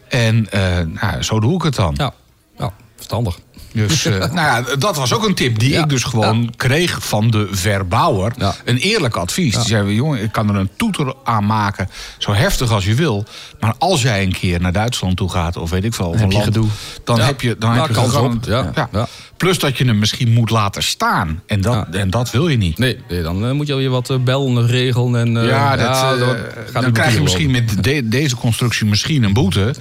En 0.09 0.51
eh, 0.51 0.61
nou, 1.01 1.23
zo 1.23 1.41
doe 1.41 1.55
ik 1.55 1.63
het 1.63 1.75
dan. 1.75 1.95
Ja, 1.97 2.13
ja 2.59 2.73
verstandig. 2.97 3.39
Dus 3.73 4.05
eh, 4.05 4.19
nou 4.19 4.35
ja, 4.35 4.77
dat 4.77 4.97
was 4.97 5.13
ook 5.13 5.27
een 5.27 5.35
tip 5.35 5.59
die 5.59 5.71
Ja. 5.71 5.83
ik 5.83 5.89
dus 5.89 6.05
gewoon 6.05 6.53
kreeg 6.57 7.07
van 7.07 7.31
de 7.31 7.49
verbouwer. 7.51 8.33
Een 8.65 8.77
eerlijk 8.77 9.17
advies. 9.17 9.55
Die 9.55 9.65
zei, 9.67 9.95
jongen, 9.95 10.23
ik 10.23 10.33
kan 10.33 10.49
er 10.49 10.55
een 10.57 10.71
toeter 10.77 11.15
aan 11.25 11.47
maken, 11.47 11.89
zo 12.19 12.33
heftig 12.33 12.71
als 12.73 12.85
je 12.85 12.95
wil. 12.95 13.25
Maar 13.61 13.75
als 13.79 14.03
jij 14.03 14.23
een 14.23 14.33
keer 14.33 14.61
naar 14.61 14.73
Duitsland 14.73 15.17
toe 15.17 15.31
gaat, 15.31 15.57
of 15.57 15.71
weet 15.71 15.85
ik 15.85 15.95
veel, 15.95 16.09
of 16.09 16.21
een 16.21 16.33
land, 16.33 16.45
gedoe. 16.45 16.67
dan 17.05 17.21
heb 17.21 17.41
je, 17.41 17.57
dan 17.59 17.73
heb 17.73 17.87
je 17.89 17.95
gewoon- 17.95 18.35
op. 18.37 18.45
Ja. 18.45 19.09
Plus 19.37 19.59
dat 19.59 19.79
je 19.79 19.85
hem 19.85 19.99
misschien 19.99 20.33
moet 20.33 20.51
laten 20.51 20.83
staan. 20.83 21.43
En 21.47 21.61
dat, 21.61 21.87
en 21.91 22.11
dat 22.11 22.31
wil 22.31 22.49
je 22.49 22.57
niet. 22.57 22.79
Nee, 22.79 22.99
nee, 23.09 23.23
dan 23.23 23.47
eh, 23.47 23.53
moet 23.53 23.67
je 23.67 23.73
alweer 23.73 23.91
wat 23.91 24.11
uh, 24.11 24.17
bellen 24.19 24.67
regelen. 24.67 25.21
En, 25.37 25.45
ja, 25.47 25.77
dat, 25.77 25.97
gaat 25.97 26.83
dan 26.83 26.93
krijg 26.93 27.15
je 27.15 27.21
misschien 27.21 27.51
met 27.51 27.85
de, 27.85 28.09
deze 28.09 28.37
constructie 28.37 28.87
misschien 28.87 29.23
een 29.23 29.33
boete. 29.33 29.75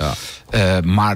Maar 0.84 1.16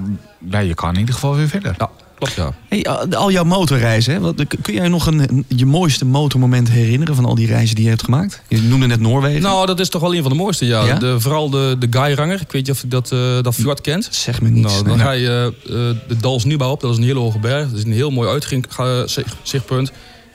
ja, 0.50 0.58
je 0.58 0.74
kan 0.74 0.92
in 0.92 0.98
ieder 0.98 1.14
geval 1.14 1.34
weer 1.36 1.48
verder. 1.48 1.74
Ja, 1.78 1.90
klopt 2.32 2.34
ja. 2.34 2.54
Hey, 2.68 2.86
al 3.16 3.30
jouw 3.30 3.44
motorreizen? 3.44 4.20
Wat, 4.20 4.34
kun 4.62 4.74
jij 4.74 4.88
nog 4.88 5.06
een, 5.06 5.44
je 5.48 5.66
mooiste 5.66 6.04
motormoment 6.04 6.70
herinneren 6.70 7.14
van 7.14 7.24
al 7.24 7.34
die 7.34 7.46
reizen 7.46 7.74
die 7.74 7.84
je 7.84 7.90
hebt 7.90 8.04
gemaakt? 8.04 8.42
Je 8.48 8.62
noemde 8.62 8.86
net 8.86 9.00
Noorwegen. 9.00 9.42
Nou, 9.42 9.66
dat 9.66 9.80
is 9.80 9.88
toch 9.88 10.00
wel 10.00 10.14
een 10.14 10.22
van 10.22 10.30
de 10.30 10.36
mooiste, 10.36 10.66
ja. 10.66 10.84
Ja? 10.84 10.98
De, 10.98 11.20
vooral 11.20 11.50
de, 11.50 11.76
de 11.78 11.86
Guy-ranger. 11.90 12.40
Ik 12.40 12.52
weet 12.52 12.66
niet 12.66 12.70
of 12.70 12.80
je 12.80 12.88
dat, 12.88 13.10
uh, 13.12 13.42
dat 13.42 13.54
fjord 13.54 13.80
kent. 13.80 14.08
Zeg 14.10 14.40
me 14.40 14.48
niets. 14.48 14.72
Nou, 14.72 14.84
dan 14.84 14.98
ga 14.98 15.10
je 15.10 15.54
uh, 15.64 15.72
de 16.08 16.16
Dals 16.20 16.44
Nieuwbouw 16.44 16.70
op. 16.70 16.80
Dat 16.80 16.90
is 16.90 16.96
een 16.96 17.02
hele 17.02 17.18
hoge 17.18 17.38
berg. 17.38 17.68
Dat 17.68 17.78
is 17.78 17.84
een 17.84 17.92
heel 17.92 18.10
mooi 18.10 18.28
uitzichtpunt. 18.28 19.92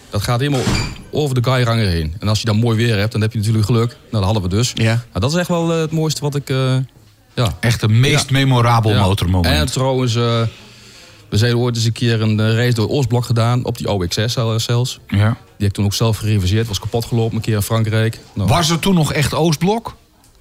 Dat 0.10 0.22
gaat 0.22 0.40
helemaal 0.40 0.64
over 1.12 1.42
de 1.42 1.52
Guy-ranger 1.52 1.88
heen. 1.88 2.16
En 2.20 2.28
als 2.28 2.40
je 2.40 2.46
dan 2.46 2.58
mooi 2.58 2.78
weer 2.78 2.98
hebt, 2.98 3.12
dan 3.12 3.22
heb 3.22 3.32
je 3.32 3.38
natuurlijk 3.38 3.66
geluk. 3.66 3.88
Nou, 3.90 3.98
dat 4.12 4.24
hadden 4.24 4.42
we 4.42 4.50
dus. 4.50 4.72
Ja. 4.76 4.84
Nou, 4.84 5.20
dat 5.20 5.32
is 5.32 5.38
echt 5.38 5.48
wel 5.48 5.74
uh, 5.74 5.80
het 5.80 5.92
mooiste 5.92 6.22
wat 6.22 6.36
ik... 6.36 6.50
ja. 7.34 7.58
Echt 7.60 7.82
het 7.82 7.92
meest 7.92 8.30
memorabel 8.30 8.92
Ja. 8.92 9.02
motormoment. 9.02 9.56
En 9.56 9.66
trouwens, 9.66 10.16
uh, 10.16 10.42
we 11.30 11.38
zijn 11.38 11.56
ooit 11.58 11.76
eens 11.76 11.86
een 11.86 11.92
keer 11.92 12.22
een 12.22 12.40
uh, 12.40 12.56
race 12.56 12.74
door 12.74 12.90
Oostblok 12.90 13.26
gedaan. 13.26 13.66
Op 13.66 13.78
die 13.78 13.90
OXS 13.92 14.34
zelfs. 14.58 15.00
Ja. 15.08 15.18
Die 15.18 15.28
heb 15.58 15.68
ik 15.68 15.74
toen 15.74 15.86
ook 15.86 15.94
zelf 15.94 16.18
gereviseerd. 16.18 16.68
Was 16.68 16.80
kapot 16.80 17.06
gelopen 17.06 17.36
een 17.36 17.42
keer 17.42 17.56
in 17.56 17.62
Frankrijk. 17.62 18.20
Nou, 18.34 18.50
Was 18.50 18.70
er 18.70 18.80
toen 18.80 18.94
nog 18.96 19.14
echt 19.14 19.34
Oostblok? 19.34 19.96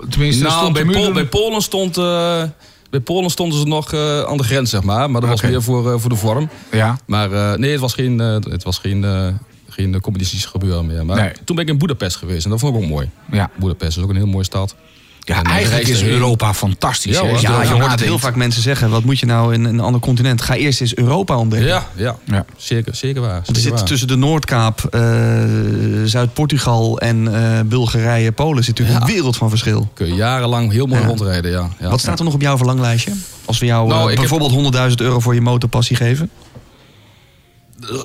Tenminste, 0.08 0.42
nou, 0.44 0.72
bij, 0.72 0.84
Pol- 0.84 1.12
bij 1.12 1.26
Polen 1.26 1.62
stond... 1.62 1.98
uh, 1.98 2.42
bij 2.90 3.00
Polen 3.00 3.30
stonden 3.30 3.58
ze 3.58 3.64
nog 3.66 3.92
uh, 3.92 4.20
aan 4.22 4.36
de 4.36 4.42
grens, 4.42 4.70
zeg 4.70 4.82
maar. 4.82 5.10
Maar 5.10 5.20
dat 5.20 5.30
was 5.30 5.42
meer 5.42 5.62
voor, 5.62 5.92
uh, 5.92 5.98
voor 5.98 6.10
de 6.10 6.16
vorm. 6.16 6.48
Ja. 6.72 6.98
Maar 7.06 7.58
nee, 7.58 7.70
het 7.70 7.80
was 7.80 7.94
geen, 7.94 8.18
het 8.18 8.62
was 8.62 8.78
geen, 8.78 9.04
geen 9.68 10.00
communistisch 10.00 10.44
gebeuren 10.46 10.86
meer. 10.86 11.06
Maar 11.06 11.16
Nee. 11.16 11.32
toen 11.44 11.56
ben 11.56 11.64
ik 11.64 11.70
in 11.70 11.78
Boedapest 11.78 12.16
geweest. 12.16 12.44
En 12.44 12.50
dat 12.50 12.60
vond 12.60 12.74
ik 12.76 12.82
ook 12.82 12.88
mooi. 12.88 13.10
Ja. 13.30 13.50
Boedapest 13.58 13.96
is 13.96 14.02
ook 14.02 14.10
een 14.10 14.16
heel 14.16 14.26
mooie 14.26 14.44
stad. 14.44 14.74
Ja, 15.20 15.36
En, 15.38 15.46
uh, 15.46 15.52
eigenlijk 15.52 15.88
is. 15.88 16.02
Europa 16.02 16.54
fantastisch. 16.54 17.16
Ja, 17.16 17.20
hoor. 17.20 17.40
Ja, 17.40 17.62
je 17.62 17.68
hoort 17.68 17.90
het 17.90 18.00
heel 18.00 18.18
vaak 18.18 18.36
mensen 18.36 18.62
zeggen. 18.62 18.90
Wat 18.90 19.04
moet 19.04 19.18
je 19.18 19.26
nou 19.26 19.54
in 19.54 19.64
een 19.64 19.80
ander 19.80 20.00
continent? 20.00 20.42
Ga 20.42 20.54
eerst 20.54 20.80
eens 20.80 20.96
Europa 20.96 21.36
ontdekken. 21.36 21.68
Ja, 21.68 21.86
ja, 21.96 22.16
Ja. 22.24 22.44
Zeker, 22.56 22.94
zeker 22.94 23.20
waar. 23.20 23.30
Want 23.32 23.46
er 23.48 23.54
zeker 23.54 23.62
zit 23.68 23.78
waar. 23.78 23.88
tussen 23.88 24.08
de 24.08 24.16
Noordkaap, 24.16 24.84
eh, 24.90 25.00
Zuid-Portugal 26.04 26.98
en 27.00 27.34
eh, 27.34 27.60
Bulgarije, 27.66 28.32
Polen 28.32 28.64
zit 28.64 28.78
natuurlijk 28.78 28.98
Ja. 29.04 29.08
een 29.08 29.14
wereld 29.14 29.36
van 29.36 29.48
verschil. 29.48 29.90
Kun 29.94 30.06
je 30.06 30.14
jarenlang 30.14 30.72
heel 30.72 30.86
mooi 30.86 31.00
Ja. 31.00 31.06
rondrijden, 31.06 31.50
ja. 31.50 31.68
ja. 31.80 31.90
Wat 31.90 32.00
staat 32.00 32.18
er 32.18 32.24
nog 32.24 32.34
op 32.34 32.40
jouw 32.40 32.56
verlanglijstje? 32.56 33.12
Als 33.44 33.58
we 33.58 33.66
jou 33.66 33.88
Nou, 33.88 34.00
eh, 34.00 34.06
heb- 34.08 34.16
bijvoorbeeld 34.16 34.50
100.000 34.52 35.00
euro 35.00 35.20
voor 35.20 35.34
je 35.34 35.40
motorpassie 35.40 35.96
geven, 35.96 36.30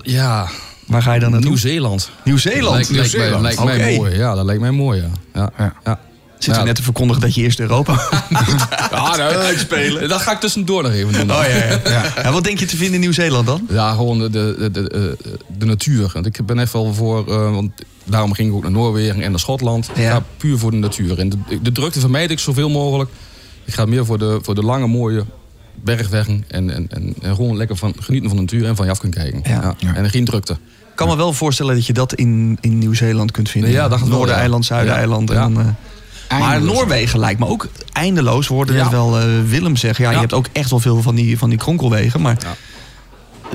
Ja, 0.03 0.47
waar 0.87 1.01
ga 1.01 1.13
je 1.13 1.19
dan 1.19 1.31
naartoe? 1.31 1.49
Nieuw-Zeeland. 1.49 2.09
Nieuw-Zeeland. 2.23 2.89
Lijkt, 2.89 3.13
lijkt, 3.13 3.63
mij, 3.63 3.95
mooi. 3.97 4.15
Ja, 4.17 4.35
dat 4.35 4.45
lijkt 4.45 4.61
mij 4.61 4.71
mooi, 4.71 5.03
ja. 5.33 5.49
ja. 5.83 5.99
Zitten 6.43 6.53
we 6.53 6.59
Ja. 6.59 6.65
net 6.65 6.75
te 6.75 6.83
verkondigen 6.83 7.21
dat 7.21 7.35
je 7.35 7.41
eerst 7.41 7.59
Europa 7.59 7.93
Ja, 8.91 9.15
nou, 9.15 9.57
spelen. 9.57 10.09
Dat 10.09 10.21
ga 10.21 10.31
ik 10.31 10.39
tussendoor 10.39 10.83
nog 10.83 10.91
even 10.91 11.13
doen. 11.13 11.27
dan. 11.27 11.37
Oh 11.37 11.43
ja, 11.43 11.79
ja. 11.91 12.13
ja. 12.23 12.31
Wat 12.31 12.43
denk 12.43 12.59
je 12.59 12.65
te 12.65 12.75
vinden 12.75 12.93
in 12.95 12.99
Nieuw-Zeeland 12.99 13.45
dan? 13.47 13.67
Ja, 13.69 13.91
gewoon 13.93 14.19
de, 14.19 14.29
de, 14.29 14.55
de, 14.59 14.71
de, 14.71 15.17
de 15.57 15.65
natuur. 15.65 16.09
Want 16.13 16.25
ik 16.25 16.45
ben 16.45 16.59
echt 16.59 16.73
wel 16.73 16.93
voor, 16.93 17.27
eh, 17.27 17.51
want 17.51 17.71
daarom 18.03 18.33
ging 18.33 18.49
ik 18.49 18.55
ook 18.55 18.61
naar 18.61 18.71
Noorwegen 18.71 19.21
en 19.21 19.29
naar 19.31 19.39
Schotland. 19.39 19.89
Ja. 19.95 20.23
puur 20.37 20.57
voor 20.57 20.71
de 20.71 20.77
natuur. 20.77 21.19
En 21.19 21.29
de, 21.29 21.37
de 21.61 21.71
drukte 21.71 21.99
vermijd 21.99 22.31
ik 22.31 22.39
zoveel 22.39 22.69
mogelijk. 22.69 23.09
Ik 23.65 23.73
ga 23.73 23.85
meer 23.85 24.05
voor 24.05 24.17
de, 24.19 24.39
voor 24.41 24.55
de 24.55 24.63
lange, 24.63 24.87
mooie 24.87 25.25
bergwegen. 25.83 26.43
En, 26.47 26.69
en, 26.69 26.87
en, 26.89 27.13
en 27.21 27.35
gewoon 27.35 27.57
lekker 27.57 27.75
van, 27.75 27.93
genieten 27.99 28.29
van 28.29 28.37
de 28.37 28.43
natuur 28.43 28.67
en 28.67 28.75
van 28.75 28.85
je 28.85 28.91
af 28.91 28.99
kunnen 28.99 29.19
kijken. 29.19 29.41
Ja. 29.51 29.75
En 29.95 30.09
geen 30.09 30.25
drukte. 30.25 30.53
Ik 30.53 30.99
kan 30.99 31.07
me 31.07 31.15
wel 31.15 31.33
voorstellen 31.33 31.75
dat 31.75 31.85
je 31.85 31.93
dat 31.93 32.13
in, 32.13 32.57
in 32.61 32.77
Nieuw-Zeeland 32.77 33.31
kunt 33.31 33.49
vinden. 33.49 33.71
Ja, 33.71 33.89
wel, 33.89 33.99
Noordereiland. 34.07 34.65
Ja. 34.67 34.83
En 34.85 35.57
eh, 35.57 35.65
maar. 36.39 36.61
Noorwegen 36.61 37.19
lijkt 37.19 37.39
me 37.39 37.47
ook 37.47 37.67
eindeloos. 37.93 38.47
We 38.47 38.53
hoorden 38.53 38.75
Ja. 38.75 38.81
net 38.83 38.91
wel 38.91 39.19
eh, 39.19 39.25
Willem 39.45 39.75
zeggen. 39.75 40.03
Ja, 40.05 40.11
je 40.11 40.17
hebt 40.17 40.33
ook 40.33 40.47
echt 40.51 40.69
wel 40.69 40.79
veel 40.79 41.01
van 41.01 41.15
die, 41.15 41.37
van 41.37 41.49
die 41.49 41.57
kronkelwegen. 41.57 42.21
Maar 42.21 42.37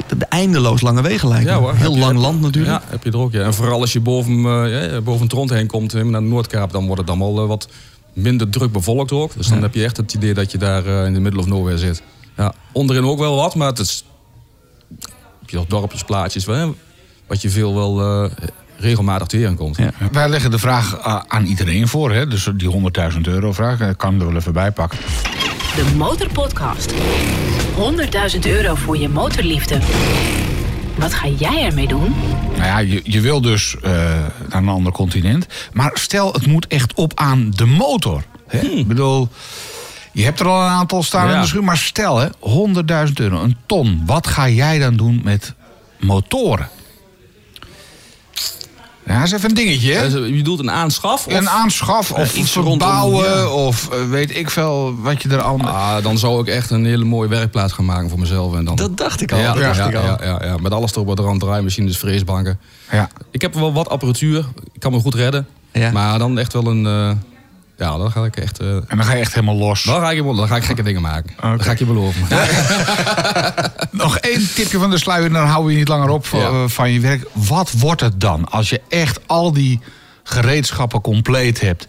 de, 0.07 0.17
de 0.17 0.25
eindeloos 0.25 0.81
lange 0.81 1.03
wegen. 1.03 1.43
Ja, 1.43 1.59
hoor. 1.59 1.75
Heel 1.75 1.93
je- 1.93 1.99
lang 1.99 2.13
heb- 2.13 2.21
land 2.23 2.41
natuurlijk. 2.41 2.83
Ja, 2.83 2.91
heb 2.91 3.05
je 3.05 3.11
er 3.11 3.19
ook. 3.19 3.33
Ja. 3.33 3.43
En 3.45 3.55
vooral 3.55 3.81
als 3.81 3.93
je 3.93 4.01
boven, 4.01 4.41
ja, 4.71 5.01
boven 5.01 5.29
Trond 5.29 5.51
heen 5.51 5.67
komt, 5.67 5.95
eh, 5.95 6.03
naar 6.03 6.21
de 6.21 6.27
Noordkaap, 6.27 6.73
dan 6.73 6.83
wordt 6.87 6.99
het 6.99 7.07
dan 7.07 7.19
wel 7.35 7.47
wat 7.47 7.69
minder 8.13 8.49
druk 8.51 8.73
bevolkt 8.73 9.13
ook. 9.13 9.33
Dus 9.37 9.47
dan 9.49 9.63
heb 9.63 9.75
je 9.75 9.85
echt 9.85 9.97
het 9.97 10.15
idee 10.15 10.35
dat 10.35 10.51
je 10.53 10.59
daar 10.59 10.87
in 10.87 11.15
de 11.15 11.21
middle 11.21 11.41
of 11.41 11.47
nowhere 11.47 11.79
zit. 11.79 12.03
Ja, 12.37 12.53
onderin 12.73 13.05
ook 13.05 13.19
wel 13.19 13.37
wat, 13.37 13.55
maar 13.55 13.69
het 13.69 13.79
is... 13.79 14.05
Heb 15.41 15.51
je 15.51 15.57
nog 15.57 15.67
dorpjes, 15.67 16.05
plaatsjes, 16.05 16.47
hè, 16.47 16.67
wat 17.27 17.43
je 17.43 17.51
veel 17.51 17.75
wel 17.75 18.31
eh, 18.79 18.85
regelmatig 18.85 19.27
tegenkomt. 19.27 19.77
Ja. 19.77 19.91
Wij 20.13 20.29
leggen 20.29 20.51
de 20.51 20.59
vraag 20.59 20.99
uh, 21.07 21.21
aan 21.27 21.45
iedereen 21.45 21.89
voor. 21.89 22.13
Hè? 22.13 22.27
Dus 22.27 22.51
die 22.55 22.91
100.000 23.13 23.21
euro 23.21 23.53
vraag 23.53 23.81
eh, 23.81 23.89
kan 23.97 24.15
ik 24.15 24.21
er 24.21 24.27
wel 24.27 24.37
even 24.37 24.53
bij 24.53 24.71
pakken. 24.71 24.99
De 25.77 25.95
Motorpodcast. 25.97 26.93
100.000 28.35 28.39
euro 28.41 28.75
voor 28.75 28.99
je 28.99 29.09
motorliefde. 29.09 29.79
Wat 30.99 31.15
ga 31.15 31.29
jij 31.29 31.65
ermee 31.65 31.89
doen? 31.89 32.15
Nou 32.57 32.65
ja, 32.65 32.79
je, 32.79 33.01
je 33.05 33.21
wil 33.21 33.41
dus 33.41 33.77
eh, 33.83 33.93
naar 34.49 34.63
een 34.63 34.69
ander 34.69 34.93
continent. 34.93 35.47
Maar 35.73 35.91
stel, 35.95 36.33
het 36.33 36.47
moet 36.47 36.67
echt 36.67 36.95
op 36.95 37.13
aan 37.15 37.51
de 37.57 37.67
motor. 37.67 38.23
Hè? 38.47 38.59
Ik 38.59 38.87
bedoel, 38.87 39.29
je 40.13 40.25
hebt 40.25 40.41
er 40.41 40.47
al 40.47 40.63
een 40.63 40.71
aantal 40.71 41.03
staan 41.03 41.31
in 41.31 41.41
de 41.41 41.47
schuur. 41.47 41.65
Maar 41.65 41.77
stel, 41.77 42.19
hè, 42.19 42.29
100.000 43.07 43.13
euro, 43.15 43.43
een 43.43 43.57
ton. 43.67 44.03
Wat 44.07 44.27
ga 44.27 44.49
jij 44.49 44.79
dan 44.79 44.97
doen 44.97 45.21
met 45.25 45.55
motoren? 45.99 46.69
Ja, 49.09 49.15
dat 49.19 49.27
is 49.27 49.33
even 49.33 49.49
een 49.49 49.55
dingetje, 49.55 49.93
hè? 49.93 50.05
Je 50.05 50.33
bedoelt 50.37 50.59
een 50.59 50.71
aanschaf? 50.71 51.27
Of? 51.27 51.35
Een 51.35 51.49
aanschaf 51.49 52.13
of 52.13 52.37
iets 52.37 52.55
rondom, 52.55 52.79
verbouwen 52.79 53.25
ja. 53.31 53.49
of 53.49 53.89
eh, 53.91 54.09
weet 54.09 54.37
ik 54.37 54.51
veel 54.51 54.97
wat 55.01 55.23
je 55.23 55.29
er 55.29 55.41
allemaal... 55.41 55.73
Ah, 55.75 56.03
dan 56.03 56.19
zou 56.19 56.41
ik 56.41 56.47
echt 56.47 56.71
een 56.71 56.85
hele 56.85 57.05
mooie 57.05 57.29
werkplaats 57.29 57.73
gaan 57.73 57.85
maken 57.85 58.09
voor 58.09 58.19
mezelf. 58.19 58.55
En 58.55 58.65
dan... 58.65 58.77
Dat 58.77 58.97
dacht 58.97 59.21
ik 59.21 59.33
al. 59.33 59.39
ja, 59.39 59.53
dat 59.53 59.63
ja, 59.63 59.67
dacht 59.67 59.79
ja, 59.79 59.87
ik 59.89 59.95
al. 59.95 60.03
ja, 60.03 60.19
ja, 60.23 60.45
ja. 60.47 60.57
Met 60.57 60.73
alles 60.73 60.93
erop, 60.93 61.19
eraan, 61.19 61.39
draaimachines, 61.39 61.97
freesbanken. 61.97 62.59
Ja. 62.91 63.09
Ik 63.31 63.41
heb 63.41 63.55
wel 63.55 63.73
wat 63.73 63.89
apparatuur. 63.89 64.45
Ik 64.73 64.81
kan 64.81 64.93
me 64.93 65.01
goed 65.01 65.15
redden. 65.15 65.47
Ja. 65.73 65.91
Maar 65.91 66.19
dan 66.19 66.39
echt 66.39 66.53
wel 66.53 66.67
een... 66.67 66.87
eh, 66.87 67.11
ja, 67.79 67.97
dan 67.97 68.11
ga 68.11 68.25
ik 68.25 68.37
echt... 68.37 68.59
eh, 68.61 68.67
En 68.75 68.97
dan 68.97 69.05
ga 69.05 69.13
je 69.13 69.21
echt 69.21 69.35
helemaal 69.35 69.57
los. 69.57 69.83
dan, 69.83 70.01
ga 70.01 70.11
ik, 70.11 70.23
dan 70.25 70.49
ga 70.49 70.57
ik 70.57 70.65
gekke 70.65 70.83
dingen 70.83 71.03
maken. 71.03 71.31
Dat 71.41 71.63
ga 71.63 71.71
ik 71.71 71.79
je 71.79 71.85
beloven. 71.87 72.23
Nog 73.91 74.17
één 74.19 74.55
tipje 74.55 74.79
van 74.79 74.91
de 74.91 74.99
sluier, 74.99 75.27
en 75.27 75.33
dan 75.33 75.47
houden 75.47 75.67
we 75.67 75.73
je 75.73 75.79
niet 75.79 75.89
langer 75.89 76.09
op 76.09 76.27
van, 76.27 76.41
Ja. 76.41 76.47
eh, 76.49 76.65
van 76.67 76.91
je 76.93 77.01
werk. 77.01 77.29
Wat 77.33 77.71
wordt 77.71 78.01
het 78.01 78.21
dan 78.21 78.51
als 78.51 78.69
je 78.69 78.81
echt 78.89 79.21
al 79.27 79.53
die 79.53 79.81
gereedschappen 80.23 81.01
compleet 81.01 81.61
hebt? 81.61 81.87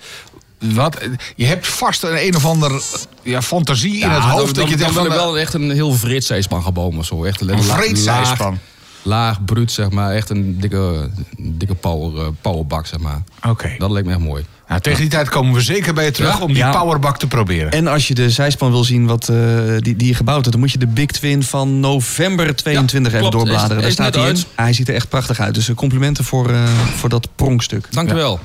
Wat, 0.60 0.98
je 1.36 1.46
hebt 1.46 1.68
vast 1.68 2.04
een 2.04 2.26
een 2.26 2.36
of 2.36 2.46
ander 2.46 2.82
ja, 3.24 3.42
fantasie 3.42 4.00
in 4.02 4.10
het 4.10 4.24
hoofd. 4.24 4.36
Dan, 4.36 4.46
dat 4.46 4.56
dan, 4.56 4.70
je 4.70 4.78
dan 4.78 4.94
van, 4.94 5.10
wel 5.10 5.38
echt 5.40 5.54
een 5.54 5.72
heel 5.72 5.94
vreed 5.94 6.24
zijspan 6.24 6.64
gaan 6.64 6.74
bouwen 6.74 6.98
of 6.98 7.06
zo. 7.06 7.24
Echt 7.24 7.42
een, 7.42 7.50
Een 7.50 7.64
vreed 7.64 8.06
laag- 8.06 8.26
zijspan? 8.26 8.58
Laag, 9.02 9.46
bruut, 9.46 9.72
zeg 9.72 9.90
maar. 9.90 10.12
Echt 10.14 10.30
een 10.30 10.60
dikke, 10.60 11.10
dikke 11.38 11.76
power, 11.76 12.22
eh, 12.22 12.28
powerbak, 12.42 12.86
zeg 12.86 13.00
maar. 13.00 13.22
Oké. 13.48 13.76
Dat 13.78 13.92
lijkt 13.92 14.08
me 14.08 14.14
echt 14.14 14.24
mooi. 14.24 14.46
Nou, 14.70 14.82
tegen 14.82 15.00
die 15.00 15.10
tijd 15.10 15.30
komen 15.30 15.54
we 15.54 15.62
zeker 15.62 15.94
bij 15.94 16.06
je 16.06 16.12
terug 16.12 16.38
Ja? 16.38 16.40
om 16.44 16.48
die 16.48 16.58
Ja. 16.58 16.72
powerbak 16.72 17.18
te 17.20 17.28
proberen. 17.28 17.72
En 17.72 17.88
als 17.88 18.08
je 18.08 18.14
de 18.14 18.30
zijspan 18.30 18.72
wil 18.72 18.84
zien 18.84 19.06
wat, 19.08 19.30
eh, 19.30 19.36
die, 19.80 19.96
die 19.96 20.08
je 20.08 20.14
gebouwd 20.14 20.40
hebt... 20.40 20.52
dan 20.52 20.60
moet 20.60 20.72
je 20.72 20.78
de 20.78 20.88
Big 20.88 21.06
Twin 21.06 21.44
van 21.44 21.80
november 21.80 22.56
22 22.56 23.12
Ja, 23.12 23.18
even 23.18 23.30
klopt. 23.30 23.46
doorbladeren. 23.46 23.84
Is- 23.84 23.96
Daar 23.96 24.08
is 24.08 24.14
staat 24.14 24.24
hij 24.24 24.24
in. 24.24 24.30
uit. 24.38 24.46
Hij 24.56 24.74
ziet 24.74 24.90
er 24.90 24.96
echt 24.96 25.10
prachtig 25.10 25.40
uit. 25.40 25.54
Dus 25.54 25.70
eh, 25.70 25.76
complimenten 25.76 26.24
voor, 26.24 26.50
eh, 26.50 26.64
voor 26.98 27.10
dat 27.10 27.28
pronkstuk. 27.36 27.88
Dank 27.92 28.12
u 28.12 28.14
wel. 28.14 28.40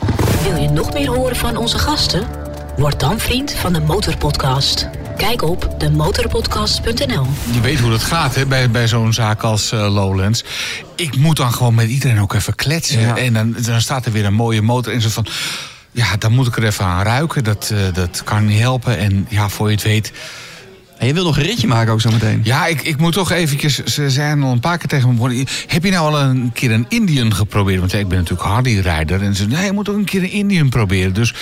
Wil 0.49 0.63
je 0.63 0.69
nog 0.69 0.93
meer 0.93 1.09
horen 1.09 1.37
van 1.37 1.57
onze 1.57 1.79
gasten? 1.79 2.23
Word 2.77 3.01
dan 3.01 3.19
vriend 3.19 3.53
van 3.53 3.73
de 3.73 3.81
Motorpodcast. 3.81 4.89
Kijk 5.17 5.43
op 5.43 5.75
demotorpodcast.nl. 5.79 7.27
Je 7.53 7.61
weet 7.63 7.79
hoe 7.81 7.91
dat 7.91 8.03
gaat 8.03 8.35
hè, 8.35 8.47
bij, 8.47 8.71
bij 8.71 8.89
zo'n 8.89 9.13
zaak 9.13 9.43
als 9.43 9.71
Lowlands. 9.71 10.45
Ik 10.97 11.17
moet 11.17 11.37
dan 11.37 11.53
gewoon 11.55 11.75
met 11.75 11.89
iedereen 11.89 12.21
ook 12.21 12.35
even 12.35 12.55
kletsen. 12.55 13.01
Ja. 13.01 13.17
En 13.17 13.33
dan, 13.33 13.57
dan 13.67 13.81
staat 13.81 14.07
er 14.07 14.13
weer 14.13 14.25
een 14.25 14.35
mooie 14.35 14.63
motor 14.63 14.93
in. 14.93 15.01
Zo 15.01 15.09
van, 15.09 15.27
ja, 15.95 16.17
dan 16.17 16.33
moet 16.33 16.47
ik 16.47 16.57
er 16.57 16.65
even 16.65 16.85
aan 16.85 17.03
ruiken. 17.03 17.45
Dat, 17.45 17.71
eh, 17.75 17.95
dat 17.95 18.23
kan 18.25 18.47
niet 18.47 18.61
helpen. 18.61 18.99
En 18.99 19.27
ja, 19.29 19.49
voor 19.49 19.69
je 19.69 19.75
het 19.75 19.85
weet... 19.85 20.13
En 20.99 21.07
je 21.07 21.15
wil 21.15 21.25
nog 21.25 21.37
een 21.37 21.43
ritje 21.43 21.67
maken 21.67 21.93
ook 21.93 22.01
zo 22.01 22.11
meteen. 22.11 22.41
Ja, 22.45 22.67
ik, 22.67 22.83
ik 22.83 22.99
moet 22.99 23.13
toch 23.13 23.31
eventjes... 23.31 23.85
Ze 23.85 24.11
zijn 24.11 24.43
al 24.43 24.53
een 24.53 24.61
paar 24.61 24.79
keer 24.79 24.89
tegen 24.89 25.09
me 25.09 25.15
begonnen. 25.15 25.47
Heb 25.67 25.85
je 25.85 25.91
nou 25.91 26.15
al 26.15 26.21
een 26.21 26.51
keer 26.53 26.73
een 26.73 26.87
Indian 26.89 27.35
geprobeerd? 27.35 27.81
Want 27.81 27.93
ik 27.93 28.09
ben 28.09 28.19
natuurlijk 28.19 28.49
Harley-rijder. 28.49 29.23
En 29.23 29.31
ze 29.31 29.35
zeiden, 29.35 29.57
nee, 29.57 29.67
je 29.67 29.73
moet 29.73 29.89
ook 29.89 29.97
een 29.97 30.05
keer 30.05 30.23
een 30.23 30.31
Indian 30.31 30.69
proberen. 30.69 31.15
Dus 31.15 31.35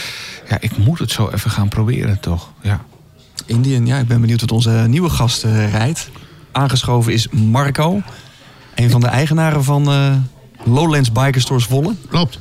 ja, 0.49 0.57
ik 0.61 0.77
moet 0.77 0.99
het 0.99 1.11
zo 1.11 1.31
even 1.35 1.51
gaan 1.51 1.69
proberen, 1.69 2.21
toch? 2.21 2.53
Ja. 2.61 2.85
Indian, 3.47 3.87
ja, 3.87 3.99
ik 3.99 4.07
ben 4.07 4.21
benieuwd 4.21 4.41
wat 4.41 4.53
onze 4.53 4.71
nieuwe 4.71 5.11
gast 5.11 5.45
eh, 5.45 5.71
rijdt. 5.71 6.11
Aangeschoven 6.53 7.13
is 7.13 7.29
Marco. 7.29 8.03
Een 8.75 8.91
van 8.91 9.01
de 9.01 9.07
eigenaren 9.07 9.65
van 9.65 9.91
eh, 9.91 10.13
Lowlands 10.65 11.13
Biker 11.13 11.41
Stores 11.41 11.65
Volle. 11.65 11.95
Klopt. 12.09 12.39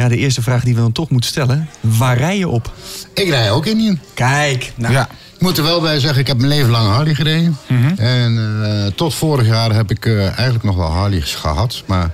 Ja, 0.00 0.08
de 0.08 0.16
eerste 0.16 0.42
vraag 0.42 0.64
die 0.64 0.74
we 0.74 0.80
dan 0.80 0.92
toch 0.92 1.10
moeten 1.10 1.30
stellen. 1.30 1.68
Waar 1.80 2.16
rij 2.16 2.38
je 2.38 2.48
op? 2.48 2.72
Ik 3.14 3.28
rij 3.28 3.50
ook 3.50 3.66
Indian. 3.66 3.98
Kijk, 4.14 4.72
nou, 4.76 4.92
Ja. 4.92 5.08
Ik 5.34 5.46
moet 5.46 5.56
er 5.58 5.64
wel 5.64 5.80
bij 5.80 6.00
zeggen, 6.00 6.20
ik 6.20 6.26
heb 6.26 6.36
mijn 6.36 6.48
leven 6.48 6.70
lang 6.70 6.86
Harley 6.88 7.14
gereden. 7.14 7.56
Mhm. 7.68 7.98
En 8.00 8.60
eh, 8.64 8.92
tot 8.94 9.14
vorig 9.14 9.46
jaar 9.46 9.72
heb 9.74 9.90
ik 9.90 10.06
eh, 10.06 10.24
eigenlijk 10.24 10.62
nog 10.64 10.76
wel 10.76 10.90
Harleys 10.90 11.34
gehad. 11.34 11.82
Maar 11.86 12.10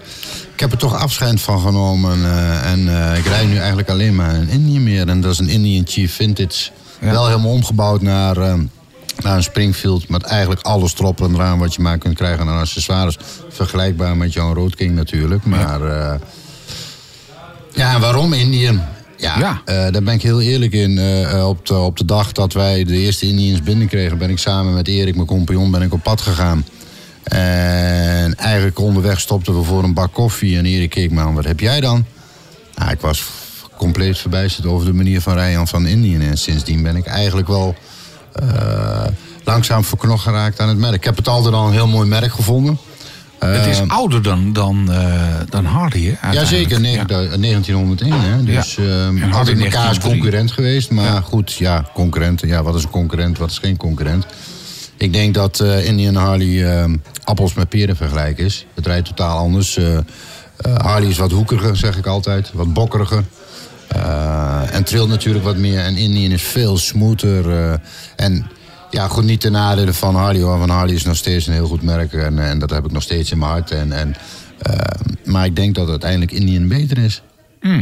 ik 0.54 0.60
heb 0.60 0.72
er 0.72 0.78
toch 0.78 0.94
afscheid 0.94 1.40
van 1.40 1.60
genomen. 1.60 2.24
eh, 2.24 2.70
en 2.72 2.80
ik 3.16 3.26
rijd 3.26 3.48
nu 3.48 3.56
eigenlijk 3.56 3.88
alleen 3.90 4.14
maar 4.14 4.34
een 4.34 4.48
Indian 4.48 4.82
meer. 4.82 5.08
En 5.08 5.20
dat 5.20 5.32
is 5.32 5.38
een 5.38 5.48
Indian 5.48 5.84
Chief 5.86 6.14
Vintage. 6.14 6.70
Ja. 7.00 7.10
Wel 7.10 7.26
helemaal 7.26 7.50
omgebouwd 7.50 8.02
naar, 8.02 8.36
naar 9.22 9.36
een 9.36 9.42
Springfield. 9.42 10.08
Met 10.08 10.22
eigenlijk 10.22 10.60
alles 10.60 10.94
erop 10.94 11.20
en 11.20 11.34
eraan 11.34 11.58
wat 11.58 11.74
je 11.74 11.82
maar 11.82 11.98
kunt 11.98 12.14
krijgen 12.16 12.48
aan 12.48 12.58
accessoires. 12.58 13.18
Vergelijkbaar 13.48 14.16
met 14.16 14.32
jouw 14.32 14.54
Road 14.54 14.74
King 14.74 14.94
natuurlijk. 14.94 15.44
Maar 15.44 15.80
ja, 17.76 17.94
en 17.94 18.00
waarom 18.00 18.32
Indian? 18.32 18.80
Ja, 19.16 19.38
Ja. 19.38 19.60
eh, 19.64 19.92
daar 19.92 20.02
ben 20.02 20.14
ik 20.14 20.22
heel 20.22 20.40
eerlijk 20.40 20.72
in. 20.72 20.98
Eh, 20.98 21.32
eh, 21.32 21.48
op, 21.48 21.66
de, 21.66 21.74
op 21.74 21.96
de 21.96 22.04
dag 22.04 22.32
dat 22.32 22.52
wij 22.52 22.84
de 22.84 22.96
eerste 22.96 23.26
Indians 23.26 23.62
binnenkregen... 23.62 24.18
ben 24.18 24.30
ik 24.30 24.38
samen 24.38 24.74
met 24.74 24.88
Erik, 24.88 25.14
mijn 25.14 25.26
compagnon, 25.26 25.70
ben 25.70 25.82
ik 25.82 25.92
op 25.92 26.02
pad 26.02 26.20
gegaan. 26.20 26.64
En 27.22 28.34
eigenlijk 28.36 28.78
onderweg 28.78 29.20
stopten 29.20 29.56
we 29.58 29.62
voor 29.62 29.84
een 29.84 29.94
bak 29.94 30.12
koffie. 30.12 30.58
En 30.58 30.66
Erik 30.66 30.90
keek 30.90 31.10
me 31.10 31.20
aan, 31.20 31.34
wat 31.34 31.44
heb 31.44 31.60
jij 31.60 31.80
dan? 31.80 32.04
Nou, 32.74 32.90
ik 32.90 33.00
was 33.00 33.24
compleet 33.76 34.18
verbijsterd 34.18 34.66
over 34.66 34.86
de 34.86 34.92
manier 34.92 35.20
van 35.20 35.34
rijden 35.34 35.66
van 35.66 35.86
Indian. 35.86 36.20
En 36.20 36.38
sindsdien 36.38 36.82
ben 36.82 36.96
ik 36.96 37.06
eigenlijk 37.06 37.48
wel 37.48 37.74
eh, 38.32 39.04
langzaam 39.44 39.84
verknocht 39.84 40.22
geraakt 40.22 40.60
aan 40.60 40.68
het 40.68 40.78
merk. 40.78 40.94
Ik 40.94 41.04
heb 41.04 41.16
het 41.16 41.28
altijd 41.28 41.54
al 41.54 41.66
een 41.66 41.72
heel 41.72 41.86
mooi 41.88 42.08
merk 42.08 42.32
gevonden. 42.32 42.78
Het 43.52 43.66
is 43.66 43.80
Eh, 43.80 43.88
ouder 43.88 44.22
dan, 44.22 44.52
dan, 44.52 44.92
eh, 44.92 45.34
dan 45.48 45.64
Harley, 45.64 46.16
hè? 46.20 46.32
Jazeker, 46.32 46.80
Ja. 46.80 47.04
negen- 47.04 47.40
1901. 47.40 48.20
Hè? 48.20 48.44
Dus 48.44 48.76
ehm, 48.78 48.86
En 49.22 49.32
altijd 49.32 49.58
elkaars 49.60 49.72
1903. 49.72 50.10
concurrent 50.10 50.52
geweest. 50.52 50.90
Maar 50.90 51.22
goed, 51.22 51.52
ja, 51.52 51.84
concurrenten. 51.94 52.48
Ja, 52.48 52.62
wat 52.62 52.74
is 52.74 52.82
een 52.82 52.90
concurrent, 52.90 53.38
wat 53.38 53.50
is 53.50 53.58
geen 53.58 53.76
concurrent? 53.76 54.26
Ik 54.96 55.12
denk 55.12 55.34
dat 55.34 55.60
eh, 55.60 55.86
Indian 55.86 56.14
Harley 56.14 56.64
ehm, 56.78 56.96
appels 57.24 57.54
met 57.54 57.68
peren 57.68 57.96
vergelijken 57.96 58.44
is. 58.44 58.66
Het 58.74 58.86
rijdt 58.86 59.06
totaal 59.06 59.38
anders. 59.38 59.76
Eh, 59.76 59.96
eh, 59.96 60.02
Harley 60.76 61.08
is 61.08 61.18
wat 61.18 61.30
hoekeriger, 61.32 61.76
zeg 61.76 61.96
ik 61.96 62.06
altijd. 62.06 62.50
Wat 62.54 62.72
bokkeriger. 62.72 63.24
Eh, 63.88 64.74
en 64.74 64.84
trilt 64.84 65.08
natuurlijk 65.08 65.44
wat 65.44 65.56
meer. 65.56 65.78
En 65.78 65.96
Indian 65.96 66.30
is 66.30 66.42
veel 66.42 66.78
smoother. 66.78 67.50
eh, 67.50 67.72
en 68.16 68.46
ja, 68.96 69.08
goed, 69.08 69.24
niet 69.24 69.40
ten 69.40 69.52
nadele 69.52 69.92
van 69.92 70.14
Harley 70.14 70.42
hoor. 70.42 70.58
Want 70.58 70.70
Harley 70.70 70.94
is 70.94 71.04
nog 71.04 71.16
steeds 71.16 71.46
een 71.46 71.52
heel 71.52 71.66
goed 71.66 71.82
merk. 71.82 72.12
En, 72.12 72.38
en 72.38 72.58
dat 72.58 72.70
heb 72.70 72.84
ik 72.84 72.92
nog 72.92 73.02
steeds 73.02 73.30
in 73.30 73.38
mijn 73.38 73.50
hart. 73.50 73.70
En, 73.70 73.92
en, 73.92 74.14
eh, 74.62 74.72
maar 75.24 75.44
ik 75.44 75.56
denk 75.56 75.74
dat 75.74 75.88
uiteindelijk 75.88 76.32
Indian 76.32 76.68
beter 76.68 76.98
is. 76.98 77.22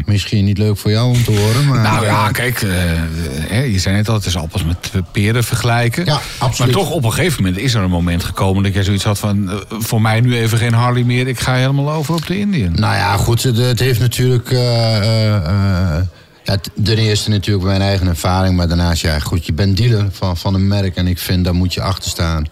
Misschien 0.06 0.44
niet 0.44 0.58
leuk 0.58 0.76
voor 0.78 0.90
jou 0.90 1.08
om 1.08 1.24
te 1.24 1.30
horen. 1.30 1.66
Maar, 1.66 1.74
Hmm. 1.74 1.82
Nou 1.92 2.04
ja, 2.04 2.26
eh, 2.26 2.32
kijk, 2.32 2.62
eh, 2.62 3.72
je 3.72 3.78
zei 3.78 3.96
net 3.96 4.08
al, 4.08 4.14
het 4.14 4.26
is 4.26 4.36
appels 4.36 4.64
met 4.64 4.90
peren 5.12 5.44
vergelijken. 5.44 6.04
Ja, 6.04 6.20
absoluut. 6.38 6.74
Maar 6.74 6.82
toch 6.84 6.92
op 6.94 7.04
een 7.04 7.12
gegeven 7.12 7.42
moment 7.42 7.62
is 7.62 7.74
er 7.74 7.82
een 7.82 7.90
moment 7.90 8.24
gekomen 8.24 8.62
dat 8.62 8.74
jij 8.74 8.82
zoiets 8.82 9.04
had 9.04 9.18
van... 9.18 9.50
eh, 9.50 9.56
voor 9.68 10.00
mij 10.02 10.20
nu 10.20 10.36
even 10.36 10.58
geen 10.58 10.72
Harley 10.72 11.02
meer, 11.02 11.28
ik 11.28 11.40
ga 11.40 11.54
helemaal 11.54 11.92
over 11.92 12.14
op 12.14 12.26
de 12.26 12.38
Indian. 12.38 12.72
Nou 12.74 12.94
ja, 12.94 13.16
goed, 13.16 13.42
het, 13.42 13.56
het 13.56 13.80
heeft 13.80 14.00
natuurlijk... 14.00 14.50
eh, 14.50 14.96
eh, 14.96 15.36
eh, 15.36 16.02
ja, 16.44 16.56
ten 16.82 16.98
eerste 16.98 17.30
natuurlijk 17.30 17.66
mijn 17.66 17.80
eigen 17.82 18.06
ervaring. 18.06 18.56
Maar 18.56 18.68
daarnaast, 18.68 19.02
ja, 19.02 19.18
goed, 19.18 19.46
je 19.46 19.52
bent 19.52 19.76
dealer 19.76 20.06
van, 20.10 20.36
van 20.36 20.54
een 20.54 20.66
merk. 20.68 20.96
En 20.96 21.06
ik 21.06 21.18
vind, 21.18 21.44
daar 21.44 21.54
moet 21.54 21.74
je 21.74 21.82
achter 21.82 22.10
staan. 22.10 22.46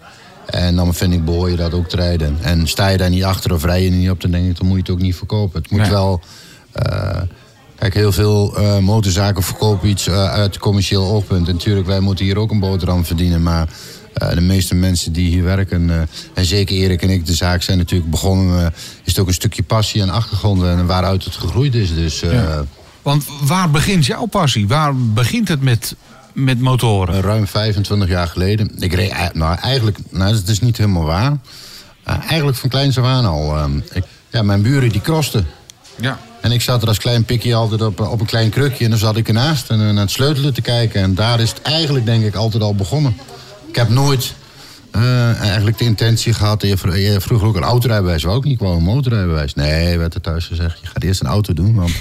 En 0.45 0.75
dan 0.75 0.93
vind 0.93 1.13
ik, 1.13 1.25
behoor 1.25 1.49
je 1.49 1.55
dat 1.55 1.73
ook 1.73 1.89
te 1.89 1.95
rijden. 1.95 2.37
En 2.41 2.67
sta 2.67 2.87
je 2.87 2.97
daar 2.97 3.09
niet 3.09 3.23
achter 3.23 3.53
of 3.53 3.63
rij 3.63 3.83
je 3.83 3.89
er 3.89 3.95
niet 3.95 4.09
op... 4.09 4.21
dan 4.21 4.31
denk 4.31 4.49
ik, 4.49 4.57
dan 4.57 4.67
moet 4.67 4.75
je 4.75 4.81
het 4.81 4.91
ook 4.91 5.01
niet 5.01 5.15
verkopen. 5.15 5.61
Het 5.61 5.71
moet 5.71 5.79
Nee. 5.81 5.89
wel... 5.89 6.21
eh, 6.71 7.21
kijk, 7.75 7.93
heel 7.93 8.11
veel 8.11 8.57
eh, 8.57 8.77
motorzaken 8.77 9.43
verkopen 9.43 9.89
iets 9.89 10.07
eh, 10.07 10.31
uit 10.31 10.57
commercieel 10.57 11.05
oogpunt. 11.07 11.47
En 11.47 11.53
natuurlijk, 11.53 11.87
wij 11.87 11.99
moeten 11.99 12.25
hier 12.25 12.37
ook 12.37 12.51
een 12.51 12.59
boterham 12.59 13.05
verdienen. 13.05 13.43
Maar 13.43 13.67
de 14.13 14.41
meeste 14.41 14.75
mensen 14.75 15.11
die 15.13 15.29
hier 15.29 15.43
werken... 15.43 16.07
en 16.33 16.45
zeker 16.45 16.75
Erik 16.75 17.01
en 17.01 17.09
ik, 17.09 17.25
de 17.25 17.33
zaak 17.33 17.61
zijn 17.61 17.77
natuurlijk 17.77 18.11
begonnen... 18.11 18.73
is 19.03 19.11
het 19.11 19.19
ook 19.19 19.27
een 19.27 19.33
stukje 19.33 19.63
passie 19.63 20.01
en 20.01 20.09
achtergrond... 20.09 20.63
en 20.63 20.85
waaruit 20.85 21.23
het 21.23 21.35
gegroeid 21.35 21.75
is. 21.75 21.93
Dus 21.93 22.19
Ja. 22.19 22.63
Want 23.03 23.25
waar 23.41 23.71
begint 23.71 24.05
jouw 24.05 24.25
passie? 24.25 24.67
Waar 24.67 24.95
begint 24.95 25.47
het 25.47 25.61
met, 25.61 25.95
met 26.33 26.59
motoren? 26.59 27.21
ruim 27.21 27.47
25 27.47 28.07
jaar 28.07 28.27
geleden... 28.27 28.71
Ik 28.79 28.93
reed, 28.93 29.33
nou, 29.33 29.57
eigenlijk, 29.59 29.97
nou, 30.09 30.33
dat 30.33 30.47
is 30.47 30.59
niet 30.59 30.77
helemaal 30.77 31.03
waar. 31.03 31.37
Eh, 32.03 32.15
eigenlijk 32.27 32.57
van 32.57 32.69
kleins 32.69 32.97
af 32.97 33.05
aan 33.05 33.25
al. 33.25 33.57
eh, 33.57 33.65
ik, 33.91 34.03
ja, 34.29 34.41
mijn 34.43 34.61
buren 34.61 34.89
die 34.89 35.01
krosten. 35.01 35.47
Ja. 35.99 36.19
En 36.41 36.51
ik 36.51 36.61
zat 36.61 36.81
er 36.81 36.87
als 36.87 36.97
klein 36.99 37.23
pikje 37.25 37.55
altijd 37.55 37.81
op, 37.81 37.99
op 37.99 38.19
een 38.19 38.25
klein 38.25 38.49
krukje. 38.49 38.83
En 38.83 38.89
dan 38.89 38.99
zat 38.99 39.17
ik 39.17 39.27
ernaast 39.27 39.69
en 39.69 39.79
eh, 39.79 39.85
naar 39.85 40.01
het 40.01 40.11
sleutelen 40.11 40.53
te 40.53 40.61
kijken. 40.61 41.01
En 41.01 41.15
daar 41.15 41.39
is 41.39 41.49
het 41.49 41.61
eigenlijk 41.61 42.05
denk 42.05 42.23
ik 42.25 42.35
altijd 42.35 42.63
al 42.63 42.75
begonnen. 42.75 43.17
Ik 43.67 43.75
heb 43.75 43.89
nooit 43.89 44.33
eigenlijk 45.39 45.77
de 45.77 45.83
intentie 45.85 46.33
gehad... 46.33 46.61
Je, 46.61 46.77
vro- 46.77 46.93
je 46.93 47.21
vroeger 47.21 47.47
ook 47.47 47.55
een 47.55 47.63
autorijbewijs, 47.63 48.23
wou 48.23 48.35
ook 48.37 48.43
niet 48.43 48.57
gewoon 48.57 48.77
een 48.77 48.83
motorrijbewijs. 48.83 49.53
Nee, 49.53 49.97
werd 49.97 50.13
er 50.13 50.21
thuis 50.21 50.45
gezegd, 50.45 50.79
je 50.81 50.87
gaat 50.87 51.03
eerst 51.03 51.21
een 51.21 51.27
auto 51.27 51.53
doen. 51.53 51.75
Want 51.75 51.89
het 51.89 51.99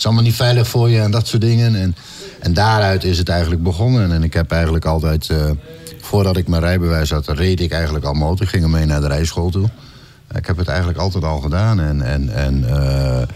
is 0.00 0.06
allemaal 0.06 0.24
niet 0.24 0.34
veilig 0.34 0.68
voor 0.68 0.88
je 0.88 1.00
en 1.00 1.10
dat 1.10 1.26
soort 1.26 1.42
dingen. 1.42 1.74
En, 1.74 1.96
en 2.40 2.54
daaruit 2.54 3.04
is 3.04 3.18
het 3.18 3.28
eigenlijk 3.28 3.62
begonnen. 3.62 4.12
En 4.12 4.22
ik 4.22 4.34
heb 4.34 4.50
eigenlijk 4.50 4.84
altijd... 4.84 5.28
eh, 5.28 5.50
voordat 6.00 6.36
ik 6.36 6.48
mijn 6.48 6.62
rijbewijs 6.62 7.10
had, 7.10 7.28
reed 7.28 7.60
ik 7.60 7.72
eigenlijk 7.72 8.04
al 8.04 8.12
motor. 8.12 8.42
Ik 8.42 8.48
ging 8.48 8.62
ermee 8.62 8.84
naar 8.84 9.00
de 9.00 9.06
rijschool 9.06 9.50
toe. 9.50 9.68
Ik 10.34 10.46
heb 10.46 10.56
het 10.56 10.68
eigenlijk 10.68 10.98
altijd 10.98 11.24
al 11.24 11.40
gedaan. 11.40 11.80
En, 11.80 12.02
en, 12.02 12.34
en 12.34 12.68
eh, 12.68 13.26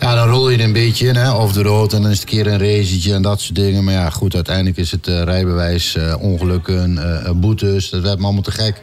ja, 0.00 0.14
dan 0.14 0.28
rol 0.28 0.50
je 0.50 0.58
er 0.58 0.64
een 0.64 0.72
beetje 0.72 1.06
in, 1.06 1.14
de 1.52 1.62
rood. 1.62 1.92
En 1.92 2.02
dan 2.02 2.10
is 2.10 2.20
het 2.20 2.30
een 2.30 2.34
keer 2.36 2.46
een 2.52 2.58
racetje 2.58 3.14
en 3.14 3.22
dat 3.22 3.40
soort 3.40 3.54
dingen. 3.54 3.84
Maar 3.84 3.94
ja, 3.94 4.10
goed, 4.10 4.34
uiteindelijk 4.34 4.76
is 4.76 4.90
het 4.90 5.06
eh, 5.06 5.22
rijbewijs, 5.22 5.98
ongelukken, 6.18 7.00
boetes. 7.40 7.90
Dat 7.90 8.02
werd 8.02 8.18
me 8.18 8.24
allemaal 8.24 8.42
te 8.42 8.50
gek. 8.50 8.82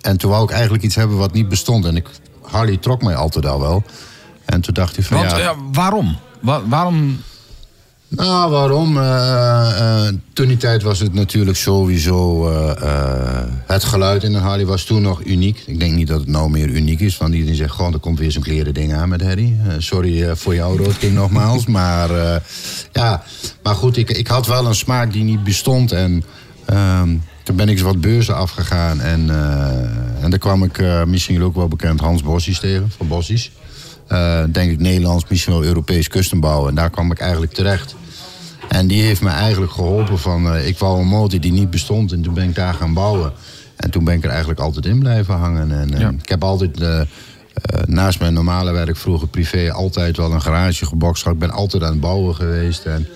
En 0.00 0.16
toen 0.16 0.30
wou 0.30 0.44
ik 0.44 0.50
eigenlijk 0.50 0.82
iets 0.82 0.94
hebben 0.94 1.16
wat 1.16 1.32
niet 1.32 1.48
bestond. 1.48 1.84
En 1.84 1.96
ik, 1.96 2.08
Harley 2.42 2.76
trok 2.76 3.02
mij 3.02 3.14
altijd 3.14 3.46
al 3.46 3.60
wel. 3.60 3.84
En 4.46 4.60
toen 4.60 4.74
dacht 4.74 4.96
hij 4.96 5.04
van 5.04 5.16
Want 5.16 5.30
ja... 5.30 5.54
waarom? 5.72 6.16
Wa- 6.40 6.66
waarom? 6.66 7.20
Nou, 8.08 8.50
waarom? 8.50 8.98
Eh, 8.98 10.08
toen 10.32 10.46
die 10.46 10.56
tijd 10.56 10.82
was 10.82 10.98
het 10.98 11.14
natuurlijk 11.14 11.56
sowieso... 11.56 12.48
eh, 12.48 13.42
het 13.66 13.84
geluid 13.84 14.22
in 14.22 14.34
een 14.34 14.42
Harley 14.42 14.66
was 14.66 14.84
toen 14.84 15.02
nog 15.02 15.24
uniek. 15.24 15.62
Ik 15.66 15.80
denk 15.80 15.94
niet 15.94 16.08
dat 16.08 16.20
het 16.20 16.28
nou 16.28 16.50
meer 16.50 16.68
uniek 16.68 17.00
is. 17.00 17.16
Want 17.16 17.34
iedereen 17.34 17.56
zegt 17.56 17.74
gewoon, 17.74 17.92
er 17.92 17.98
komt 17.98 18.18
weer 18.18 18.32
zo'n 18.32 18.42
kleren 18.42 18.74
ding 18.74 18.94
aan 18.94 19.08
met 19.08 19.22
Harry. 19.22 19.56
Sorry 19.78 20.36
voor 20.36 20.54
jou, 20.54 20.82
Rood 20.82 20.98
King, 20.98 21.14
nogmaals. 21.22 21.66
Maar 21.66 22.10
ja, 22.92 23.22
maar 23.62 23.74
goed, 23.74 23.96
ik, 23.96 24.10
ik 24.10 24.26
had 24.26 24.46
wel 24.46 24.66
een 24.66 24.74
smaak 24.74 25.12
die 25.12 25.24
niet 25.24 25.44
bestond. 25.44 25.92
En 25.92 26.24
ehm, 26.64 27.16
toen 27.42 27.56
ben 27.56 27.68
ik 27.68 27.72
eens 27.72 27.82
wat 27.82 28.00
beurzen 28.00 28.36
afgegaan. 28.36 29.00
En, 29.00 29.30
en 30.20 30.30
daar 30.30 30.38
kwam 30.38 30.62
ik 30.62 30.82
misschien 31.06 31.42
ook 31.42 31.54
wel 31.54 31.68
bekend 31.68 32.00
Hans 32.00 32.22
Bossies 32.22 32.58
tegen, 32.58 32.90
van 32.96 33.08
Bossies. 33.08 33.50
Eh, 34.08 34.44
denk 34.52 34.70
ik 34.70 34.78
Nederlands, 34.80 35.24
misschien 35.28 35.52
wel 35.52 35.64
Europees 35.64 36.08
custombouw. 36.08 36.68
En 36.68 36.74
daar 36.74 36.90
kwam 36.90 37.10
ik 37.10 37.18
eigenlijk 37.20 37.52
terecht. 37.52 37.94
En 38.68 38.86
die 38.86 39.02
heeft 39.02 39.22
me 39.22 39.28
eigenlijk 39.30 39.72
geholpen 39.72 40.18
van... 40.18 40.54
eh, 40.54 40.66
ik 40.68 40.78
wou 40.78 41.00
een 41.00 41.06
motor 41.06 41.40
die 41.40 41.52
niet 41.52 41.70
bestond 41.70 42.12
en 42.12 42.22
toen 42.22 42.34
ben 42.34 42.48
ik 42.48 42.54
daar 42.54 42.74
gaan 42.74 42.92
bouwen. 42.94 43.32
En 43.76 43.90
toen 43.90 44.04
ben 44.04 44.14
ik 44.14 44.24
er 44.24 44.30
eigenlijk 44.30 44.60
altijd 44.60 44.86
in 44.86 44.98
blijven 44.98 45.34
hangen. 45.34 45.70
En, 45.80 45.94
en 45.94 46.00
Ja. 46.00 46.10
ik 46.22 46.28
heb 46.28 46.44
altijd... 46.44 46.80
eh, 46.80 47.00
eh, 47.00 47.06
naast 47.86 48.20
mijn 48.20 48.32
normale 48.34 48.72
werk 48.72 48.96
vroeger 48.96 49.28
privé 49.28 49.72
altijd 49.72 50.16
wel 50.16 50.32
een 50.32 50.42
garage 50.42 50.86
gebokst. 50.86 51.26
Ik 51.26 51.38
ben 51.38 51.50
altijd 51.50 51.82
aan 51.82 51.90
het 51.90 52.00
bouwen 52.00 52.34
geweest. 52.34 52.84
En, 52.84 53.06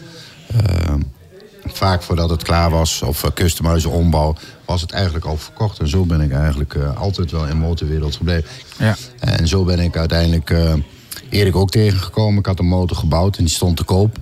eh, 0.46 0.94
vaak 1.76 2.02
voordat 2.02 2.30
het 2.30 2.42
klaar 2.42 2.70
was, 2.70 3.02
of 3.02 3.24
uh, 3.24 3.30
customizen 3.34 3.90
ombouw, 3.90 4.34
was 4.64 4.80
het 4.80 4.92
eigenlijk 4.92 5.24
al 5.24 5.36
verkocht. 5.36 5.78
En 5.78 5.88
zo 5.88 6.04
ben 6.04 6.20
ik 6.20 6.32
eigenlijk 6.32 6.74
eh, 6.74 6.96
altijd 6.96 7.30
wel 7.30 7.42
in 7.42 7.48
de 7.48 7.54
motorwereld 7.54 8.16
gebleven. 8.16 8.50
Ja. 8.78 8.96
En 9.18 9.48
zo 9.48 9.64
ben 9.64 9.78
ik 9.78 9.96
uiteindelijk 9.96 10.50
eh, 10.50 10.74
Erik 11.28 11.56
ook 11.56 11.70
tegengekomen. 11.70 12.38
Ik 12.38 12.46
had 12.46 12.58
een 12.58 12.66
motor 12.66 12.96
gebouwd 12.96 13.36
en 13.36 13.44
die 13.44 13.52
stond 13.52 13.76
te 13.76 13.84
koop. 13.84 14.18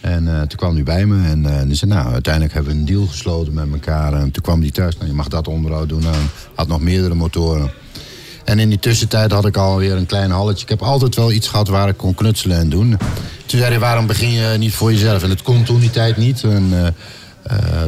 En 0.00 0.28
eh, 0.28 0.40
toen 0.40 0.58
kwam 0.58 0.74
hij 0.74 0.82
bij 0.82 1.06
me 1.06 1.28
en 1.28 1.44
uh, 1.44 1.62
die 1.62 1.74
zei, 1.74 1.90
nou, 1.90 2.12
uiteindelijk 2.12 2.54
hebben 2.54 2.72
we 2.72 2.78
een 2.78 2.84
deal 2.84 3.06
gesloten 3.06 3.52
met 3.52 3.72
elkaar. 3.72 4.12
En 4.12 4.30
toen 4.30 4.42
kwam 4.42 4.60
hij 4.60 4.70
thuis, 4.70 4.96
nou, 4.96 5.08
je 5.08 5.14
mag 5.14 5.28
dat 5.28 5.48
onderhoud 5.48 5.88
doen. 5.88 6.04
En 6.04 6.30
had 6.54 6.68
nog 6.68 6.80
meerdere 6.80 7.14
motoren. 7.14 7.70
En 8.48 8.58
in 8.58 8.68
die 8.68 8.78
tussentijd 8.78 9.32
had 9.32 9.46
ik 9.46 9.56
alweer 9.56 9.96
een 9.96 10.06
klein 10.06 10.30
halletje. 10.30 10.62
Ik 10.62 10.68
heb 10.68 10.82
altijd 10.82 11.14
wel 11.14 11.32
iets 11.32 11.48
gehad 11.48 11.68
waar 11.68 11.88
ik 11.88 11.96
kon 11.96 12.14
knutselen 12.14 12.58
en 12.58 12.68
doen. 12.68 12.98
Toen 13.46 13.58
zei 13.58 13.70
hij, 13.70 13.78
waarom 13.78 14.06
begin 14.06 14.30
je 14.30 14.58
niet 14.58 14.74
voor 14.74 14.92
jezelf? 14.92 15.22
En 15.22 15.30
het 15.30 15.42
kon 15.42 15.62
toen 15.62 15.80
die 15.80 15.90
tijd 15.90 16.16
niet. 16.16 16.42
En, 16.42 16.70
uh, 16.72 16.78
uh, 16.80 16.88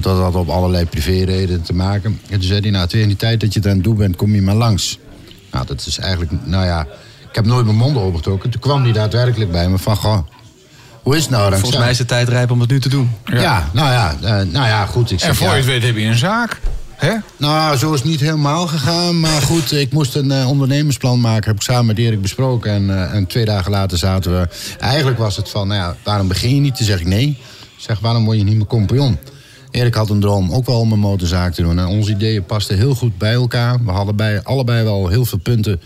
dat 0.01 0.19
had 0.19 0.35
op 0.35 0.49
allerlei 0.49 0.87
privéreden 0.87 1.63
te 1.63 1.73
maken. 1.73 2.21
En 2.29 2.39
toen 2.39 2.49
zei 2.49 2.61
hij, 2.61 2.71
nou, 2.71 2.89
tegen 2.89 3.07
die 3.07 3.17
tijd 3.17 3.41
dat 3.41 3.55
je 3.55 3.61
aan 3.65 3.71
het 3.71 3.85
doen 3.85 3.97
bent, 3.97 4.17
kom 4.17 4.35
je 4.35 4.43
maar 4.43 4.55
langs. 4.55 4.99
Nou, 5.51 5.67
dat 5.67 5.87
is 5.87 5.99
eigenlijk, 5.99 6.33
nou 6.45 6.65
ja, 6.65 6.87
ik 7.29 7.35
heb 7.35 7.47
nooit 7.47 7.65
mijn 7.65 7.77
mond 7.77 7.97
opengetrokken. 7.97 8.51
Toen 8.51 8.61
kwam 8.61 8.83
hij 8.83 8.93
daadwerkelijk 8.93 9.51
bij 9.51 9.69
me 9.69 9.79
van, 9.79 9.97
goh, 9.97 10.19
hoe 11.03 11.17
is 11.17 11.23
het 11.23 11.31
nou? 11.31 11.51
Volgens 11.51 11.81
mij 11.81 11.91
is 11.91 11.99
het 11.99 12.09
tijd 12.09 12.29
rijp 12.29 12.51
om 12.51 12.61
het 12.61 12.71
nu 12.71 12.81
te 12.81 12.89
doen. 12.89 13.11
Ja, 13.25 13.41
ja 13.41 13.69
nou 13.73 13.91
ja, 13.91 14.15
uh, 14.23 14.29
nou 14.31 14.67
ja, 14.67 14.87
goed. 14.87 15.11
Ik 15.11 15.21
zeg, 15.21 15.29
en 15.29 15.37
voor 15.37 15.47
je 15.47 15.53
ja, 15.53 15.59
het 15.59 15.67
weet 15.67 15.83
heb 15.83 15.97
je 15.97 16.05
een 16.05 16.19
zaak. 16.19 16.61
Hè? 17.01 17.17
Nou, 17.37 17.77
zo 17.77 17.93
is 17.93 18.01
het 18.01 18.09
niet 18.09 18.21
helemaal 18.21 18.67
gegaan. 18.67 19.21
Maar 19.21 19.43
goed, 19.43 19.73
ik 19.73 19.93
moest 19.93 20.15
een 20.15 20.31
eh, 20.31 20.49
ondernemersplan 20.49 21.21
maken. 21.21 21.49
Heb 21.49 21.55
ik 21.57 21.63
samen 21.63 21.87
met 21.87 21.99
Erik 21.99 22.23
besproken. 22.23 22.71
En, 22.71 22.91
eh, 22.91 23.15
en 23.15 23.27
twee 23.27 23.45
dagen 23.45 23.71
later 23.71 23.99
zaten 23.99 24.41
we... 24.41 24.49
Eigenlijk 24.79 25.19
was 25.19 25.37
het 25.37 25.49
van, 25.49 25.69
nou 25.69 25.81
ja, 25.81 25.97
waarom 26.05 26.29
begin 26.29 26.55
je 26.55 26.61
niet? 26.61 26.77
Toen 26.77 26.87
zeg 26.87 27.01
ik 27.01 27.07
nee. 27.07 27.39
Zeg, 27.77 27.99
waarom 27.99 28.25
word 28.25 28.37
je 28.37 28.45
niet 28.45 28.55
mijn 28.55 28.67
compagnon? 28.67 29.19
Erik 29.71 29.95
had 29.95 30.11
een 30.11 30.21
droom 30.21 30.53
ook 30.53 30.67
wel 30.67 30.81
om 30.81 30.93
een 30.93 30.99
motorzaak 30.99 31.55
te 31.55 31.63
doen. 31.63 31.79
En 31.79 31.87
onze 31.87 32.11
ideeën 32.11 32.45
pasten 32.45 32.77
heel 32.77 32.95
goed 32.95 33.19
bij 33.19 33.33
elkaar. 33.33 33.85
We 33.85 33.91
hadden 33.91 34.17
bij, 34.17 34.43
allebei 34.43 34.85
wel 34.85 35.09
heel 35.09 35.25
veel 35.25 35.39
punten 35.39 35.81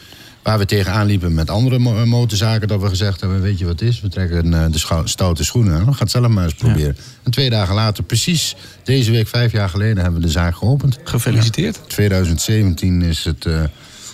waar 0.45 0.59
we 0.59 0.64
tegenaan 0.64 1.07
liepen 1.07 1.34
met 1.34 1.51
andere 1.51 1.78
mo- 1.78 1.97
eh, 1.97 2.05
motorzaken. 2.05 2.68
Dat 2.68 2.80
we 2.80 2.88
gezegd 2.88 3.20
hebben, 3.20 3.40
weet 3.40 3.59
je 3.59 3.64
wat 3.64 3.80
het 3.80 3.88
is? 3.88 4.01
We 4.01 4.09
trekken 4.09 4.55
eh, 4.55 4.66
de 4.70 5.03
stoute 5.05 5.45
schoenen 5.45 5.72
aan. 5.72 5.78
We 5.78 5.84
gaan 5.84 5.97
het 5.99 6.11
zelf 6.11 6.28
maar 6.28 6.45
eens 6.45 6.55
proberen. 6.55 6.97
En 7.22 7.30
twee 7.30 7.51
dagen 7.51 7.74
later, 7.74 8.05
precies 8.05 8.57
deze 8.82 9.11
week, 9.11 9.28
vijf 9.28 9.53
jaar 9.53 9.68
geleden, 9.68 10.03
hebben 10.03 10.20
we 10.20 10.26
de 10.26 10.32
zaak 10.32 10.57
geopend. 10.57 10.99
Gefeliciteerd. 11.05 11.80
2017 11.86 13.03
is 13.03 13.24
het, 13.24 13.47
eh, 13.47 13.62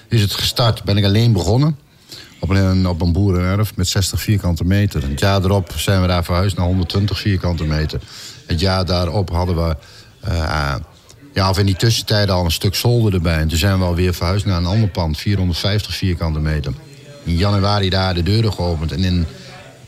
is 0.08 0.20
het 0.20 0.32
gestart. 0.32 0.84
Ben 0.84 0.96
ik 0.96 1.04
alleen 1.04 1.32
begonnen. 1.32 1.76
Op 2.40 2.48
een, 2.48 2.88
op 2.88 3.00
een 3.00 3.12
boerenerf 3.12 3.76
met 3.76 3.88
60 3.88 4.20
vierkante 4.20 4.64
meter. 4.64 5.02
Het 5.08 5.20
jaar 5.20 5.44
erop 5.44 5.72
zijn 5.76 6.00
we 6.00 6.06
daar 6.06 6.24
verhuisd 6.24 6.56
naar 6.56 6.66
120 6.66 7.18
vierkante 7.18 7.64
meter. 7.64 8.00
Het 8.46 8.60
jaar 8.60 8.84
daarop 8.84 9.30
hadden 9.30 9.56
we... 9.56 9.76
ja, 11.40 11.50
of 11.50 11.58
in 11.58 11.66
die 11.66 11.76
tussentijd 11.76 12.30
al 12.30 12.44
een 12.44 12.50
stuk 12.50 12.74
zolder 12.74 13.14
erbij. 13.14 13.38
En 13.38 13.48
toen 13.48 13.58
zijn 13.58 13.78
we 13.78 13.84
alweer 13.84 14.14
verhuisd 14.14 14.46
naar 14.46 14.56
een 14.56 14.66
ander 14.66 14.88
pand. 14.88 15.18
450 15.18 15.94
vierkante 15.94 16.40
meter. 16.40 16.72
In 17.24 17.36
januari 17.36 17.88
daar 17.90 18.14
de 18.14 18.22
deuren 18.22 18.52
geopend. 18.52 18.92
En 18.92 19.04
in 19.04 19.26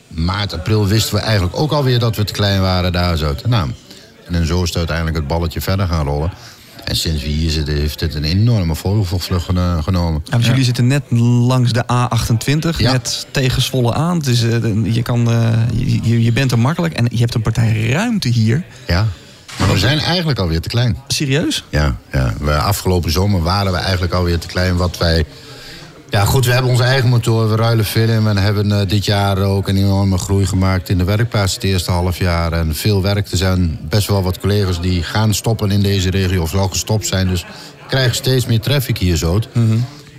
maart, 0.07 0.53
april 0.53 0.87
wisten 0.87 1.15
we 1.15 1.21
eigenlijk 1.21 1.57
ook 1.59 1.71
alweer 1.71 1.99
dat 1.99 2.15
we 2.15 2.23
te 2.23 2.33
klein 2.33 2.61
waren 2.61 2.91
daar 2.91 3.17
zo. 3.17 3.35
Nou, 3.47 3.69
en 4.31 4.45
zo 4.47 4.61
is 4.61 4.67
het 4.69 4.77
uiteindelijk 4.77 5.17
het 5.17 5.27
balletje 5.27 5.61
verder 5.61 5.87
gaan 5.87 6.05
rollen. 6.05 6.31
En 6.83 6.95
sinds 6.95 7.23
we 7.23 7.29
hier 7.29 7.49
zitten 7.51 7.75
heeft 7.75 7.99
het 7.99 8.15
een 8.15 8.23
enorme 8.23 8.75
vogelvlucht 8.75 9.45
geno- 9.45 9.81
genomen. 9.81 10.21
Ja, 10.23 10.31
want 10.31 10.45
jullie 10.45 10.63
zitten 10.63 10.87
net 10.87 11.03
langs 11.11 11.71
de 11.71 11.83
A28, 11.83 12.77
Ja. 12.79 12.91
net 12.91 13.27
tegen 13.31 13.61
Zwolle 13.61 13.93
aan. 13.93 14.19
Dus 14.19 14.41
eh, 14.43 14.93
je, 14.93 15.01
kan, 15.01 15.31
eh, 15.31 15.53
je- 16.03 16.23
je 16.23 16.31
bent 16.31 16.51
er 16.51 16.59
makkelijk 16.59 16.93
en 16.93 17.05
je 17.11 17.17
hebt 17.19 17.33
een 17.33 17.41
partij 17.41 17.89
ruimte 17.89 18.27
hier. 18.27 18.63
Ja. 18.87 19.07
Maar 19.59 19.71
we 19.71 19.77
zijn 19.77 19.99
eigenlijk 19.99 20.39
alweer 20.39 20.61
te 20.61 20.69
klein. 20.69 20.97
Serieus? 21.07 21.63
Ja, 21.69 21.95
ja. 22.11 22.33
We, 22.39 22.53
afgelopen 22.55 23.11
zomer 23.11 23.41
waren 23.41 23.71
we 23.71 23.77
eigenlijk 23.77 24.13
alweer 24.13 24.39
te 24.39 24.47
klein. 24.47 24.75
Wat 24.75 24.97
wij. 24.97 25.25
Ja, 26.09 26.25
goed, 26.25 26.45
we 26.45 26.51
hebben 26.51 26.71
onze 26.71 26.83
eigen 26.83 27.09
motor. 27.09 27.49
We 27.49 27.55
ruilen 27.55 27.85
veel 27.85 28.09
in. 28.09 28.23
We 28.33 28.39
hebben 28.39 28.79
eh, 28.79 28.87
dit 28.87 29.05
jaar 29.05 29.37
ook 29.37 29.67
een 29.67 29.77
enorme 29.77 30.17
groei 30.17 30.45
gemaakt 30.45 30.89
in 30.89 30.97
de 30.97 31.03
werkplaats 31.03 31.53
het 31.53 31.63
eerste 31.63 31.91
half 31.91 32.17
jaar. 32.17 32.53
En 32.53 32.75
veel 32.75 33.01
werk. 33.01 33.31
Er 33.31 33.37
zijn 33.37 33.79
best 33.89 34.07
wel 34.07 34.23
wat 34.23 34.39
collega's 34.39 34.81
die 34.81 35.03
gaan 35.03 35.33
stoppen 35.33 35.71
in 35.71 35.81
deze 35.81 36.09
regio. 36.09 36.41
Of 36.41 36.55
al 36.55 36.67
gestopt 36.67 37.07
zijn. 37.07 37.27
Dus 37.27 37.41
we 37.41 37.87
krijgen 37.87 38.15
steeds 38.15 38.45
meer 38.45 38.59
traffic 38.59 38.97
hier 38.97 39.15
zo. 39.15 39.39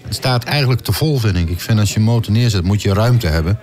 Het 0.04 0.14
staat 0.14 0.44
eigenlijk 0.44 0.80
te 0.80 0.92
vol, 0.92 1.18
vind 1.18 1.36
ik. 1.36 1.48
Ik 1.48 1.60
vind 1.60 1.78
als 1.78 1.92
je 1.92 1.96
een 1.96 2.04
motor 2.04 2.32
neerzet, 2.32 2.64
moet 2.64 2.82
je 2.82 2.92
ruimte 2.92 3.26
hebben. 3.26 3.58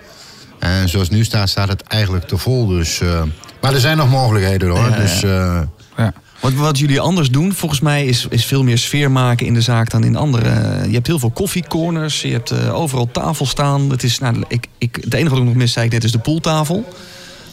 En 0.61 0.89
zoals 0.89 1.07
het 1.07 1.17
nu 1.17 1.23
staat, 1.23 1.49
staat 1.49 1.67
het 1.67 1.81
eigenlijk 1.81 2.27
te 2.27 2.37
vol. 2.37 2.67
Dus, 2.67 3.01
eh, 3.01 3.21
maar 3.61 3.73
er 3.73 3.79
zijn 3.79 3.97
nog 3.97 4.09
mogelijkheden 4.09 4.69
hoor. 4.69 4.89
Ja. 4.89 4.95
Dus, 4.95 5.23
eh, 5.23 5.61
Ja. 5.97 6.13
Wat, 6.39 6.53
wat 6.53 6.79
jullie 6.79 6.99
anders 6.99 7.29
doen, 7.29 7.53
volgens 7.53 7.79
mij, 7.79 8.05
is, 8.05 8.25
is 8.29 8.45
veel 8.45 8.63
meer 8.63 8.77
sfeer 8.77 9.11
maken 9.11 9.45
in 9.45 9.53
de 9.53 9.61
zaak 9.61 9.89
dan 9.89 10.03
in 10.03 10.15
andere. 10.15 10.49
Je 10.87 10.93
hebt 10.93 11.07
heel 11.07 11.19
veel 11.19 11.29
koffiecorners, 11.31 12.21
je 12.21 12.31
hebt 12.31 12.51
eh, 12.51 12.75
overal 12.75 13.09
tafel 13.11 13.45
staan. 13.45 13.89
Het, 13.89 14.03
is, 14.03 14.19
nou, 14.19 14.43
ik, 14.47 14.67
ik, 14.77 14.97
het 15.01 15.13
enige 15.13 15.29
wat 15.29 15.39
ik 15.39 15.45
nog 15.45 15.53
mis, 15.53 15.71
zei 15.71 15.85
ik 15.85 15.91
net, 15.91 16.03
is 16.03 16.11
de 16.11 16.19
pooltafel. 16.19 16.85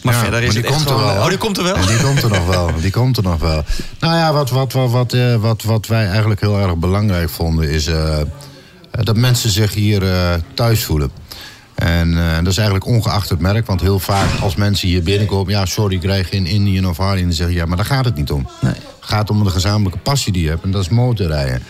Maar 0.03 0.15
Ja, 0.15 0.21
verder 0.21 0.43
is 0.43 0.47
maar 0.47 0.55
het 0.57 0.65
die 0.65 0.75
echt 0.75 0.85
komt 0.85 0.99
er 0.99 1.05
wel, 1.07 1.23
Oh, 1.23 1.29
die 1.29 1.39
komt 1.39 1.57
er 1.57 1.65
wel. 1.65 1.75
En 1.75 1.87
die 1.87 2.01
komt 2.03 2.23
er 2.23 2.31
nog 2.31 2.47
wel. 2.47 2.71
Die 2.81 2.91
komt 2.91 3.17
er 3.17 3.23
nog 3.23 3.41
wel. 3.41 3.65
Nou 4.01 4.15
ja, 4.17 4.33
wat, 4.33 4.51
wat, 4.51 4.73
wat, 4.73 4.91
wat, 4.91 5.13
eh, 5.13 5.35
wat, 5.35 5.63
wat 5.63 5.87
wij 5.87 6.09
eigenlijk 6.09 6.41
heel 6.41 6.59
erg 6.59 6.77
belangrijk 6.77 7.31
vonden 7.31 7.71
is 7.71 7.87
eh, 7.87 8.21
eh, 8.21 8.25
dat 8.91 9.17
mensen 9.17 9.51
zich 9.51 9.75
hier 9.75 10.03
eh, 10.03 10.35
thuis 10.55 10.85
voelen. 10.85 11.11
En 11.79 12.19
eh, 12.19 12.37
dat 12.37 12.47
is 12.47 12.57
eigenlijk 12.57 12.87
ongeacht 12.87 13.29
het 13.29 13.41
merk. 13.41 13.67
Want 13.67 13.81
heel 13.81 13.99
vaak 13.99 14.41
als 14.41 14.55
mensen 14.55 14.89
hier 14.89 15.03
binnenkomen... 15.03 15.53
ja, 15.53 15.67
sorry, 15.67 15.95
ik 15.95 16.01
krijg 16.01 16.29
geen 16.29 16.47
Indian 16.47 16.89
of 16.89 16.97
Harley. 16.97 17.19
En 17.19 17.25
dan 17.25 17.33
zeg 17.33 17.49
je, 17.49 17.55
ja, 17.55 17.65
maar 17.67 17.77
daar 17.77 17.87
gaat 17.87 18.05
het 18.05 18.15
niet 18.15 18.31
om. 18.31 18.49
Nee. 18.61 18.73
Het 18.73 18.83
gaat 19.01 19.31
om 19.31 19.45
de 19.45 19.51
gezamenlijke 19.51 19.99
passie 19.99 20.33
die 20.33 20.43
je 20.43 20.49
hebt. 20.49 20.63
En 20.63 20.71
dat 20.71 20.83
is 20.83 20.89
motorrijden. 20.89 21.63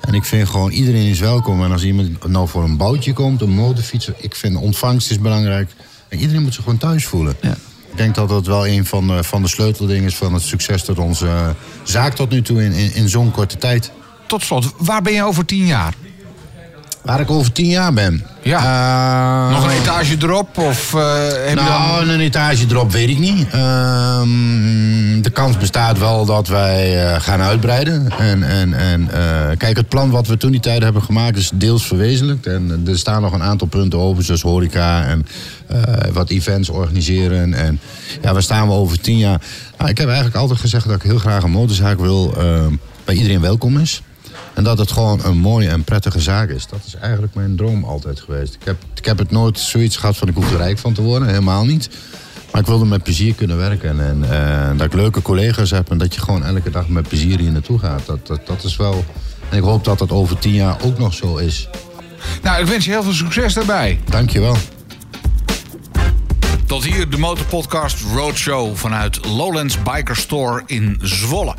En 0.00 0.14
ik 0.14 0.24
vind 0.24 0.48
gewoon, 0.48 0.70
iedereen 0.70 1.06
is 1.06 1.20
welkom. 1.20 1.64
En 1.64 1.72
als 1.72 1.84
iemand 1.84 2.26
nou 2.26 2.48
voor 2.48 2.64
een 2.64 2.76
boutje 2.76 3.12
komt, 3.12 3.40
een 3.40 3.50
motorfiets... 3.50 4.10
ik 4.16 4.34
vind 4.34 4.56
ontvangst 4.56 5.10
is 5.10 5.18
belangrijk. 5.18 5.70
En 6.08 6.18
iedereen 6.18 6.42
moet 6.42 6.54
zich 6.54 6.62
gewoon 6.62 6.78
thuis 6.78 7.06
voelen. 7.06 7.36
Ja. 7.40 7.56
Ik 7.90 7.96
denk 7.96 8.14
dat 8.14 8.28
dat 8.28 8.46
wel 8.46 8.66
een 8.66 8.86
van 8.86 9.06
de, 9.06 9.24
van 9.24 9.42
de 9.42 9.48
sleuteldingen 9.48 10.04
is... 10.04 10.16
van 10.16 10.34
het 10.34 10.42
succes 10.42 10.84
tot 10.84 10.98
onze 10.98 11.26
eh, 11.26 11.48
zaak 11.82 12.14
tot 12.14 12.30
nu 12.30 12.42
toe 12.42 12.64
in, 12.64 12.72
in, 12.72 12.94
in 12.94 13.08
zo'n 13.08 13.30
korte 13.30 13.56
tijd. 13.56 13.90
Tot 14.26 14.42
slot, 14.42 14.72
waar 14.78 15.02
ben 15.02 15.12
je 15.12 15.24
over 15.24 15.44
tien 15.44 15.66
jaar? 15.66 15.94
Waar 17.04 17.20
ik 17.20 17.30
over 17.30 17.52
tien 17.52 17.66
jaar 17.66 17.92
ben. 17.92 18.24
Ja. 18.42 18.58
Eh, 19.48 19.54
Nog 19.54 19.64
een 19.64 19.80
etage 19.80 20.16
erop? 20.22 20.58
Of 20.58 20.94
eh, 20.94 21.26
heb 21.28 21.48
je 21.48 21.54
Nou, 21.54 21.98
dan... 22.04 22.08
een 22.14 22.20
etage 22.20 22.64
erop 22.70 22.92
weet 22.92 23.08
ik 23.08 23.18
niet. 23.18 23.46
Ehm, 23.50 25.20
de 25.22 25.30
kans 25.32 25.56
bestaat 25.56 25.98
wel 25.98 26.24
dat 26.24 26.48
wij 26.48 27.06
eh, 27.06 27.20
gaan 27.20 27.40
uitbreiden. 27.40 28.10
En, 28.18 28.42
en, 28.42 28.74
en 28.74 29.10
eh, 29.12 29.56
kijk, 29.56 29.76
het 29.76 29.88
plan 29.88 30.10
wat 30.10 30.26
we 30.26 30.36
toen 30.36 30.50
die 30.50 30.60
tijd 30.60 30.82
hebben 30.82 31.02
gemaakt 31.02 31.36
is 31.36 31.50
deels 31.54 31.86
verwezenlijkt. 31.86 32.46
En 32.46 32.82
er 32.86 32.98
staan 32.98 33.22
nog 33.22 33.32
een 33.32 33.42
aantal 33.42 33.66
punten 33.68 33.98
open, 33.98 34.24
zoals 34.24 34.42
horeca 34.42 35.04
en 35.04 35.26
wat 36.12 36.30
events 36.30 36.68
organiseren. 36.68 37.54
En 37.54 37.80
ja, 38.22 38.32
waar 38.32 38.42
staan 38.42 38.66
we 38.68 38.74
over 38.74 39.00
tien 39.00 39.18
jaar? 39.18 39.40
Nou, 39.78 39.90
ik 39.90 39.98
heb 39.98 40.06
eigenlijk 40.06 40.36
altijd 40.36 40.60
gezegd 40.60 40.86
dat 40.86 40.96
ik 40.96 41.02
heel 41.02 41.18
graag 41.18 41.42
een 41.42 41.50
motorzaak 41.50 42.00
wil 42.00 42.34
eh, 42.36 42.44
waar 43.04 43.14
iedereen 43.14 43.40
welkom 43.40 43.78
is. 43.78 44.02
En 44.54 44.64
dat 44.64 44.78
het 44.78 44.92
gewoon 44.92 45.24
een 45.24 45.38
mooie 45.38 45.68
en 45.68 45.84
prettige 45.84 46.20
zaak 46.20 46.48
is. 46.48 46.66
Dat 46.66 46.80
is 46.86 46.94
eigenlijk 46.94 47.34
mijn 47.34 47.56
droom 47.56 47.84
altijd 47.84 48.20
geweest. 48.20 48.54
Ik 48.54 48.64
heb, 48.64 48.76
ik 48.94 49.04
heb 49.04 49.18
het 49.18 49.30
nooit 49.30 49.58
zoiets 49.58 49.96
gehad 49.96 50.16
van 50.16 50.28
ik 50.28 50.34
hoef 50.34 50.50
er 50.50 50.56
rijk 50.56 50.78
van 50.78 50.92
te 50.92 51.02
worden. 51.02 51.28
Helemaal 51.28 51.64
niet. 51.64 51.88
Maar 52.52 52.60
ik 52.60 52.66
wilde 52.66 52.84
met 52.84 53.02
plezier 53.02 53.34
kunnen 53.34 53.56
werken. 53.56 54.00
En 54.00 54.30
eh, 54.30 54.78
dat 54.78 54.86
ik 54.86 54.92
leuke 54.92 55.22
collega's 55.22 55.70
heb. 55.70 55.90
En 55.90 55.98
dat 55.98 56.14
je 56.14 56.20
gewoon 56.20 56.44
elke 56.44 56.70
dag 56.70 56.88
met 56.88 57.08
plezier 57.08 57.38
hier 57.38 57.52
naartoe 57.52 57.78
gaat. 57.78 58.06
Dat, 58.06 58.26
dat, 58.26 58.46
dat 58.46 58.64
is 58.64 58.76
wel... 58.76 59.04
En 59.50 59.56
ik 59.56 59.62
hoop 59.62 59.84
dat 59.84 59.98
dat 59.98 60.10
over 60.10 60.38
tien 60.38 60.52
jaar 60.52 60.76
ook 60.82 60.98
nog 60.98 61.14
zo 61.14 61.36
is. 61.36 61.68
Nou, 62.42 62.60
ik 62.60 62.66
wens 62.66 62.84
je 62.84 62.90
heel 62.90 63.02
veel 63.02 63.12
succes 63.12 63.54
daarbij. 63.54 64.00
Dankjewel. 64.10 64.56
Tot 66.66 66.84
hier 66.84 67.10
de 67.10 67.18
Motorpodcast 67.18 67.96
Roadshow 68.14 68.76
vanuit 68.76 69.26
Lowlands 69.26 69.82
Biker 69.82 70.16
Store 70.16 70.62
in 70.66 70.98
Zwolle. 71.02 71.54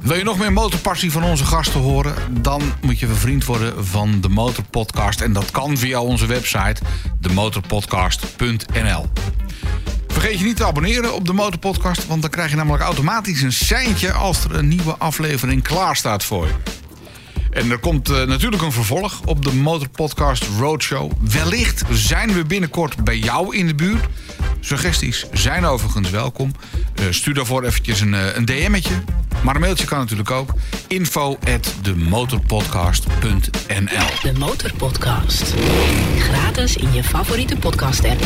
Wil 0.00 0.16
je 0.16 0.24
nog 0.24 0.38
meer 0.38 0.52
motorpassie 0.52 1.12
van 1.12 1.24
onze 1.24 1.44
gasten 1.44 1.80
horen? 1.80 2.14
Dan 2.40 2.62
moet 2.80 2.98
je 2.98 3.06
vriend 3.06 3.44
worden 3.44 3.86
van 3.86 4.20
de 4.20 4.28
Motorpodcast. 4.28 5.20
En 5.20 5.32
dat 5.32 5.50
kan 5.50 5.76
via 5.76 6.00
onze 6.00 6.26
website, 6.26 6.82
demotorpodcast.nl. 7.20 9.06
Vergeet 10.08 10.38
je 10.38 10.44
niet 10.44 10.56
te 10.56 10.66
abonneren 10.66 11.14
op 11.14 11.26
de 11.26 11.32
Motorpodcast... 11.32 12.06
want 12.06 12.22
dan 12.22 12.30
krijg 12.30 12.50
je 12.50 12.56
namelijk 12.56 12.82
automatisch 12.82 13.42
een 13.42 13.52
seintje... 13.52 14.12
als 14.12 14.44
er 14.44 14.54
een 14.54 14.68
nieuwe 14.68 14.96
aflevering 14.98 15.62
klaar 15.62 15.96
staat 15.96 16.24
voor 16.24 16.46
je. 16.46 16.52
En 17.50 17.70
er 17.70 17.78
komt 17.78 18.08
eh, 18.08 18.22
natuurlijk 18.22 18.62
een 18.62 18.72
vervolg 18.72 19.20
op 19.24 19.44
de 19.44 19.54
Motorpodcast 19.54 20.46
Roadshow. 20.58 21.12
Wellicht 21.20 21.82
zijn 21.90 22.32
we 22.32 22.44
binnenkort 22.44 23.04
bij 23.04 23.18
jou 23.18 23.56
in 23.56 23.66
de 23.66 23.74
buurt. 23.74 24.04
Suggesties 24.68 25.26
zijn 25.32 25.64
overigens 25.64 26.10
welkom. 26.10 26.52
Eh, 26.94 27.04
stuur 27.10 27.34
daarvoor 27.34 27.64
eventjes 27.64 28.00
een, 28.00 28.14
eh, 28.14 28.36
een 28.36 28.44
DM'tje. 28.44 28.94
Maar 29.42 29.54
een 29.54 29.60
mailtje 29.60 29.86
kan 29.86 29.98
natuurlijk 29.98 30.30
ook. 30.30 30.54
Info 30.88 31.38
at 31.54 31.74
De 31.82 31.96
Motorpodcast. 31.96 33.06
Gratis 36.18 36.76
in 36.76 36.92
je 36.92 37.04
favoriete 37.04 37.56
podcast 37.56 38.04
app. 38.04 38.20